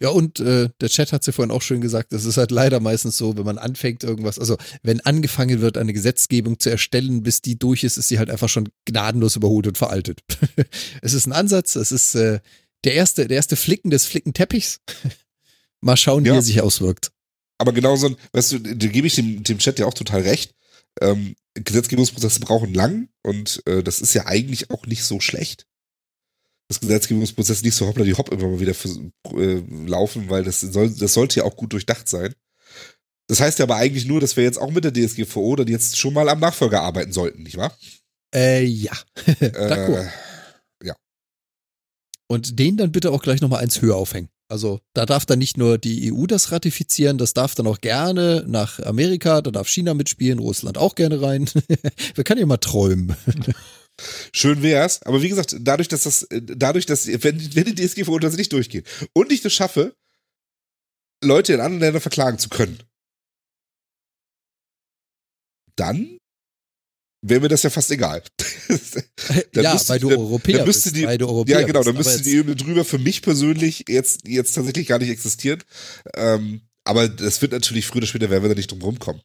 Ja, 0.00 0.10
und 0.10 0.40
äh, 0.40 0.68
der 0.80 0.88
Chat 0.88 1.12
hat 1.12 1.22
es 1.22 1.26
ja 1.26 1.32
vorhin 1.32 1.52
auch 1.52 1.62
schön 1.62 1.80
gesagt, 1.80 2.12
es 2.12 2.24
ist 2.24 2.36
halt 2.36 2.50
leider 2.50 2.80
meistens 2.80 3.16
so, 3.16 3.36
wenn 3.36 3.44
man 3.44 3.58
anfängt 3.58 4.04
irgendwas, 4.04 4.38
also 4.38 4.56
wenn 4.82 5.00
angefangen 5.00 5.60
wird, 5.60 5.78
eine 5.78 5.92
Gesetzgebung 5.92 6.58
zu 6.58 6.70
erstellen, 6.70 7.22
bis 7.22 7.40
die 7.40 7.58
durch 7.58 7.84
ist, 7.84 7.96
ist 7.96 8.08
sie 8.08 8.18
halt 8.18 8.30
einfach 8.30 8.48
schon 8.48 8.68
gnadenlos 8.84 9.36
überholt 9.36 9.66
und 9.66 9.78
veraltet. 9.78 10.20
es 11.02 11.14
ist 11.14 11.26
ein 11.26 11.32
Ansatz, 11.32 11.76
es 11.76 11.92
ist 11.92 12.14
äh, 12.16 12.40
der 12.84 12.94
erste, 12.94 13.28
der 13.28 13.36
erste 13.36 13.56
Flicken 13.56 13.90
des 13.90 14.06
Flickenteppichs. 14.06 14.80
Mal 15.80 15.96
schauen, 15.96 16.24
ja. 16.24 16.32
wie 16.32 16.38
er 16.38 16.42
sich 16.42 16.60
auswirkt. 16.60 17.12
Aber 17.58 17.72
genauso, 17.72 18.16
weißt 18.32 18.52
du, 18.52 18.58
da 18.60 18.86
gebe 18.86 19.06
ich 19.06 19.14
dem, 19.14 19.42
dem 19.42 19.58
Chat 19.58 19.78
ja 19.78 19.86
auch 19.86 19.94
total 19.94 20.22
recht. 20.22 20.54
Ähm, 21.00 21.34
Gesetzgebungsprozesse 21.54 22.40
brauchen 22.40 22.74
lang 22.74 23.08
und 23.22 23.62
äh, 23.66 23.82
das 23.82 24.00
ist 24.00 24.14
ja 24.14 24.26
eigentlich 24.26 24.70
auch 24.70 24.86
nicht 24.86 25.04
so 25.04 25.20
schlecht. 25.20 25.66
Das 26.68 26.80
Gesetzgebungsprozess 26.80 27.62
nicht 27.62 27.74
so 27.74 27.86
hoppla 27.86 28.04
die 28.04 28.14
hopp 28.14 28.30
immer 28.30 28.46
mal 28.48 28.60
wieder 28.60 28.74
für, 28.74 28.88
äh, 29.36 29.62
laufen, 29.86 30.28
weil 30.28 30.44
das 30.44 30.60
soll, 30.60 30.90
das 30.90 31.14
sollte 31.14 31.40
ja 31.40 31.44
auch 31.44 31.56
gut 31.56 31.72
durchdacht 31.72 32.08
sein. 32.08 32.34
Das 33.26 33.40
heißt 33.40 33.58
ja 33.58 33.64
aber 33.64 33.76
eigentlich 33.76 34.06
nur, 34.06 34.20
dass 34.20 34.36
wir 34.36 34.44
jetzt 34.44 34.58
auch 34.58 34.70
mit 34.70 34.84
der 34.84 34.92
DSGVO 34.92 35.56
dann 35.56 35.68
jetzt 35.68 35.98
schon 35.98 36.14
mal 36.14 36.28
am 36.28 36.40
Nachfolger 36.40 36.82
arbeiten 36.82 37.12
sollten, 37.12 37.42
nicht 37.42 37.56
wahr? 37.56 37.76
Äh, 38.34 38.64
ja. 38.64 38.92
äh, 39.40 40.08
ja. 40.84 40.94
Und 42.26 42.58
den 42.58 42.76
dann 42.76 42.92
bitte 42.92 43.12
auch 43.12 43.22
gleich 43.22 43.40
nochmal 43.40 43.62
eins 43.62 43.80
höher 43.80 43.96
aufhängen. 43.96 44.28
Also 44.50 44.80
da 44.94 45.04
darf 45.04 45.26
dann 45.26 45.38
nicht 45.38 45.58
nur 45.58 45.76
die 45.76 46.10
EU 46.10 46.26
das 46.26 46.52
ratifizieren, 46.52 47.18
das 47.18 47.34
darf 47.34 47.54
dann 47.54 47.66
auch 47.66 47.82
gerne 47.82 48.44
nach 48.46 48.80
Amerika, 48.80 49.42
da 49.42 49.50
darf 49.50 49.68
China 49.68 49.92
mitspielen, 49.92 50.38
Russland 50.38 50.78
auch 50.78 50.94
gerne 50.94 51.20
rein. 51.20 51.50
Wir 52.14 52.24
können 52.24 52.40
ja 52.40 52.46
mal 52.46 52.56
träumen. 52.56 53.14
Schön 54.32 54.62
wär's, 54.62 55.02
aber 55.02 55.22
wie 55.22 55.28
gesagt, 55.28 55.56
dadurch, 55.60 55.88
dass 55.88 56.04
das, 56.04 56.26
dadurch, 56.30 56.86
dass, 56.86 57.06
wenn, 57.06 57.54
wenn 57.54 57.64
die 57.64 57.74
DSGVO 57.74 58.18
tatsächlich 58.18 58.48
durchgeht 58.48 58.86
und 59.12 59.32
ich 59.32 59.42
das 59.42 59.52
schaffe, 59.52 59.96
Leute 61.22 61.52
in 61.54 61.60
anderen 61.60 61.80
Ländern 61.80 62.02
verklagen 62.02 62.38
zu 62.38 62.48
können, 62.48 62.78
dann 65.76 66.18
wäre 67.22 67.40
mir 67.40 67.48
das 67.48 67.62
ja 67.62 67.70
fast 67.70 67.90
egal. 67.90 68.22
ja, 69.54 69.72
müsste, 69.72 69.88
weil 69.88 69.98
du 69.98 70.10
Europäer 70.10 70.58
dann 70.58 70.66
müsste 70.66 70.92
die, 70.92 71.04
weil 71.04 71.18
du 71.18 71.26
Europäer 71.26 71.60
Ja, 71.60 71.66
genau, 71.66 71.82
dann 71.82 71.96
müsste 71.96 72.22
die 72.22 72.36
Ebene 72.36 72.56
drüber 72.56 72.84
für 72.84 72.98
mich 72.98 73.22
persönlich 73.22 73.84
jetzt, 73.88 74.26
jetzt 74.26 74.52
tatsächlich 74.54 74.86
gar 74.86 74.98
nicht 74.98 75.10
existieren. 75.10 75.62
Ähm, 76.14 76.62
aber 76.84 77.08
das 77.08 77.42
wird 77.42 77.52
natürlich 77.52 77.86
früher 77.86 77.98
oder 77.98 78.06
später, 78.06 78.30
werden 78.30 78.44
wir 78.44 78.48
da 78.48 78.54
nicht 78.54 78.70
drum 78.70 78.82
rumkommen. 78.82 79.22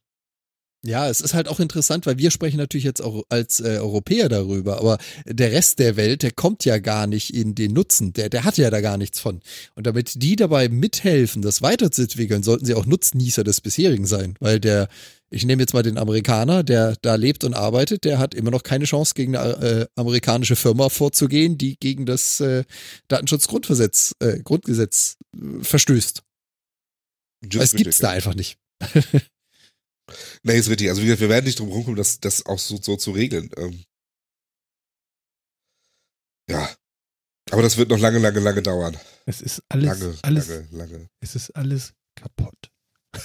Ja, 0.86 1.10
es 1.10 1.22
ist 1.22 1.34
halt 1.34 1.48
auch 1.48 1.62
interessant, 1.62 2.06
weil 2.06 2.18
wir 2.18 2.30
sprechen 2.30 2.58
natürlich 2.58 2.84
jetzt 2.84 3.02
auch 3.02 3.24
als 3.30 3.62
äh, 3.62 3.78
Europäer 3.80 4.28
darüber, 4.28 4.80
aber 4.80 4.98
der 5.26 5.54
Rest 5.54 5.80
der 5.80 5.96
Welt, 5.96 6.24
der 6.24 6.32
kommt 6.32 6.66
ja 6.66 6.78
gar 6.78 7.08
nicht 7.08 7.34
in 7.34 7.56
den 7.56 7.72
Nutzen, 7.72 8.12
der, 8.12 8.28
der 8.28 8.44
hat 8.44 8.58
ja 8.58 8.70
da 8.70 8.82
gar 8.82 8.98
nichts 8.98 9.22
von. 9.22 9.40
Und 9.76 9.88
damit 9.88 10.22
die 10.22 10.36
dabei 10.36 10.68
mithelfen, 10.68 11.42
das 11.42 11.62
weiterzuentwickeln, 11.62 12.44
sollten 12.44 12.66
sie 12.66 12.74
auch 12.74 12.86
Nutznießer 12.86 13.46
des 13.46 13.62
bisherigen 13.62 14.06
sein, 14.06 14.36
weil 14.42 14.60
der 14.60 14.90
ich 15.30 15.46
nehme 15.46 15.64
jetzt 15.64 15.74
mal 15.74 15.82
den 15.82 15.98
Amerikaner, 15.98 16.64
der 16.64 16.96
da 17.02 17.16
lebt 17.16 17.44
und 17.44 17.56
arbeitet, 17.56 18.04
der 18.04 18.20
hat 18.20 18.36
immer 18.36 18.52
noch 18.52 18.62
keine 18.62 18.86
Chance, 18.86 19.14
gegen 19.16 19.36
eine 19.36 19.54
äh, 19.56 19.88
amerikanische 19.96 20.56
Firma 20.56 20.90
vorzugehen, 20.90 21.58
die 21.58 21.76
gegen 21.80 22.06
das 22.06 22.40
äh, 22.40 22.66
Datenschutzgrundgesetz 23.08 24.14
äh, 24.20 24.44
Grundgesetz 24.44 25.18
äh, 25.36 25.64
verstößt. 25.64 26.22
Das 27.42 27.74
gibt's 27.74 27.98
da 27.98 28.12
einfach 28.12 28.36
nicht. 28.36 28.58
nee, 30.44 30.58
ist 30.58 30.70
richtig. 30.70 30.90
Also 30.90 31.02
gesagt, 31.02 31.22
wir 31.22 31.30
werden 31.30 31.46
nicht 31.46 31.60
drum 31.60 31.70
rumkommen, 31.70 31.98
das, 31.98 32.20
das 32.20 32.46
auch 32.46 32.60
so, 32.60 32.78
so 32.82 32.96
zu 32.96 33.12
regeln. 33.12 33.50
Ähm 33.58 33.84
ja. 36.50 36.70
Aber 37.52 37.62
das 37.62 37.78
wird 37.78 37.90
noch 37.90 38.00
lange, 38.00 38.20
lange, 38.20 38.40
lange 38.40 38.62
dauern. 38.62 38.98
Es 39.26 39.42
ist 39.42 39.62
alles, 39.70 39.86
lange, 39.86 40.18
alles, 40.22 40.48
lange, 40.48 40.68
lange. 40.72 41.10
Es 41.20 41.36
ist 41.36 41.52
alles 41.52 41.94
kaputt. 42.16 42.72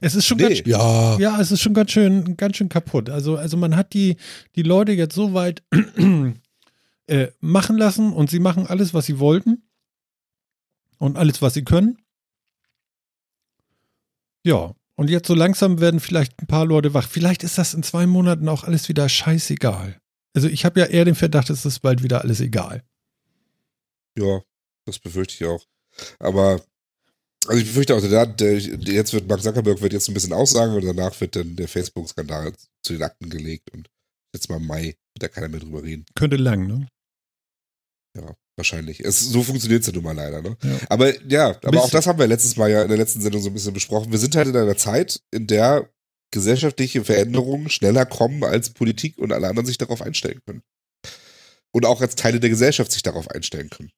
Es 0.00 0.16
ist 0.16 0.26
schon 0.26 0.38
nee. 0.38 0.56
ganz, 0.56 0.66
ja. 0.66 1.18
ja, 1.18 1.40
es 1.40 1.52
ist 1.52 1.62
schon 1.62 1.72
ganz 1.72 1.92
schön, 1.92 2.36
ganz 2.36 2.56
schön 2.56 2.68
kaputt. 2.68 3.08
Also, 3.08 3.36
also 3.36 3.56
man 3.56 3.76
hat 3.76 3.94
die, 3.94 4.16
die 4.56 4.62
Leute 4.62 4.90
jetzt 4.90 5.14
so 5.14 5.34
weit 5.34 5.62
äh, 7.06 7.28
machen 7.40 7.78
lassen 7.78 8.12
und 8.12 8.28
sie 8.28 8.40
machen 8.40 8.66
alles, 8.66 8.92
was 8.92 9.06
sie 9.06 9.20
wollten 9.20 9.62
und 10.98 11.16
alles, 11.16 11.40
was 11.42 11.54
sie 11.54 11.62
können. 11.62 11.96
Ja, 14.42 14.74
und 14.96 15.10
jetzt 15.10 15.26
so 15.26 15.34
langsam 15.34 15.80
werden 15.80 16.00
vielleicht 16.00 16.40
ein 16.40 16.46
paar 16.46 16.66
Leute 16.66 16.94
wach. 16.94 17.08
Vielleicht 17.08 17.42
ist 17.42 17.58
das 17.58 17.74
in 17.74 17.82
zwei 17.82 18.06
Monaten 18.06 18.48
auch 18.48 18.64
alles 18.64 18.88
wieder 18.88 19.08
scheißegal. 19.08 20.00
Also 20.34 20.48
ich 20.48 20.64
habe 20.64 20.80
ja 20.80 20.86
eher 20.86 21.04
den 21.04 21.14
Verdacht, 21.14 21.50
es 21.50 21.64
ist 21.64 21.80
bald 21.80 22.02
wieder 22.02 22.22
alles 22.22 22.40
egal. 22.40 22.82
Ja, 24.16 24.42
das 24.84 24.98
befürchte 24.98 25.34
ich 25.34 25.44
auch. 25.44 25.64
Aber 26.18 26.60
also 27.46 27.60
ich 27.60 27.66
befürchte 27.66 27.94
auch, 27.94 28.02
jetzt 28.02 29.12
wird 29.12 29.28
Mark 29.28 29.42
Zuckerberg 29.42 29.80
wird 29.80 29.92
jetzt 29.92 30.08
ein 30.08 30.14
bisschen 30.14 30.32
aussagen 30.32 30.74
und 30.74 30.84
danach 30.84 31.20
wird 31.20 31.36
dann 31.36 31.56
der 31.56 31.68
Facebook-Skandal 31.68 32.52
zu 32.82 32.94
den 32.94 33.02
Akten 33.02 33.28
gelegt 33.28 33.70
und 33.72 33.90
jetzt 34.32 34.48
mal 34.48 34.56
im 34.56 34.66
Mai 34.66 34.96
wird 35.12 35.22
da 35.22 35.28
keiner 35.28 35.48
mehr 35.48 35.60
drüber 35.60 35.82
reden. 35.82 36.06
Könnte 36.14 36.36
lang, 36.36 36.66
ne? 36.66 36.88
Ja, 38.16 38.34
wahrscheinlich. 38.56 39.00
Es, 39.00 39.20
so 39.20 39.42
funktioniert 39.42 39.82
es 39.82 39.86
ja 39.86 39.92
nun 39.92 40.04
mal 40.04 40.14
leider, 40.14 40.42
ne? 40.42 40.56
Ja. 40.62 40.78
Aber 40.88 41.22
ja, 41.28 41.56
aber 41.64 41.82
auch 41.82 41.90
das 41.90 42.06
haben 42.06 42.18
wir 42.18 42.26
letztes 42.26 42.56
Mal 42.56 42.70
ja 42.70 42.82
in 42.82 42.88
der 42.88 42.98
letzten 42.98 43.20
Sendung 43.20 43.40
so 43.40 43.50
ein 43.50 43.54
bisschen 43.54 43.74
besprochen. 43.74 44.12
Wir 44.12 44.18
sind 44.18 44.36
halt 44.36 44.48
in 44.48 44.56
einer 44.56 44.76
Zeit, 44.76 45.20
in 45.30 45.46
der 45.46 45.88
gesellschaftliche 46.30 47.04
Veränderungen 47.04 47.70
schneller 47.70 48.06
kommen, 48.06 48.42
als 48.44 48.70
Politik 48.70 49.18
und 49.18 49.32
alle 49.32 49.48
anderen 49.48 49.66
sich 49.66 49.78
darauf 49.78 50.02
einstellen 50.02 50.40
können. 50.44 50.62
Und 51.72 51.86
auch 51.86 52.00
als 52.00 52.14
Teile 52.16 52.40
der 52.40 52.50
Gesellschaft 52.50 52.92
sich 52.92 53.02
darauf 53.02 53.30
einstellen 53.30 53.70
können. 53.70 53.90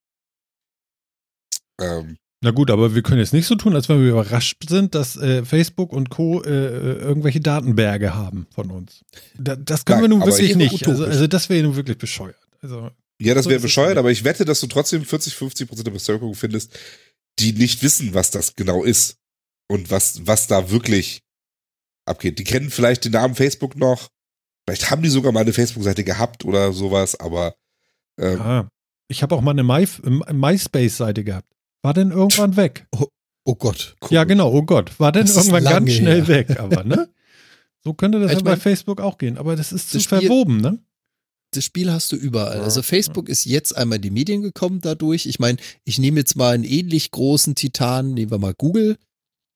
Ähm, 1.80 2.16
na 2.42 2.50
gut, 2.50 2.70
aber 2.70 2.94
wir 2.94 3.02
können 3.02 3.20
jetzt 3.20 3.32
nicht 3.32 3.46
so 3.46 3.54
tun, 3.54 3.74
als 3.74 3.88
wenn 3.88 4.00
wir 4.00 4.10
überrascht 4.10 4.68
sind, 4.68 4.94
dass 4.94 5.16
äh, 5.16 5.44
Facebook 5.44 5.92
und 5.92 6.10
Co. 6.10 6.42
Äh, 6.42 6.50
äh 6.50 6.98
irgendwelche 6.98 7.40
Datenberge 7.40 8.14
haben 8.14 8.46
von 8.54 8.70
uns. 8.70 9.04
Da, 9.38 9.56
das 9.56 9.84
können 9.84 10.02
Nein, 10.02 10.10
wir 10.10 10.16
nun 10.18 10.26
wirklich 10.26 10.56
nicht. 10.56 10.86
Also, 10.86 11.04
also, 11.04 11.26
das 11.26 11.48
wäre 11.48 11.62
nun 11.62 11.76
wirklich 11.76 11.98
bescheuert. 11.98 12.36
Also, 12.60 12.90
ja, 13.20 13.34
das 13.34 13.48
wäre 13.48 13.60
bescheuert, 13.60 13.96
aber 13.96 14.10
ich 14.10 14.24
wette, 14.24 14.44
dass 14.44 14.60
du 14.60 14.66
trotzdem 14.66 15.04
40, 15.04 15.34
50 15.34 15.68
Prozent 15.68 15.86
der 15.86 15.92
Bevölkerung 15.92 16.34
findest, 16.34 16.78
die 17.38 17.52
nicht 17.52 17.82
wissen, 17.82 18.14
was 18.14 18.30
das 18.30 18.54
genau 18.54 18.84
ist 18.84 19.16
und 19.68 19.90
was, 19.90 20.26
was 20.26 20.46
da 20.46 20.70
wirklich 20.70 21.22
abgeht. 22.06 22.38
Die 22.38 22.44
kennen 22.44 22.70
vielleicht 22.70 23.04
den 23.04 23.12
Namen 23.12 23.34
Facebook 23.34 23.76
noch, 23.76 24.08
vielleicht 24.66 24.90
haben 24.90 25.02
die 25.02 25.08
sogar 25.08 25.32
mal 25.32 25.40
eine 25.40 25.52
Facebook-Seite 25.52 26.04
gehabt 26.04 26.44
oder 26.44 26.72
sowas, 26.72 27.18
aber 27.18 27.54
ähm, 28.18 28.40
ah, 28.40 28.68
ich 29.08 29.22
habe 29.22 29.34
auch 29.34 29.40
mal 29.40 29.52
eine 29.52 29.64
My, 29.64 29.86
MySpace-Seite 30.32 31.24
gehabt. 31.24 31.48
War 31.82 31.94
denn 31.94 32.10
irgendwann 32.10 32.56
weg? 32.56 32.86
Oh, 32.92 33.06
oh 33.44 33.54
Gott. 33.54 33.96
Cool. 34.02 34.08
Ja, 34.10 34.24
genau, 34.24 34.50
oh 34.52 34.62
Gott. 34.62 34.98
War 34.98 35.12
denn 35.12 35.26
irgendwann 35.26 35.64
ganz 35.64 35.92
schnell 35.92 36.26
her. 36.26 36.28
weg, 36.28 36.60
aber, 36.60 36.84
ne? 36.84 37.08
So 37.84 37.94
könnte 37.94 38.18
das 38.18 38.32
ja 38.32 38.40
bei 38.40 38.56
Facebook 38.56 39.00
auch 39.00 39.16
gehen, 39.16 39.38
aber 39.38 39.54
das 39.54 39.70
ist 39.70 39.92
zu 39.92 40.00
Spiel, 40.00 40.22
verwoben, 40.22 40.60
ne? 40.60 40.80
Das 41.52 41.64
Spiel 41.64 41.92
hast 41.92 42.12
du 42.12 42.16
überall. 42.16 42.60
Also 42.60 42.82
Facebook 42.82 43.28
ist 43.28 43.44
jetzt 43.44 43.76
einmal 43.76 43.96
in 43.96 44.02
die 44.02 44.10
Medien 44.10 44.42
gekommen 44.42 44.80
dadurch. 44.80 45.26
Ich 45.26 45.38
meine, 45.38 45.58
ich 45.84 45.98
nehme 45.98 46.18
jetzt 46.20 46.36
mal 46.36 46.54
einen 46.54 46.64
ähnlich 46.64 47.10
großen 47.10 47.54
Titan, 47.54 48.14
nehmen 48.14 48.30
wir 48.30 48.38
mal 48.38 48.54
Google. 48.54 48.96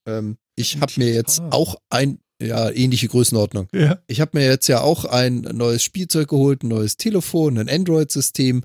Ähm, 0.06 0.38
ich 0.56 0.80
habe 0.80 0.92
mir 0.96 1.12
jetzt 1.12 1.40
auch 1.50 1.76
ein, 1.90 2.20
ja, 2.40 2.70
ähnliche 2.70 3.08
Größenordnung. 3.08 3.68
Ja. 3.74 3.98
Ich 4.06 4.20
habe 4.20 4.38
mir 4.38 4.46
jetzt 4.46 4.68
ja 4.68 4.80
auch 4.80 5.04
ein 5.04 5.40
neues 5.40 5.82
Spielzeug 5.82 6.28
geholt, 6.28 6.62
ein 6.62 6.68
neues 6.68 6.96
Telefon, 6.96 7.58
ein 7.58 7.68
Android-System. 7.68 8.62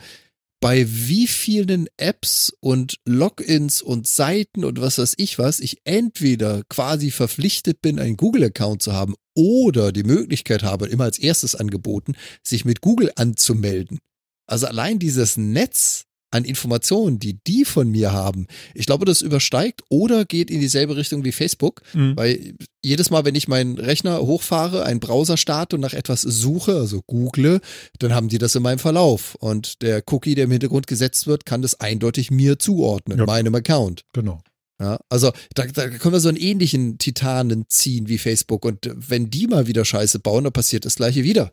Bei 0.65 0.87
wie 0.89 1.27
vielen 1.27 1.85
Apps 1.95 2.51
und 2.59 2.95
Logins 3.05 3.83
und 3.83 4.07
Seiten 4.07 4.65
und 4.65 4.81
was 4.81 4.97
weiß 4.97 5.13
ich 5.17 5.37
was, 5.37 5.59
ich 5.59 5.81
entweder 5.83 6.63
quasi 6.69 7.11
verpflichtet 7.11 7.83
bin, 7.83 7.99
einen 7.99 8.17
Google-Account 8.17 8.81
zu 8.81 8.93
haben 8.93 9.13
oder 9.35 9.91
die 9.91 10.01
Möglichkeit 10.01 10.63
habe, 10.63 10.87
immer 10.87 11.03
als 11.03 11.19
erstes 11.19 11.53
angeboten, 11.53 12.13
sich 12.41 12.65
mit 12.65 12.81
Google 12.81 13.11
anzumelden. 13.15 13.99
Also 14.47 14.65
allein 14.65 14.97
dieses 14.97 15.37
Netz 15.37 16.05
an 16.35 16.43
Informationen, 16.43 17.17
die 17.17 17.39
die 17.47 17.63
von 17.63 17.89
mir 17.89 18.11
haben, 18.11 18.47
ich 18.73 18.85
glaube, 18.85 19.05
das 19.05 19.21
übersteigt 19.21 19.83
oder 19.89 20.25
geht 20.25 20.51
in 20.51 20.59
dieselbe 20.59 20.97
Richtung 20.97 21.23
wie 21.23 21.31
Facebook, 21.31 21.81
mhm. 21.93 22.17
weil 22.17 22.55
jedes 22.83 23.09
Mal, 23.09 23.23
wenn 23.23 23.35
ich 23.35 23.47
meinen 23.47 23.79
Rechner 23.79 24.19
hochfahre, 24.19 24.83
einen 24.83 24.99
Browser 24.99 25.37
starte 25.37 25.77
und 25.77 25.81
nach 25.81 25.93
etwas 25.93 26.21
suche, 26.21 26.75
also 26.75 27.01
google, 27.07 27.61
dann 27.99 28.13
haben 28.13 28.27
die 28.27 28.37
das 28.37 28.53
in 28.53 28.63
meinem 28.63 28.79
Verlauf 28.79 29.35
und 29.35 29.81
der 29.81 30.03
Cookie, 30.11 30.35
der 30.35 30.43
im 30.43 30.51
Hintergrund 30.51 30.87
gesetzt 30.87 31.25
wird, 31.25 31.45
kann 31.45 31.61
das 31.61 31.79
eindeutig 31.79 32.31
mir 32.31 32.59
zuordnen, 32.59 33.17
ja. 33.17 33.25
meinem 33.25 33.55
Account. 33.55 34.03
Genau. 34.11 34.41
Ja, 34.81 34.99
also 35.07 35.31
da, 35.53 35.65
da 35.67 35.87
können 35.87 36.13
wir 36.13 36.19
so 36.19 36.27
einen 36.27 36.37
ähnlichen 36.37 36.97
Titanen 36.97 37.63
ziehen 37.69 38.09
wie 38.09 38.17
Facebook 38.17 38.65
und 38.65 38.91
wenn 38.93 39.29
die 39.29 39.47
mal 39.47 39.67
wieder 39.67 39.85
Scheiße 39.85 40.19
bauen, 40.19 40.43
dann 40.43 40.51
passiert 40.51 40.83
das 40.83 40.95
gleiche 40.95 41.23
wieder. 41.23 41.51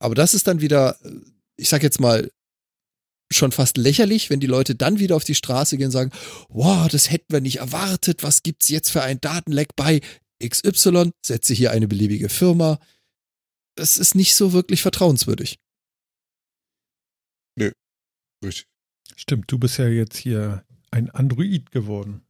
Aber 0.00 0.16
das 0.16 0.34
ist 0.34 0.48
dann 0.48 0.60
wieder, 0.60 0.96
ich 1.56 1.68
sag 1.68 1.84
jetzt 1.84 2.00
mal, 2.00 2.28
schon 3.34 3.52
fast 3.52 3.76
lächerlich, 3.76 4.30
wenn 4.30 4.40
die 4.40 4.46
Leute 4.46 4.74
dann 4.74 4.98
wieder 4.98 5.16
auf 5.16 5.24
die 5.24 5.34
Straße 5.34 5.76
gehen 5.76 5.86
und 5.86 5.92
sagen, 5.92 6.12
wow, 6.48 6.88
das 6.88 7.10
hätten 7.10 7.32
wir 7.32 7.40
nicht 7.40 7.58
erwartet, 7.58 8.22
was 8.22 8.42
gibt's 8.42 8.68
jetzt 8.68 8.90
für 8.90 9.02
ein 9.02 9.20
Datenleck 9.20 9.76
bei 9.76 10.00
XY, 10.42 11.12
setze 11.24 11.54
hier 11.54 11.70
eine 11.70 11.88
beliebige 11.88 12.28
Firma. 12.28 12.78
Das 13.76 13.98
ist 13.98 14.14
nicht 14.14 14.34
so 14.34 14.52
wirklich 14.52 14.82
vertrauenswürdig. 14.82 15.58
Nö, 17.56 17.72
richtig. 18.44 18.66
Stimmt, 19.16 19.50
du 19.50 19.58
bist 19.58 19.78
ja 19.78 19.88
jetzt 19.88 20.16
hier 20.16 20.64
ein 20.90 21.10
Android 21.10 21.70
geworden. 21.70 22.22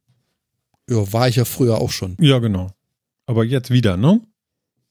Ja, 0.89 1.11
war 1.11 1.27
ich 1.27 1.37
ja 1.37 1.45
früher 1.45 1.79
auch 1.79 1.91
schon. 1.91 2.15
Ja, 2.19 2.39
genau. 2.39 2.71
Aber 3.25 3.43
jetzt 3.43 3.71
wieder, 3.71 3.97
ne? 3.97 4.21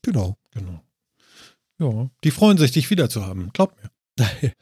Genau. 0.02 0.36
Genau. 0.52 0.80
Ja, 1.78 2.10
die 2.22 2.30
freuen 2.30 2.58
sich, 2.58 2.72
dich 2.72 2.90
wieder 2.90 3.08
zu 3.08 3.24
haben. 3.24 3.50
Glaub 3.52 3.76
mir. 3.80 3.90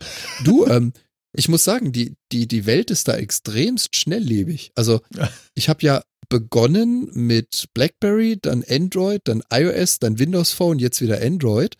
du, 0.44 0.66
ähm, 0.66 0.92
ich 1.32 1.48
muss 1.48 1.64
sagen, 1.64 1.92
die, 1.92 2.14
die, 2.30 2.46
die 2.46 2.66
Welt 2.66 2.90
ist 2.90 3.08
da 3.08 3.16
extremst 3.16 3.96
schnelllebig. 3.96 4.72
Also 4.74 5.00
ich 5.54 5.68
habe 5.68 5.82
ja 5.82 6.02
begonnen 6.28 7.10
mit 7.12 7.68
BlackBerry, 7.74 8.38
dann 8.40 8.64
Android, 8.68 9.22
dann 9.24 9.42
iOS, 9.52 9.98
dann 9.98 10.18
Windows 10.18 10.52
Phone, 10.52 10.78
jetzt 10.78 11.00
wieder 11.00 11.20
Android. 11.20 11.76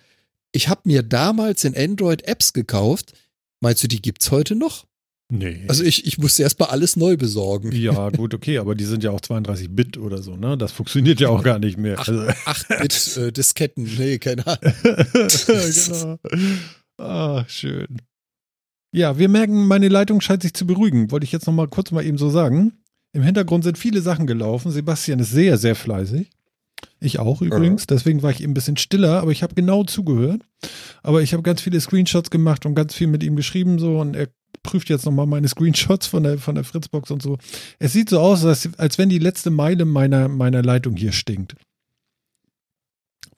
Ich 0.52 0.68
habe 0.68 0.82
mir 0.84 1.02
damals 1.02 1.64
in 1.64 1.76
Android 1.76 2.28
Apps 2.28 2.52
gekauft. 2.52 3.14
Meinst 3.60 3.82
du, 3.82 3.88
die 3.88 4.02
gibt's 4.02 4.30
heute 4.30 4.54
noch? 4.54 4.86
Nee. 5.30 5.64
Also 5.68 5.82
ich, 5.82 6.06
ich 6.06 6.18
musste 6.18 6.42
erstmal 6.42 6.68
alles 6.68 6.96
neu 6.96 7.16
besorgen. 7.16 7.72
Ja, 7.72 8.10
gut, 8.10 8.34
okay, 8.34 8.58
aber 8.58 8.74
die 8.74 8.84
sind 8.84 9.02
ja 9.02 9.12
auch 9.12 9.20
32-Bit 9.20 9.96
oder 9.96 10.22
so, 10.22 10.36
ne? 10.36 10.58
Das 10.58 10.72
funktioniert 10.72 11.20
ja 11.20 11.30
auch 11.30 11.42
gar 11.42 11.58
nicht 11.58 11.78
mehr. 11.78 11.98
8-Bit-Disketten, 11.98 13.84
also. 13.86 14.02
äh, 14.02 14.06
nee, 14.06 14.18
keine 14.18 14.46
Ahnung. 14.46 14.74
genau. 16.18 16.18
Ah, 16.98 17.46
schön. 17.48 17.96
Ja, 18.92 19.18
wir 19.18 19.28
merken, 19.28 19.66
meine 19.66 19.88
Leitung 19.88 20.20
scheint 20.20 20.42
sich 20.42 20.52
zu 20.52 20.66
beruhigen. 20.66 21.10
Wollte 21.10 21.24
ich 21.24 21.32
jetzt 21.32 21.46
noch 21.46 21.54
mal 21.54 21.66
kurz 21.66 21.90
mal 21.90 22.04
eben 22.04 22.18
so 22.18 22.28
sagen. 22.28 22.72
Im 23.14 23.22
Hintergrund 23.22 23.64
sind 23.64 23.78
viele 23.78 24.02
Sachen 24.02 24.26
gelaufen. 24.26 24.70
Sebastian 24.70 25.18
ist 25.18 25.30
sehr, 25.30 25.56
sehr 25.56 25.74
fleißig. 25.74 26.30
Ich 27.00 27.18
auch 27.18 27.42
übrigens. 27.42 27.86
Deswegen 27.86 28.22
war 28.22 28.30
ich 28.30 28.42
eben 28.42 28.52
ein 28.52 28.54
bisschen 28.54 28.76
stiller, 28.76 29.20
aber 29.20 29.30
ich 29.32 29.42
habe 29.42 29.54
genau 29.54 29.84
zugehört. 29.84 30.42
Aber 31.02 31.22
ich 31.22 31.32
habe 31.32 31.42
ganz 31.42 31.60
viele 31.60 31.80
Screenshots 31.80 32.30
gemacht 32.30 32.66
und 32.66 32.74
ganz 32.74 32.94
viel 32.94 33.06
mit 33.06 33.22
ihm 33.22 33.34
geschrieben 33.34 33.78
so 33.78 33.98
und 33.98 34.14
er 34.14 34.28
prüft 34.62 34.88
jetzt 34.88 35.04
nochmal 35.04 35.26
meine 35.26 35.48
Screenshots 35.48 36.06
von 36.06 36.22
der, 36.22 36.38
von 36.38 36.54
der 36.54 36.64
Fritzbox 36.64 37.10
und 37.10 37.22
so. 37.22 37.38
Es 37.78 37.92
sieht 37.92 38.10
so 38.10 38.20
aus, 38.20 38.44
als, 38.44 38.68
als 38.78 38.98
wenn 38.98 39.08
die 39.08 39.18
letzte 39.18 39.50
Meile 39.50 39.84
meiner, 39.84 40.28
meiner 40.28 40.62
Leitung 40.62 40.96
hier 40.96 41.12
stinkt. 41.12 41.56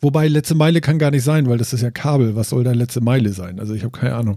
Wobei 0.01 0.29
letzte 0.29 0.55
Meile 0.55 0.83
kann 0.83 0.99
gar 0.99 1.11
nicht 1.11 1.25
sein, 1.25 1.49
weil 1.49 1.57
das 1.57 1.73
ist 1.73 1.81
ja 1.81 1.91
Kabel. 1.91 2.37
Was 2.37 2.51
soll 2.51 2.65
da 2.65 2.73
letzte 2.73 3.01
Meile 3.01 3.33
sein? 3.33 3.59
Also 3.59 3.73
ich 3.73 3.85
habe 3.85 3.99
keine 3.99 4.15
Ahnung. 4.15 4.37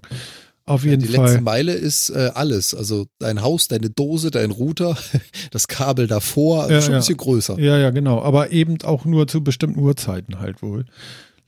Auf 0.67 0.83
jeden 0.83 0.99
ja, 0.99 1.07
die 1.07 1.13
Fall. 1.13 1.25
Die 1.25 1.31
letzte 1.31 1.43
Meile 1.43 1.73
ist 1.73 2.09
äh, 2.09 2.31
alles. 2.35 2.75
Also 2.75 3.07
dein 3.19 3.41
Haus, 3.41 3.69
deine 3.69 3.89
Dose, 3.89 4.31
dein 4.31 4.51
Router, 4.51 4.97
das 5.51 5.69
Kabel 5.69 6.07
davor, 6.07 6.63
also 6.63 6.73
ja, 6.73 6.81
schon 6.81 6.91
ja. 6.91 6.97
ein 6.97 6.99
bisschen 6.99 7.17
größer. 7.17 7.57
Ja, 7.57 7.77
ja, 7.77 7.89
genau. 7.89 8.21
Aber 8.21 8.51
eben 8.51 8.77
auch 8.83 9.05
nur 9.05 9.27
zu 9.27 9.41
bestimmten 9.41 9.79
Uhrzeiten 9.79 10.39
halt 10.39 10.61
wohl. 10.61 10.85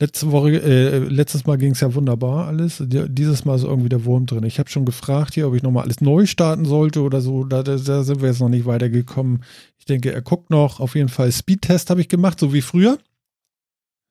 Letzte 0.00 0.32
Woche, 0.32 0.52
äh, 0.62 0.98
letztes 1.00 1.44
Mal 1.44 1.58
ging 1.58 1.72
es 1.72 1.80
ja 1.80 1.94
wunderbar 1.94 2.46
alles. 2.46 2.82
Dieses 2.82 3.44
Mal 3.44 3.56
ist 3.56 3.64
irgendwie 3.64 3.90
der 3.90 4.06
Wurm 4.06 4.24
drin. 4.24 4.44
Ich 4.44 4.58
habe 4.58 4.70
schon 4.70 4.86
gefragt 4.86 5.34
hier, 5.34 5.46
ob 5.46 5.54
ich 5.54 5.62
nochmal 5.62 5.84
alles 5.84 6.00
neu 6.00 6.24
starten 6.24 6.64
sollte 6.64 7.02
oder 7.02 7.20
so. 7.20 7.44
Da, 7.44 7.62
da, 7.62 7.76
da, 7.76 8.02
sind 8.02 8.22
wir 8.22 8.30
jetzt 8.30 8.40
noch 8.40 8.48
nicht 8.48 8.64
weitergekommen. 8.64 9.44
Ich 9.78 9.84
denke, 9.84 10.14
er 10.14 10.22
guckt 10.22 10.48
noch. 10.48 10.80
Auf 10.80 10.94
jeden 10.94 11.10
Fall 11.10 11.30
Speedtest 11.30 11.90
habe 11.90 12.00
ich 12.00 12.08
gemacht, 12.08 12.40
so 12.40 12.54
wie 12.54 12.62
früher. 12.62 12.96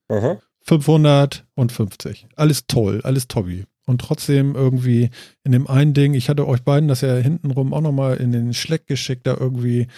Aha. 0.08 0.38
550. 0.66 2.28
Alles 2.36 2.68
toll, 2.68 3.00
alles 3.02 3.26
Tobby 3.26 3.64
und 3.90 4.00
trotzdem 4.00 4.54
irgendwie 4.54 5.10
in 5.42 5.50
dem 5.50 5.66
einen 5.66 5.94
Ding, 5.94 6.14
ich 6.14 6.28
hatte 6.28 6.46
euch 6.46 6.62
beiden 6.62 6.88
das 6.88 7.00
ja 7.00 7.16
hintenrum 7.16 7.74
auch 7.74 7.80
nochmal 7.80 8.18
in 8.18 8.30
den 8.30 8.54
Schleck 8.54 8.86
geschickt, 8.86 9.26
da 9.26 9.36
irgendwie 9.36 9.88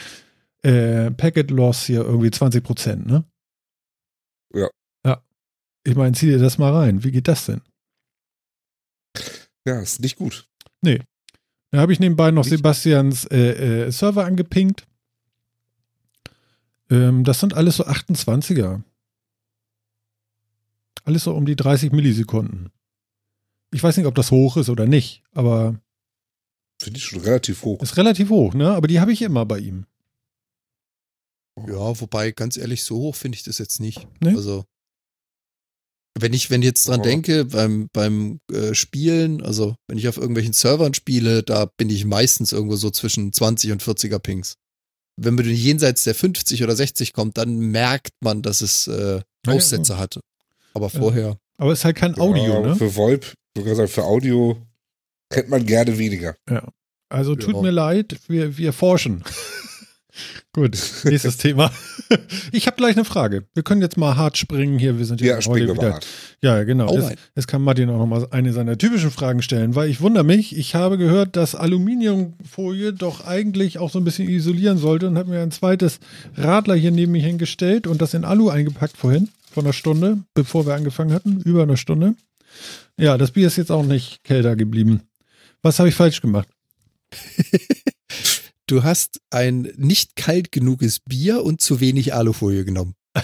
äh, 0.63 1.11
Packet 1.11 1.51
Loss 1.51 1.85
hier 1.85 2.01
irgendwie 2.01 2.31
20 2.31 2.65
Prozent, 2.65 3.07
ne? 3.07 3.25
Ja. 4.55 4.69
Ja. 5.05 5.23
Ich 5.85 5.95
meine, 5.95 6.17
zieh 6.17 6.27
dir 6.27 6.39
das 6.39 6.57
mal 6.57 6.73
rein. 6.73 7.05
Wie 7.05 7.11
geht 7.11 7.29
das 7.29 7.45
denn? 7.45 7.61
Ja, 9.67 9.79
ist 9.81 10.01
nicht 10.01 10.17
gut. 10.17 10.49
Nee. 10.81 11.01
Da 11.71 11.81
habe 11.81 11.93
ich 11.93 12.01
nebenbei 12.01 12.31
noch 12.31 12.45
nicht. 12.45 12.57
Sebastians 12.57 13.27
äh, 13.27 13.85
äh, 13.87 13.91
Server 13.91 14.25
angepinkt. 14.25 14.87
Ähm, 16.91 17.25
das 17.25 17.41
sind 17.41 17.53
alles 17.55 17.77
so 17.77 17.85
28er. 17.85 18.83
Alles 21.05 21.25
so 21.25 21.35
um 21.35 21.45
die 21.45 21.57
30 21.57 21.93
Millisekunden. 21.93 22.73
Ich 23.73 23.83
weiß 23.83 23.97
nicht, 23.97 24.07
ob 24.07 24.15
das 24.15 24.31
hoch 24.31 24.57
ist 24.57 24.69
oder 24.69 24.87
nicht, 24.87 25.23
aber. 25.33 25.81
Finde 26.81 26.99
ich 26.99 27.05
schon 27.05 27.21
relativ 27.21 27.63
hoch. 27.63 27.81
Ist 27.83 27.97
relativ 27.97 28.31
hoch, 28.31 28.55
ne? 28.55 28.75
Aber 28.75 28.89
die 28.89 29.01
habe 29.01 29.13
ich 29.13 29.23
immer 29.23 29.47
bei 29.47 29.59
ihm. 29.59 29.87
Ja, 31.67 32.01
wobei, 32.01 32.33
ganz 32.33 32.57
ehrlich, 32.57 32.83
so 32.83 32.97
hoch 32.97 33.17
finde 33.17 33.37
ich 33.37 33.45
das 33.45 33.59
jetzt 33.59 33.81
nicht. 33.81 34.07
Nee? 34.21 34.35
Also, 34.35 34.65
wenn 36.19 36.33
ich, 36.33 36.51
wenn 36.51 36.63
ich 36.63 36.67
jetzt 36.67 36.89
dran 36.89 37.01
oh. 37.01 37.03
denke, 37.03 37.45
beim, 37.47 37.89
beim 37.93 38.41
äh, 38.53 38.75
Spielen, 38.75 39.43
also 39.43 39.77
wenn 39.89 39.99
ich 39.99 40.09
auf 40.09 40.17
irgendwelchen 40.17 40.53
Servern 40.53 40.95
spiele, 40.95 41.43
da 41.43 41.67
bin 41.67 41.89
ich 41.89 42.05
meistens 42.05 42.53
irgendwo 42.53 42.77
so 42.77 42.91
zwischen 42.91 43.33
20 43.33 43.73
und 43.73 43.83
40er 43.83 44.19
Pings. 44.19 44.57
Wenn 45.17 45.35
man 45.35 45.45
jenseits 45.47 46.05
der 46.05 46.15
50 46.15 46.63
oder 46.63 46.75
60 46.75 47.13
kommt, 47.13 47.39
dann 47.39 47.59
merkt 47.59 48.13
man, 48.21 48.43
dass 48.43 48.61
es 48.61 48.87
äh, 48.89 49.21
Aussätze 49.47 49.93
ja, 49.93 49.99
ja. 49.99 50.03
hat. 50.03 50.21
Aber 50.75 50.91
vorher. 50.91 51.39
Aber 51.59 51.73
es 51.73 51.81
ist 51.81 51.85
halt 51.85 51.97
kein 51.97 52.19
Audio, 52.19 52.55
ja, 52.55 52.61
ne? 52.61 52.77
Für 52.77 52.97
VoIP, 53.57 53.77
sagen, 53.77 53.89
für 53.89 54.05
Audio 54.05 54.57
kennt 55.31 55.49
man 55.49 55.65
gerne 55.65 55.99
weniger. 55.99 56.37
Ja. 56.49 56.69
Also 57.09 57.37
tut 57.37 57.61
mir 57.61 57.71
leid, 57.71 58.17
wir, 58.29 58.57
wir 58.57 58.73
forschen. 58.73 59.23
Gut, 60.55 60.79
nächstes 61.05 61.37
Thema. 61.39 61.71
Ich 62.53 62.67
habe 62.67 62.77
gleich 62.77 62.97
eine 62.97 63.07
Frage. 63.07 63.47
Wir 63.55 63.63
können 63.63 63.81
jetzt 63.81 63.97
mal 63.97 64.17
hart 64.17 64.37
springen 64.37 64.79
hier. 64.79 64.99
Wir 64.99 65.07
sind 65.07 65.23
ja, 65.23 65.39
ja 65.39 65.47
heute 65.47 65.75
wieder. 65.75 65.95
Hart. 65.95 66.07
Ja, 66.43 66.63
genau. 66.65 66.91
Oh 66.91 66.99
jetzt, 66.99 67.15
jetzt, 67.35 67.49
kann 67.49 67.63
Martin 67.63 67.89
auch 67.89 67.97
noch 67.97 68.07
mal 68.07 68.29
eine 68.31 68.53
seiner 68.53 68.77
typischen 68.77 69.11
Fragen 69.11 69.41
stellen, 69.41 69.75
weil 69.75 69.89
ich 69.89 70.03
wundere 70.03 70.25
mich. 70.25 70.55
Ich 70.55 70.75
habe 70.75 70.99
gehört, 70.99 71.37
dass 71.37 71.55
Aluminiumfolie 71.55 72.93
doch 72.93 73.25
eigentlich 73.27 73.79
auch 73.79 73.91
so 73.91 73.99
ein 73.99 74.05
bisschen 74.05 74.29
isolieren 74.29 74.77
sollte 74.77 75.07
und 75.07 75.17
habe 75.17 75.31
mir 75.31 75.41
ein 75.41 75.51
zweites 75.51 76.01
Radler 76.37 76.75
hier 76.75 76.91
neben 76.91 77.13
mich 77.13 77.25
hingestellt 77.25 77.87
und 77.87 78.03
das 78.03 78.13
in 78.13 78.27
Alu 78.27 78.51
eingepackt 78.51 78.99
vorhin, 78.99 79.31
vor 79.51 79.63
einer 79.63 79.73
Stunde, 79.73 80.19
bevor 80.35 80.67
wir 80.67 80.75
angefangen 80.75 81.15
hatten, 81.15 81.41
über 81.41 81.63
eine 81.63 81.79
Stunde. 81.79 82.15
Ja, 82.99 83.19
das 83.19 83.33
Bier 83.33 83.47
ist 83.47 83.57
jetzt 83.57 83.73
auch 83.73 83.85
nicht 83.85 84.23
kälter 84.25 84.57
geblieben. 84.57 85.03
Was 85.63 85.79
habe 85.79 85.89
ich 85.89 85.95
falsch 85.95 86.21
gemacht? 86.21 86.49
du 88.67 88.83
hast 88.83 89.21
ein 89.31 89.73
nicht 89.77 90.17
kalt 90.17 90.53
genuges 90.53 91.01
Bier 91.01 91.45
und 91.45 91.61
zu 91.61 91.81
wenig 91.81 92.15
Alufolie 92.15 92.65
genommen. 92.65 92.95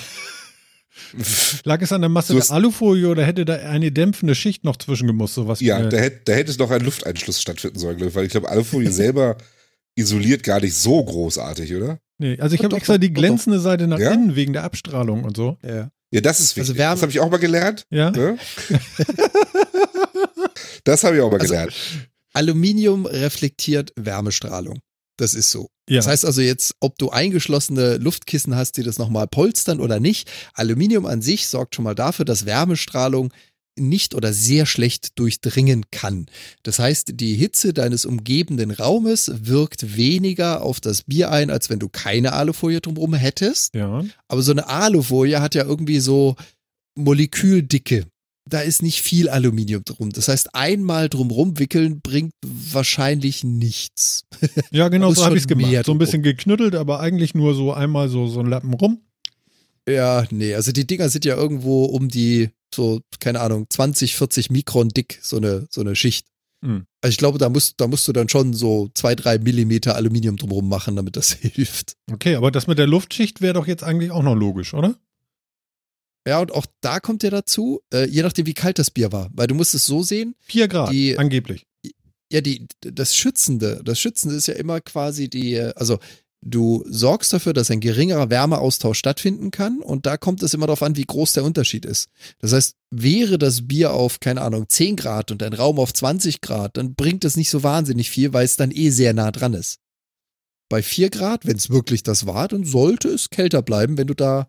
Lag 1.64 1.80
es 1.80 1.92
an 1.92 2.02
der 2.02 2.10
Masse 2.10 2.34
der 2.34 2.50
Alufolie 2.50 3.08
oder 3.08 3.24
hätte 3.24 3.44
da 3.44 3.54
eine 3.54 3.90
dämpfende 3.90 4.34
Schicht 4.34 4.64
noch 4.64 4.76
zwischengemusst? 4.76 5.34
Sowas 5.34 5.60
ja, 5.60 5.80
da 5.80 5.96
hätte, 5.96 6.20
da 6.24 6.32
hätte 6.34 6.50
es 6.50 6.58
noch 6.58 6.70
ein 6.70 6.82
Lufteinschluss 6.82 7.40
stattfinden 7.40 7.78
sollen, 7.78 8.14
weil 8.14 8.26
ich 8.26 8.30
glaube, 8.30 8.48
Alufolie 8.50 8.92
selber 8.92 9.38
isoliert 9.94 10.42
gar 10.42 10.60
nicht 10.60 10.74
so 10.74 11.02
großartig, 11.02 11.74
oder? 11.74 11.98
Nee, 12.18 12.38
also 12.40 12.54
ich 12.54 12.62
habe 12.62 12.76
extra 12.76 12.98
die 12.98 13.12
glänzende 13.12 13.58
Seite 13.60 13.86
nach 13.86 13.98
ja? 13.98 14.12
innen 14.12 14.36
wegen 14.36 14.52
der 14.52 14.64
Abstrahlung 14.64 15.24
und 15.24 15.36
so. 15.36 15.56
Ja. 15.64 15.90
Ja, 16.10 16.20
das 16.20 16.40
ist 16.40 16.56
wichtig. 16.56 16.70
Also 16.70 16.78
Wärme, 16.78 16.94
das 16.94 17.02
habe 17.02 17.12
ich 17.12 17.20
auch 17.20 17.30
mal 17.30 17.38
gelernt. 17.38 17.84
Ja. 17.90 18.10
Ne? 18.10 18.38
das 20.84 21.04
habe 21.04 21.16
ich 21.16 21.22
auch 21.22 21.30
mal 21.30 21.40
also, 21.40 21.52
gelernt. 21.52 21.74
Aluminium 22.32 23.06
reflektiert 23.06 23.92
Wärmestrahlung. 23.96 24.80
Das 25.18 25.34
ist 25.34 25.50
so. 25.50 25.68
Ja. 25.88 25.96
Das 25.96 26.06
heißt 26.06 26.24
also 26.24 26.40
jetzt, 26.40 26.74
ob 26.80 26.96
du 26.98 27.10
eingeschlossene 27.10 27.96
Luftkissen 27.96 28.54
hast, 28.54 28.76
die 28.76 28.82
das 28.82 28.98
nochmal 28.98 29.26
polstern 29.26 29.80
oder 29.80 30.00
nicht, 30.00 30.30
Aluminium 30.54 31.06
an 31.06 31.22
sich 31.22 31.48
sorgt 31.48 31.74
schon 31.74 31.84
mal 31.84 31.94
dafür, 31.94 32.24
dass 32.24 32.46
Wärmestrahlung 32.46 33.32
nicht 33.78 34.14
oder 34.14 34.32
sehr 34.32 34.66
schlecht 34.66 35.18
durchdringen 35.18 35.86
kann. 35.90 36.26
Das 36.62 36.78
heißt, 36.78 37.12
die 37.14 37.34
Hitze 37.34 37.72
deines 37.72 38.04
umgebenden 38.04 38.70
Raumes 38.70 39.30
wirkt 39.34 39.96
weniger 39.96 40.62
auf 40.62 40.80
das 40.80 41.02
Bier 41.02 41.30
ein, 41.30 41.50
als 41.50 41.70
wenn 41.70 41.78
du 41.78 41.88
keine 41.88 42.32
Alufolie 42.32 42.80
drumherum 42.80 43.14
hättest. 43.14 43.74
Ja. 43.74 44.04
Aber 44.28 44.42
so 44.42 44.52
eine 44.52 44.68
Alufolie 44.68 45.40
hat 45.40 45.54
ja 45.54 45.64
irgendwie 45.64 46.00
so 46.00 46.36
Moleküldicke. 46.96 48.06
Da 48.48 48.60
ist 48.60 48.82
nicht 48.82 49.02
viel 49.02 49.28
Aluminium 49.28 49.84
drum. 49.84 50.10
Das 50.10 50.28
heißt, 50.28 50.54
einmal 50.54 51.10
drumrum 51.10 51.58
wickeln 51.58 52.00
bringt 52.00 52.32
wahrscheinlich 52.42 53.44
nichts. 53.44 54.24
Ja, 54.70 54.88
genau 54.88 55.12
so 55.14 55.24
habe 55.24 55.36
ich 55.36 55.42
es 55.42 55.48
gemacht. 55.48 55.84
So 55.84 55.92
ein 55.92 55.98
bisschen 55.98 56.22
geknüttelt, 56.22 56.74
aber 56.74 57.00
eigentlich 57.00 57.34
nur 57.34 57.54
so 57.54 57.72
einmal 57.72 58.08
so, 58.08 58.26
so 58.26 58.40
ein 58.40 58.46
Lappen 58.46 58.72
rum. 58.72 59.02
Ja, 59.88 60.24
nee, 60.30 60.54
also 60.54 60.70
die 60.72 60.86
Dinger 60.86 61.08
sind 61.08 61.24
ja 61.24 61.36
irgendwo 61.36 61.84
um 61.86 62.08
die 62.08 62.50
so, 62.74 63.00
keine 63.20 63.40
Ahnung, 63.40 63.66
20, 63.68 64.14
40 64.14 64.50
Mikron 64.50 64.90
dick, 64.90 65.18
so 65.22 65.38
eine, 65.38 65.66
so 65.70 65.80
eine 65.80 65.96
Schicht. 65.96 66.26
Mhm. 66.60 66.86
Also 67.00 67.12
ich 67.12 67.18
glaube, 67.18 67.38
da 67.38 67.48
musst, 67.48 67.80
da 67.80 67.86
musst 67.86 68.06
du 68.08 68.12
dann 68.12 68.28
schon 68.28 68.52
so 68.52 68.90
zwei, 68.94 69.14
drei 69.14 69.38
Millimeter 69.38 69.96
Aluminium 69.96 70.36
drumherum 70.36 70.68
machen, 70.68 70.96
damit 70.96 71.16
das 71.16 71.32
hilft. 71.40 71.94
Okay, 72.12 72.34
aber 72.34 72.50
das 72.50 72.66
mit 72.66 72.78
der 72.78 72.86
Luftschicht 72.86 73.40
wäre 73.40 73.54
doch 73.54 73.66
jetzt 73.66 73.84
eigentlich 73.84 74.10
auch 74.10 74.22
noch 74.22 74.34
logisch, 74.34 74.74
oder? 74.74 74.96
Ja, 76.26 76.40
und 76.40 76.52
auch 76.52 76.66
da 76.82 77.00
kommt 77.00 77.22
ja 77.22 77.30
dazu, 77.30 77.80
äh, 77.92 78.06
je 78.06 78.22
nachdem, 78.22 78.44
wie 78.44 78.54
kalt 78.54 78.78
das 78.78 78.90
Bier 78.90 79.12
war, 79.12 79.30
weil 79.32 79.46
du 79.46 79.54
musst 79.54 79.74
es 79.74 79.86
so 79.86 80.02
sehen. 80.02 80.34
Vier 80.40 80.68
Grad, 80.68 80.92
die, 80.92 81.16
angeblich. 81.16 81.64
Ja, 82.30 82.42
die, 82.42 82.66
das 82.80 83.16
Schützende, 83.16 83.80
das 83.82 83.98
Schützende 83.98 84.36
ist 84.36 84.48
ja 84.48 84.54
immer 84.54 84.82
quasi 84.82 85.30
die, 85.30 85.58
also 85.58 85.98
Du 86.40 86.84
sorgst 86.88 87.32
dafür, 87.32 87.52
dass 87.52 87.70
ein 87.70 87.80
geringerer 87.80 88.30
Wärmeaustausch 88.30 88.98
stattfinden 88.98 89.50
kann 89.50 89.80
und 89.80 90.06
da 90.06 90.16
kommt 90.16 90.42
es 90.42 90.54
immer 90.54 90.66
darauf 90.66 90.82
an, 90.82 90.96
wie 90.96 91.04
groß 91.04 91.32
der 91.32 91.42
Unterschied 91.42 91.84
ist. 91.84 92.08
Das 92.38 92.52
heißt, 92.52 92.76
wäre 92.90 93.38
das 93.38 93.66
Bier 93.66 93.92
auf, 93.92 94.20
keine 94.20 94.42
Ahnung, 94.42 94.68
10 94.68 94.96
Grad 94.96 95.32
und 95.32 95.42
ein 95.42 95.52
Raum 95.52 95.80
auf 95.80 95.92
20 95.92 96.40
Grad, 96.40 96.76
dann 96.76 96.94
bringt 96.94 97.24
es 97.24 97.36
nicht 97.36 97.50
so 97.50 97.64
wahnsinnig 97.64 98.10
viel, 98.10 98.32
weil 98.32 98.44
es 98.44 98.56
dann 98.56 98.70
eh 98.70 98.90
sehr 98.90 99.14
nah 99.14 99.32
dran 99.32 99.54
ist. 99.54 99.80
Bei 100.68 100.80
4 100.80 101.10
Grad, 101.10 101.44
wenn 101.44 101.56
es 101.56 101.70
wirklich 101.70 102.04
das 102.04 102.26
war, 102.26 102.46
dann 102.46 102.64
sollte 102.64 103.08
es 103.08 103.30
kälter 103.30 103.62
bleiben, 103.62 103.98
wenn 103.98 104.06
du 104.06 104.14
da 104.14 104.48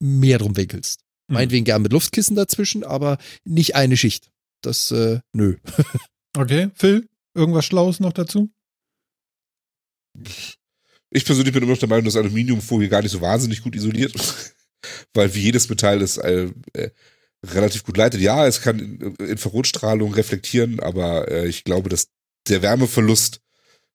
mehr 0.00 0.38
drum 0.38 0.56
wickelst. 0.56 1.00
Mhm. 1.28 1.34
Meinetwegen 1.34 1.64
gern 1.64 1.82
mit 1.82 1.92
Luftkissen 1.92 2.36
dazwischen, 2.36 2.82
aber 2.82 3.18
nicht 3.44 3.74
eine 3.74 3.98
Schicht. 3.98 4.30
Das, 4.62 4.90
äh, 4.90 5.20
nö. 5.34 5.56
okay, 6.38 6.70
Phil, 6.74 7.08
irgendwas 7.34 7.66
Schlaues 7.66 8.00
noch 8.00 8.14
dazu? 8.14 8.48
Ich 11.10 11.24
persönlich 11.24 11.52
bin 11.52 11.62
immer 11.62 11.72
noch 11.72 11.78
der 11.78 11.88
Meinung, 11.88 12.04
dass 12.04 12.16
Aluminiumfolie 12.16 12.88
gar 12.88 13.02
nicht 13.02 13.12
so 13.12 13.20
wahnsinnig 13.20 13.62
gut 13.62 13.76
isoliert, 13.76 14.14
weil 15.14 15.34
wie 15.34 15.40
jedes 15.40 15.68
Metall 15.68 15.98
das 15.98 16.18
äh, 16.18 16.48
äh, 16.72 16.90
relativ 17.44 17.84
gut 17.84 17.96
leitet. 17.96 18.20
Ja, 18.20 18.46
es 18.46 18.60
kann 18.60 19.14
Infrarotstrahlung 19.18 20.14
reflektieren, 20.14 20.80
aber 20.80 21.30
äh, 21.30 21.46
ich 21.46 21.64
glaube, 21.64 21.88
dass 21.88 22.08
der 22.48 22.62
Wärmeverlust 22.62 23.40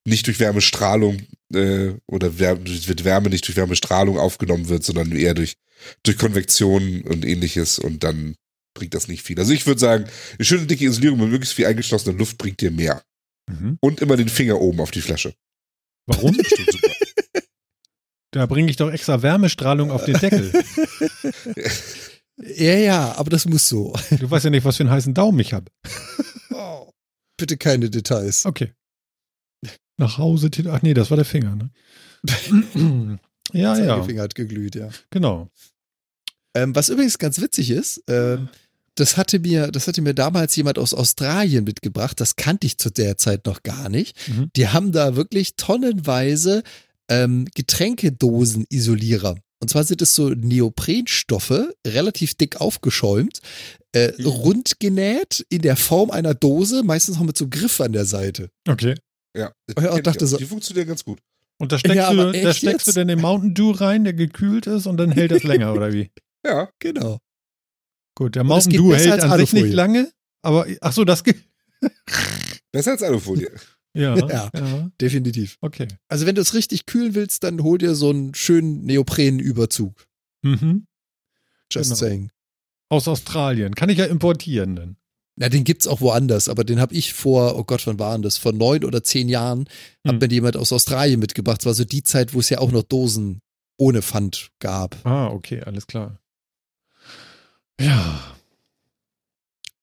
nicht 0.05 0.27
durch 0.27 0.39
Wärmestrahlung 0.39 1.21
äh, 1.53 1.91
oder 2.07 2.39
Wärme, 2.39 2.65
wird 2.65 3.03
Wärme 3.03 3.29
nicht 3.29 3.47
durch 3.47 3.57
Wärmestrahlung 3.57 4.17
aufgenommen 4.17 4.69
wird, 4.69 4.83
sondern 4.83 5.11
eher 5.11 5.33
durch, 5.33 5.57
durch 6.03 6.17
Konvektion 6.17 7.01
und 7.01 7.25
ähnliches 7.25 7.77
und 7.77 8.03
dann 8.03 8.35
bringt 8.73 8.93
das 8.93 9.07
nicht 9.07 9.23
viel. 9.23 9.37
Also 9.39 9.53
ich 9.53 9.67
würde 9.67 9.79
sagen, 9.79 10.05
eine 10.37 10.45
schöne 10.45 10.65
dicke 10.65 10.85
Isolierung 10.85 11.19
mit 11.19 11.29
möglichst 11.29 11.55
viel 11.55 11.65
eingeschlossener 11.65 12.17
Luft 12.17 12.37
bringt 12.37 12.61
dir 12.61 12.71
mehr. 12.71 13.03
Mhm. 13.49 13.77
Und 13.81 13.99
immer 13.99 14.17
den 14.17 14.29
Finger 14.29 14.59
oben 14.59 14.79
auf 14.79 14.91
die 14.91 15.01
Flasche. 15.01 15.33
Warum? 16.07 16.35
Da 18.31 18.45
bringe 18.45 18.69
ich 18.69 18.77
doch 18.77 18.89
extra 18.89 19.21
Wärmestrahlung 19.21 19.91
auf 19.91 20.05
den 20.05 20.17
Deckel. 20.17 20.51
ja, 22.37 22.75
ja, 22.75 23.15
aber 23.17 23.29
das 23.29 23.45
muss 23.45 23.67
so. 23.67 23.93
Du 24.09 24.31
weißt 24.31 24.45
ja 24.45 24.51
nicht, 24.51 24.63
was 24.63 24.77
für 24.77 24.83
einen 24.83 24.91
heißen 24.91 25.13
Daumen 25.13 25.39
ich 25.39 25.53
habe. 25.53 25.65
Oh, 26.53 26.89
bitte 27.37 27.57
keine 27.57 27.89
Details. 27.89 28.45
Okay. 28.45 28.71
Nach 29.97 30.17
Hause, 30.17 30.49
ach 30.69 30.81
nee, 30.81 30.93
das 30.93 31.09
war 31.09 31.17
der 31.17 31.25
Finger, 31.25 31.55
ne? 31.55 31.71
ja, 33.53 33.77
ja. 33.77 33.95
Der 33.95 34.03
Finger 34.03 34.23
hat 34.23 34.35
geglüht, 34.35 34.75
ja. 34.75 34.89
Genau. 35.09 35.49
Ähm, 36.55 36.73
was 36.73 36.89
übrigens 36.89 37.17
ganz 37.17 37.39
witzig 37.41 37.69
ist, 37.69 38.03
ähm, 38.07 38.49
das 38.95 39.17
hatte 39.17 39.39
mir, 39.39 39.71
das 39.71 39.87
hatte 39.87 40.01
mir 40.01 40.13
damals 40.13 40.55
jemand 40.55 40.77
aus 40.77 40.93
Australien 40.93 41.63
mitgebracht. 41.63 42.19
Das 42.19 42.35
kannte 42.35 42.67
ich 42.67 42.77
zu 42.77 42.89
der 42.89 43.17
Zeit 43.17 43.45
noch 43.45 43.63
gar 43.63 43.89
nicht. 43.89 44.17
Mhm. 44.27 44.51
Die 44.55 44.67
haben 44.67 44.91
da 44.91 45.15
wirklich 45.15 45.55
tonnenweise 45.55 46.63
ähm, 47.09 47.47
Getränkedosen-Isolierer. 47.55 49.35
Und 49.61 49.69
zwar 49.69 49.83
sind 49.83 50.01
es 50.01 50.15
so 50.15 50.29
Neoprenstoffe, 50.29 51.69
relativ 51.85 52.33
dick 52.33 52.59
aufgeschäumt, 52.59 53.39
äh, 53.93 54.11
mhm. 54.17 54.25
rund 54.25 54.79
genäht 54.79 55.45
in 55.49 55.61
der 55.61 55.75
Form 55.75 56.09
einer 56.09 56.33
Dose, 56.33 56.83
meistens 56.83 57.17
auch 57.17 57.23
mit 57.23 57.37
so 57.37 57.47
Griff 57.47 57.79
an 57.79 57.93
der 57.93 58.05
Seite. 58.05 58.49
Okay. 58.67 58.95
Ja, 59.35 59.51
und 59.75 60.05
dachte 60.05 60.27
so, 60.27 60.37
die 60.37 60.45
funktionieren 60.45 60.87
ganz 60.87 61.05
gut. 61.05 61.19
Und 61.57 61.71
da 61.71 61.77
steckst, 61.77 61.95
ja, 61.95 62.11
du, 62.11 62.31
da 62.31 62.53
steckst 62.53 62.87
du 62.87 62.91
dann 62.91 63.07
den 63.07 63.21
Mountain 63.21 63.53
Dew 63.53 63.71
rein, 63.71 64.03
der 64.03 64.13
gekühlt 64.13 64.65
ist 64.65 64.87
und 64.87 64.97
dann 64.97 65.11
hält 65.11 65.31
das 65.31 65.43
länger, 65.43 65.73
oder 65.73 65.93
wie? 65.93 66.09
Ja. 66.43 66.71
Genau. 66.79 67.19
Gut, 68.15 68.35
der 68.35 68.43
Mountain 68.43 68.73
Dew 68.73 68.95
hält 68.95 69.21
an 69.21 69.39
sich 69.39 69.53
nicht 69.53 69.73
lange, 69.73 70.11
aber 70.41 70.65
ach 70.81 70.91
so, 70.91 71.05
das 71.05 71.23
geht. 71.23 71.37
Besser 72.71 72.91
als 72.91 73.03
Alufolie. 73.03 73.51
Ja, 73.93 74.15
ja, 74.27 74.49
ja, 74.53 74.91
definitiv. 74.99 75.57
Okay. 75.61 75.87
Also 76.07 76.25
wenn 76.25 76.35
du 76.35 76.41
es 76.41 76.53
richtig 76.53 76.85
kühlen 76.85 77.15
willst, 77.15 77.43
dann 77.43 77.61
hol 77.63 77.77
dir 77.77 77.95
so 77.95 78.09
einen 78.09 78.33
schönen 78.33 78.85
Neoprenüberzug. 78.85 80.07
Mhm. 80.43 80.87
Just 81.71 81.89
genau. 81.89 81.95
saying. 81.95 82.31
Aus 82.89 83.07
Australien. 83.07 83.75
Kann 83.75 83.89
ich 83.89 83.97
ja 83.97 84.05
importieren 84.05 84.75
dann. 84.75 84.97
Na, 85.37 85.49
den 85.49 85.63
gibt's 85.63 85.87
auch 85.87 86.01
woanders, 86.01 86.49
aber 86.49 86.63
den 86.63 86.79
habe 86.79 86.93
ich 86.93 87.13
vor, 87.13 87.57
oh 87.57 87.63
Gott, 87.63 87.87
wann 87.87 87.99
waren 87.99 88.21
das? 88.21 88.37
Vor 88.37 88.51
neun 88.51 88.83
oder 88.83 89.03
zehn 89.03 89.29
Jahren 89.29 89.69
hm. 90.05 90.13
hat 90.13 90.21
mir 90.21 90.27
jemand 90.27 90.57
aus 90.57 90.73
Australien 90.73 91.19
mitgebracht. 91.19 91.59
Das 91.59 91.65
war 91.65 91.73
so 91.73 91.85
die 91.85 92.03
Zeit, 92.03 92.33
wo 92.33 92.39
es 92.39 92.49
ja 92.49 92.59
auch 92.59 92.71
noch 92.71 92.83
Dosen 92.83 93.41
ohne 93.77 94.01
Pfand 94.01 94.51
gab. 94.59 94.97
Ah, 95.05 95.27
okay, 95.27 95.61
alles 95.63 95.87
klar. 95.87 96.19
Ja. 97.79 98.35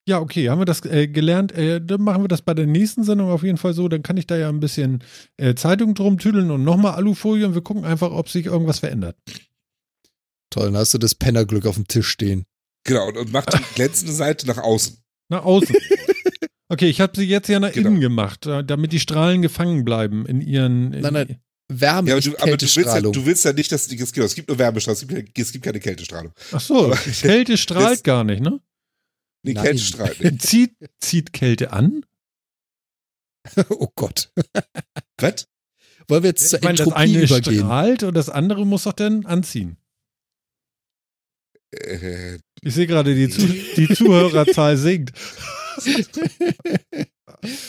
Ja, 0.08 0.20
okay, 0.20 0.48
haben 0.48 0.58
wir 0.58 0.64
das 0.64 0.86
äh, 0.86 1.06
gelernt. 1.06 1.52
Äh, 1.52 1.82
dann 1.84 2.00
machen 2.00 2.24
wir 2.24 2.28
das 2.28 2.40
bei 2.40 2.54
der 2.54 2.66
nächsten 2.66 3.04
Sendung 3.04 3.30
auf 3.30 3.42
jeden 3.42 3.58
Fall 3.58 3.74
so. 3.74 3.88
Dann 3.88 4.02
kann 4.02 4.16
ich 4.16 4.26
da 4.26 4.38
ja 4.38 4.48
ein 4.48 4.58
bisschen 4.58 5.04
äh, 5.36 5.54
Zeitung 5.54 5.94
drum 5.94 6.16
tüdeln 6.16 6.50
und 6.50 6.64
nochmal 6.64 6.94
Alufolie 6.94 7.46
und 7.46 7.54
wir 7.54 7.60
gucken 7.60 7.84
einfach, 7.84 8.10
ob 8.10 8.30
sich 8.30 8.46
irgendwas 8.46 8.78
verändert. 8.78 9.16
Toll, 10.48 10.64
dann 10.64 10.78
hast 10.78 10.94
du 10.94 10.98
das 10.98 11.14
Pennerglück 11.14 11.66
auf 11.66 11.74
dem 11.74 11.86
Tisch 11.86 12.08
stehen. 12.08 12.46
Genau, 12.84 13.06
und, 13.08 13.18
und 13.18 13.32
mach 13.32 13.44
die 13.44 13.58
glänzende 13.74 14.14
Seite 14.14 14.46
nach 14.46 14.56
außen. 14.56 14.96
Nach 15.28 15.44
außen. 15.44 15.76
Okay, 16.70 16.90
ich 16.90 17.00
habe 17.00 17.16
sie 17.16 17.24
jetzt 17.24 17.48
ja 17.48 17.60
nach 17.60 17.72
genau. 17.72 17.88
innen 17.88 18.00
gemacht, 18.00 18.46
äh, 18.46 18.62
damit 18.62 18.92
die 18.92 19.00
Strahlen 19.00 19.40
gefangen 19.40 19.86
bleiben 19.86 20.26
in 20.26 20.42
ihren. 20.42 20.92
In 20.92 21.00
nein, 21.00 21.12
nein. 21.14 21.36
Wärme, 21.70 22.08
ja, 22.10 22.14
aber, 22.16 22.22
du, 22.22 22.36
aber 22.38 22.56
du, 22.56 22.66
willst 22.66 22.76
ja, 22.76 23.00
du 23.00 23.26
willst 23.26 23.44
ja 23.44 23.52
nicht, 23.52 23.72
dass 23.72 23.86
es 23.86 24.12
genau, 24.12 24.26
es 24.26 24.34
gibt 24.34 24.48
nur 24.48 24.58
Wärmestrahlung, 24.58 25.00
es 25.00 25.06
gibt, 25.06 25.38
es 25.38 25.52
gibt 25.52 25.64
keine 25.64 25.80
Kältestrahlung. 25.80 26.32
Ach 26.52 26.60
so, 26.60 26.94
Kälte 27.20 27.58
strahlt 27.58 28.04
gar 28.04 28.24
nicht, 28.24 28.42
ne? 28.42 28.60
Nee, 29.48 29.54
Nein. 29.54 29.64
Kälte 29.64 29.82
strahlt 29.82 30.20
nicht. 30.20 30.42
zieht, 30.46 30.76
zieht 31.00 31.32
Kälte 31.32 31.72
an? 31.72 32.04
oh 33.70 33.88
Gott. 33.94 34.30
Was? 35.18 35.48
Wollen 36.06 36.22
wir 36.22 36.30
jetzt 36.30 36.50
zur 36.50 36.60
meine, 36.62 36.78
Entropie 36.78 36.90
das 36.90 36.98
eine 36.98 37.22
übergehen? 37.22 37.60
strahlt 37.60 38.02
und 38.02 38.14
das 38.14 38.28
andere 38.28 38.66
muss 38.66 38.82
doch 38.84 38.92
dann 38.92 39.24
anziehen. 39.24 39.78
Äh, 41.70 42.38
ich 42.62 42.74
sehe 42.74 42.86
gerade, 42.86 43.14
die, 43.14 43.30
Zu 43.30 43.46
die 43.46 43.88
Zuhörerzahl 43.94 44.76
sinkt. 44.76 45.12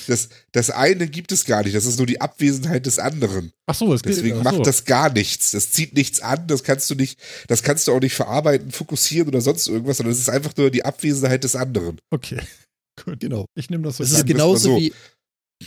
Das, 0.07 0.29
das 0.51 0.69
eine 0.69 1.07
gibt 1.07 1.31
es 1.31 1.45
gar 1.45 1.63
nicht. 1.63 1.75
Das 1.75 1.85
ist 1.85 1.97
nur 1.97 2.07
die 2.07 2.21
Abwesenheit 2.21 2.85
des 2.85 2.99
anderen. 2.99 3.51
Ach 3.67 3.75
so, 3.75 3.93
es 3.93 4.01
Deswegen 4.01 4.35
geht, 4.35 4.43
macht 4.43 4.55
so. 4.57 4.63
das 4.63 4.85
gar 4.85 5.11
nichts. 5.11 5.51
Das 5.51 5.71
zieht 5.71 5.95
nichts 5.95 6.19
an. 6.21 6.47
Das 6.47 6.63
kannst 6.63 6.89
du 6.89 6.95
nicht, 6.95 7.19
das 7.47 7.63
kannst 7.63 7.87
du 7.87 7.93
auch 7.93 7.99
nicht 7.99 8.15
verarbeiten, 8.15 8.71
fokussieren 8.71 9.27
oder 9.27 9.41
sonst 9.41 9.67
irgendwas, 9.67 9.97
sondern 9.97 10.13
es 10.13 10.19
ist 10.19 10.29
einfach 10.29 10.55
nur 10.57 10.71
die 10.71 10.85
Abwesenheit 10.85 11.43
des 11.43 11.55
anderen. 11.55 11.99
Okay. 12.09 12.39
Gut. 13.05 13.19
Genau. 13.19 13.45
Ich 13.55 13.69
nehme 13.69 13.83
das 13.83 13.97
so. 13.97 14.03
Es 14.03 14.11
ist 14.11 14.25
genauso 14.25 14.71
so. 14.71 14.77
wie, 14.77 14.93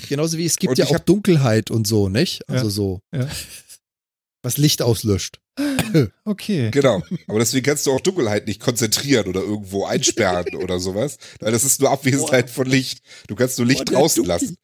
genauso 0.09 0.39
wie 0.39 0.47
es 0.47 0.57
gibt 0.57 0.71
und 0.71 0.79
ja 0.79 0.87
auch 0.87 0.99
Dunkelheit 0.99 1.71
und 1.71 1.87
so, 1.87 2.09
nicht? 2.09 2.49
Also 2.49 2.67
ja. 2.67 2.71
so. 2.71 3.01
Ja. 3.15 3.29
Was 4.43 4.57
Licht 4.57 4.83
auslöscht. 4.83 5.41
Okay. 6.25 6.71
Genau. 6.71 7.03
Aber 7.27 7.39
deswegen 7.39 7.67
kannst 7.67 7.87
du 7.87 7.93
auch 7.93 8.01
Dunkelheit 8.01 8.47
nicht 8.47 8.61
konzentrieren 8.61 9.27
oder 9.27 9.41
irgendwo 9.41 9.85
einsperren 9.85 10.55
oder 10.55 10.81
sowas. 10.81 11.19
Weil 11.41 11.53
das 11.53 11.65
ist 11.65 11.81
nur 11.81 11.91
Abwesenheit 11.91 12.47
Boah. 12.47 12.53
von 12.53 12.67
Licht. 12.67 13.03
Du 13.27 13.35
kannst 13.35 13.59
nur 13.59 13.67
Licht 13.67 13.85
Boah, 13.87 13.97
draußen 13.97 14.25
lassen. 14.25 14.57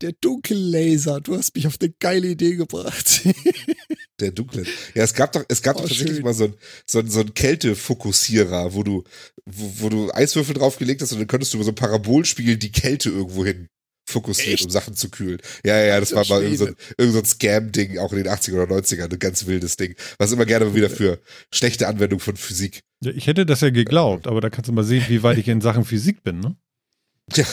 Der 0.00 0.12
Dunkellaser, 0.20 1.20
du 1.20 1.36
hast 1.36 1.54
mich 1.54 1.68
auf 1.68 1.76
eine 1.80 1.92
geile 2.00 2.26
Idee 2.26 2.56
gebracht. 2.56 3.22
Der 4.20 4.32
dunkle. 4.32 4.64
Ja, 4.94 5.04
es 5.04 5.14
gab 5.14 5.30
doch, 5.30 5.44
es 5.46 5.62
gab 5.62 5.76
oh, 5.76 5.82
doch 5.82 5.88
tatsächlich 5.88 6.16
schön. 6.16 6.24
mal 6.24 6.34
so 6.34 6.44
ein, 6.44 6.54
so 6.86 6.98
ein, 6.98 7.08
so 7.08 7.20
ein 7.20 7.34
Kältefokussierer, 7.34 8.74
wo 8.74 8.82
du, 8.82 9.04
wo, 9.44 9.72
wo 9.78 9.88
du 9.88 10.12
Eiswürfel 10.12 10.54
draufgelegt 10.54 11.02
hast 11.02 11.12
und 11.12 11.18
dann 11.20 11.28
könntest 11.28 11.52
du 11.52 11.58
über 11.58 11.64
so 11.64 11.70
ein 11.70 11.76
Parabolspiegel 11.76 12.56
die 12.56 12.72
Kälte 12.72 13.10
irgendwo 13.10 13.44
hin 13.44 13.68
fokussiert, 14.12 14.54
Echt? 14.54 14.64
um 14.64 14.70
Sachen 14.70 14.94
zu 14.94 15.10
kühlen. 15.10 15.38
Ja, 15.64 15.76
ja, 15.76 15.86
ja, 15.86 16.00
das, 16.00 16.10
das 16.10 16.28
war 16.28 16.36
mal 16.36 16.42
irgend 16.42 16.58
so, 16.58 16.66
irgend 16.96 17.14
so 17.14 17.18
ein 17.18 17.24
Scam-Ding, 17.24 17.98
auch 17.98 18.12
in 18.12 18.18
den 18.18 18.28
80er 18.28 18.62
oder 18.62 18.76
90ern, 18.76 19.12
ein 19.12 19.18
ganz 19.18 19.46
wildes 19.46 19.76
Ding, 19.76 19.96
was 20.18 20.32
immer 20.32 20.46
gerne 20.46 20.74
wieder 20.74 20.90
für 20.90 21.18
schlechte 21.50 21.88
Anwendung 21.88 22.20
von 22.20 22.36
Physik. 22.36 22.82
Ja, 23.02 23.10
ich 23.12 23.26
hätte 23.26 23.44
das 23.46 23.60
ja 23.60 23.70
geglaubt, 23.70 24.26
aber 24.26 24.40
da 24.40 24.50
kannst 24.50 24.68
du 24.68 24.72
mal 24.72 24.84
sehen, 24.84 25.04
wie 25.08 25.22
weit 25.22 25.38
ich 25.38 25.48
in 25.48 25.60
Sachen 25.60 25.84
Physik 25.84 26.22
bin, 26.22 26.40
ne? 26.40 26.56
Ja. 27.34 27.46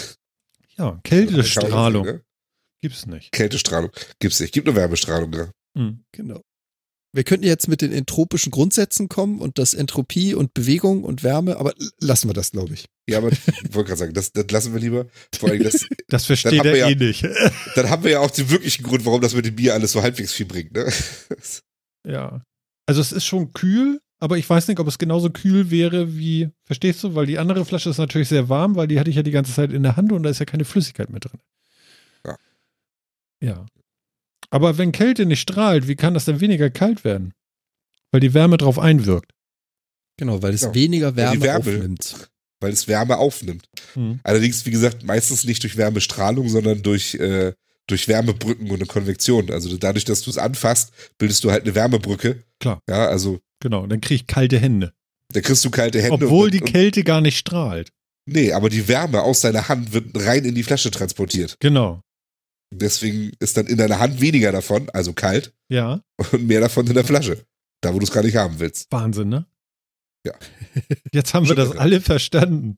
Ja, 0.77 0.99
Kältestrahlung. 1.03 2.05
Ne? 2.05 2.21
Gibt's 2.81 3.05
nicht. 3.05 3.31
Kältestrahlung 3.31 3.91
gibt's 4.19 4.39
nicht. 4.39 4.53
Gibt 4.53 4.67
nur 4.67 4.75
Wärmestrahlung, 4.75 5.33
ja. 5.33 5.51
Mhm. 5.73 6.03
Genau. 6.11 6.41
Wir 7.11 7.23
könnten 7.23 7.45
jetzt 7.45 7.67
mit 7.67 7.81
den 7.81 7.91
entropischen 7.91 8.51
Grundsätzen 8.51 9.09
kommen 9.09 9.39
und 9.41 9.57
das 9.57 9.73
Entropie 9.73 10.35
und 10.35 10.53
Bewegung 10.53 11.03
und 11.03 11.23
Wärme, 11.23 11.57
aber 11.57 11.73
lassen 11.99 12.29
wir 12.29 12.33
das, 12.33 12.51
glaube 12.51 12.75
ich. 12.75 12.85
Ja, 13.09 13.17
aber 13.17 13.31
ich 13.31 13.39
wollte 13.73 13.89
gerade 13.89 13.97
sagen, 13.97 14.13
das, 14.13 14.31
das, 14.31 14.49
lassen 14.51 14.73
wir 14.73 14.79
lieber. 14.79 15.07
Vor 15.37 15.49
allem 15.49 15.63
das, 15.63 15.87
das 16.07 16.25
versteht 16.25 16.63
er 16.63 16.75
ja, 16.75 16.89
eh 16.89 16.95
nicht. 16.95 17.23
dann 17.75 17.89
haben 17.89 18.03
wir 18.03 18.11
ja 18.11 18.19
auch 18.19 18.31
den 18.31 18.49
wirklichen 18.49 18.83
Grund, 18.83 19.05
warum 19.05 19.21
das 19.21 19.33
mit 19.33 19.45
dem 19.45 19.55
Bier 19.55 19.73
alles 19.73 19.91
so 19.91 20.01
halbwegs 20.01 20.33
viel 20.33 20.45
bringt. 20.45 20.73
Ne? 20.73 20.91
Ja. 22.07 22.41
Also 22.85 23.01
es 23.01 23.11
ist 23.11 23.25
schon 23.25 23.53
kühl, 23.53 23.99
aber 24.19 24.37
ich 24.37 24.49
weiß 24.49 24.67
nicht, 24.67 24.79
ob 24.79 24.87
es 24.87 24.97
genauso 24.97 25.29
kühl 25.29 25.71
wäre 25.71 26.15
wie, 26.15 26.49
verstehst 26.65 27.03
du? 27.03 27.15
Weil 27.15 27.25
die 27.25 27.39
andere 27.39 27.65
Flasche 27.65 27.89
ist 27.89 27.97
natürlich 27.97 28.29
sehr 28.29 28.49
warm, 28.49 28.75
weil 28.75 28.87
die 28.87 28.99
hatte 28.99 29.09
ich 29.09 29.15
ja 29.15 29.23
die 29.23 29.31
ganze 29.31 29.53
Zeit 29.53 29.71
in 29.71 29.83
der 29.83 29.95
Hand 29.95 30.11
und 30.11 30.23
da 30.23 30.29
ist 30.29 30.39
ja 30.39 30.45
keine 30.45 30.65
Flüssigkeit 30.65 31.09
mehr 31.09 31.19
drin. 31.19 31.39
Ja. 32.25 32.35
Ja. 33.41 33.65
Aber 34.49 34.77
wenn 34.77 34.91
Kälte 34.91 35.25
nicht 35.25 35.41
strahlt, 35.41 35.87
wie 35.87 35.95
kann 35.95 36.13
das 36.13 36.25
denn 36.25 36.41
weniger 36.41 36.69
kalt 36.69 37.03
werden? 37.03 37.33
Weil 38.11 38.21
die 38.21 38.33
Wärme 38.33 38.57
drauf 38.57 38.79
einwirkt. 38.79 39.33
Genau, 40.17 40.41
weil 40.41 40.53
es 40.53 40.61
genau. 40.61 40.75
weniger 40.75 41.15
Wärme, 41.15 41.41
Wärme, 41.41 41.59
aufnimmt. 41.59 42.28
Weil 42.61 42.73
es 42.73 42.87
Wärme 42.87 43.17
aufnimmt. 43.17 43.69
Hm. 43.93 44.19
Allerdings, 44.23 44.65
wie 44.65 44.71
gesagt, 44.71 45.03
meistens 45.03 45.45
nicht 45.45 45.63
durch 45.63 45.77
Wärmestrahlung, 45.77 46.49
sondern 46.49 46.81
durch, 46.81 47.15
äh, 47.15 47.53
durch 47.87 48.07
Wärmebrücken 48.07 48.69
und 48.69 48.75
eine 48.75 48.85
Konvektion. 48.85 49.49
Also 49.51 49.75
dadurch, 49.77 50.05
dass 50.05 50.21
du 50.21 50.29
es 50.29 50.37
anfasst, 50.37 50.91
bildest 51.17 51.43
du 51.43 51.51
halt 51.51 51.63
eine 51.63 51.75
Wärmebrücke. 51.75 52.43
Klar. 52.59 52.81
Ja, 52.89 53.07
also. 53.07 53.39
Genau, 53.61 53.87
dann 53.87 54.01
krieg 54.01 54.21
ich 54.21 54.27
kalte 54.27 54.59
Hände. 54.59 54.93
Dann 55.33 55.43
kriegst 55.43 55.63
du 55.63 55.69
kalte 55.69 56.01
Hände. 56.01 56.25
Obwohl 56.25 56.45
und, 56.45 56.53
die 56.53 56.59
Kälte 56.59 57.03
gar 57.03 57.21
nicht 57.21 57.37
strahlt. 57.37 57.91
Nee, 58.25 58.51
aber 58.51 58.69
die 58.69 58.87
Wärme 58.87 59.21
aus 59.21 59.41
deiner 59.41 59.69
Hand 59.69 59.93
wird 59.93 60.05
rein 60.15 60.45
in 60.45 60.55
die 60.55 60.63
Flasche 60.63 60.91
transportiert. 60.91 61.57
Genau. 61.59 62.01
Deswegen 62.71 63.31
ist 63.39 63.57
dann 63.57 63.65
in 63.65 63.77
deiner 63.77 63.99
Hand 63.99 64.21
weniger 64.21 64.51
davon, 64.51 64.89
also 64.91 65.13
kalt. 65.13 65.53
Ja. 65.69 66.01
Und 66.31 66.45
mehr 66.45 66.61
davon 66.61 66.85
in 66.85 66.93
der 66.93 67.03
Flasche. 67.03 67.43
Da, 67.81 67.93
wo 67.93 67.99
du 67.99 68.03
es 68.03 68.11
gar 68.11 68.23
nicht 68.23 68.35
haben 68.35 68.59
willst. 68.59 68.91
Wahnsinn, 68.91 69.29
ne? 69.29 69.45
Ja. 70.25 70.33
Jetzt 71.13 71.33
haben 71.33 71.47
wir 71.47 71.55
das 71.55 71.75
alle 71.75 72.01
verstanden. 72.01 72.77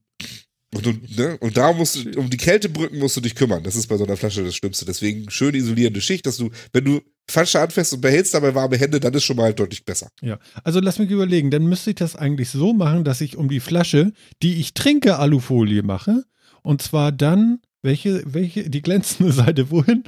Und, 0.74 0.86
du, 0.86 0.94
ne? 1.22 1.38
und 1.40 1.58
da 1.58 1.74
musst 1.74 1.98
du, 1.98 2.18
um 2.18 2.30
die 2.30 2.38
Kältebrücken 2.38 2.98
musst 2.98 3.18
du 3.18 3.22
dich 3.22 3.36
kümmern. 3.36 3.62
Das 3.64 3.76
ist 3.76 3.88
bei 3.88 3.98
so 3.98 4.06
einer 4.06 4.16
Flasche 4.16 4.44
das 4.44 4.56
Schlimmste. 4.56 4.86
Deswegen 4.86 5.30
schön 5.30 5.54
isolierende 5.54 6.00
Schicht, 6.00 6.26
dass 6.26 6.38
du, 6.38 6.50
wenn 6.72 6.86
du 6.86 7.02
Flasche 7.30 7.60
anfährst 7.60 7.94
und 7.94 8.02
behältst 8.02 8.34
dabei 8.34 8.56
warme 8.56 8.78
Hände, 8.78 9.00
dann 9.02 9.14
ist 9.14 9.26
schon 9.26 9.36
mal 9.36 9.54
deutlich 9.54 9.84
besser. 9.84 10.08
Ja, 10.22 10.40
also 10.64 10.80
lass 10.80 10.98
mich 10.98 11.10
überlegen, 11.10 11.52
dann 11.52 11.68
müsste 11.68 11.90
ich 11.90 11.98
das 11.98 12.16
eigentlich 12.16 12.50
so 12.50 12.74
machen, 12.74 13.04
dass 13.04 13.20
ich 13.20 13.36
um 13.36 13.50
die 13.50 13.60
Flasche, 13.60 14.14
die 14.42 14.62
ich 14.62 14.74
trinke, 14.74 15.18
Alufolie 15.18 15.84
mache. 15.84 16.24
Und 16.62 16.82
zwar 16.82 17.12
dann 17.12 17.60
welche, 17.82 18.24
welche, 18.26 18.70
die 18.70 18.82
glänzende 18.82 19.32
Seite 19.34 19.72
wohin? 19.72 20.04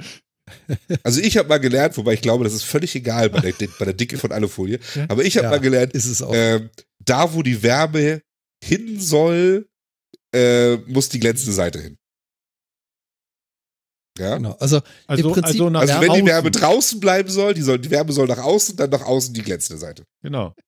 Also 1.02 1.20
ich 1.20 1.36
habe 1.38 1.48
mal 1.48 1.58
gelernt, 1.58 1.96
wobei 1.96 2.14
ich 2.14 2.20
glaube, 2.20 2.44
das 2.44 2.52
ist 2.52 2.64
völlig 2.64 2.94
egal 2.94 3.30
bei 3.30 3.40
der, 3.40 3.68
bei 3.78 3.84
der 3.86 3.94
Dicke 3.94 4.18
von 4.18 4.30
Alufolie, 4.30 4.78
ja? 4.94 5.06
aber 5.08 5.24
ich 5.24 5.38
habe 5.38 5.46
ja, 5.46 5.50
mal 5.50 5.60
gelernt, 5.60 5.94
ist 5.94 6.04
es 6.04 6.20
auch. 6.20 6.34
Äh, 6.34 6.68
da 7.04 7.34
wo 7.34 7.42
die 7.42 7.62
Wärme 7.62 8.22
hin 8.62 9.00
soll, 9.00 9.68
äh, 10.34 10.76
muss 10.86 11.08
die 11.08 11.20
glänzende 11.20 11.52
Seite 11.52 11.80
hin. 11.80 11.98
Ja. 14.18 14.36
Genau. 14.36 14.52
Also, 14.60 14.80
also, 15.06 15.32
Prinzip, 15.32 15.60
also, 15.60 15.68
also 15.68 16.00
wenn 16.00 16.12
die 16.12 16.26
Wärme 16.26 16.50
draußen 16.50 17.00
bleiben 17.00 17.28
soll, 17.28 17.54
die, 17.54 17.62
soll, 17.62 17.78
die 17.78 17.90
Wärme 17.90 18.12
soll 18.12 18.28
nach 18.28 18.38
außen, 18.38 18.76
dann 18.76 18.90
nach 18.90 19.02
außen 19.02 19.34
die 19.34 19.42
glänzende 19.42 19.78
Seite. 19.78 20.04
Genau. 20.22 20.54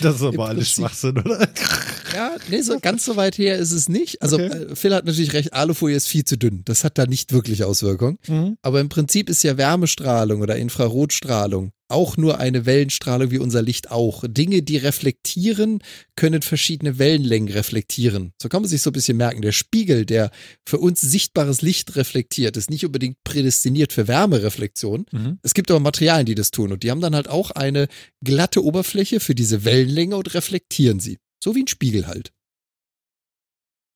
Das 0.00 0.16
ist 0.16 0.22
aber 0.22 0.48
alles 0.48 0.70
Schwachsinn, 0.70 1.18
oder? 1.18 1.46
Ja, 2.14 2.36
nee, 2.48 2.62
so 2.62 2.78
ganz 2.80 3.04
so 3.04 3.16
weit 3.16 3.38
her 3.38 3.58
ist 3.58 3.72
es 3.72 3.88
nicht. 3.88 4.22
Also 4.22 4.36
okay. 4.36 4.46
Äh, 4.46 4.76
Phil 4.76 4.94
hat 4.94 5.04
natürlich 5.04 5.32
recht, 5.32 5.52
Alufolie 5.52 5.96
ist 5.96 6.08
viel 6.08 6.24
zu 6.24 6.38
dünn. 6.38 6.62
Das 6.64 6.84
hat 6.84 6.98
da 6.98 7.06
nicht 7.06 7.32
wirklich 7.32 7.64
Auswirkungen. 7.64 8.18
Mhm. 8.28 8.56
Aber 8.62 8.80
im 8.80 8.88
Prinzip 8.88 9.28
ist 9.28 9.42
ja 9.42 9.56
Wärmestrahlung 9.56 10.40
oder 10.40 10.56
Infrarotstrahlung 10.56 11.72
auch 11.88 12.16
nur 12.16 12.38
eine 12.38 12.66
Wellenstrahlung 12.66 13.30
wie 13.30 13.38
unser 13.38 13.62
Licht 13.62 13.90
auch. 13.90 14.24
Dinge, 14.26 14.62
die 14.62 14.78
reflektieren, 14.78 15.80
können 16.16 16.42
verschiedene 16.42 16.98
Wellenlängen 16.98 17.52
reflektieren. 17.52 18.32
So 18.40 18.48
kann 18.48 18.62
man 18.62 18.68
sich 18.68 18.82
so 18.82 18.90
ein 18.90 18.94
bisschen 18.94 19.16
merken. 19.16 19.42
Der 19.42 19.52
Spiegel, 19.52 20.06
der 20.06 20.30
für 20.66 20.78
uns 20.78 21.00
sichtbares 21.00 21.62
Licht 21.62 21.96
reflektiert, 21.96 22.56
ist 22.56 22.70
nicht 22.70 22.86
unbedingt 22.86 23.22
prädestiniert 23.22 23.92
für 23.92 24.08
Wärmereflexion. 24.08 25.06
Mhm. 25.12 25.38
Es 25.42 25.54
gibt 25.54 25.70
aber 25.70 25.80
Materialien, 25.80 26.26
die 26.26 26.34
das 26.34 26.50
tun 26.50 26.72
und 26.72 26.82
die 26.82 26.90
haben 26.90 27.00
dann 27.00 27.14
halt 27.14 27.28
auch 27.28 27.50
eine 27.50 27.86
glatte 28.22 28.64
Oberfläche 28.64 29.20
für 29.20 29.34
diese 29.34 29.64
Wellenlänge 29.64 30.16
und 30.16 30.34
reflektieren 30.34 31.00
sie. 31.00 31.18
So 31.42 31.54
wie 31.54 31.62
ein 31.62 31.68
Spiegel 31.68 32.06
halt. 32.06 32.32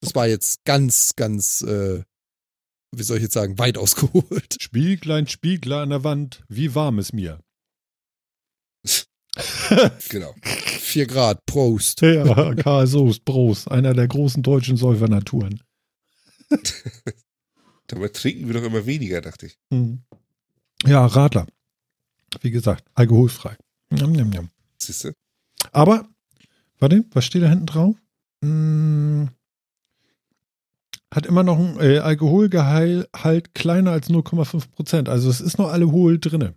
Das 0.01 0.15
war 0.15 0.27
jetzt 0.27 0.65
ganz, 0.65 1.15
ganz, 1.17 1.63
äh, 1.63 2.05
wie 2.93 3.03
soll 3.03 3.17
ich 3.17 3.25
jetzt 3.25 3.35
sagen, 3.35 3.59
weit 3.59 3.79
ausgeholt. 3.79 4.57
Spieglein, 4.61 5.27
Spiegler 5.27 5.83
an 5.83 5.91
der 5.91 6.05
Wand, 6.05 6.45
wie 6.49 6.75
warm 6.75 6.99
ist 6.99 7.13
mir? 7.13 7.41
genau. 10.09 10.35
Vier 10.43 11.07
Grad, 11.07 11.45
Prost. 11.47 12.01
Ja, 12.01 12.55
Karl 12.55 12.87
Soest, 12.87 13.25
Prost. 13.25 13.71
Einer 13.71 13.95
der 13.95 14.09
großen 14.09 14.43
deutschen 14.43 14.77
Säufernaturen. 14.77 15.63
Dabei 17.87 18.09
trinken 18.09 18.47
wir 18.47 18.55
doch 18.55 18.65
immer 18.65 18.87
weniger, 18.87 19.21
dachte 19.21 19.47
ich. 19.47 19.59
Hm. 19.71 20.03
Ja, 20.85 21.05
Radler. 21.07 21.47
Wie 22.41 22.51
gesagt, 22.51 22.85
alkoholfrei. 22.95 23.57
Njam, 23.91 24.13
njam, 24.13 24.31
njam. 24.31 24.51
Siehst 24.79 25.05
du? 25.05 25.13
Aber, 25.73 26.09
warte, 26.79 27.05
was 27.13 27.25
steht 27.25 27.43
da 27.43 27.49
hinten 27.49 27.67
drauf? 27.67 27.97
Hm, 28.45 29.31
hat 31.13 31.27
immer 31.27 31.43
noch 31.43 31.59
ein 31.59 31.81
äh, 31.81 31.99
Alkoholgehalt 31.99 33.55
kleiner 33.55 33.93
als 33.93 34.11
0,5 34.11 34.69
Prozent. 34.71 35.09
Also 35.09 35.31
es 35.31 35.41
ist 35.41 35.59
noch 35.59 35.71
Alkohol 35.71 36.19
drinne. 36.19 36.55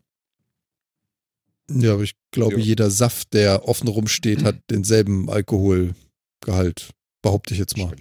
Ja, 1.69 1.93
aber 1.93 2.03
ich 2.03 2.15
glaube, 2.31 2.56
ja. 2.56 2.60
jeder 2.60 2.89
Saft, 2.91 3.34
der 3.34 3.68
offen 3.68 3.88
rumsteht, 3.88 4.43
hat 4.43 4.57
denselben 4.69 5.30
Alkoholgehalt, 5.30 6.91
behaupte 7.22 7.53
ich 7.53 7.60
jetzt 7.60 7.77
mal. 7.77 7.95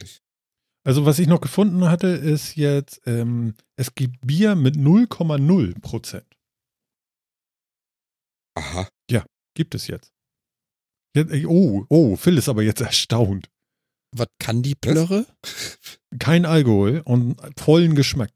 Also, 0.83 1.05
was 1.05 1.19
ich 1.19 1.29
noch 1.29 1.41
gefunden 1.41 1.85
hatte, 1.85 2.09
ist 2.09 2.57
jetzt, 2.57 3.01
ähm, 3.07 3.55
es 3.77 3.95
gibt 3.95 4.27
Bier 4.27 4.57
mit 4.57 4.77
0,0 4.77 5.81
Prozent. 5.81 6.27
Aha. 8.57 8.89
Ja, 9.11 9.25
gibt 9.55 9.75
es 9.75 9.87
jetzt. 9.87 10.13
Oh, 11.47 11.85
oh, 11.89 12.17
Phil 12.17 12.39
ist 12.39 12.49
aber 12.49 12.63
jetzt 12.63 12.81
erstaunt. 12.81 13.49
Was 14.13 14.29
kann 14.39 14.63
die 14.63 14.75
Plörre? 14.75 15.27
Kein 16.19 16.45
Alkohol 16.45 17.03
und 17.05 17.37
vollen 17.59 17.95
Geschmack. 17.95 18.31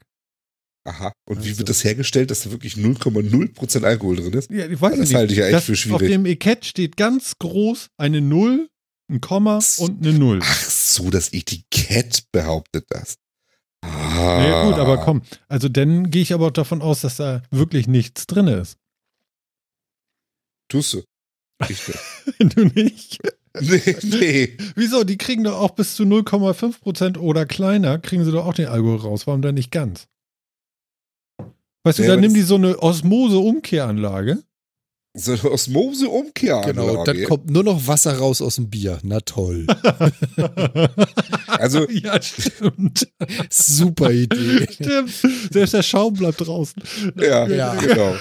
Aha. 0.87 1.13
Und 1.27 1.39
also. 1.39 1.49
wie 1.49 1.59
wird 1.59 1.69
das 1.69 1.83
hergestellt, 1.83 2.31
dass 2.31 2.43
da 2.43 2.51
wirklich 2.51 2.75
0,0% 2.75 3.85
Alkohol 3.85 4.17
drin 4.17 4.33
ist? 4.35 4.51
Ja, 4.51 4.67
ich 4.67 4.81
weiß 4.81 4.99
das 4.99 5.09
nicht. 5.09 5.15
halte 5.15 5.33
ich 5.33 5.39
ja 5.39 5.47
echt 5.47 5.55
das, 5.55 5.65
für 5.65 5.77
schwierig. 5.77 6.03
Auf 6.03 6.09
dem 6.09 6.27
Etikett 6.27 6.67
steht 6.67 6.97
ganz 6.97 7.39
groß 7.39 7.89
eine 7.97 8.21
Null, 8.21 8.69
ein 9.11 9.21
Komma 9.21 9.61
und 9.79 10.07
eine 10.07 10.17
Null. 10.17 10.41
Ach 10.43 10.71
so, 10.71 11.11
das 11.11 11.33
Etikett 11.33 12.25
behauptet 12.33 12.85
das. 12.91 13.17
Ah. 13.83 14.45
Ja 14.45 14.65
gut, 14.67 14.79
aber 14.79 14.99
komm. 14.99 15.23
Also 15.49 15.69
dann 15.69 16.11
gehe 16.11 16.23
ich 16.23 16.35
aber 16.35 16.49
auch 16.49 16.53
davon 16.53 16.83
aus, 16.83 17.01
dass 17.01 17.17
da 17.17 17.43
wirklich 17.51 17.87
nichts 17.87 18.27
drin 18.27 18.49
ist. 18.49 18.77
Tust 20.69 20.95
du. 20.95 21.03
Ich 21.69 21.83
du 22.39 22.65
nicht? 22.65 23.19
Nee, 23.61 23.97
nee. 24.03 24.57
Wieso? 24.75 25.05
Die 25.05 25.17
kriegen 25.17 25.45
doch 25.45 25.61
auch 25.61 25.71
bis 25.71 25.95
zu 25.95 26.03
0,5% 26.03 27.19
oder 27.19 27.47
kleiner, 27.47 27.99
kriegen 27.99 28.25
sie 28.25 28.33
doch 28.33 28.47
auch 28.47 28.55
den 28.55 28.67
Alkohol 28.67 28.97
raus. 28.97 29.27
Warum 29.27 29.43
dann 29.43 29.55
nicht 29.55 29.71
ganz? 29.71 30.09
Weißt 31.85 31.99
du, 31.99 32.07
dann 32.07 32.21
nimm 32.21 32.35
die 32.35 32.43
so 32.43 32.55
eine 32.57 32.83
Osmose-Umkehranlage. 32.83 34.43
So 35.17 35.33
eine 35.33 35.51
Osmose-Umkehranlage. 35.53 36.73
Genau, 36.73 37.05
dann 37.05 37.25
kommt 37.25 37.51
nur 37.51 37.63
noch 37.63 37.87
Wasser 37.87 38.19
raus 38.19 38.43
aus 38.43 38.57
dem 38.57 38.71
Bier. 38.71 38.99
Na 39.05 39.21
toll. 39.21 39.67
also. 41.47 41.89
Ja, 41.91 42.21
stimmt. 42.21 43.07
Super 43.51 44.11
Idee. 44.11 44.67
Stimmt. 44.73 45.13
Selbst 45.53 45.75
der 45.75 45.83
Schaum 45.83 46.15
bleibt 46.15 46.41
draußen. 46.41 46.83
Ja, 47.17 47.47
ja. 47.47 47.75
genau. 47.77 48.17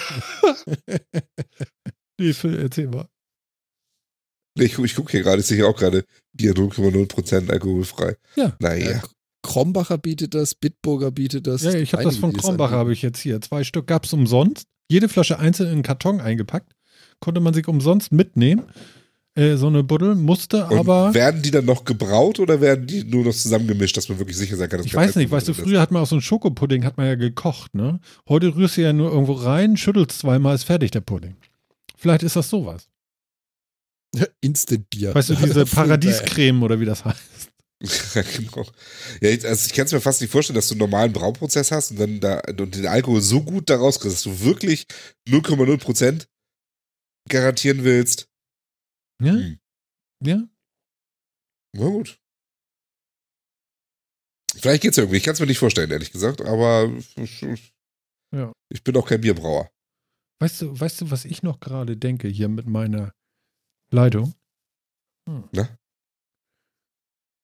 nee, 2.20 2.34
erzähl 2.62 2.90
mal. 2.90 3.08
Nee, 4.56 4.66
ich, 4.66 4.78
ich 4.78 4.96
gucke 4.96 5.12
hier 5.12 5.24
gerade, 5.24 5.42
ich 5.42 5.48
sehe 5.48 5.58
hier 5.58 5.68
auch 5.68 5.76
gerade 5.76 6.06
Bier 6.34 6.54
0,0% 6.54 7.50
alkoholfrei. 7.50 8.16
Ja. 8.36 8.54
Naja. 8.60 9.02
Krombacher 9.42 9.98
bietet 9.98 10.34
das, 10.34 10.56
Bitburger 10.56 11.12
bietet 11.12 11.48
das. 11.48 11.64
Ja, 11.64 11.74
ich 11.74 11.94
habe 11.94 12.04
das 12.04 12.18
von 12.18 12.34
Krombacher, 12.34 12.76
habe 12.76 12.94
ich 12.94 13.02
jetzt 13.02 13.20
hier. 13.20 13.42
Zwei 13.42 13.64
Stück 13.64 13.88
gab 13.88 14.06
es 14.06 14.14
umsonst. 14.14 14.68
Jede 14.90 15.10
Flasche 15.10 15.40
einzeln 15.40 15.68
in 15.68 15.74
einen 15.74 15.84
Karton 15.84 16.22
eingepackt. 16.22 16.74
Konnte 17.20 17.42
man 17.42 17.54
sich 17.54 17.68
umsonst 17.68 18.12
mitnehmen. 18.12 18.64
Äh, 19.36 19.56
so 19.56 19.68
eine 19.68 19.84
Buddel 19.84 20.16
musste 20.16 20.66
Und 20.68 20.78
aber. 20.78 21.14
Werden 21.14 21.42
die 21.42 21.52
dann 21.52 21.66
noch 21.66 21.86
gebraut 21.86 22.40
oder 22.40 22.62
werden 22.62 22.86
die 22.86 23.04
nur 23.04 23.26
noch 23.26 23.34
zusammengemischt, 23.34 23.98
dass 23.98 24.08
man 24.08 24.20
wirklich 24.20 24.38
sicher 24.38 24.56
sein 24.56 24.70
kann, 24.70 24.78
dass 24.78 24.86
Ich 24.86 24.94
weiß 24.94 25.16
nicht, 25.16 25.32
weißt 25.32 25.48
du, 25.48 25.54
früher 25.54 25.82
hat 25.82 25.92
man 25.92 26.04
auch 26.04 26.08
so 26.08 26.16
einen 26.16 26.22
Schokopudding, 26.22 26.86
hat 26.86 26.98
man 26.98 27.08
ja 27.08 27.16
gekocht, 27.16 27.74
ne? 27.74 28.00
Heute 28.30 28.56
rührst 28.56 28.78
du 28.78 28.82
ja 28.82 28.94
nur 28.94 29.12
irgendwo 29.12 29.34
rein, 29.34 29.76
schüttelst 29.76 30.20
zweimal, 30.20 30.54
ist 30.54 30.66
fertig 30.66 30.92
der 30.92 31.02
Pudding. 31.02 31.36
Vielleicht 31.98 32.22
ist 32.22 32.36
das 32.36 32.50
sowas. 32.50 32.90
Instant 34.42 34.90
Bier. 34.90 35.14
Weißt 35.14 35.30
du, 35.30 35.36
diese 35.36 35.66
Paradiescreme 35.66 36.64
oder 36.64 36.80
wie 36.80 36.86
das 36.86 37.04
heißt. 37.06 37.52
ja, 38.16 38.22
genau. 38.22 38.66
Ja, 39.22 39.30
also 39.50 39.66
ich 39.68 39.74
kann 39.74 39.86
es 39.86 39.92
mir 39.92 40.00
fast 40.00 40.22
nicht 40.22 40.32
vorstellen, 40.32 40.56
dass 40.56 40.68
du 40.68 40.74
einen 40.74 40.80
normalen 40.80 41.12
Brauprozess 41.12 41.72
hast 41.72 41.92
und 41.92 42.00
dann 42.00 42.20
da 42.20 42.40
und 42.58 42.76
den 42.76 42.88
Alkohol 42.88 43.22
so 43.22 43.42
gut 43.42 43.70
da 43.70 43.76
rauskriegst, 43.76 44.18
dass 44.18 44.24
du 44.24 44.40
wirklich 44.46 44.86
0,0% 45.28 46.26
garantieren 47.30 47.84
willst. 47.84 48.30
Ja. 49.22 49.34
Hm. 49.34 49.60
Ja. 50.24 50.44
Na 51.76 51.90
gut. 51.90 52.20
Vielleicht 54.56 54.84
geht's 54.84 54.98
irgendwie. 54.98 55.18
Ich 55.18 55.24
kann 55.24 55.34
es 55.34 55.40
mir 55.40 55.48
nicht 55.48 55.58
vorstellen, 55.58 55.92
ehrlich 55.92 56.12
gesagt, 56.12 56.42
aber 56.42 56.90
ja. 58.32 58.54
ich 58.70 58.84
bin 58.84 58.96
auch 58.96 59.08
kein 59.08 59.20
Bierbrauer. 59.20 59.70
Weißt 60.40 60.62
du, 60.62 60.80
weißt 60.80 61.02
du, 61.02 61.12
was 61.12 61.26
ich 61.26 61.44
noch 61.44 61.60
gerade 61.60 61.98
denke 61.98 62.28
hier 62.28 62.50
mit 62.50 62.68
meiner 62.68 63.14
Leitung? 63.94 64.34
Hm. 65.30 65.44
Na? 65.52 65.70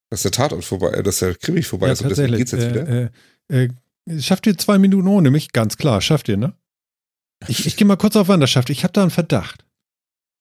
Dass 0.10 0.24
der 0.24 0.32
Tatort 0.32 0.66
vorbei, 0.66 0.90
äh, 0.90 1.04
dass 1.04 1.20
der 1.20 1.36
Krimi 1.36 1.62
vorbei 1.62 1.88
ja, 1.88 1.94
ist 1.94 2.02
und 2.02 2.10
deswegen 2.10 2.36
geht's 2.36 2.52
jetzt 2.52 2.64
äh, 2.64 2.70
wieder. 2.70 3.12
Äh, 3.50 3.70
äh, 4.08 4.22
schafft 4.22 4.48
ihr 4.48 4.58
zwei 4.58 4.78
Minuten 4.78 5.08
ohne 5.08 5.30
mich? 5.30 5.52
Ganz 5.54 5.78
klar, 5.78 6.02
schafft 6.02 6.28
ihr, 6.30 6.38
ne? 6.38 6.54
Ich, 7.48 7.66
ich 7.66 7.78
gehe 7.78 7.88
mal 7.88 7.96
kurz 7.96 8.16
auf 8.16 8.28
Wanderschaft. 8.28 8.70
Ich 8.70 8.84
habe 8.84 8.92
da 8.92 9.02
einen 9.02 9.12
Verdacht. 9.12 9.64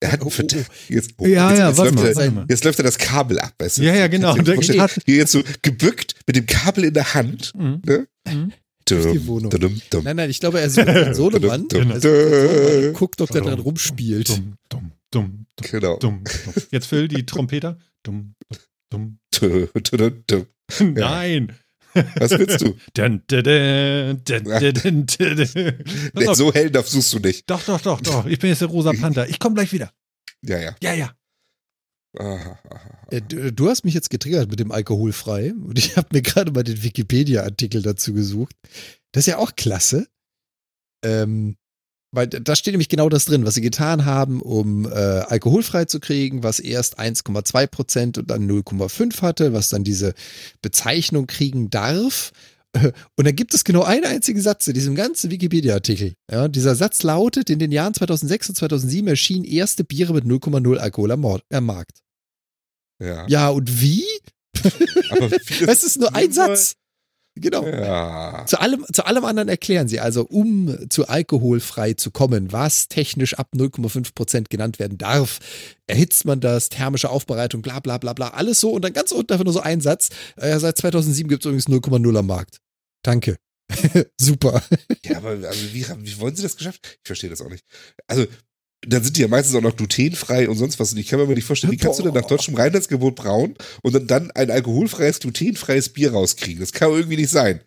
Er 0.00 0.12
hat 0.12 0.20
einen 0.20 0.28
oh, 0.28 0.30
Verdacht. 0.30 0.70
Jetzt, 0.88 1.14
oh, 1.18 1.26
ja, 1.26 1.50
jetzt, 1.50 1.58
ja, 1.58 1.68
jetzt, 1.68 1.78
läuft 1.78 1.94
mal, 1.94 2.06
er, 2.06 2.46
jetzt 2.48 2.64
läuft 2.64 2.78
er 2.80 2.84
das 2.84 2.98
Kabel 2.98 3.38
ab. 3.38 3.54
Weißt 3.58 3.78
du? 3.78 3.82
Ja, 3.82 3.94
ja, 3.94 4.08
genau. 4.08 4.34
Hier, 4.34 4.88
hier 5.04 5.16
jetzt 5.16 5.32
so 5.32 5.42
gebückt 5.62 6.14
mit 6.26 6.36
dem 6.36 6.46
Kabel 6.46 6.84
in 6.84 6.94
der 6.94 7.14
Hand. 7.14 7.52
Mhm. 7.54 7.82
Ne? 7.84 8.08
Mhm. 8.26 8.52
Die 8.88 9.26
Wohnung. 9.26 9.50
Dum, 9.50 9.80
dum, 9.90 10.04
Nein, 10.04 10.16
nein, 10.16 10.30
ich 10.30 10.40
glaube, 10.40 10.60
er 10.60 10.66
ist 10.66 10.78
ein 10.78 11.14
Sohnemann. 11.14 11.68
Also, 11.90 12.08
guckt, 12.94 13.20
ob 13.20 13.30
der 13.30 13.42
dran 13.42 13.58
rumspielt. 13.58 14.30
Dumm, 14.30 14.92
dumm, 15.10 15.46
dumm, 15.56 15.70
genau. 15.70 15.98
dumm, 15.98 16.24
Jetzt 16.70 16.86
Phil, 16.86 17.08
die 17.08 17.26
Trompeter. 17.26 17.78
Dumm, 18.02 18.34
dumm, 18.90 19.18
dumm. 20.26 20.46
Nein. 20.80 21.56
Was 22.16 22.30
willst 22.32 22.60
du? 22.60 22.76
dun, 22.94 23.22
dun, 23.26 23.42
dun, 23.42 24.22
dun, 24.24 24.44
dun, 24.44 25.06
dun, 25.06 25.46
dun. 25.46 25.84
Nee, 26.14 26.34
so 26.34 26.52
hell 26.52 26.70
darfst 26.70 26.92
suchst 26.92 27.12
du 27.14 27.18
nicht. 27.18 27.48
Doch, 27.48 27.62
doch, 27.64 27.80
doch, 27.80 28.00
doch. 28.00 28.26
Ich 28.26 28.38
bin 28.38 28.50
jetzt 28.50 28.60
der 28.60 28.68
rosa 28.68 28.92
Panther. 28.92 29.28
Ich 29.28 29.38
komme 29.38 29.54
gleich 29.54 29.72
wieder. 29.72 29.92
Ja, 30.42 30.58
ja. 30.58 30.76
Ja, 30.82 30.94
ja. 30.94 31.14
Äh, 33.10 33.20
du 33.20 33.68
hast 33.68 33.84
mich 33.84 33.94
jetzt 33.94 34.10
getriggert 34.10 34.50
mit 34.50 34.60
dem 34.60 34.72
Alkoholfrei 34.72 35.52
und 35.54 35.78
ich 35.78 35.96
habe 35.96 36.08
mir 36.12 36.22
gerade 36.22 36.52
mal 36.52 36.64
den 36.64 36.82
Wikipedia-Artikel 36.82 37.82
dazu 37.82 38.12
gesucht. 38.12 38.56
Das 39.12 39.22
ist 39.22 39.26
ja 39.26 39.38
auch 39.38 39.56
klasse. 39.56 40.08
Ähm, 41.04 41.56
weil 42.10 42.26
da 42.26 42.56
steht 42.56 42.72
nämlich 42.72 42.88
genau 42.88 43.08
das 43.08 43.26
drin, 43.26 43.44
was 43.44 43.54
sie 43.54 43.60
getan 43.60 44.04
haben, 44.04 44.40
um 44.40 44.86
äh, 44.86 44.88
alkoholfrei 44.88 45.84
zu 45.84 46.00
kriegen, 46.00 46.42
was 46.42 46.58
erst 46.58 46.98
1,2 46.98 47.66
Prozent 47.66 48.18
und 48.18 48.30
dann 48.30 48.48
0,5 48.48 49.20
hatte, 49.20 49.52
was 49.52 49.68
dann 49.68 49.84
diese 49.84 50.14
Bezeichnung 50.62 51.26
kriegen 51.26 51.70
darf. 51.70 52.32
Und 53.16 53.26
da 53.26 53.30
gibt 53.30 53.54
es 53.54 53.64
genau 53.64 53.82
einen 53.82 54.04
einzigen 54.04 54.42
Satz 54.42 54.66
in 54.68 54.74
diesem 54.74 54.94
ganzen 54.94 55.30
Wikipedia-Artikel. 55.30 56.12
Ja, 56.30 56.48
dieser 56.48 56.74
Satz 56.74 57.02
lautet, 57.02 57.48
in 57.48 57.58
den 57.58 57.72
Jahren 57.72 57.94
2006 57.94 58.50
und 58.50 58.54
2007 58.56 59.08
erschienen 59.08 59.44
erste 59.44 59.84
Biere 59.84 60.12
mit 60.12 60.24
0,0 60.24 60.76
Alkohol 60.76 61.12
am, 61.12 61.24
am 61.24 61.64
Markt. 61.64 62.00
Ja. 63.02 63.26
Ja, 63.26 63.48
und 63.48 63.80
wie? 63.80 64.04
Aber 65.10 65.30
es 65.66 65.82
ist 65.82 65.98
nur 65.98 66.14
ein 66.14 66.30
Satz. 66.30 66.74
Genau. 67.40 67.66
Ja. 67.66 68.44
Zu 68.46 68.60
allem, 68.60 68.84
zu 68.92 69.06
allem 69.06 69.24
anderen 69.24 69.48
erklären 69.48 69.88
sie 69.88 70.00
also, 70.00 70.26
um 70.26 70.88
zu 70.90 71.08
alkoholfrei 71.08 71.94
zu 71.94 72.10
kommen, 72.10 72.52
was 72.52 72.88
technisch 72.88 73.34
ab 73.34 73.48
0,5 73.54 74.14
Prozent 74.14 74.50
genannt 74.50 74.78
werden 74.78 74.98
darf, 74.98 75.38
erhitzt 75.86 76.24
man 76.24 76.40
das, 76.40 76.68
thermische 76.68 77.10
Aufbereitung, 77.10 77.62
bla 77.62 77.80
bla 77.80 77.98
bla 77.98 78.12
bla, 78.12 78.28
alles 78.30 78.60
so 78.60 78.70
und 78.70 78.84
dann 78.84 78.92
ganz 78.92 79.12
unten 79.12 79.32
einfach 79.32 79.44
nur 79.44 79.54
so 79.54 79.60
ein 79.60 79.80
Satz. 79.80 80.10
Äh, 80.36 80.58
seit 80.58 80.78
2007 80.78 81.28
gibt 81.28 81.44
es 81.44 81.46
übrigens 81.46 81.68
0,0 81.68 82.18
am 82.18 82.26
Markt. 82.26 82.60
Danke. 83.02 83.36
Super. 84.18 84.62
Ja, 85.04 85.18
aber 85.18 85.30
also 85.30 85.72
wie, 85.72 85.86
wie 85.86 86.20
wollen 86.20 86.34
sie 86.34 86.42
das 86.42 86.56
geschafft? 86.56 86.98
Ich 87.02 87.06
verstehe 87.06 87.30
das 87.30 87.40
auch 87.40 87.50
nicht. 87.50 87.64
Also 88.06 88.26
dann 88.86 89.02
sind 89.02 89.16
die 89.16 89.22
ja 89.22 89.28
meistens 89.28 89.56
auch 89.56 89.62
noch 89.62 89.76
glutenfrei 89.76 90.48
und 90.48 90.56
sonst 90.56 90.78
was. 90.78 90.92
Und 90.92 90.98
ich 90.98 91.08
kann 91.08 91.18
mir 91.18 91.34
nicht 91.34 91.44
vorstellen, 91.44 91.72
wie 91.72 91.76
kannst 91.76 91.98
du 91.98 92.04
denn 92.04 92.14
nach 92.14 92.26
deutschem 92.26 92.54
Reinheitsgebot 92.54 93.16
brauen 93.16 93.54
und 93.82 93.92
dann, 93.92 94.06
dann 94.06 94.30
ein 94.30 94.50
alkoholfreies, 94.50 95.20
glutenfreies 95.20 95.88
Bier 95.90 96.12
rauskriegen? 96.12 96.60
Das 96.60 96.72
kann 96.72 96.90
irgendwie 96.90 97.16
nicht 97.16 97.30
sein. 97.30 97.62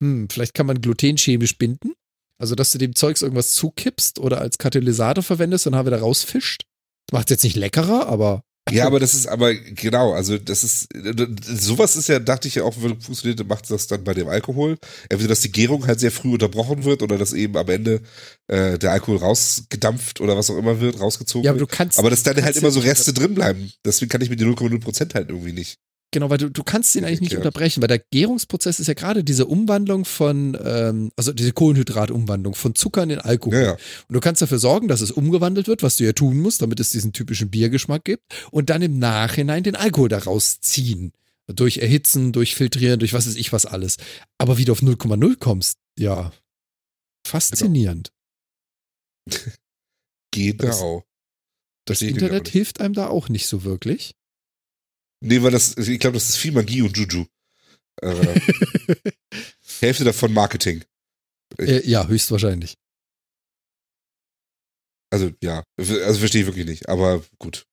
Hm, 0.00 0.28
vielleicht 0.30 0.54
kann 0.54 0.66
man 0.66 0.80
Gluten 0.80 1.16
chemisch 1.16 1.58
binden. 1.58 1.94
Also, 2.38 2.54
dass 2.54 2.70
du 2.70 2.78
dem 2.78 2.94
Zeugs 2.94 3.22
irgendwas 3.22 3.52
zukippst 3.54 4.18
oder 4.18 4.40
als 4.40 4.58
Katalysator 4.58 5.24
verwendest 5.24 5.66
und 5.66 5.72
dann 5.72 5.86
wieder 5.86 6.00
rausfischt. 6.00 6.64
Das 7.06 7.18
macht 7.18 7.28
es 7.28 7.36
jetzt 7.36 7.44
nicht 7.44 7.56
leckerer, 7.56 8.06
aber 8.06 8.42
ja, 8.70 8.86
aber 8.86 8.98
das 8.98 9.14
ist 9.14 9.26
aber 9.26 9.54
genau, 9.54 10.12
also 10.12 10.38
das 10.38 10.64
ist 10.64 10.88
sowas 11.44 11.96
ist 11.96 12.08
ja, 12.08 12.18
dachte 12.18 12.48
ich 12.48 12.56
ja 12.56 12.64
auch, 12.64 12.74
wenn 12.78 13.00
funktioniert, 13.00 13.46
macht 13.46 13.70
das 13.70 13.86
dann 13.86 14.02
bei 14.02 14.12
dem 14.12 14.28
Alkohol. 14.28 14.76
Entweder, 15.08 15.28
dass 15.28 15.40
die 15.40 15.52
Gärung 15.52 15.86
halt 15.86 16.00
sehr 16.00 16.10
früh 16.10 16.32
unterbrochen 16.32 16.84
wird 16.84 17.02
oder 17.02 17.16
dass 17.16 17.32
eben 17.32 17.56
am 17.56 17.68
Ende 17.68 18.00
äh, 18.48 18.78
der 18.78 18.92
Alkohol 18.92 19.18
rausgedampft 19.18 20.20
oder 20.20 20.36
was 20.36 20.50
auch 20.50 20.58
immer 20.58 20.80
wird, 20.80 20.98
rausgezogen 20.98 21.44
ja, 21.44 21.52
aber 21.52 21.60
du 21.60 21.66
kannst, 21.66 21.98
aber 21.98 22.10
dass 22.10 22.24
dann 22.24 22.42
halt 22.42 22.56
immer 22.56 22.70
so 22.70 22.80
Reste 22.80 23.12
drin 23.12 23.34
bleiben. 23.34 23.72
Deswegen 23.84 24.08
kann 24.08 24.20
ich 24.20 24.30
mit 24.30 24.40
den 24.40 24.52
0,0 24.52 24.80
Prozent 24.80 25.14
halt 25.14 25.28
irgendwie 25.28 25.52
nicht. 25.52 25.78
Genau, 26.12 26.30
weil 26.30 26.38
du, 26.38 26.50
du 26.50 26.62
kannst 26.62 26.94
den 26.94 27.04
eigentlich 27.04 27.20
nicht 27.20 27.36
unterbrechen, 27.36 27.82
weil 27.82 27.88
der 27.88 27.98
Gärungsprozess 27.98 28.80
ist 28.80 28.86
ja 28.86 28.94
gerade 28.94 29.24
diese 29.24 29.46
Umwandlung 29.46 30.04
von, 30.04 30.56
ähm, 30.62 31.10
also 31.16 31.32
diese 31.32 31.52
Kohlenhydratumwandlung 31.52 32.54
von 32.54 32.74
Zucker 32.74 33.02
in 33.02 33.08
den 33.08 33.18
Alkohol. 33.18 33.54
Ja, 33.54 33.62
ja. 33.62 33.72
Und 33.72 34.14
du 34.14 34.20
kannst 34.20 34.40
dafür 34.40 34.58
sorgen, 34.58 34.88
dass 34.88 35.00
es 35.00 35.10
umgewandelt 35.10 35.68
wird, 35.68 35.82
was 35.82 35.96
du 35.96 36.04
ja 36.04 36.12
tun 36.12 36.38
musst, 36.38 36.62
damit 36.62 36.80
es 36.80 36.90
diesen 36.90 37.12
typischen 37.12 37.50
Biergeschmack 37.50 38.04
gibt 38.04 38.22
und 38.50 38.70
dann 38.70 38.82
im 38.82 38.98
Nachhinein 38.98 39.64
den 39.64 39.76
Alkohol 39.76 40.08
daraus 40.08 40.60
ziehen. 40.60 41.12
Durch 41.48 41.78
Erhitzen, 41.78 42.32
durch 42.32 42.54
Filtrieren, 42.54 42.98
durch 42.98 43.12
was 43.12 43.26
weiß 43.26 43.36
ich 43.36 43.52
was 43.52 43.66
alles. 43.66 43.98
Aber 44.38 44.58
wie 44.58 44.64
du 44.64 44.72
auf 44.72 44.82
0,0 44.82 45.38
kommst, 45.38 45.78
ja, 45.98 46.32
faszinierend. 47.26 48.12
Genau. 50.32 51.02
Das, 51.86 52.00
das 52.00 52.02
Internet 52.02 52.48
hilft 52.48 52.80
einem 52.82 52.92
da 52.92 53.06
auch 53.06 53.30
nicht 53.30 53.46
so 53.46 53.64
wirklich. 53.64 54.14
Nee, 55.20 55.42
weil 55.42 55.50
das, 55.50 55.76
ich 55.76 55.98
glaube, 55.98 56.14
das 56.14 56.28
ist 56.28 56.36
viel 56.36 56.52
Magie 56.52 56.82
und 56.82 56.96
Juju. 56.96 57.26
Äh, 58.02 58.40
Hälfte 59.80 60.04
davon 60.04 60.34
Marketing. 60.34 60.84
Äh, 61.58 61.80
ja, 61.88 62.06
höchstwahrscheinlich. 62.06 62.76
Also, 65.10 65.30
ja, 65.42 65.64
also 65.78 66.18
verstehe 66.18 66.42
ich 66.42 66.46
wirklich 66.46 66.66
nicht, 66.66 66.90
aber 66.90 67.24
gut. 67.38 67.66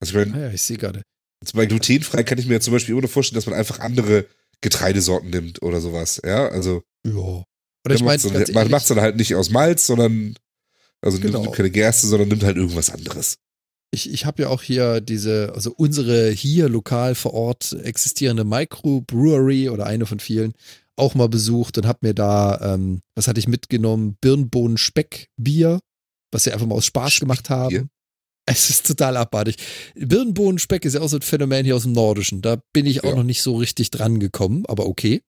Also, 0.00 0.18
ich 0.18 0.26
meine, 0.26 0.38
ah 0.38 0.46
ja, 0.46 0.52
ich 0.54 0.62
sehe 0.62 0.78
gerade. 0.78 1.02
Bei 1.52 1.66
glutenfrei 1.66 2.22
kann 2.22 2.38
ich 2.38 2.46
mir 2.46 2.62
zum 2.62 2.72
Beispiel 2.72 2.92
immer 2.92 3.02
nur 3.02 3.10
vorstellen, 3.10 3.36
dass 3.36 3.44
man 3.44 3.58
einfach 3.58 3.80
andere 3.80 4.26
Getreidesorten 4.62 5.28
nimmt 5.28 5.60
oder 5.60 5.82
sowas, 5.82 6.18
ja, 6.24 6.48
also. 6.48 6.82
Ja. 7.06 7.44
Oder 7.84 7.94
ich 7.94 8.02
meine, 8.02 8.22
man 8.54 8.70
macht 8.70 8.84
es 8.84 8.88
dann 8.88 9.02
halt 9.02 9.16
nicht 9.16 9.34
aus 9.34 9.50
Malz, 9.50 9.86
sondern, 9.86 10.34
also 11.02 11.20
genau. 11.20 11.42
nimmt 11.42 11.56
keine 11.56 11.70
Gerste, 11.70 12.06
sondern 12.06 12.28
nimmt 12.28 12.42
halt 12.42 12.56
irgendwas 12.56 12.88
anderes 12.88 13.36
ich, 13.92 14.10
ich 14.10 14.24
habe 14.24 14.42
ja 14.42 14.48
auch 14.48 14.62
hier 14.62 15.00
diese, 15.00 15.52
also 15.54 15.72
unsere 15.76 16.30
hier 16.30 16.68
lokal 16.68 17.14
vor 17.14 17.34
Ort 17.34 17.76
existierende 17.84 18.44
Microbrewery 18.44 19.68
oder 19.68 19.86
eine 19.86 20.06
von 20.06 20.18
vielen 20.18 20.54
auch 20.96 21.14
mal 21.14 21.28
besucht 21.28 21.78
und 21.78 21.86
habe 21.86 22.00
mir 22.02 22.14
da, 22.14 22.74
ähm, 22.74 23.00
was 23.14 23.28
hatte 23.28 23.40
ich 23.40 23.48
mitgenommen? 23.48 24.16
Birnbohnen 24.20 24.78
Speck 24.78 25.28
Bier, 25.36 25.80
was 26.30 26.44
sie 26.44 26.52
einfach 26.52 26.66
mal 26.66 26.74
aus 26.74 26.86
Spaß 26.86 27.20
gemacht 27.20 27.50
haben. 27.50 27.88
Es 28.44 28.70
ist 28.70 28.86
total 28.86 29.16
abartig. 29.16 29.56
Birnbohnen 29.94 30.58
Speck 30.58 30.84
ist 30.84 30.94
ja 30.94 31.00
auch 31.00 31.08
so 31.08 31.16
ein 31.16 31.22
Phänomen 31.22 31.64
hier 31.64 31.76
aus 31.76 31.84
dem 31.84 31.92
Nordischen. 31.92 32.42
Da 32.42 32.60
bin 32.72 32.86
ich 32.86 33.04
auch 33.04 33.10
ja. 33.10 33.16
noch 33.16 33.22
nicht 33.22 33.42
so 33.42 33.56
richtig 33.56 33.90
dran 33.90 34.20
gekommen, 34.20 34.64
aber 34.66 34.86
okay. 34.86 35.22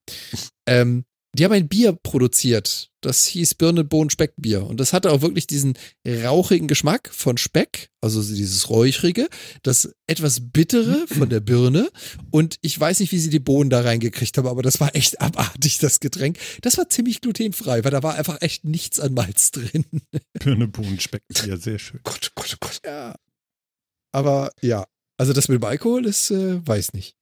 Ähm, 0.66 1.04
die 1.34 1.44
haben 1.44 1.52
ein 1.52 1.68
Bier 1.68 1.92
produziert. 1.92 2.90
Das 3.00 3.26
hieß 3.26 3.56
Birne, 3.56 3.84
Bohnen, 3.84 4.08
Speckbier. 4.08 4.64
Und 4.64 4.80
das 4.80 4.92
hatte 4.92 5.10
auch 5.10 5.20
wirklich 5.20 5.46
diesen 5.46 5.74
rauchigen 6.06 6.68
Geschmack 6.68 7.10
von 7.12 7.36
Speck, 7.36 7.90
also 8.00 8.22
dieses 8.22 8.70
räuchrige, 8.70 9.28
das 9.62 9.94
etwas 10.06 10.52
bittere 10.52 11.06
von 11.06 11.28
der 11.28 11.40
Birne. 11.40 11.90
Und 12.30 12.56
ich 12.62 12.78
weiß 12.78 13.00
nicht, 13.00 13.12
wie 13.12 13.18
sie 13.18 13.30
die 13.30 13.40
Bohnen 13.40 13.68
da 13.68 13.82
reingekriegt 13.82 14.38
haben, 14.38 14.48
aber 14.48 14.62
das 14.62 14.80
war 14.80 14.94
echt 14.96 15.20
abartig, 15.20 15.78
das 15.78 16.00
Getränk. 16.00 16.38
Das 16.62 16.78
war 16.78 16.88
ziemlich 16.88 17.20
glutenfrei, 17.20 17.84
weil 17.84 17.90
da 17.90 18.02
war 18.02 18.14
einfach 18.14 18.40
echt 18.40 18.64
nichts 18.64 19.00
an 19.00 19.12
Malz 19.12 19.50
drin. 19.50 19.84
Birne, 20.38 20.68
Bohnen, 20.68 21.00
Speckbier, 21.00 21.58
sehr 21.58 21.78
schön. 21.78 22.00
Gott, 22.04 22.32
Gott, 22.34 22.56
Gott. 22.60 22.80
Ja. 22.86 23.16
Aber 24.12 24.50
ja, 24.62 24.86
also 25.18 25.32
das 25.32 25.48
mit 25.48 25.60
dem 25.60 25.64
Alkohol 25.64 26.06
ist, 26.06 26.30
äh, 26.30 26.66
weiß 26.66 26.92
nicht. 26.92 27.16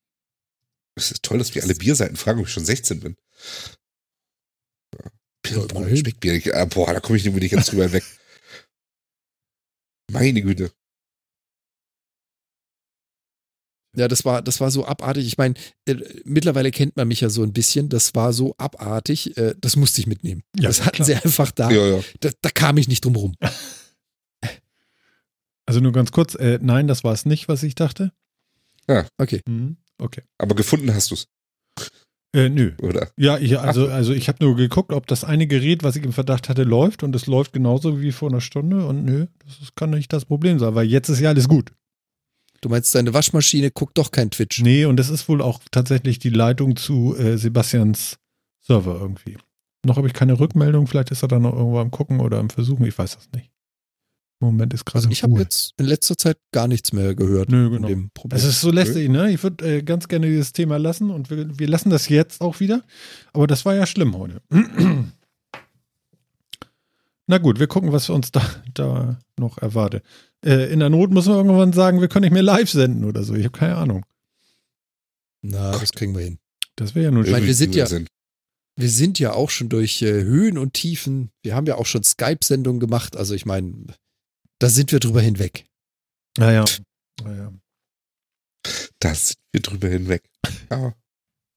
Es 0.94 1.10
ist 1.10 1.22
toll, 1.22 1.38
dass 1.38 1.54
wir 1.54 1.62
alle 1.62 1.74
Bierseiten 1.74 2.16
fragen, 2.16 2.40
ob 2.40 2.46
ich 2.46 2.52
schon 2.52 2.64
16 2.64 3.00
bin. 3.00 3.16
Ja, 5.52 5.96
Speckbier. 5.96 6.54
Ah, 6.54 6.64
boah, 6.64 6.92
da 6.92 7.00
komme 7.00 7.18
ich 7.18 7.24
nicht 7.24 7.50
ganz 7.52 7.66
drüber 7.66 7.92
weg. 7.92 8.04
Meine 10.10 10.42
Güte. 10.42 10.72
Ja, 13.94 14.08
das 14.08 14.24
war, 14.24 14.40
das 14.40 14.60
war 14.60 14.70
so 14.70 14.86
abartig. 14.86 15.26
Ich 15.26 15.36
meine, 15.36 15.54
äh, 15.86 15.96
mittlerweile 16.24 16.70
kennt 16.70 16.96
man 16.96 17.08
mich 17.08 17.20
ja 17.20 17.28
so 17.28 17.42
ein 17.42 17.52
bisschen. 17.52 17.90
Das 17.90 18.14
war 18.14 18.32
so 18.32 18.54
abartig. 18.56 19.36
Äh, 19.36 19.54
das 19.60 19.76
musste 19.76 20.00
ich 20.00 20.06
mitnehmen. 20.06 20.42
Ja, 20.56 20.68
das 20.68 20.84
hatten 20.84 20.96
klar. 20.96 21.06
sie 21.06 21.14
einfach 21.14 21.50
da. 21.50 21.70
Ja, 21.70 21.86
ja. 21.96 22.04
Da, 22.20 22.30
da, 22.40 22.50
kam 22.50 22.78
ich 22.78 22.88
nicht 22.88 23.04
drum 23.04 23.16
rum. 23.16 23.34
Also 25.64 25.78
nur 25.78 25.92
ganz 25.92 26.10
kurz, 26.10 26.34
äh, 26.34 26.58
nein, 26.60 26.88
das 26.88 27.04
war 27.04 27.12
es 27.14 27.24
nicht, 27.24 27.46
was 27.46 27.62
ich 27.62 27.76
dachte. 27.76 28.12
Ja. 28.88 29.06
Okay. 29.16 29.40
Mhm. 29.46 29.76
Okay. 29.96 30.22
Aber 30.36 30.56
gefunden 30.56 30.92
hast 30.92 31.12
du 31.12 31.14
es. 31.14 31.28
Äh, 32.34 32.48
nö. 32.48 32.72
Oder? 32.80 33.08
Ja, 33.16 33.38
ich, 33.38 33.58
also, 33.58 33.88
also 33.88 34.12
ich 34.14 34.28
habe 34.28 34.42
nur 34.42 34.56
geguckt, 34.56 34.92
ob 34.92 35.06
das 35.06 35.22
eine 35.22 35.46
Gerät, 35.46 35.82
was 35.82 35.96
ich 35.96 36.04
im 36.04 36.12
Verdacht 36.12 36.48
hatte, 36.48 36.62
läuft 36.62 37.02
und 37.02 37.14
es 37.14 37.26
läuft 37.26 37.52
genauso 37.52 38.00
wie 38.00 38.12
vor 38.12 38.30
einer 38.30 38.40
Stunde 38.40 38.86
und 38.86 39.04
nö, 39.04 39.26
das 39.44 39.74
kann 39.74 39.90
nicht 39.90 40.12
das 40.12 40.24
Problem 40.24 40.58
sein, 40.58 40.74
weil 40.74 40.86
jetzt 40.86 41.10
ist 41.10 41.20
ja 41.20 41.28
alles 41.28 41.48
gut. 41.48 41.72
Du 42.62 42.68
meinst, 42.68 42.94
deine 42.94 43.12
Waschmaschine 43.12 43.70
guckt 43.70 43.98
doch 43.98 44.12
kein 44.12 44.30
Twitch? 44.30 44.62
Nee, 44.62 44.86
und 44.86 44.96
das 44.96 45.10
ist 45.10 45.28
wohl 45.28 45.42
auch 45.42 45.60
tatsächlich 45.70 46.20
die 46.20 46.30
Leitung 46.30 46.76
zu 46.76 47.14
äh, 47.16 47.36
Sebastians 47.36 48.18
Server 48.60 48.98
irgendwie. 49.00 49.36
Noch 49.84 49.96
habe 49.96 50.06
ich 50.06 50.14
keine 50.14 50.38
Rückmeldung, 50.38 50.86
vielleicht 50.86 51.10
ist 51.10 51.22
er 51.22 51.28
da 51.28 51.38
noch 51.38 51.52
irgendwo 51.52 51.80
am 51.80 51.90
Gucken 51.90 52.20
oder 52.20 52.38
am 52.38 52.50
Versuchen, 52.50 52.86
ich 52.86 52.96
weiß 52.96 53.16
das 53.16 53.28
nicht. 53.34 53.51
Moment 54.46 54.74
ist 54.74 54.84
gerade. 54.84 55.04
Also 55.04 55.10
ich 55.10 55.22
habe 55.22 55.38
jetzt 55.40 55.74
in 55.78 55.86
letzter 55.86 56.16
Zeit 56.16 56.38
gar 56.52 56.68
nichts 56.68 56.92
mehr 56.92 57.14
gehört. 57.14 57.50
Nö, 57.50 57.70
genau. 57.70 57.88
Es 58.30 58.44
ist 58.44 58.60
so 58.60 58.70
lästig, 58.70 59.08
ne? 59.08 59.30
Ich 59.30 59.42
würde 59.42 59.78
äh, 59.78 59.82
ganz 59.82 60.08
gerne 60.08 60.26
dieses 60.26 60.52
Thema 60.52 60.78
lassen 60.78 61.10
und 61.10 61.30
wir, 61.30 61.58
wir 61.58 61.68
lassen 61.68 61.90
das 61.90 62.08
jetzt 62.08 62.40
auch 62.40 62.60
wieder. 62.60 62.82
Aber 63.32 63.46
das 63.46 63.64
war 63.64 63.74
ja 63.74 63.86
schlimm 63.86 64.16
heute. 64.16 64.42
Na 67.26 67.38
gut, 67.38 67.58
wir 67.60 67.66
gucken, 67.66 67.92
was 67.92 68.10
uns 68.10 68.32
da, 68.32 68.42
da 68.74 69.18
noch 69.38 69.58
erwartet. 69.58 70.04
Äh, 70.44 70.72
in 70.72 70.80
der 70.80 70.90
Not 70.90 71.10
müssen 71.10 71.32
wir 71.32 71.36
irgendwann 71.36 71.72
sagen, 71.72 72.00
wir 72.00 72.08
können 72.08 72.24
nicht 72.24 72.32
mehr 72.32 72.42
live 72.42 72.70
senden 72.70 73.04
oder 73.04 73.22
so. 73.22 73.34
Ich 73.34 73.44
habe 73.44 73.56
keine 73.56 73.76
Ahnung. 73.76 74.04
Na, 75.40 75.72
das 75.72 75.92
kriegen 75.92 76.14
wir 76.14 76.24
hin. 76.24 76.38
Das 76.76 76.94
wäre 76.94 77.06
ja 77.06 77.10
nur 77.10 77.24
schön. 77.24 77.30
Ich 77.30 77.32
meine, 77.32 77.46
wir 77.46 77.54
sind 77.54 77.74
ja, 77.74 77.86
wir 78.76 78.88
sind 78.88 79.18
ja 79.18 79.32
auch 79.32 79.50
schon 79.50 79.68
durch 79.68 80.02
äh, 80.02 80.22
Höhen 80.22 80.58
und 80.58 80.74
Tiefen. 80.74 81.30
Wir 81.42 81.54
haben 81.54 81.66
ja 81.66 81.76
auch 81.76 81.86
schon 81.86 82.02
Skype-Sendungen 82.02 82.80
gemacht. 82.80 83.16
Also 83.16 83.34
ich 83.34 83.46
meine, 83.46 83.72
da 84.62 84.68
sind 84.68 84.92
wir 84.92 85.00
drüber 85.00 85.20
hinweg. 85.20 85.64
Naja. 86.38 86.64
naja. 87.24 87.52
Da 89.00 89.12
sind 89.12 89.38
wir 89.50 89.60
drüber 89.60 89.88
hinweg. 89.88 90.22
Ja. 90.70 90.94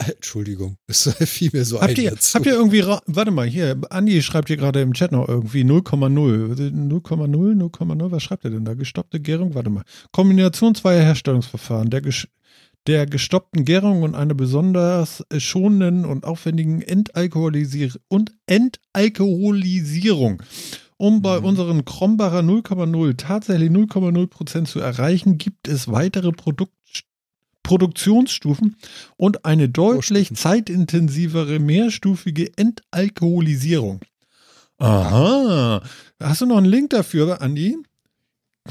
Entschuldigung, 0.03 0.77
es 0.87 1.13
fiel 1.13 1.51
mir 1.53 1.65
so 1.65 1.79
habt 1.79 1.91
ein. 1.91 2.03
Ihr, 2.03 2.11
habt 2.11 2.45
ihr 2.47 2.53
irgendwie, 2.53 2.83
warte 2.83 3.29
mal, 3.29 3.47
hier, 3.47 3.79
Andi 3.91 4.23
schreibt 4.23 4.47
hier 4.47 4.57
gerade 4.57 4.81
im 4.81 4.93
Chat 4.93 5.11
noch 5.11 5.29
irgendwie 5.29 5.61
0,0. 5.61 6.55
0,0, 6.55 7.29
0,0, 7.29 8.11
was 8.11 8.23
schreibt 8.23 8.43
er 8.43 8.49
denn 8.49 8.65
da? 8.65 8.73
Gestoppte 8.73 9.19
Gärung, 9.19 9.53
warte 9.53 9.69
mal. 9.69 9.83
Kombination 10.11 10.73
zweier 10.73 11.03
Herstellungsverfahren, 11.03 11.91
der, 11.91 12.01
der 12.87 13.05
gestoppten 13.05 13.65
Gärung 13.65 14.01
und 14.01 14.15
einer 14.15 14.33
besonders 14.33 15.23
schonenden 15.37 16.05
und 16.05 16.25
aufwendigen 16.25 16.81
Entalkoholisier 16.81 17.91
und 18.07 18.33
Entalkoholisierung. 18.47 20.41
Um 20.97 21.21
bei 21.21 21.39
mhm. 21.39 21.45
unseren 21.45 21.85
Krombacher 21.85 22.39
0,0 22.39 23.17
tatsächlich 23.17 23.69
0,0% 23.69 24.65
zu 24.65 24.79
erreichen, 24.79 25.37
gibt 25.37 25.67
es 25.67 25.91
weitere 25.91 26.31
Produkt 26.31 26.71
Produktionsstufen 27.63 28.75
und 29.17 29.43
eine 29.43 29.67
deutlich 29.67 30.31
zeitintensivere 30.35 31.57
mehrstufige 31.57 32.55
Entalkoholisierung. 32.57 34.01
Aha. 34.77 35.81
Hast 36.19 36.41
du 36.41 36.45
noch 36.45 36.57
einen 36.57 36.67
Link 36.67 36.91
dafür, 36.91 37.41
Andi? 37.41 37.77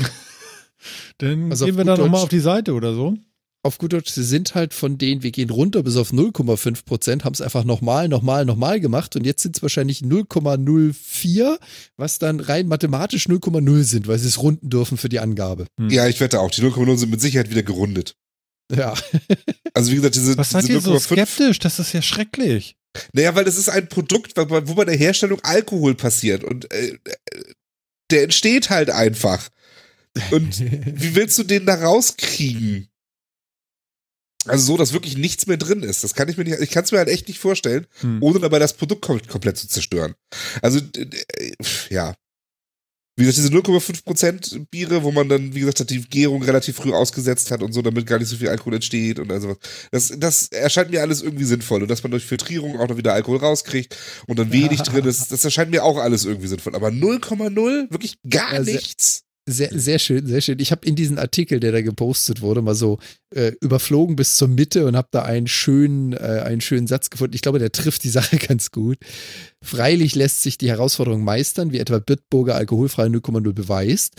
Dann 1.19 1.51
also 1.51 1.65
gehen 1.65 1.77
wir 1.77 1.85
da 1.85 1.97
nochmal 1.97 2.23
auf 2.23 2.29
die 2.29 2.39
Seite 2.39 2.73
oder 2.73 2.95
so 2.95 3.17
auf 3.65 3.79
gut 3.79 3.95
Deutsch, 3.95 4.13
sie 4.13 4.25
sind 4.25 4.55
halt 4.55 4.75
von 4.75 4.99
denen, 4.99 5.23
wir 5.23 5.31
gehen 5.31 5.51
runter 5.51 5.83
bis 5.83 5.97
auf 5.97 6.13
0,5 6.13 6.85
Prozent, 6.85 7.25
haben 7.25 7.33
es 7.33 7.41
einfach 7.41 7.65
nochmal, 7.65 8.09
nochmal, 8.09 8.45
nochmal 8.45 8.79
gemacht 8.79 9.17
und 9.17 9.25
jetzt 9.25 9.43
sind 9.43 9.57
es 9.57 9.63
wahrscheinlich 9.63 10.01
0,04, 10.01 11.59
was 11.97 12.19
dann 12.19 12.41
rein 12.41 12.69
mathematisch 12.69 13.27
0,0 13.27 13.83
sind, 13.85 14.07
weil 14.07 14.19
sie 14.19 14.29
es 14.29 14.41
runden 14.41 14.69
dürfen 14.69 14.99
für 14.99 15.09
die 15.09 15.19
Angabe. 15.19 15.67
Hm. 15.81 15.89
Ja, 15.89 16.07
ich 16.07 16.21
wette 16.21 16.41
auch, 16.41 16.51
die 16.51 16.61
0,0 16.61 16.97
sind 16.99 17.11
mit 17.11 17.21
Sicherheit 17.21 17.51
wieder 17.51 17.63
gerundet. 17.63 18.17
Ja. 18.75 18.95
Also 19.77 19.91
wie 19.91 19.97
gesagt, 19.97 20.15
diese 20.15 20.39
Was 20.39 20.51
seid 20.51 20.69
ihr 20.69 20.81
so 20.81 20.97
skeptisch? 21.01 21.59
Das 21.59 21.81
ist 21.81 21.93
ja 21.93 22.01
schrecklich. 22.01 22.77
Naja, 23.13 23.35
weil 23.35 23.45
das 23.45 23.59
ist 23.59 23.69
ein 23.69 23.89
Produkt, 23.89 24.37
wo 24.37 24.75
bei 24.75 24.85
der 24.85 24.97
Herstellung 24.97 25.41
Alkohol 25.43 25.97
passiert 25.97 26.45
und 26.45 26.71
äh, 26.71 26.97
der 28.13 28.23
entsteht 28.23 28.71
halt 28.71 28.91
einfach. 28.91 29.49
Und 30.31 30.61
wie 30.61 31.17
willst 31.17 31.37
du 31.39 31.43
den 31.43 31.67
da 31.67 31.75
rauskriegen? 31.75 32.89
Also 34.47 34.65
so, 34.67 34.77
dass 34.77 34.93
wirklich 34.93 35.17
nichts 35.17 35.47
mehr 35.47 35.57
drin 35.57 35.83
ist. 35.83 36.05
Das 36.05 36.15
kann 36.15 36.29
ich 36.29 36.37
mir 36.37 36.45
nicht, 36.45 36.61
ich 36.61 36.71
kann 36.71 36.85
es 36.85 36.93
mir 36.93 36.99
halt 36.99 37.09
echt 37.09 37.29
nicht 37.29 37.39
vorstellen, 37.39 37.87
hm. 38.01 38.23
ohne 38.23 38.41
dabei 38.41 38.59
das 38.59 38.75
Produkt 38.75 39.07
komplett 39.29 39.57
zu 39.57 39.69
zerstören. 39.69 40.15
Also, 40.63 40.81
ja. 41.91 42.15
Wie 43.17 43.25
gesagt, 43.25 43.39
diese 43.39 43.57
0,5% 43.57 44.67
Biere, 44.71 45.05
wo 45.05 45.13
man 45.13 45.29
dann, 45.29 45.55
wie 45.55 45.61
gesagt, 45.61 45.89
die 45.89 46.01
Gärung 46.01 46.43
relativ 46.43 46.75
früh 46.75 46.93
ausgesetzt 46.93 47.53
hat 47.53 47.63
und 47.63 47.73
so, 47.73 47.81
damit 47.81 48.07
gar 48.07 48.19
nicht 48.19 48.27
so 48.27 48.37
viel 48.37 48.49
Alkohol 48.49 48.75
entsteht 48.75 49.21
und 49.21 49.31
also 49.31 49.57
das, 49.93 50.13
das 50.17 50.49
erscheint 50.49 50.91
mir 50.91 51.01
alles 51.01 51.23
irgendwie 51.23 51.45
sinnvoll. 51.45 51.83
Und 51.83 51.89
dass 51.89 52.03
man 52.03 52.11
durch 52.11 52.25
Filtrierung 52.25 52.81
auch 52.81 52.89
noch 52.89 52.97
wieder 52.97 53.15
Alkohol 53.15 53.39
rauskriegt 53.39 53.97
und 54.27 54.37
dann 54.37 54.51
wenig 54.51 54.79
ja. 54.79 54.85
drin 54.85 55.05
ist, 55.05 55.31
das 55.31 55.45
erscheint 55.45 55.71
mir 55.71 55.85
auch 55.85 55.99
alles 55.99 56.25
irgendwie 56.25 56.49
sinnvoll. 56.49 56.75
Aber 56.75 56.89
0,0, 56.89 57.93
wirklich 57.93 58.19
gar 58.29 58.49
also, 58.49 58.73
nichts. 58.73 59.24
Sehr, 59.47 59.79
sehr 59.79 59.99
schön, 59.99 60.27
sehr 60.27 60.41
schön. 60.41 60.59
Ich 60.59 60.73
habe 60.73 60.87
in 60.87 60.97
diesen 60.97 61.19
Artikel, 61.19 61.61
der 61.61 61.71
da 61.71 61.83
gepostet 61.83 62.41
wurde, 62.41 62.63
mal 62.63 62.75
so 62.75 62.99
äh, 63.35 63.53
überflogen 63.61 64.17
bis 64.17 64.37
zur 64.37 64.49
Mitte 64.49 64.87
und 64.87 64.97
habe 64.97 65.09
da 65.11 65.23
einen 65.23 65.47
schönen, 65.47 66.15
äh, 66.15 66.43
einen 66.47 66.63
schönen 66.63 66.87
Satz 66.87 67.11
gefunden. 67.11 67.35
Ich 67.35 67.43
glaube, 67.43 67.59
der 67.59 67.71
trifft 67.71 68.05
die 68.05 68.09
Sache 68.11 68.39
ganz 68.39 68.71
gut. 68.71 68.97
Freilich 69.63 70.15
lässt 70.15 70.43
sich 70.43 70.57
die 70.57 70.71
Herausforderung 70.71 71.25
meistern, 71.25 71.73
wie 71.73 71.79
etwa 71.79 71.99
Bitburger 71.99 72.55
alkoholfreie 72.55 73.09
0,0 73.09 73.53
beweist. 73.53 74.15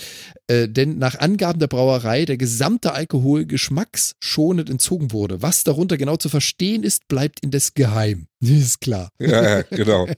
Äh, 0.45 0.69
denn 0.69 0.99
nach 0.99 1.17
Angaben 1.17 1.59
der 1.59 1.67
Brauerei 1.67 2.25
der 2.25 2.37
gesamte 2.37 2.93
Alkohol 2.93 3.47
geschmacksschonend 3.47 4.69
entzogen 4.69 5.11
wurde. 5.11 5.41
Was 5.41 5.63
darunter 5.63 5.97
genau 5.97 6.17
zu 6.17 6.29
verstehen 6.29 6.83
ist, 6.83 7.07
bleibt 7.07 7.39
indes 7.41 7.73
geheim. 7.73 8.27
Ist 8.41 8.79
klar. 8.79 9.09
Ja, 9.19 9.63
genau. 9.63 10.07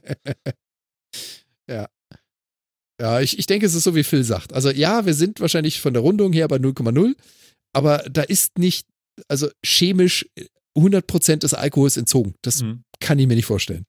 ja. 3.00 3.20
Ich, 3.20 3.38
ich 3.38 3.46
denke, 3.46 3.66
es 3.66 3.74
ist 3.74 3.84
so, 3.84 3.94
wie 3.94 4.04
Phil 4.04 4.24
sagt. 4.24 4.52
Also 4.52 4.70
ja, 4.70 5.06
wir 5.06 5.14
sind 5.14 5.40
wahrscheinlich 5.40 5.80
von 5.80 5.92
der 5.92 6.02
Rundung 6.02 6.32
her 6.32 6.48
bei 6.48 6.56
0,0, 6.56 7.14
aber 7.72 7.98
da 8.10 8.22
ist 8.22 8.58
nicht, 8.58 8.86
also 9.28 9.48
chemisch 9.64 10.26
100% 10.76 11.36
des 11.36 11.54
Alkohols 11.54 11.96
entzogen. 11.96 12.34
Das 12.42 12.62
mhm. 12.62 12.82
kann 13.00 13.18
ich 13.18 13.26
mir 13.26 13.34
nicht 13.34 13.46
vorstellen. 13.46 13.84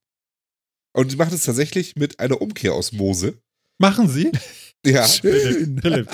Und 0.93 1.11
die 1.11 1.15
machen 1.15 1.33
es 1.33 1.43
tatsächlich 1.43 1.95
mit 1.95 2.19
einer 2.19 2.41
Umkehrosmose. 2.41 3.37
Machen 3.79 4.09
sie? 4.09 4.31
Ja. 4.85 5.05
Schön. 5.05 5.81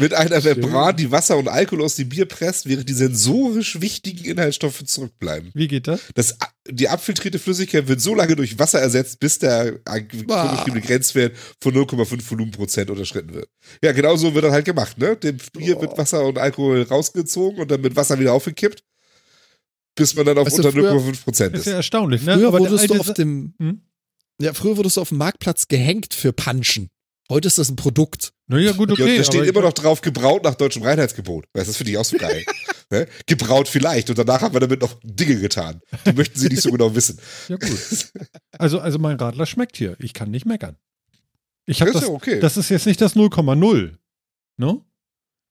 Mit 0.00 0.14
einer 0.14 0.40
Membran, 0.40 0.96
die 0.96 1.10
Wasser 1.10 1.36
und 1.36 1.48
Alkohol 1.48 1.84
aus 1.84 1.96
dem 1.96 2.08
Bier 2.08 2.26
presst, 2.26 2.68
während 2.68 2.88
die 2.88 2.94
sensorisch 2.94 3.80
wichtigen 3.80 4.24
Inhaltsstoffe 4.24 4.84
zurückbleiben. 4.84 5.50
Wie 5.54 5.66
geht 5.66 5.88
das? 5.88 6.00
das 6.14 6.36
die 6.70 6.88
abfiltrierte 6.88 7.38
Flüssigkeit 7.38 7.88
wird 7.88 8.00
so 8.00 8.14
lange 8.14 8.36
durch 8.36 8.58
Wasser 8.58 8.80
ersetzt, 8.80 9.18
bis 9.18 9.38
der 9.38 9.80
vorgeschriebene 9.84 10.80
Grenzwert 10.82 11.36
von 11.60 11.74
0,5 11.74 12.30
Volumenprozent 12.30 12.90
unterschritten 12.90 13.34
wird. 13.34 13.48
Ja, 13.82 13.92
genau 13.92 14.16
so 14.16 14.34
wird 14.34 14.44
das 14.44 14.52
halt 14.52 14.64
gemacht, 14.64 14.96
ne? 14.96 15.16
Dem 15.16 15.38
Bier 15.52 15.76
oh. 15.76 15.82
wird 15.82 15.98
Wasser 15.98 16.24
und 16.24 16.38
Alkohol 16.38 16.82
rausgezogen 16.82 17.60
und 17.60 17.70
dann 17.70 17.80
mit 17.80 17.96
Wasser 17.96 18.18
wieder 18.18 18.32
aufgekippt, 18.32 18.84
bis 19.96 20.14
man 20.14 20.26
dann 20.26 20.38
auf 20.38 20.46
weißt 20.46 20.64
unter 20.64 20.70
0,5 20.70 21.24
Prozent 21.24 21.54
ist. 21.54 21.60
ist 21.60 21.66
ja 21.66 21.74
erstaunlich, 21.74 22.22
ne? 22.22 22.34
Früher 22.34 22.48
Aber 22.48 22.60
wurdest 22.60 22.88
du 22.88 22.94
auf 22.94 23.12
dem, 23.14 23.54
hm? 23.58 23.82
ja, 24.40 24.54
früher 24.54 24.76
wurdest 24.76 24.96
du 24.96 25.00
auf 25.00 25.08
dem 25.08 25.18
Marktplatz 25.18 25.66
gehängt 25.66 26.14
für 26.14 26.32
Punchen. 26.32 26.88
Heute 27.30 27.48
ist 27.48 27.56
das 27.56 27.70
ein 27.70 27.76
Produkt. 27.76 28.34
Naja, 28.48 28.72
gut, 28.72 28.92
okay. 28.92 29.16
Da 29.16 29.24
steht 29.24 29.46
immer 29.46 29.62
noch 29.62 29.72
drauf, 29.72 30.02
gebraut 30.02 30.44
nach 30.44 30.54
deutschem 30.54 30.82
Reinheitsgebot. 30.82 31.46
Das 31.54 31.74
finde 31.76 31.92
ich 31.92 31.98
auch 31.98 32.04
so 32.04 32.18
geil. 32.18 32.44
ne? 32.90 33.06
Gebraut 33.26 33.66
vielleicht. 33.68 34.10
Und 34.10 34.18
danach 34.18 34.42
haben 34.42 34.54
wir 34.54 34.60
damit 34.60 34.82
noch 34.82 35.00
Dinge 35.02 35.36
getan. 35.36 35.80
Die 36.06 36.12
möchten 36.12 36.38
sie 36.38 36.48
nicht 36.48 36.62
so 36.62 36.70
genau 36.70 36.94
wissen. 36.94 37.18
Ja, 37.48 37.56
gut. 37.56 38.12
Also, 38.58 38.78
also 38.78 38.98
mein 38.98 39.16
Radler 39.16 39.46
schmeckt 39.46 39.76
hier. 39.76 39.96
Ich 39.98 40.12
kann 40.12 40.30
nicht 40.30 40.46
meckern. 40.46 40.76
Ich 41.66 41.78
das, 41.78 41.92
das, 41.92 42.02
ja 42.02 42.08
okay. 42.08 42.40
das 42.40 42.56
ist 42.56 42.68
jetzt 42.68 42.86
nicht 42.86 43.00
das 43.00 43.16
0,0. 43.16 43.96
Ne? 44.58 44.80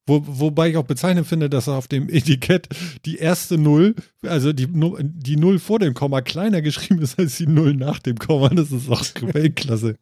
Wo, 0.06 0.22
wobei 0.26 0.70
ich 0.70 0.78
auch 0.78 0.86
bezeichnend 0.86 1.28
finde, 1.28 1.50
dass 1.50 1.70
auf 1.70 1.88
dem 1.88 2.10
Etikett 2.10 2.68
die 3.06 3.18
erste 3.18 3.58
Null, 3.58 3.96
also 4.22 4.54
die, 4.54 4.68
die 4.70 5.38
Null 5.38 5.60
vor 5.60 5.80
dem 5.80 5.94
Komma 5.94 6.22
kleiner 6.22 6.62
geschrieben 6.62 7.02
ist 7.02 7.18
als 7.18 7.38
die 7.38 7.48
Null 7.48 7.74
nach 7.74 8.00
dem 8.00 8.18
Komma. 8.18 8.50
Das 8.50 8.72
ist 8.72 8.90
auch 8.90 9.06
Weltklasse. 9.34 9.98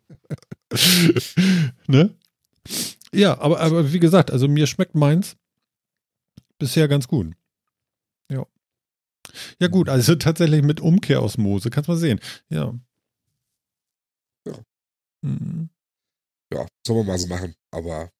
ne? 1.88 2.15
Ja, 3.14 3.39
aber, 3.39 3.60
aber 3.60 3.93
wie 3.93 3.99
gesagt, 3.99 4.31
also 4.31 4.48
mir 4.48 4.68
schmeckt 4.68 4.95
meins 4.95 5.35
bisher 6.60 6.88
ganz 6.88 7.07
gut. 7.07 7.34
Ja. 8.31 8.45
Ja, 9.60 9.68
gut, 9.68 9.89
also 9.89 10.15
tatsächlich 10.15 10.64
mit 10.64 10.81
Umkehrosmose, 10.81 11.69
kannst 11.69 11.88
du 11.88 11.93
mal 11.93 11.98
sehen. 11.98 12.19
Ja. 12.49 12.73
Ja. 14.45 14.53
Mhm. 15.23 15.69
Ja, 16.53 16.68
soll 16.85 16.98
man 16.98 17.07
mal 17.07 17.19
so 17.19 17.27
machen, 17.27 17.56
aber. 17.72 18.11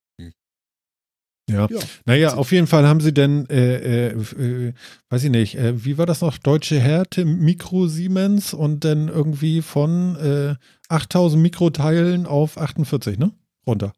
Ja. 1.52 1.68
ja. 1.69 1.80
Naja, 2.06 2.34
auf 2.36 2.52
jeden 2.52 2.68
Fall 2.68 2.88
haben 2.88 3.02
sie 3.02 3.14
denn, 3.14 3.49
äh, 3.49 4.10
äh, 4.10 4.14
äh, 4.14 4.73
weiß 5.10 5.23
ich 5.23 5.30
nicht, 5.30 5.56
äh, 5.56 5.84
wie 5.84 5.98
war 5.98 6.06
das 6.06 6.22
noch? 6.22 6.38
Deutsche 6.38 6.80
Härte, 6.80 7.26
Mikro 7.26 7.88
Siemens 7.88 8.53
und 8.53 8.86
dann 8.86 9.07
irgendwie 9.07 9.61
von 9.61 10.57
8000 10.90 11.40
äh, 11.40 11.41
Mikroteilen 11.41 12.26
auf 12.26 12.57
48, 12.57 13.18
ne? 13.19 13.32
Runter. 13.68 13.94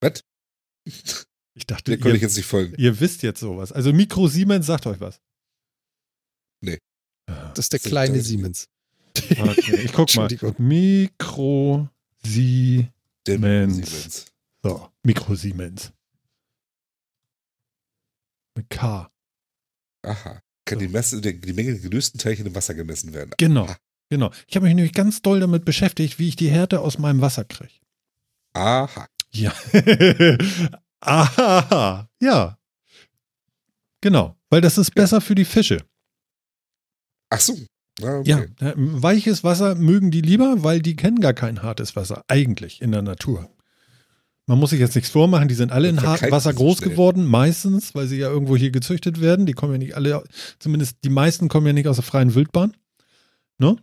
Was? 0.00 0.22
Ich 1.54 1.66
dachte, 1.66 1.94
ihr, 1.94 2.06
ich 2.14 2.22
jetzt 2.22 2.36
nicht 2.36 2.46
folgen. 2.46 2.74
ihr 2.76 3.00
wisst 3.00 3.22
jetzt 3.22 3.40
sowas. 3.40 3.72
Also 3.72 3.92
Mikro 3.92 4.28
Siemens 4.28 4.66
sagt 4.66 4.86
euch 4.86 5.00
was. 5.00 5.20
Nee. 6.60 6.78
Das 7.26 7.66
ist 7.66 7.72
der 7.72 7.80
das 7.80 7.88
kleine 7.88 8.18
ist 8.18 8.26
Siemens. 8.26 8.68
Okay, 9.16 9.80
ich 9.82 9.92
guck 9.92 10.14
mal. 10.16 10.28
Mikro 10.58 11.88
Siemens. 12.22 12.90
So, 14.66 14.88
Mikro 15.04 15.36
Siemens. 15.36 15.92
Mit 18.56 18.68
K. 18.68 19.08
Aha. 20.02 20.42
Kann 20.64 20.80
so. 20.80 20.84
die, 20.84 20.88
Messe, 20.88 21.20
die 21.20 21.52
Menge 21.52 21.78
gelösten 21.78 22.18
Teilchen 22.18 22.46
im 22.46 22.54
Wasser 22.56 22.74
gemessen 22.74 23.14
werden. 23.14 23.30
Genau. 23.38 23.66
Aha. 23.66 23.76
Genau. 24.08 24.32
Ich 24.48 24.56
habe 24.56 24.66
mich 24.66 24.74
nämlich 24.74 24.92
ganz 24.92 25.22
doll 25.22 25.38
damit 25.38 25.64
beschäftigt, 25.64 26.18
wie 26.18 26.28
ich 26.28 26.34
die 26.34 26.50
Härte 26.50 26.80
aus 26.80 26.98
meinem 26.98 27.20
Wasser 27.20 27.44
kriege. 27.44 27.74
Aha. 28.54 29.06
Ja. 29.30 29.52
Aha. 31.00 32.08
Ja. 32.20 32.58
Genau. 34.00 34.36
Weil 34.50 34.62
das 34.62 34.78
ist 34.78 34.96
besser 34.96 35.20
für 35.20 35.36
die 35.36 35.44
Fische. 35.44 35.84
Ach 37.30 37.40
so. 37.40 37.56
Ah, 38.02 38.18
okay. 38.18 38.48
Ja, 38.60 38.72
weiches 38.76 39.44
Wasser 39.44 39.76
mögen 39.76 40.10
die 40.10 40.22
lieber, 40.22 40.64
weil 40.64 40.82
die 40.82 40.96
kennen 40.96 41.20
gar 41.20 41.34
kein 41.34 41.62
hartes 41.62 41.94
Wasser, 41.94 42.24
eigentlich 42.28 42.82
in 42.82 42.90
der 42.92 43.02
Natur. 43.02 43.55
Man 44.48 44.60
muss 44.60 44.70
sich 44.70 44.78
jetzt 44.78 44.94
nichts 44.94 45.10
vormachen, 45.10 45.48
die 45.48 45.54
sind 45.54 45.72
alle 45.72 45.88
in 45.88 46.02
hartem 46.02 46.30
Wasser 46.30 46.54
groß 46.54 46.80
geworden, 46.80 47.26
meistens, 47.26 47.96
weil 47.96 48.06
sie 48.06 48.18
ja 48.18 48.28
irgendwo 48.30 48.56
hier 48.56 48.70
gezüchtet 48.70 49.20
werden. 49.20 49.44
Die 49.44 49.54
kommen 49.54 49.72
ja 49.72 49.78
nicht 49.78 49.96
alle, 49.96 50.22
zumindest 50.60 50.98
die 51.02 51.10
meisten 51.10 51.48
kommen 51.48 51.66
ja 51.66 51.72
nicht 51.72 51.88
aus 51.88 51.96
der 51.96 52.04
freien 52.04 52.34
Wildbahn. 52.34 52.72
Ne? 53.58 53.76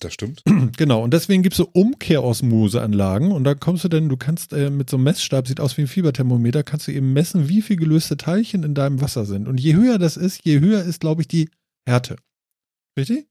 Das 0.00 0.12
stimmt. 0.12 0.42
Genau, 0.76 1.02
und 1.02 1.14
deswegen 1.14 1.42
gibt 1.42 1.54
es 1.54 1.58
so 1.58 1.68
Umkehrosmoseanlagen 1.72 3.32
und 3.32 3.44
da 3.44 3.54
kommst 3.54 3.84
du 3.84 3.88
dann, 3.88 4.08
du 4.08 4.16
kannst 4.16 4.52
äh, 4.52 4.70
mit 4.70 4.90
so 4.90 4.96
einem 4.96 5.04
Messstab, 5.04 5.46
sieht 5.46 5.60
aus 5.60 5.76
wie 5.76 5.82
ein 5.82 5.86
Fieberthermometer, 5.86 6.62
kannst 6.64 6.88
du 6.88 6.92
eben 6.92 7.12
messen, 7.12 7.48
wie 7.48 7.62
viel 7.62 7.76
gelöste 7.76 8.16
Teilchen 8.16 8.62
in 8.62 8.74
deinem 8.74 9.00
Wasser 9.00 9.24
sind. 9.24 9.46
Und 9.46 9.60
je 9.60 9.74
höher 9.74 9.98
das 9.98 10.16
ist, 10.16 10.44
je 10.44 10.60
höher 10.60 10.82
ist, 10.82 11.00
glaube 11.00 11.22
ich, 11.22 11.28
die 11.28 11.48
Härte. 11.86 12.16
Richtig? 12.96 13.26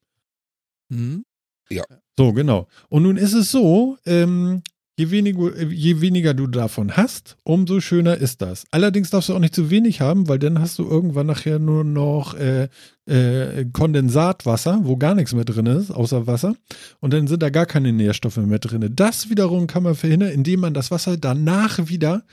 Mhm. 0.89 1.25
Ja. 1.69 1.83
So, 2.17 2.33
genau. 2.33 2.67
Und 2.89 3.03
nun 3.03 3.17
ist 3.17 3.33
es 3.33 3.51
so, 3.51 3.97
ähm, 4.05 4.63
Je 4.99 5.11
weniger, 5.11 5.65
je 5.71 6.01
weniger 6.01 6.33
du 6.33 6.45
davon 6.45 6.97
hast, 6.97 7.37
umso 7.43 7.79
schöner 7.79 8.17
ist 8.17 8.41
das. 8.41 8.65
Allerdings 8.69 9.09
darfst 9.09 9.29
du 9.29 9.33
auch 9.33 9.39
nicht 9.39 9.55
zu 9.55 9.69
wenig 9.69 10.01
haben, 10.01 10.27
weil 10.27 10.39
dann 10.39 10.59
hast 10.59 10.77
du 10.77 10.83
irgendwann 10.83 11.25
nachher 11.25 11.57
nur 11.57 11.85
noch 11.85 12.33
äh, 12.33 12.67
äh, 13.05 13.63
Kondensatwasser, 13.71 14.81
wo 14.83 14.97
gar 14.97 15.15
nichts 15.15 15.33
mehr 15.33 15.45
drin 15.45 15.67
ist, 15.67 15.89
außer 15.91 16.27
Wasser. 16.27 16.53
Und 16.99 17.13
dann 17.13 17.27
sind 17.27 17.41
da 17.41 17.49
gar 17.49 17.65
keine 17.65 17.93
Nährstoffe 17.93 18.35
mehr 18.35 18.59
drin. 18.59 18.91
Das 18.93 19.29
wiederum 19.29 19.67
kann 19.67 19.83
man 19.83 19.95
verhindern, 19.95 20.31
indem 20.31 20.59
man 20.59 20.73
das 20.73 20.91
Wasser 20.91 21.15
danach 21.15 21.87
wieder 21.87 22.25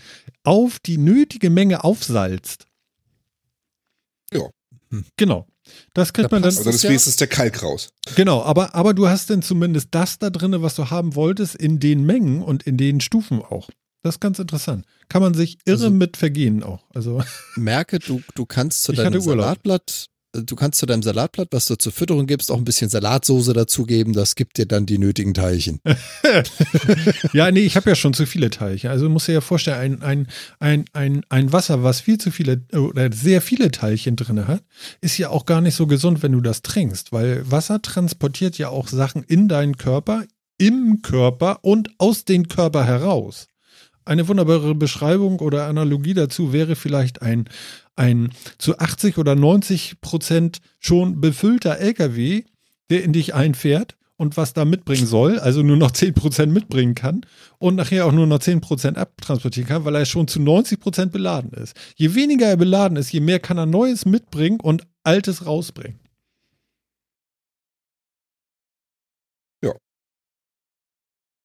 auf 0.43 0.81
die 0.81 0.99
nötige 0.99 1.51
Menge 1.51 1.85
aufsalzt. 1.85 2.67
Ja. 4.33 4.51
Genau. 5.17 5.47
Das 5.97 6.13
kriegt 6.13 6.31
da 6.31 6.35
man 6.35 6.43
dann. 6.43 6.51
Also 6.51 6.63
das 6.63 6.85
ist 6.85 7.21
ja, 7.21 7.27
der 7.27 7.27
Kalk 7.27 7.63
raus. 7.63 7.89
Genau, 8.17 8.43
aber, 8.43 8.75
aber 8.75 8.93
du 8.93 9.09
hast 9.09 9.31
dann 9.31 9.41
zumindest 9.41 9.89
das 9.93 10.19
da 10.19 10.29
drin, 10.29 10.55
was 10.61 10.75
du 10.75 10.91
haben 10.91 11.15
wolltest, 11.15 11.55
in 11.55 11.81
den 11.81 12.05
Mengen 12.05 12.43
und 12.43 12.65
in 12.65 12.77
den 12.77 13.01
Stufen 13.01 13.41
auch. 13.41 13.71
Das 14.03 14.17
ist 14.17 14.21
ganz 14.21 14.39
interessant. 14.39 14.85
Kann 15.09 15.23
man 15.23 15.33
sich 15.33 15.57
irre 15.65 15.85
also, 15.85 15.91
mit 15.91 16.19
vergehen 16.19 16.63
auch. 16.63 16.85
Also 16.95 17.23
merke, 17.57 17.99
du, 17.99 18.21
du 18.35 18.45
kannst 18.45 18.83
zu 18.83 18.93
deinem 18.93 19.23
Salatblatt 19.23 20.09
du 20.43 20.57
kannst 20.57 20.79
zu 20.79 20.87
deinem 20.87 21.03
Salatblatt, 21.03 21.49
was 21.51 21.67
du 21.67 21.77
zur 21.77 21.93
Fütterung 21.93 22.27
gibst, 22.27 22.51
auch 22.51 22.59
ein 22.59 22.65
bisschen 22.65 22.89
Salatsoße 22.89 23.53
dazugeben. 23.53 24.13
Das 24.13 24.35
gibt 24.35 24.59
dir 24.59 24.67
dann 24.67 24.87
die 24.87 24.99
nötigen 24.99 25.35
Teilchen. 25.35 25.81
ja, 27.33 27.51
nee, 27.51 27.61
ich 27.61 27.77
habe 27.77 27.91
ja 27.91 27.97
schon 27.97 28.15
zu 28.15 28.27
viele 28.27 28.51
Teilchen. 28.51 28.91
Also 28.91 29.09
musst 29.09 29.29
dir 29.29 29.35
ja 29.35 29.41
vorstellen, 29.41 30.03
ein, 30.03 30.03
ein, 30.03 30.27
ein, 30.59 30.85
ein, 30.93 31.23
ein 31.29 31.53
Wasser, 31.53 31.83
was 31.83 32.01
viel 32.01 32.19
zu 32.19 32.31
viele 32.31 32.63
oder 32.73 33.13
sehr 33.13 33.41
viele 33.41 33.71
Teilchen 33.71 34.17
drin 34.17 34.47
hat, 34.47 34.63
ist 35.01 35.19
ja 35.19 35.31
auch 35.31 35.47
gar 35.47 35.61
nicht 35.61 35.75
so 35.75 35.87
gesund, 35.87 36.23
wenn 36.23 36.33
du 36.33 36.41
das 36.41 36.63
trinkst, 36.63 37.13
weil 37.13 37.51
Wasser 37.51 37.81
transportiert 37.81 38.59
ja 38.59 38.69
auch 38.69 38.89
Sachen 38.89 39.23
in 39.23 39.49
deinen 39.49 39.77
Körper, 39.77 40.25
im 40.59 41.03
Körper 41.03 41.59
und 41.63 41.91
aus 41.99 42.25
dem 42.25 42.49
Körper 42.49 42.85
heraus. 42.85 43.49
Eine 44.07 44.29
wunderbare 44.29 44.77
Beschreibung 44.77 45.41
oder 45.41 45.67
Analogie 45.67 46.15
dazu 46.15 46.53
wäre 46.53 46.77
vielleicht 46.77 47.23
ein, 47.23 47.49
ein 47.97 48.31
zu 48.57 48.79
80 48.79 49.19
oder 49.19 49.35
90 49.35 50.01
Prozent 50.01 50.59
schon 50.79 51.21
befüllter 51.21 51.79
LKW, 51.79 52.45
der 52.89 53.03
in 53.03 53.13
dich 53.13 53.35
einfährt 53.35 53.97
und 54.17 54.37
was 54.37 54.53
da 54.53 54.65
mitbringen 54.65 55.07
soll, 55.09 55.41
also 55.41 55.65
nur 55.65 55.77
noch 55.77 55.91
10 55.91 56.15
Prozent 56.15 56.53
mitbringen 56.53 56.95
kann 56.95 57.27
und 57.59 57.75
nachher 57.75 58.07
auch 58.07 58.13
nur 58.13 58.29
noch 58.29 58.39
10 58.39 58.61
Prozent 58.61 58.97
abtransportieren 58.97 59.69
kann, 59.69 59.85
weil 59.85 59.97
er 59.97 60.07
schon 60.07 60.29
zu 60.29 60.41
90 60.41 60.79
Prozent 60.79 61.11
beladen 61.11 61.51
ist. 61.51 61.77
Je 61.97 62.15
weniger 62.15 62.47
er 62.47 62.57
beladen 62.57 62.97
ist, 62.97 63.13
je 63.13 63.21
mehr 63.21 63.41
kann 63.41 63.59
er 63.59 63.67
Neues 63.67 64.07
mitbringen 64.07 64.61
und 64.61 64.87
Altes 65.03 65.47
rausbringen. 65.47 65.99
Ja. 69.63 69.73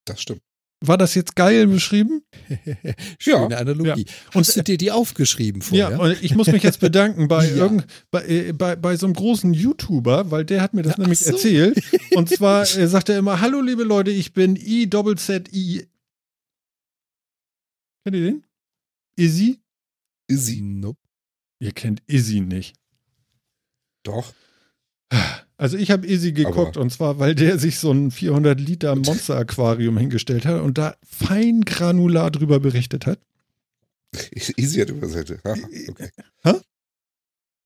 Das 0.05 0.21
stimmt. 0.21 0.50
War 0.83 0.97
das 0.97 1.13
jetzt 1.13 1.35
geil 1.35 1.67
beschrieben? 1.67 2.23
Schöne 3.19 3.49
ja, 3.51 3.57
Analogie. 3.59 4.05
Ja. 4.07 4.15
Und 4.33 4.47
Hast 4.47 4.55
du 4.55 4.63
dir 4.63 4.77
die 4.77 4.91
aufgeschrieben 4.91 5.61
vorher? 5.61 5.91
Ja, 5.91 5.99
und 5.99 6.23
ich 6.23 6.33
muss 6.33 6.47
mich 6.47 6.63
jetzt 6.63 6.79
bedanken 6.79 7.27
bei, 7.27 7.47
ja. 7.47 7.55
irgend, 7.55 7.85
bei, 8.09 8.25
äh, 8.25 8.51
bei, 8.51 8.75
bei 8.75 8.97
so 8.97 9.05
einem 9.05 9.13
großen 9.13 9.53
YouTuber, 9.53 10.31
weil 10.31 10.43
der 10.43 10.61
hat 10.61 10.73
mir 10.73 10.81
das 10.81 10.97
ja, 10.97 11.03
nämlich 11.03 11.19
so. 11.19 11.33
erzählt. 11.33 11.83
Und 12.15 12.29
zwar 12.29 12.63
äh, 12.63 12.87
sagt 12.87 13.09
er 13.09 13.19
immer, 13.19 13.41
hallo 13.41 13.61
liebe 13.61 13.83
Leute, 13.83 14.09
ich 14.09 14.33
bin 14.33 14.55
I-Z-Z-I. 14.55 15.87
Kennt 18.03 18.15
ihr 18.15 18.23
den? 18.23 18.43
Izzy? 19.17 19.59
Izzy. 20.27 20.61
Nope. 20.61 20.97
Ihr 21.59 21.73
kennt 21.73 22.01
Izzy 22.07 22.41
nicht. 22.41 22.75
Doch. 24.01 24.33
Also 25.61 25.77
ich 25.77 25.91
habe 25.91 26.07
Easy 26.07 26.31
geguckt 26.31 26.75
und 26.75 26.91
zwar, 26.91 27.19
weil 27.19 27.35
der 27.35 27.59
sich 27.59 27.77
so 27.77 27.91
ein 27.91 28.09
400 28.09 28.59
Liter 28.59 28.95
Monster-Aquarium 28.95 29.95
hingestellt 29.95 30.43
hat 30.43 30.59
und 30.59 30.79
da 30.79 30.95
fein 31.07 31.61
granular 31.61 32.31
drüber 32.31 32.59
berichtet 32.59 33.05
hat. 33.05 33.19
Easy 34.57 34.79
hat 34.79 34.89
über 34.89 35.07
seine, 35.07 35.37
okay. 35.87 36.09
Hä? 36.43 36.53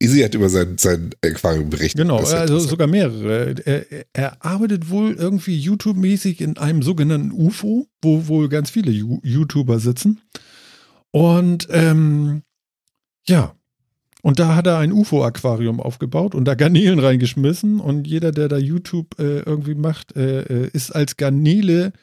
Easy 0.02 0.20
hat 0.20 0.36
über 0.36 0.50
sein, 0.50 0.78
sein 0.78 1.12
Aquarium 1.24 1.70
berichtet. 1.70 2.02
Genau, 2.02 2.18
also 2.18 2.60
sogar 2.60 2.88
mehrere. 2.88 3.56
Er, 3.64 4.06
er 4.12 4.46
arbeitet 4.46 4.90
wohl 4.90 5.14
irgendwie 5.14 5.58
YouTube-mäßig 5.58 6.42
in 6.42 6.58
einem 6.58 6.84
sogenannten 6.84 7.32
UFO, 7.32 7.88
wo 8.02 8.28
wohl 8.28 8.50
ganz 8.50 8.72
viele 8.72 8.92
YouTuber 8.92 9.80
sitzen. 9.80 10.20
Und 11.12 11.70
ähm, 11.72 12.42
ja, 13.26 13.56
und 14.26 14.40
da 14.40 14.56
hat 14.56 14.66
er 14.66 14.80
ein 14.80 14.92
UFO-Aquarium 14.92 15.80
aufgebaut 15.80 16.34
und 16.34 16.46
da 16.46 16.56
Garnelen 16.56 16.98
reingeschmissen. 16.98 17.80
Und 17.80 18.08
jeder, 18.08 18.32
der 18.32 18.48
da 18.48 18.58
YouTube 18.58 19.20
äh, 19.20 19.42
irgendwie 19.42 19.76
macht, 19.76 20.16
äh, 20.16 20.42
äh 20.42 20.70
ist 20.74 20.90
als 20.90 21.16
Garnele, 21.16 21.94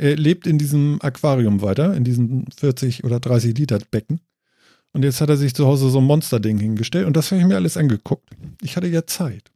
äh, 0.00 0.14
lebt 0.14 0.46
in 0.46 0.58
diesem 0.58 1.00
Aquarium 1.02 1.60
weiter, 1.60 1.92
in 1.96 2.04
diesem 2.04 2.44
40 2.56 3.02
oder 3.02 3.18
30 3.18 3.58
Liter 3.58 3.80
Becken. 3.90 4.20
Und 4.92 5.02
jetzt 5.02 5.20
hat 5.20 5.28
er 5.28 5.36
sich 5.36 5.56
zu 5.56 5.66
Hause 5.66 5.90
so 5.90 5.98
ein 5.98 6.04
Monsterding 6.04 6.56
hingestellt 6.56 7.04
und 7.04 7.16
das 7.16 7.32
habe 7.32 7.40
ich 7.40 7.48
mir 7.48 7.56
alles 7.56 7.76
angeguckt. 7.76 8.30
Ich 8.62 8.76
hatte 8.76 8.86
ja 8.86 9.04
Zeit. 9.04 9.50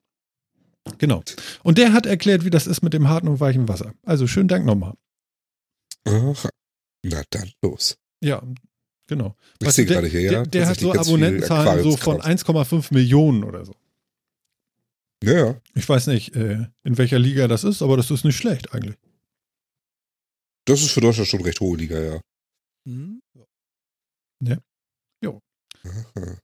Genau. 0.98 1.22
Und 1.62 1.78
der 1.78 1.92
hat 1.92 2.06
erklärt, 2.06 2.44
wie 2.44 2.50
das 2.50 2.66
ist 2.66 2.82
mit 2.82 2.92
dem 2.92 3.08
harten 3.08 3.28
und 3.28 3.38
weichen 3.38 3.68
Wasser. 3.68 3.94
Also 4.02 4.26
schönen 4.26 4.48
Dank 4.48 4.66
nochmal. 4.66 4.94
Aha. 6.08 6.48
Na 7.04 7.22
dann 7.30 7.52
los. 7.62 7.98
Ja, 8.20 8.42
Genau. 9.06 9.36
Ich 9.60 9.70
sehe 9.70 9.86
gerade 9.86 10.08
hier, 10.08 10.20
ja. 10.20 10.30
Der, 10.30 10.46
der 10.46 10.68
hat 10.68 10.80
so 10.80 10.92
Abonnentenzahlen 10.92 11.82
so 11.82 11.96
von 11.96 12.20
1,5 12.20 12.92
Millionen 12.92 13.44
oder 13.44 13.64
so. 13.64 13.74
Ja, 15.22 15.32
ja. 15.32 15.60
Ich 15.74 15.88
weiß 15.88 16.08
nicht, 16.08 16.34
äh, 16.36 16.66
in 16.84 16.98
welcher 16.98 17.18
Liga 17.18 17.48
das 17.48 17.64
ist, 17.64 17.82
aber 17.82 17.96
das 17.96 18.10
ist 18.10 18.24
nicht 18.24 18.36
schlecht 18.36 18.72
eigentlich. 18.74 18.96
Das 20.66 20.82
ist 20.82 20.90
für 20.90 21.00
Deutschland 21.00 21.28
schon 21.28 21.42
recht 21.42 21.60
hohe 21.60 21.76
Liga, 21.76 21.98
ja. 21.98 22.20
Mhm. 22.84 23.22
Ja. 24.42 24.58
Jo. 25.22 25.40
Aha. 25.84 26.38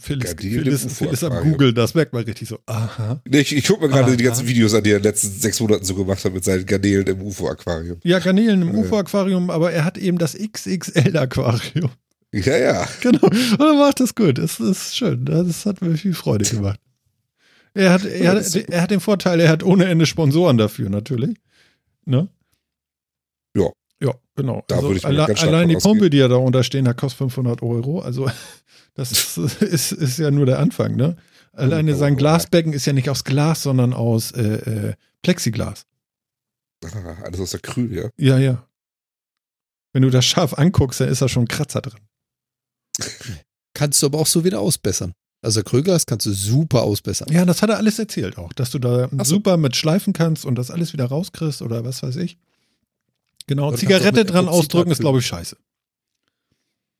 Phil 0.00 0.22
ist, 0.24 0.40
Phil 0.40 0.66
ist, 0.66 0.90
Phil 0.92 1.08
ist 1.08 1.22
am 1.22 1.44
Google, 1.44 1.72
das 1.72 1.94
merkt 1.94 2.12
man 2.12 2.24
richtig 2.24 2.48
so. 2.48 2.58
Aha. 2.66 3.20
Nee, 3.28 3.40
ich, 3.40 3.54
ich 3.54 3.66
gucke 3.66 3.82
mir 3.82 3.88
gerade 3.88 4.16
die 4.16 4.24
ganzen 4.24 4.48
Videos 4.48 4.74
an, 4.74 4.82
die 4.82 4.90
er 4.90 4.96
in 4.96 5.02
den 5.02 5.10
letzten 5.10 5.30
sechs 5.30 5.60
Monaten 5.60 5.84
so 5.84 5.94
gemacht 5.94 6.24
hat 6.24 6.32
mit 6.32 6.42
seinen 6.42 6.66
Garnelen 6.66 7.06
im 7.06 7.22
UFO-Aquarium. 7.22 7.98
Ja, 8.02 8.18
Garnelen 8.18 8.62
im 8.62 8.74
UFO-Aquarium, 8.74 9.48
aber 9.48 9.70
er 9.72 9.84
hat 9.84 9.96
eben 9.96 10.18
das 10.18 10.36
XXL-Aquarium. 10.36 11.90
Ja, 12.32 12.56
ja. 12.56 12.88
Genau. 13.00 13.26
Und 13.26 13.60
er 13.60 13.74
macht 13.74 13.98
das 13.98 14.14
gut. 14.14 14.38
Das 14.38 14.60
ist 14.60 14.96
schön. 14.96 15.24
Das 15.24 15.66
hat 15.66 15.82
mir 15.82 15.96
viel 15.96 16.14
Freude 16.14 16.44
gemacht. 16.44 16.78
Er 17.74 17.92
hat, 17.92 18.04
er, 18.04 18.36
hat, 18.36 18.54
er 18.54 18.82
hat 18.82 18.92
den 18.92 19.00
Vorteil, 19.00 19.40
er 19.40 19.48
hat 19.48 19.64
ohne 19.64 19.86
Ende 19.86 20.06
Sponsoren 20.06 20.56
dafür, 20.56 20.90
natürlich. 20.90 21.36
Ne? 22.04 22.28
Genau. 24.40 24.64
Da 24.68 24.76
also 24.76 24.88
würde 24.88 24.98
ich 24.98 25.04
alle, 25.04 25.26
ganz 25.26 25.42
allein 25.42 25.68
die 25.68 25.74
von 25.74 25.92
Pumpe, 25.92 26.08
die 26.08 26.16
ja 26.16 26.28
da 26.28 26.36
unterstehen, 26.36 26.88
hat 26.88 26.96
kostet 26.96 27.18
500 27.18 27.62
Euro. 27.62 28.00
Also 28.00 28.30
das 28.94 29.12
ist, 29.12 29.36
ist, 29.62 29.92
ist 29.92 30.18
ja 30.18 30.30
nur 30.30 30.46
der 30.46 30.58
Anfang, 30.58 30.96
ne? 30.96 31.16
Alleine 31.52 31.94
sein 31.94 32.16
Glasbecken 32.16 32.72
ist 32.72 32.86
ja 32.86 32.94
nicht 32.94 33.10
aus 33.10 33.24
Glas, 33.24 33.64
sondern 33.64 33.92
aus 33.92 34.30
äh, 34.32 34.42
äh, 34.42 34.94
Plexiglas. 35.20 35.84
Ah, 36.84 37.16
alles 37.24 37.40
aus 37.40 37.54
Acryl, 37.54 37.92
ja. 37.94 38.08
Ja, 38.16 38.38
ja. 38.38 38.66
Wenn 39.92 40.02
du 40.02 40.10
das 40.10 40.24
scharf 40.24 40.54
anguckst, 40.54 41.00
dann 41.00 41.08
ist 41.08 41.20
da 41.20 41.28
schon 41.28 41.42
ein 41.42 41.48
Kratzer 41.48 41.82
drin. 41.82 42.00
Kannst 43.74 44.00
du 44.00 44.06
aber 44.06 44.20
auch 44.20 44.26
so 44.26 44.44
wieder 44.44 44.60
ausbessern. 44.60 45.12
Also 45.42 45.60
Acrylglas 45.60 46.06
kannst 46.06 46.24
du 46.24 46.32
super 46.32 46.82
ausbessern. 46.82 47.28
Ja, 47.30 47.44
das 47.44 47.60
hat 47.60 47.70
er 47.70 47.76
alles 47.76 47.98
erzählt 47.98 48.38
auch, 48.38 48.52
dass 48.52 48.70
du 48.70 48.78
da 48.78 49.08
so. 49.10 49.24
super 49.24 49.56
mit 49.56 49.76
schleifen 49.76 50.12
kannst 50.12 50.44
und 50.44 50.54
das 50.54 50.70
alles 50.70 50.92
wieder 50.92 51.06
rauskriegst 51.06 51.60
oder 51.60 51.84
was 51.84 52.02
weiß 52.02 52.16
ich. 52.16 52.38
Genau, 53.50 53.74
Zigarette 53.74 54.24
dran 54.24 54.44
Epoxid 54.44 54.60
ausdrücken 54.60 54.90
ist, 54.92 55.00
glaube 55.00 55.18
ich, 55.18 55.26
scheiße. 55.26 55.56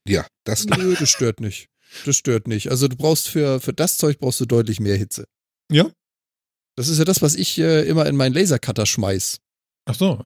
Ja, 0.05 0.27
das 0.43 0.65
Nö, 0.65 0.97
das 0.99 1.09
stört 1.09 1.39
nicht. 1.39 1.69
Das 2.05 2.17
stört 2.17 2.45
nicht. 2.49 2.69
Also 2.69 2.89
du 2.89 2.97
brauchst 2.97 3.29
für, 3.29 3.61
für 3.61 3.71
das 3.71 3.95
Zeug 3.95 4.19
brauchst 4.19 4.41
du 4.41 4.45
deutlich 4.45 4.81
mehr 4.81 4.97
Hitze. 4.97 5.23
Ja? 5.71 5.89
Das 6.75 6.89
ist 6.89 6.97
ja 6.97 7.05
das, 7.05 7.21
was 7.21 7.35
ich 7.35 7.57
äh, 7.57 7.87
immer 7.87 8.05
in 8.05 8.17
meinen 8.17 8.33
Lasercutter 8.33 8.85
schmeiß. 8.85 9.39
Ach 9.85 9.95
so. 9.95 10.21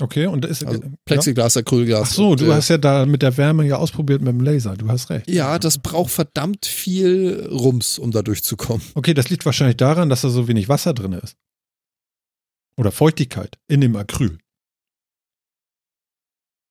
Okay, 0.00 0.26
und 0.26 0.46
ist 0.46 0.64
Also 0.64 0.80
ja? 0.80 0.88
Plexiglas, 1.04 1.58
Acrylglas. 1.58 2.08
Ach 2.08 2.14
so, 2.14 2.30
und, 2.30 2.40
du 2.40 2.46
äh, 2.46 2.54
hast 2.54 2.70
ja 2.70 2.78
da 2.78 3.04
mit 3.04 3.20
der 3.20 3.36
Wärme 3.36 3.66
ja 3.66 3.76
ausprobiert 3.76 4.22
mit 4.22 4.32
dem 4.32 4.40
Laser. 4.40 4.74
Du 4.74 4.88
hast 4.88 5.10
recht. 5.10 5.28
Ja, 5.28 5.58
das 5.58 5.76
braucht 5.76 6.12
verdammt 6.12 6.64
viel 6.64 7.46
Rums, 7.50 7.98
um 7.98 8.10
da 8.10 8.22
durchzukommen. 8.22 8.86
Okay, 8.94 9.12
das 9.12 9.28
liegt 9.28 9.44
wahrscheinlich 9.44 9.76
daran, 9.76 10.08
dass 10.08 10.22
da 10.22 10.30
so 10.30 10.48
wenig 10.48 10.70
Wasser 10.70 10.94
drin 10.94 11.12
ist. 11.12 11.36
Oder 12.78 12.90
Feuchtigkeit 12.90 13.58
in 13.68 13.82
dem 13.82 13.96
Acryl. 13.96 14.38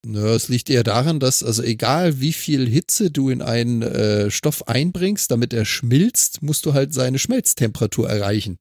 Nö, 0.06 0.36
es 0.36 0.50
liegt 0.50 0.70
eher 0.70 0.84
daran, 0.84 1.20
dass, 1.20 1.44
also 1.44 1.64
egal 1.64 2.20
wie 2.22 2.34
viel 2.34 2.68
Hitze 2.68 3.10
du 3.10 3.30
in 3.30 3.42
einen 3.42 3.82
äh, 3.82 4.30
Stoff 4.30 4.68
einbringst, 4.68 5.32
damit 5.32 5.52
er 5.54 5.66
schmilzt, 5.66 6.42
musst 6.42 6.66
du 6.66 6.74
halt 6.74 6.94
seine 6.94 7.20
Schmelztemperatur 7.20 8.10
erreichen. 8.10 8.58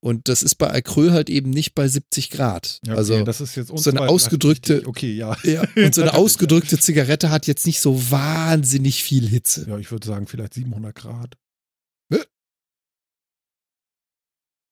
Und 0.00 0.28
das 0.28 0.42
ist 0.42 0.56
bei 0.56 0.72
Acryl 0.72 1.12
halt 1.12 1.30
eben 1.30 1.50
nicht 1.50 1.76
bei 1.76 1.86
70 1.86 2.30
Grad. 2.30 2.80
Okay, 2.84 2.96
also 2.96 3.22
das 3.22 3.40
ist 3.40 3.54
jetzt 3.54 3.70
so 3.72 3.90
eine 3.90 4.08
ausgedrückte-. 4.08 4.82
Okay, 4.86 5.12
ja. 5.12 5.36
Ja, 5.44 5.62
und 5.76 5.94
so 5.94 6.02
eine 6.02 6.14
ausgedrückte 6.14 6.78
Zigarette 6.78 7.30
hat 7.30 7.46
jetzt 7.46 7.64
nicht 7.64 7.80
so 7.80 8.10
wahnsinnig 8.10 9.04
viel 9.04 9.28
Hitze. 9.28 9.66
Ja, 9.68 9.78
ich 9.78 9.92
würde 9.92 10.06
sagen, 10.06 10.26
vielleicht 10.26 10.54
700 10.54 10.94
Grad. 10.96 11.36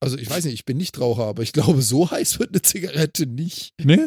Also 0.01 0.19
ich 0.19 0.29
weiß 0.29 0.45
nicht, 0.45 0.55
ich 0.55 0.65
bin 0.65 0.77
nicht 0.77 1.01
Raucher, 1.01 1.25
aber 1.25 1.43
ich 1.43 1.53
glaube, 1.53 1.83
so 1.83 2.11
heiß 2.11 2.39
wird 2.39 2.51
eine 2.51 2.63
Zigarette 2.63 3.27
nicht. 3.27 3.73
Nee? 3.83 4.07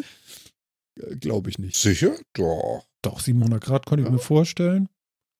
Äh, 0.98 1.16
Glaube 1.16 1.50
ich 1.50 1.58
nicht. 1.58 1.76
sicher? 1.76 2.16
Doch. 2.34 2.84
Doch, 3.02 3.20
700 3.20 3.62
Grad 3.62 3.86
könnte 3.86 4.02
ich 4.02 4.06
Ja. 4.06 4.12
mir 4.12 4.18
vorstellen. 4.18 4.88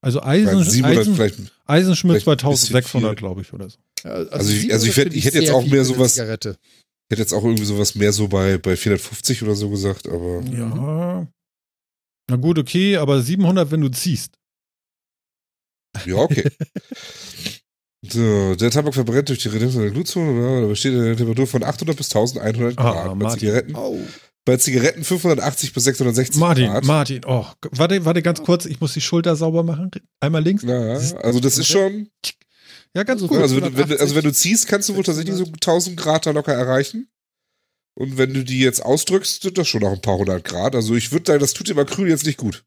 Also 0.02 0.22
Eisen, 0.22 0.62
700 0.64 0.98
Eisen, 1.00 1.14
vielleicht. 1.14 1.52
Eisenschmidt 1.66 2.22
vielleicht 2.22 2.28
ein 2.44 2.50
bisschen 2.50 2.68
2600, 2.70 3.10
viel. 3.10 3.16
glaube 3.16 3.40
ich, 3.42 3.52
oder 3.52 3.68
so. 3.68 3.78
Ja, 4.04 4.10
Also 4.12 4.50
ich- 4.52 4.72
also 4.72 4.86
ich 4.86 4.94
700 4.94 4.96
werd- 4.96 5.04
finde 5.04 5.16
ich 5.18 5.24
hätte 5.26 5.38
jetzt 5.40 5.50
auch 5.50 5.66
mehr 5.66 5.84
sowas- 5.84 6.14
Zigarette. 6.14 6.58
Ich 6.62 7.10
hätte 7.12 7.22
jetzt 7.22 7.32
auch 7.34 7.44
irgendwie 7.44 7.64
sowas 7.64 7.94
mehr 7.96 8.12
so 8.12 8.28
bei, 8.28 8.56
bei 8.56 8.76
450 8.76 9.42
oder 9.42 9.54
so 9.54 9.68
gesagt, 9.68 10.08
aber 10.08 10.40
Ja. 10.50 11.26
Na 12.30 12.36
gut, 12.36 12.58
okay, 12.58 12.96
aber 12.96 13.20
700, 13.20 13.70
wenn 13.72 13.80
du 13.82 13.90
ziehst. 13.90 14.38
ja, 16.06 16.14
okay. 16.16 16.48
so, 18.06 18.54
der 18.54 18.70
Tabak 18.70 18.94
verbrennt 18.94 19.28
durch 19.28 19.40
die 19.40 19.48
Reduktion 19.48 19.82
der 19.82 19.90
Glutzone, 19.92 20.60
da 20.62 20.66
besteht 20.68 20.94
eine 20.94 21.16
Temperatur 21.16 21.46
von 21.46 21.62
800 21.64 21.96
bis 21.96 22.08
1100 22.08 22.78
Ah, 22.78 22.82
Grad. 22.92 23.06
bei, 23.08 23.14
Martin. 23.16 23.40
Zigaretten, 23.40 23.74
Au. 23.74 23.98
Bei 24.44 24.56
Zigaretten 24.56 25.04
580 25.04 25.72
bis 25.72 25.84
660 25.84 26.40
Martin, 26.40 26.66
Grad. 26.66 26.84
Martin, 26.84 27.20
oh, 27.26 27.46
warte, 27.72 28.04
warte 28.04 28.22
ganz 28.22 28.42
kurz, 28.42 28.64
ich 28.66 28.80
muss 28.80 28.94
die 28.94 29.00
Schulter 29.00 29.36
sauber 29.36 29.62
machen. 29.62 29.90
Einmal 30.20 30.42
links. 30.42 30.62
Ja, 30.62 30.80
also 31.18 31.40
das 31.40 31.58
ist 31.58 31.68
schon, 31.68 32.08
Ja, 32.96 33.04
ganz 33.04 33.22
Also 33.22 33.28
gut. 33.32 33.42
also 33.42 33.56
wenn, 33.56 33.72
du- 33.74 33.82
also 34.00 34.14
wenn 34.14 34.22
du 34.24 34.32
580, 34.32 34.34
ziehst, 34.36 34.66
kannst 34.68 34.88
du 34.88 34.96
wohl 34.96 35.04
tatsächlich 35.04 35.36
so 35.36 35.44
1000 35.44 35.96
Grad 35.96 36.26
da 36.26 36.30
locker 36.32 36.52
erreichen. 36.54 37.08
Und 37.94 38.16
wenn 38.18 38.32
du 38.34 38.42
die 38.44 38.60
jetzt 38.60 38.84
ausdrückst, 38.84 39.42
sind 39.42 39.58
das 39.58 39.68
schon 39.68 39.82
noch 39.82 39.92
ein 39.92 40.00
paar 40.00 40.16
hundert 40.16 40.44
Grad. 40.44 40.74
Also 40.74 40.94
ich 40.94 41.12
würde 41.12 41.26
sagen, 41.26 41.40
das 41.40 41.52
tut 41.52 41.68
dem 41.68 41.78
Acryl 41.78 42.08
jetzt 42.08 42.24
nicht 42.26 42.38
gut. 42.38 42.64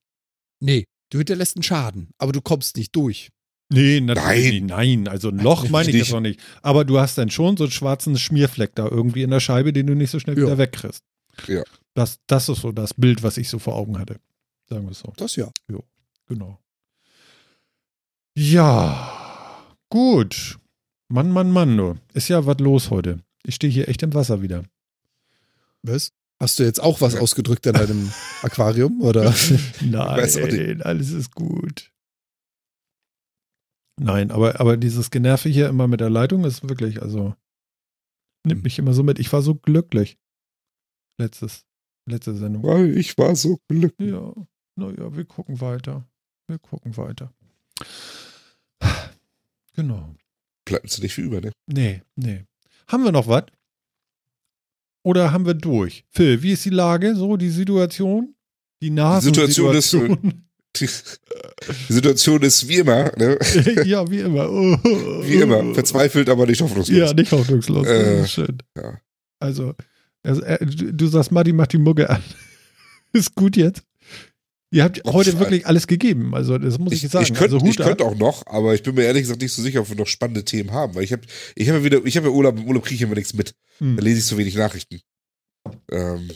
Nee, 0.61 0.85
du 1.11 1.17
hinterlässt 1.17 1.55
einen 1.57 1.63
Schaden, 1.63 2.09
aber 2.19 2.31
du 2.33 2.41
kommst 2.41 2.77
nicht 2.77 2.95
durch. 2.95 3.29
Nee, 3.73 3.99
natürlich 4.01 4.25
Nein. 4.25 4.51
nicht. 4.51 4.63
Nein, 4.67 5.07
also 5.07 5.29
ein 5.29 5.39
Loch 5.39 5.67
meine 5.69 5.89
ich 5.89 5.95
Nicht. 5.95 6.03
jetzt 6.05 6.13
noch 6.13 6.19
nicht. 6.21 6.39
Aber 6.61 6.85
du 6.85 6.99
hast 6.99 7.17
dann 7.17 7.31
schon 7.31 7.57
so 7.57 7.63
einen 7.63 7.71
schwarzen 7.71 8.17
Schmierfleck 8.17 8.75
da 8.75 8.87
irgendwie 8.87 9.23
in 9.23 9.31
der 9.31 9.39
Scheibe, 9.39 9.73
den 9.73 9.87
du 9.87 9.95
nicht 9.95 10.11
so 10.11 10.19
schnell 10.19 10.37
Ja. 10.37 10.43
wieder 10.45 10.57
wegkriegst. 10.59 11.01
Ja. 11.47 11.64
Das, 11.93 12.19
das 12.27 12.49
ist 12.49 12.61
so 12.61 12.72
das 12.72 12.93
Bild, 12.93 13.23
was 13.23 13.38
ich 13.38 13.49
so 13.49 13.60
vor 13.60 13.76
Augen 13.76 13.99
hatte. 13.99 14.19
Sagen 14.69 14.85
wir 14.85 14.91
es 14.91 14.99
so. 14.99 15.14
Das 15.18 15.35
ja. 15.35 15.51
Genau. 16.27 16.60
Ja, 18.35 19.65
gut. 19.89 20.57
Mann, 21.10 21.31
Mann, 21.31 21.51
Mann, 21.51 21.77
du. 21.77 21.95
Ist 22.14 22.30
ja 22.30 22.45
was 22.45 22.57
los 22.60 22.89
heute. 22.89 23.19
Ich 23.45 23.55
stehe 23.55 23.72
hier 23.72 23.89
echt 23.89 24.01
im 24.03 24.14
Wasser 24.14 24.41
wieder. 24.41 24.64
Was? 25.84 26.14
Hast 26.39 26.57
du 26.60 26.64
jetzt 26.64 26.81
auch 26.81 27.01
was 27.01 27.15
ausgedrückt 27.15 27.65
in 27.68 27.73
deinem 27.73 28.11
Aquarium? 28.41 29.01
Oder? 29.01 29.34
Nein, 29.81 30.81
alles 30.81 31.11
ist 31.11 31.35
gut. 31.35 31.91
Nein, 33.99 34.31
aber, 34.31 34.60
aber 34.60 34.77
dieses 34.77 35.11
Generve 35.11 35.49
hier 35.49 35.69
immer 35.69 35.88
mit 35.88 35.99
der 35.99 36.10
Leitung 36.10 36.45
ist 36.45 36.68
wirklich, 36.68 37.01
also, 37.01 37.35
nimmt 38.45 38.60
Hm. 38.60 38.64
mich 38.64 38.80
immer 38.80 38.93
so 38.93 39.03
mit. 39.03 39.19
Ich 39.19 39.31
war 39.31 39.41
so 39.41 39.55
glücklich. 39.55 40.18
Letztes, 41.18 41.65
letzte 42.06 42.35
Sendung. 42.35 42.64
Weil 42.64 42.98
ich 42.98 43.18
war 43.18 43.35
so 43.35 43.60
glücklich. 43.68 44.11
Ja, 44.11 44.34
naja, 44.76 45.15
wir 45.15 45.26
gucken 45.26 45.61
weiter. 45.61 46.06
Wir 46.48 46.60
gucken 46.60 46.95
weiter. 46.98 47.31
Genau. 49.76 50.15
Bleibt 50.65 50.84
uns 50.84 51.02
nicht 51.02 51.14
viel 51.14 51.26
über, 51.26 51.41
ne? 51.41 51.52
Nee, 51.68 52.02
nee. 52.15 52.44
Haben 52.88 53.03
wir 53.03 53.11
noch 53.11 53.27
was? 53.27 53.45
Oder 55.03 55.31
haben 55.31 55.45
wir 55.45 55.53
durch? 55.53 56.06
Phil, 56.11 56.41
wie 56.41 56.53
ist 56.53 56.65
die 56.65 56.69
Lage? 56.69 57.15
So, 57.15 57.35
die 57.38 57.49
Situation? 57.49 58.35
Die 58.81 58.88
Situation 58.88 59.76
ist, 59.76 59.94
äh, 59.94 59.98
Nasensituation. 59.98 60.45
Die, 60.76 60.88
die 61.90 61.94
Situation 61.94 62.41
ist 62.41 62.68
wie 62.68 62.77
immer, 62.77 63.11
ne? 63.18 63.38
ja, 63.85 64.10
wie 64.10 64.19
immer. 64.19 64.49
Wie 64.49 65.35
immer. 65.35 65.73
Verzweifelt, 65.73 66.30
aber 66.30 66.45
nicht 66.45 66.61
hoffnungslos. 66.61 66.98
Ja, 66.98 67.14
nicht 67.14 67.31
hoffnungslos. 67.31 67.88
Äh, 67.88 68.27
schön. 68.27 68.57
ja. 68.77 68.99
Also, 69.40 69.73
du, 70.23 70.93
du 70.93 71.07
sagst, 71.07 71.31
Matti 71.31 71.53
macht 71.53 71.73
die 71.73 71.77
Mucke 71.77 72.09
an. 72.09 72.23
ist 73.13 73.35
gut 73.35 73.57
jetzt. 73.57 73.83
Ihr 74.71 74.83
habt 74.83 75.03
heute 75.05 75.31
scheiße. 75.31 75.39
wirklich 75.39 75.67
alles 75.67 75.85
gegeben. 75.85 76.33
Also, 76.33 76.57
das 76.57 76.79
muss 76.79 76.93
ich, 76.93 77.03
Ich, 77.03 77.11
sagen. 77.11 77.25
ich 77.25 77.33
könnte 77.35 77.57
also, 77.57 77.83
könnt 77.83 78.01
auch 78.01 78.15
noch, 78.15 78.47
aber 78.47 78.73
ich 78.73 78.81
bin 78.81 78.95
mir 78.95 79.03
ehrlich 79.03 79.21
gesagt 79.23 79.41
nicht 79.41 79.53
so 79.53 79.61
sicher, 79.61 79.81
ob 79.81 79.89
wir 79.89 79.95
noch 79.95 80.07
spannende 80.07 80.43
Themen 80.43 80.71
haben. 80.71 80.95
Weil 80.95 81.03
ich 81.03 81.11
habe 81.11 81.21
ich 81.55 81.69
hab 81.69 81.75
ja 81.75 81.83
wieder, 81.83 82.03
ich 82.05 82.17
habe 82.17 82.27
ja 82.27 82.33
Urlaub, 82.33 82.57
im 82.57 82.65
Urlaub 82.65 82.83
kriege 82.83 82.95
ich 82.95 83.01
immer 83.03 83.13
nichts 83.13 83.33
mit. 83.35 83.53
Hm. 83.77 83.97
Da 83.97 84.01
lese 84.01 84.17
ich 84.19 84.25
so 84.25 84.37
wenig 84.37 84.55
Nachrichten. 84.55 85.01
Ähm, 85.91 86.31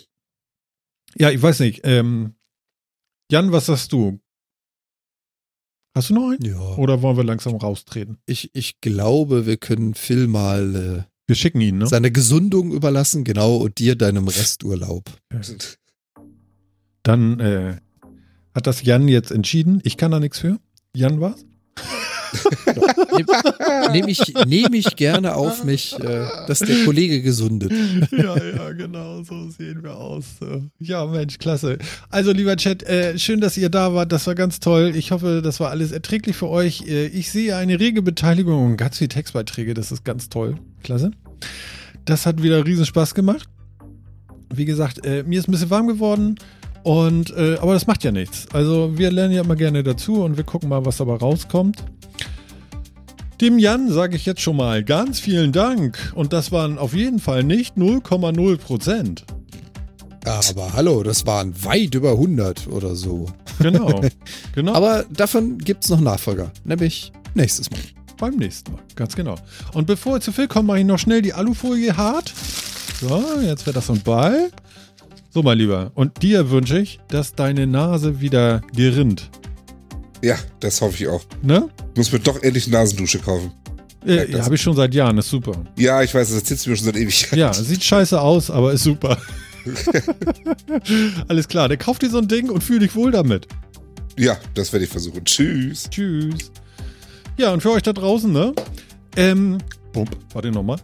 Ja, 1.15 1.31
ich 1.31 1.41
weiß 1.41 1.61
nicht. 1.61 1.81
Ähm, 1.84 2.35
Jan, 3.31 3.51
was 3.51 3.65
sagst 3.65 3.91
du? 3.91 4.19
Hast 5.95 6.11
du 6.11 6.14
noch 6.14 6.30
einen? 6.30 6.45
Ja. 6.45 6.59
Oder 6.76 7.01
wollen 7.01 7.18
wir 7.18 7.23
langsam 7.23 7.55
raustreten? 7.55 8.19
Ich, 8.27 8.51
ich 8.53 8.80
glaube, 8.81 9.47
wir 9.47 9.57
können 9.57 9.95
Phil 9.95 10.27
mal 10.27 11.07
Wir 11.28 11.36
schicken 11.36 11.60
ihn, 11.60 11.80
ne? 11.80 11.88
seine 11.88 12.10
Gesundung 12.10 12.72
überlassen, 12.72 13.26
genau, 13.26 13.58
und 13.58 13.80
dir 13.80 13.98
deinem 13.98 14.30
Resturlaub. 14.30 15.04
Dann 17.04 17.40
äh, 17.41 17.78
hat 18.56 18.66
das 18.66 18.82
Jan 18.84 19.10
jetzt 19.10 19.32
entschieden. 19.32 19.82
Ich 19.84 19.98
kann 19.98 20.12
da 20.12 20.22
nichts 20.22 20.40
für. 20.40 20.58
Jan 20.95 21.20
war's? 21.20 21.45
Nehme 23.91 24.10
ich, 24.10 24.34
nehm 24.45 24.74
ich 24.74 24.95
gerne 24.95 25.36
auf 25.36 25.64
mich, 25.64 25.98
äh, 25.99 26.26
dass 26.48 26.60
der 26.60 26.86
Kollege 26.86 27.22
gesundet. 27.22 27.72
ja, 28.12 28.36
ja, 28.44 28.72
genau, 28.72 29.24
so 29.24 29.49
sehen 29.49 29.84
wir 29.84 29.95
aus. 29.95 30.26
Ja, 30.80 31.06
Mensch, 31.06 31.38
klasse. 31.38 31.78
Also, 32.10 32.32
lieber 32.32 32.56
Chat, 32.58 32.84
äh, 32.84 33.18
schön, 33.18 33.41
dass 33.41 33.58
ihr 33.58 33.70
da 33.70 33.94
wart. 33.94 34.12
Das 34.12 34.28
war 34.28 34.36
ganz 34.36 34.60
toll. 34.60 34.94
Ich 34.95 35.12
hoffe, 35.12 35.41
das 35.44 35.60
war 35.60 35.70
alles 35.70 35.91
erträglich 35.91 36.36
für 36.36 36.49
euch. 36.49 36.84
Äh, 36.88 37.08
ich 37.08 37.32
sehe 37.32 37.56
eine 37.56 37.80
rege 37.80 38.02
Beteiligung 38.02 38.66
und 38.66 38.78
ganz 38.78 38.98
viele 38.98 39.10
Textbeiträge. 39.10 39.74
Das 39.74 39.91
ist 39.91 40.04
ganz 40.04 40.30
toll. 40.30 40.58
Klasse. 40.84 41.12
Das 42.06 42.26
hat 42.26 42.41
wieder 42.41 42.66
riesen 42.66 42.86
Spaß 42.86 43.16
gemacht. 43.16 43.48
Wie 44.54 44.66
gesagt, 44.66 45.02
mir 45.04 45.40
ist 45.40 45.49
ein 45.49 45.52
bisschen 45.52 45.70
warm 45.70 45.88
geworden. 45.88 46.36
Und, 46.88 47.31
äh, 47.35 47.57
aber 47.59 47.73
das 47.73 47.85
macht 47.85 48.05
ja 48.05 48.14
nichts. 48.14 48.47
Also, 48.53 48.97
wir 48.97 49.11
lernen 49.11 49.34
ja 49.34 49.41
immer 49.41 49.57
gerne 49.57 49.84
dazu 49.84 50.23
und 50.23 50.38
wir 50.38 50.45
gucken 50.45 50.69
mal, 50.69 50.85
was 50.85 50.95
dabei 50.95 51.15
rauskommt. 51.15 51.84
Dem 53.41 53.59
Jan 53.59 53.91
sage 53.91 54.15
ich 54.15 54.26
jetzt 54.26 54.39
schon 54.39 54.55
mal 54.55 54.85
ganz 54.85 55.19
vielen 55.19 55.51
Dank. 55.51 56.14
Und 56.15 56.31
das 56.31 56.53
waren 56.53 56.77
auf 56.77 56.93
jeden 56.93 57.19
Fall 57.19 57.43
nicht 57.43 57.76
0,0 57.76 58.57
Prozent. 58.57 59.26
Aber 60.23 60.72
hallo, 60.72 61.03
das 61.03 61.26
waren 61.26 61.61
weit 61.65 61.93
über 61.93 62.11
100 62.11 62.68
oder 62.68 62.95
so. 62.95 63.26
Genau, 63.59 64.01
genau. 64.55 64.73
Aber 64.73 65.03
davon 65.11 65.57
gibt 65.57 65.84
es 65.84 65.89
noch 65.89 65.99
Nachfolger, 65.99 66.53
nämlich 66.64 67.11
nächstes 67.34 67.69
Mal. 67.69 67.81
Beim 68.18 68.38
nächsten 68.38 68.72
Mal, 68.72 68.81
ganz 68.95 69.14
genau. 69.14 69.35
Und 69.73 69.88
bevor 69.88 70.14
wir 70.14 70.22
zu 70.22 70.31
viel 70.31 70.47
kommen, 70.47 70.68
mache 70.68 70.80
ich 70.80 70.85
noch 70.85 70.99
schnell 70.99 71.22
die 71.22 71.34
Alufolie 71.34 71.97
hart. 71.97 72.34
So, 73.01 73.41
jetzt 73.41 73.65
wird 73.65 73.76
das 73.76 73.88
so 73.88 73.93
ein 73.93 74.01
Ball. 74.03 74.51
So, 75.30 75.44
mein 75.44 75.58
Lieber. 75.58 75.91
Und 75.94 76.24
dir 76.24 76.49
wünsche 76.49 76.80
ich, 76.80 76.99
dass 77.10 77.36
deine 77.36 77.68
Nase 77.68 78.22
wieder 78.22 78.62
gerinnt. 78.76 79.30
Ja, 80.24 80.36
das 80.60 80.82
hoffe 80.82 80.95
ich 80.95 81.08
auch. 81.08 81.24
Ne? 81.44 81.70
Muss 81.95 82.12
mir 82.12 82.20
doch 82.20 82.41
endlich 82.41 82.68
eine 82.68 82.78
Nasendusche 82.78 83.20
kaufen. 83.20 83.52
Äh, 84.06 84.32
ja, 84.32 84.44
habe 84.45 84.56
ich 84.56 84.62
schon 84.62 84.76
seit 84.76 84.94
Jahren, 84.94 85.18
ist 85.18 85.30
super. 85.30 85.66
Ja, 85.78 86.02
ich 86.02 86.14
weiß, 86.14 86.30
das 86.30 86.38
erzählst 86.38 86.66
du 86.66 86.70
mir 86.70 86.78
schon 86.78 86.86
seit 86.86 86.95
ewig. 86.95 87.30
Ja, 87.34 87.54
sieht 87.54 87.84
scheiße 87.84 88.20
aus, 88.20 88.49
aber 88.49 88.72
ist 88.74 88.84
super. 88.84 89.18
Alles 91.28 91.48
klar, 91.48 91.68
der 91.68 91.78
kauft 91.78 92.02
dir 92.02 92.10
so 92.10 92.20
ein 92.20 92.28
Ding 92.28 92.49
und 92.49 92.64
fühl 92.64 92.80
dich 92.80 92.95
wohl 92.95 93.12
damit. 93.12 93.48
Ja, 94.18 94.38
das 94.54 94.72
werde 94.72 94.86
ich 94.86 94.91
versuchen. 94.91 95.26
Tschüss. 95.26 95.90
Tschüss. 95.90 96.52
Ja, 97.38 97.52
und 97.54 97.62
für 97.62 97.72
euch 97.72 97.84
da 97.84 97.94
draußen, 97.94 98.32
ne? 98.32 98.54
Ähm, 99.16 99.58
bump, 99.94 100.16
warte 100.34 100.52
nochmal. 100.52 100.78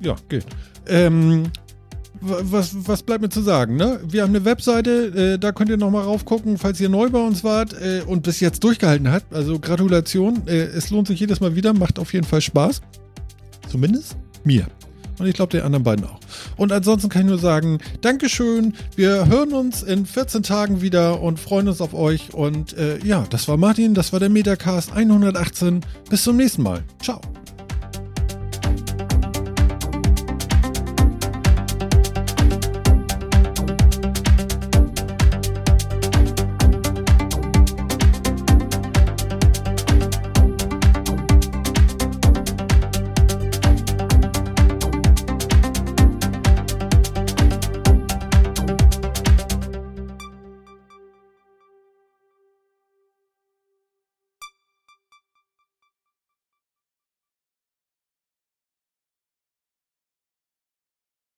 Ja, 0.00 0.16
geht. 0.28 0.46
Ähm, 0.88 1.44
was, 2.24 2.74
was 2.88 3.02
bleibt 3.02 3.22
mir 3.22 3.28
zu 3.28 3.42
sagen, 3.42 3.76
ne? 3.76 4.00
Wir 4.06 4.22
haben 4.22 4.34
eine 4.34 4.44
Webseite, 4.44 5.34
äh, 5.34 5.38
da 5.38 5.52
könnt 5.52 5.70
ihr 5.70 5.76
nochmal 5.76 6.04
raufgucken, 6.04 6.58
falls 6.58 6.80
ihr 6.80 6.88
neu 6.88 7.10
bei 7.10 7.20
uns 7.20 7.44
wart 7.44 7.74
äh, 7.74 8.02
und 8.06 8.22
bis 8.22 8.40
jetzt 8.40 8.64
durchgehalten 8.64 9.10
habt. 9.10 9.32
Also 9.34 9.58
Gratulation. 9.58 10.46
Äh, 10.46 10.64
es 10.64 10.90
lohnt 10.90 11.08
sich 11.08 11.20
jedes 11.20 11.40
Mal 11.40 11.54
wieder, 11.54 11.72
macht 11.72 11.98
auf 11.98 12.12
jeden 12.12 12.26
Fall 12.26 12.40
Spaß. 12.40 12.80
Zumindest 13.68 14.16
mir. 14.44 14.66
Und 15.18 15.26
ich 15.26 15.34
glaube, 15.34 15.52
den 15.52 15.62
anderen 15.62 15.84
beiden 15.84 16.04
auch. 16.04 16.18
Und 16.56 16.72
ansonsten 16.72 17.08
kann 17.08 17.22
ich 17.22 17.28
nur 17.28 17.38
sagen, 17.38 17.78
Dankeschön. 18.00 18.74
Wir 18.96 19.26
hören 19.28 19.52
uns 19.52 19.82
in 19.82 20.06
14 20.06 20.42
Tagen 20.42 20.80
wieder 20.82 21.20
und 21.20 21.38
freuen 21.38 21.68
uns 21.68 21.80
auf 21.80 21.94
euch. 21.94 22.34
Und 22.34 22.76
äh, 22.76 22.98
ja, 23.04 23.24
das 23.30 23.46
war 23.46 23.56
Martin, 23.56 23.94
das 23.94 24.12
war 24.12 24.20
der 24.20 24.30
Metacast 24.30 24.92
118. 24.92 25.80
Bis 26.10 26.24
zum 26.24 26.36
nächsten 26.36 26.62
Mal. 26.62 26.82
Ciao. 27.00 27.20